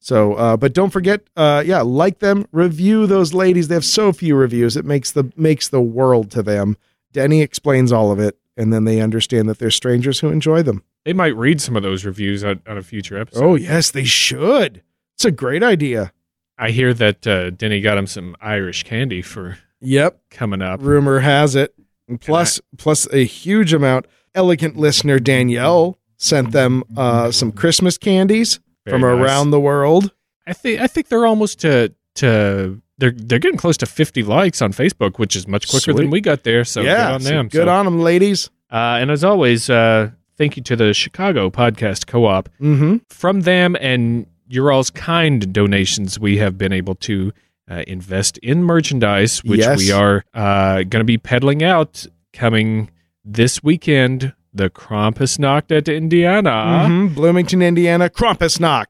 So, 0.01 0.35
uh, 0.35 0.57
but 0.57 0.73
don't 0.73 0.89
forget, 0.91 1.21
uh, 1.37 1.63
yeah, 1.67 1.83
like 1.83 2.21
them, 2.21 2.47
review 2.53 3.07
those 3.07 3.35
ladies. 3.35 3.69
They 3.69 3.75
have 3.75 3.85
so 3.85 4.13
few 4.13 4.37
reviews; 4.37 4.77
it 4.77 4.85
makes 4.85 5.11
the 5.11 5.31
makes 5.37 5.69
the 5.69 5.83
world 5.83 6.31
to 6.31 6.43
them. 6.43 6.77
Denny 7.13 7.43
explains 7.43 7.91
all 7.93 8.11
of 8.13 8.19
it, 8.21 8.39
and 8.57 8.73
then 8.73 8.85
they 8.85 9.01
understand 9.01 9.49
that 9.49 9.59
they're 9.59 9.71
strangers 9.71 10.21
who 10.21 10.29
enjoy 10.29 10.63
them. 10.63 10.83
They 11.05 11.13
might 11.13 11.37
read 11.37 11.61
some 11.61 11.77
of 11.77 11.83
those 11.83 12.05
reviews 12.05 12.45
on, 12.45 12.63
on 12.67 12.79
a 12.79 12.83
future 12.83 13.19
episode. 13.19 13.45
Oh 13.45 13.55
yes, 13.57 13.91
they 13.91 14.05
should. 14.05 14.83
It's 15.15 15.25
a 15.25 15.31
great 15.33 15.63
idea. 15.63 16.13
I 16.59 16.71
hear 16.71 16.93
that 16.95 17.27
uh, 17.27 17.51
Denny 17.51 17.81
got 17.81 17.97
him 17.99 18.07
some 18.07 18.37
Irish 18.41 18.83
candy 18.83 19.23
for 19.23 19.59
Yep, 19.81 20.21
coming 20.31 20.61
up. 20.61 20.81
rumor 20.83 21.21
has 21.21 21.55
it. 21.55 21.75
And 22.09 22.21
plus, 22.21 22.61
plus 22.79 23.07
a 23.13 23.25
huge 23.25 23.73
amount. 23.73 24.07
Elegant 24.35 24.77
listener 24.77 25.19
Danielle 25.19 25.99
sent 26.17 26.53
them 26.53 26.83
uh, 26.97 27.31
some 27.31 27.53
Christmas 27.53 27.97
candies 27.99 28.61
from 28.89 29.01
nice. 29.03 29.11
around 29.11 29.51
the 29.51 29.61
world. 29.61 30.13
I 30.47 30.53
think 30.53 30.81
I 30.81 30.87
think 30.87 31.09
they're 31.09 31.27
almost 31.27 31.61
to 31.61 31.93
to 32.17 32.81
they're 32.99 33.13
they're 33.13 33.39
getting 33.39 33.59
close 33.59 33.77
to 33.79 33.87
50 33.87 34.23
likes 34.25 34.61
on 34.63 34.73
Facebook, 34.73 35.19
which 35.19 35.37
is 35.37 35.47
much 35.47 35.69
quicker 35.69 35.93
Sweet. 35.93 35.97
than 36.03 36.11
we 36.11 36.21
got 36.21 36.43
there. 36.45 36.65
So 36.65 36.81
yeah, 36.83 37.07
good 37.09 37.15
on 37.15 37.23
them. 37.23 37.49
good 37.49 37.67
So, 37.67 37.69
on 37.69 37.85
them, 37.85 38.01
ladies. 38.01 38.49
Uh, 38.71 38.99
and 39.01 39.11
as 39.11 39.23
always, 39.25 39.69
uh, 39.71 40.11
thank 40.37 40.57
you 40.57 40.63
to 40.65 40.77
the 40.77 40.93
Chicago 40.95 41.51
Podcast 41.51 42.07
Co-op. 42.07 42.49
Mm-hmm. 42.61 42.97
From 43.09 43.43
them 43.43 43.77
and 43.81 44.27
your 44.49 44.73
all's 44.73 44.91
kind 44.91 45.53
donations, 45.53 46.19
we 46.19 46.39
have 46.39 46.57
been 46.59 46.73
able 46.73 46.95
to 46.97 47.33
uh, 47.71 47.83
invest 47.87 48.39
in 48.39 48.63
merchandise, 48.65 49.45
which 49.45 49.61
Yes. 49.61 49.79
we 49.79 49.93
are 49.93 50.25
uh, 50.35 50.77
going 50.85 51.01
to 51.01 51.05
be 51.05 51.19
peddling 51.19 51.63
out 51.63 52.07
coming 52.33 52.91
this 53.25 53.63
weekend. 53.63 54.33
The 54.55 54.71
Krampusnacht 54.71 55.71
at 55.77 55.89
Indiana. 55.89 56.87
Mhm. 56.89 57.15
Bloomington, 57.15 57.61
Indiana, 57.63 58.09
Krampusnacht. 58.09 58.87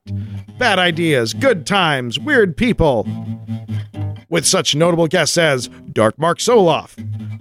Bad 0.56 0.78
ideas, 0.78 1.34
good 1.34 1.66
times, 1.66 2.18
weird 2.18 2.56
people. 2.56 3.06
With 4.30 4.46
such 4.46 4.74
notable 4.76 5.08
guests 5.08 5.36
as 5.36 5.68
Dark 5.92 6.18
Mark 6.18 6.38
Soloff, 6.38 6.94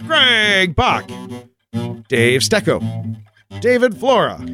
Greg 0.06 0.74
Bach, 0.74 1.06
Dave 2.08 2.40
Stecco, 2.40 2.82
David 3.60 3.96
Flora. 3.96 4.44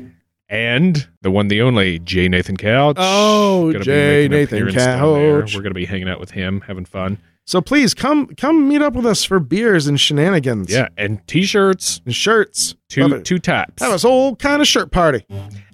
And 0.49 1.09
the 1.23 1.31
one, 1.31 1.49
the 1.49 1.63
only, 1.63 1.99
J. 2.01 2.29
Nathan 2.29 2.57
Couch. 2.57 2.97
Oh, 2.99 3.67
Gonna 3.73 3.79
be 3.81 3.85
J. 3.85 4.29
Nathan 4.29 4.59
appearance 4.59 4.75
down 4.77 5.15
there. 5.15 5.41
Couch. 5.41 5.55
We're 5.55 5.63
going 5.63 5.71
to 5.71 5.75
be 5.75 5.87
hanging 5.87 6.09
out 6.09 6.21
with 6.21 6.33
him, 6.33 6.61
having 6.63 6.85
fun. 6.85 7.19
So 7.47 7.61
please 7.61 7.93
come 7.93 8.29
come 8.37 8.69
meet 8.69 8.81
up 8.81 8.95
with 8.95 9.05
us 9.05 9.23
for 9.23 9.39
beers 9.39 9.87
and 9.87 10.01
shenanigans. 10.01 10.71
Yeah, 10.71 10.89
and 10.97 11.27
T-shirts, 11.27 12.01
And 12.07 12.15
shirts. 12.15 12.75
two 12.89 13.21
two 13.21 13.39
taps, 13.39 13.83
Have 13.83 13.93
a 13.93 13.99
whole 13.99 14.35
kind 14.37 14.63
of 14.63 14.69
shirt 14.69 14.91
party. 14.91 15.27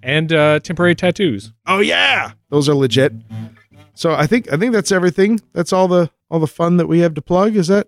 and 0.03 0.33
uh, 0.33 0.59
temporary 0.61 0.97
tattoos. 0.97 1.53
Oh 1.69 1.79
yeah. 1.79 2.33
Those 2.49 2.69
are 2.69 2.75
legit. 2.75 3.13
So 3.95 4.15
I 4.15 4.27
think 4.27 4.53
I 4.53 4.57
think 4.57 4.73
that's 4.73 4.91
everything. 4.91 5.39
That's 5.53 5.73
all 5.73 5.87
the 5.87 6.11
all 6.29 6.41
the 6.41 6.49
fun 6.49 6.77
that 6.79 6.89
we 6.89 6.99
have 7.01 7.15
to 7.15 7.23
plug. 7.23 7.55
Is 7.55 7.69
that 7.69 7.87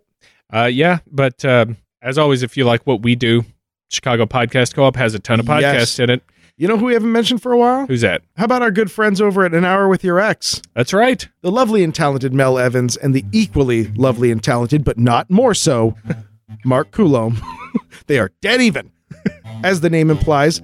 Uh, 0.53 0.67
yeah, 0.73 0.99
but 1.11 1.45
um, 1.45 1.77
as 2.03 2.19
always, 2.19 2.45
if 2.45 2.57
you 2.57 2.65
like 2.65 2.87
what 2.87 3.03
we 3.03 3.17
do, 3.17 3.45
Chicago 3.91 4.27
Podcast 4.27 4.75
Co-op 4.75 4.95
has 4.95 5.15
a 5.15 5.19
ton 5.19 5.41
of 5.41 5.47
podcasts 5.47 5.61
Yes. 5.61 5.99
in 5.99 6.09
it. 6.11 6.23
You 6.57 6.69
know 6.69 6.77
who 6.77 6.87
we 6.87 6.93
haven't 6.93 7.13
mentioned 7.13 7.43
for 7.43 7.53
a 7.53 7.59
while? 7.59 7.87
Who's 7.87 8.03
that? 8.03 8.23
How 8.37 8.45
about 8.45 8.63
our 8.63 8.71
good 8.71 8.91
friends 8.91 9.21
over 9.21 9.45
at 9.45 9.55
An 9.55 9.65
Hour 9.65 9.89
with 9.89 10.05
Your 10.05 10.21
Ex? 10.21 10.61
That's 10.75 10.93
right. 10.93 11.27
The 11.41 11.51
lovely 11.51 11.83
and 11.83 11.95
talented 11.95 12.33
Mel 12.35 12.59
Evans 12.59 12.97
and 12.97 13.15
the 13.15 13.25
equally 13.33 13.89
lovely 13.93 14.31
and 14.31 14.43
talented, 14.43 14.85
but 14.85 14.99
not 14.99 15.31
more 15.31 15.55
so, 15.55 15.97
Mark 16.65 16.91
Coulomb. 16.91 17.41
they 18.07 18.19
are 18.19 18.31
dead 18.41 18.61
even. 18.61 18.93
As 19.65 19.81
the 19.81 19.91
name 19.91 20.11
implies, 20.11 20.61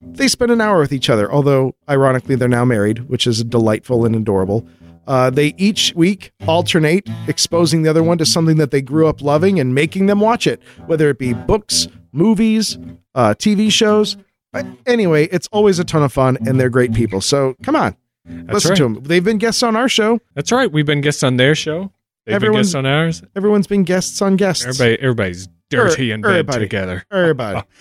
they 0.00 0.28
spend 0.28 0.50
an 0.50 0.60
hour 0.60 0.80
with 0.80 0.92
each 0.92 1.10
other, 1.10 1.30
although 1.30 1.74
ironically 1.88 2.34
they're 2.34 2.48
now 2.48 2.64
married, 2.64 3.08
which 3.08 3.26
is 3.26 3.44
delightful 3.44 4.04
and 4.04 4.16
adorable. 4.16 4.66
Uh, 5.06 5.30
they 5.30 5.54
each 5.56 5.94
week 5.94 6.32
alternate 6.46 7.08
exposing 7.28 7.82
the 7.82 7.88
other 7.88 8.02
one 8.02 8.18
to 8.18 8.26
something 8.26 8.58
that 8.58 8.70
they 8.70 8.82
grew 8.82 9.06
up 9.06 9.22
loving 9.22 9.58
and 9.58 9.74
making 9.74 10.06
them 10.06 10.20
watch 10.20 10.46
it, 10.46 10.60
whether 10.86 11.08
it 11.08 11.18
be 11.18 11.32
books, 11.32 11.88
movies, 12.12 12.76
uh, 13.14 13.34
TV 13.34 13.72
shows. 13.72 14.18
But 14.52 14.66
anyway, 14.86 15.26
it's 15.26 15.48
always 15.52 15.78
a 15.78 15.84
ton 15.84 16.02
of 16.02 16.12
fun, 16.12 16.38
and 16.46 16.58
they're 16.58 16.70
great 16.70 16.92
people. 16.94 17.20
So 17.20 17.54
come 17.62 17.76
on, 17.76 17.96
listen 18.26 18.70
right. 18.70 18.76
to 18.78 18.82
them. 18.84 19.02
They've 19.02 19.24
been 19.24 19.38
guests 19.38 19.62
on 19.62 19.76
our 19.76 19.88
show. 19.88 20.20
That's 20.34 20.50
right. 20.52 20.70
We've 20.72 20.86
been 20.86 21.00
guests 21.02 21.22
on 21.22 21.36
their 21.36 21.54
show. 21.54 21.92
They've 22.26 22.34
Everyone's- 22.36 22.72
been 22.72 22.82
guests 22.82 22.86
on 22.86 22.86
ours. 22.86 23.22
Everyone's 23.36 23.66
been 23.66 23.84
guests 23.84 24.20
on 24.22 24.36
guests. 24.36 24.64
Everybody, 24.66 25.00
everybody's 25.02 25.48
dirty 25.70 26.10
Er- 26.10 26.14
in 26.14 26.20
bed 26.22 26.30
everybody. 26.30 26.60
together. 26.60 27.04
Everybody. 27.10 27.62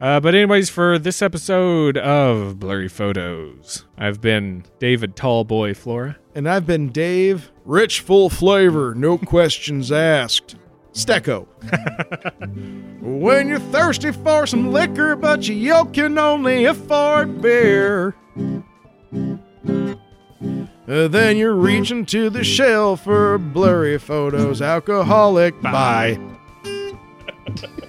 Uh, 0.00 0.20
but 0.20 0.32
anyways, 0.32 0.70
for 0.70 0.96
this 0.96 1.20
episode 1.20 1.98
of 1.98 2.60
Blurry 2.60 2.86
Photos, 2.86 3.84
I've 3.98 4.20
been 4.20 4.62
David 4.78 5.16
Tallboy 5.16 5.76
Flora. 5.76 6.16
And 6.36 6.48
I've 6.48 6.68
been 6.68 6.90
Dave. 6.90 7.50
Rich, 7.64 7.98
full 8.02 8.30
flavor, 8.30 8.94
no 8.94 9.18
questions 9.26 9.90
asked. 9.90 10.54
Stecco. 10.92 11.46
when 13.00 13.48
you're 13.48 13.58
thirsty 13.58 14.12
for 14.12 14.46
some 14.46 14.72
liquor, 14.72 15.16
but 15.16 15.46
you 15.48 15.84
can 15.92 16.18
only 16.18 16.64
afford 16.64 17.40
beer. 17.40 18.14
uh, 20.88 21.08
then 21.08 21.36
you're 21.36 21.54
reaching 21.54 22.04
to 22.06 22.30
the 22.30 22.44
shelf 22.44 23.04
for 23.04 23.38
blurry 23.38 23.98
photos. 23.98 24.60
Alcoholic. 24.62 25.60
Bye. 25.62 26.18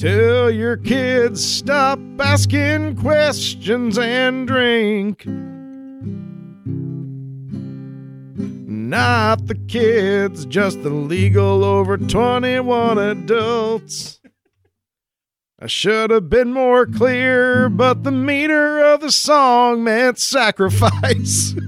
Tell 0.00 0.50
your 0.50 0.78
kids 0.78 1.44
stop 1.44 1.98
asking 2.18 2.96
questions 2.96 3.98
and 3.98 4.48
drink. 4.48 5.26
Not 8.34 9.46
the 9.46 9.56
kids, 9.68 10.46
just 10.46 10.82
the 10.82 10.88
legal 10.88 11.62
over 11.62 11.98
21 11.98 12.96
adults. 12.96 14.22
I 15.60 15.66
should 15.66 16.10
have 16.10 16.30
been 16.30 16.54
more 16.54 16.86
clear, 16.86 17.68
but 17.68 18.02
the 18.02 18.10
meter 18.10 18.82
of 18.82 19.02
the 19.02 19.12
song 19.12 19.84
meant 19.84 20.18
sacrifice. 20.18 21.54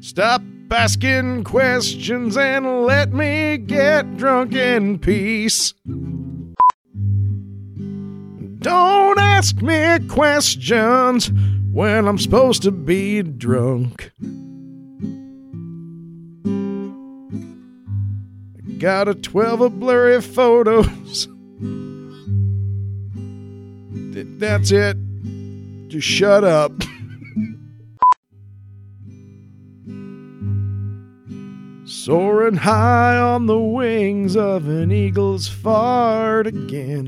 Stop 0.00 0.42
asking 0.70 1.44
questions 1.44 2.36
and 2.36 2.84
let 2.84 3.12
me 3.12 3.58
get 3.58 4.16
drunk 4.16 4.54
in 4.54 4.98
peace. 4.98 5.74
Don't 8.58 9.18
ask 9.18 9.62
me 9.62 9.98
questions 10.08 11.30
when 11.72 12.08
I'm 12.08 12.18
supposed 12.18 12.62
to 12.62 12.70
be 12.70 13.22
drunk. 13.22 14.10
I 18.66 18.72
Got 18.78 19.08
a 19.08 19.14
12 19.14 19.60
of 19.60 19.80
blurry 19.80 20.20
photos. 20.20 21.28
That's 24.38 24.70
it. 24.70 24.96
Just 25.88 26.06
shut 26.06 26.44
up. 26.44 26.72
Soaring 32.04 32.54
high 32.54 33.18
on 33.18 33.46
the 33.46 33.58
wings 33.58 34.36
of 34.36 34.68
an 34.68 34.92
eagle's 34.92 35.48
fart 35.48 36.46
again. 36.46 37.02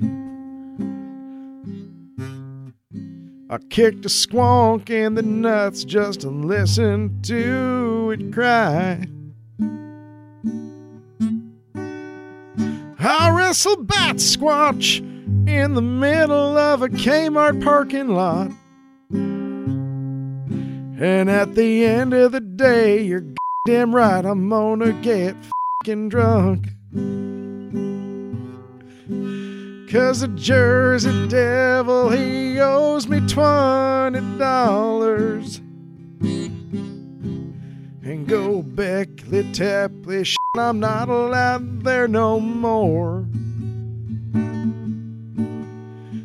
I 3.49 3.59
kicked 3.71 4.05
a 4.05 4.09
squonk 4.09 4.91
in 4.91 5.15
the 5.15 5.23
nuts 5.23 5.85
just 5.85 6.23
to 6.23 6.29
listen 6.29 7.23
to 7.23 8.11
it 8.11 8.33
cry. 8.33 9.07
I 12.99 13.31
wrestled 13.31 13.87
bat 13.87 14.17
squatch 14.17 14.99
in 15.49 15.75
the 15.75 15.83
middle 15.83 16.59
of 16.59 16.83
a 16.83 16.89
Kmart 16.89 17.63
parking 17.63 18.09
lot. 18.09 18.51
And 21.01 21.31
at 21.31 21.55
the 21.55 21.85
end 21.85 22.13
of 22.13 22.33
the 22.33 22.41
day, 22.41 23.03
you're 23.03 23.25
damn 23.67 23.95
right, 23.95 24.25
I'm 24.25 24.49
gonna 24.49 24.93
get 24.93 25.37
fucking 25.85 26.09
drunk. 26.09 26.69
Cause 29.91 30.21
the 30.21 30.29
Jersey 30.29 31.29
Devil, 31.29 32.11
he 32.11 32.59
owes 32.61 33.07
me 33.07 33.21
twenty 33.27 34.21
dollars. 34.39 35.59
And 38.03 38.27
go 38.27 38.63
Beckley 38.63 39.53
Tapley, 39.53 40.25
shit, 40.25 40.37
I'm 40.57 40.81
not 40.81 41.09
allowed 41.09 41.83
there 41.83 42.09
no 42.09 42.41
more. 42.41 43.27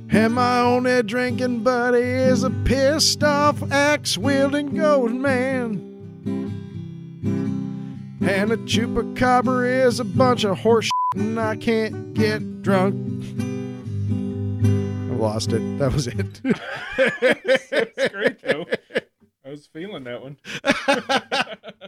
And 0.09 0.33
my 0.33 0.59
only 0.61 1.03
drinking 1.03 1.63
buddy 1.63 1.99
is 1.99 2.43
a 2.43 2.49
pissed 2.49 3.23
off 3.23 3.61
axe 3.71 4.17
wielding 4.17 4.73
gold 4.73 5.11
man. 5.11 5.84
And 8.27 8.51
a 8.51 8.57
chupacabra 8.57 9.85
is 9.85 9.99
a 9.99 10.03
bunch 10.03 10.45
of 10.45 10.57
horseshit, 10.57 10.89
and 11.13 11.39
I 11.39 11.55
can't 11.55 12.15
get 12.15 12.63
drunk. 12.63 12.95
I 13.39 15.15
lost 15.15 15.53
it. 15.53 15.59
That 15.77 15.93
was 15.93 16.07
it. 16.07 16.41
It's 16.97 18.13
great 18.13 18.41
though. 18.41 18.65
I 19.45 19.49
was 19.49 19.67
feeling 19.67 20.05
that 20.05 20.23
one. 20.23 20.37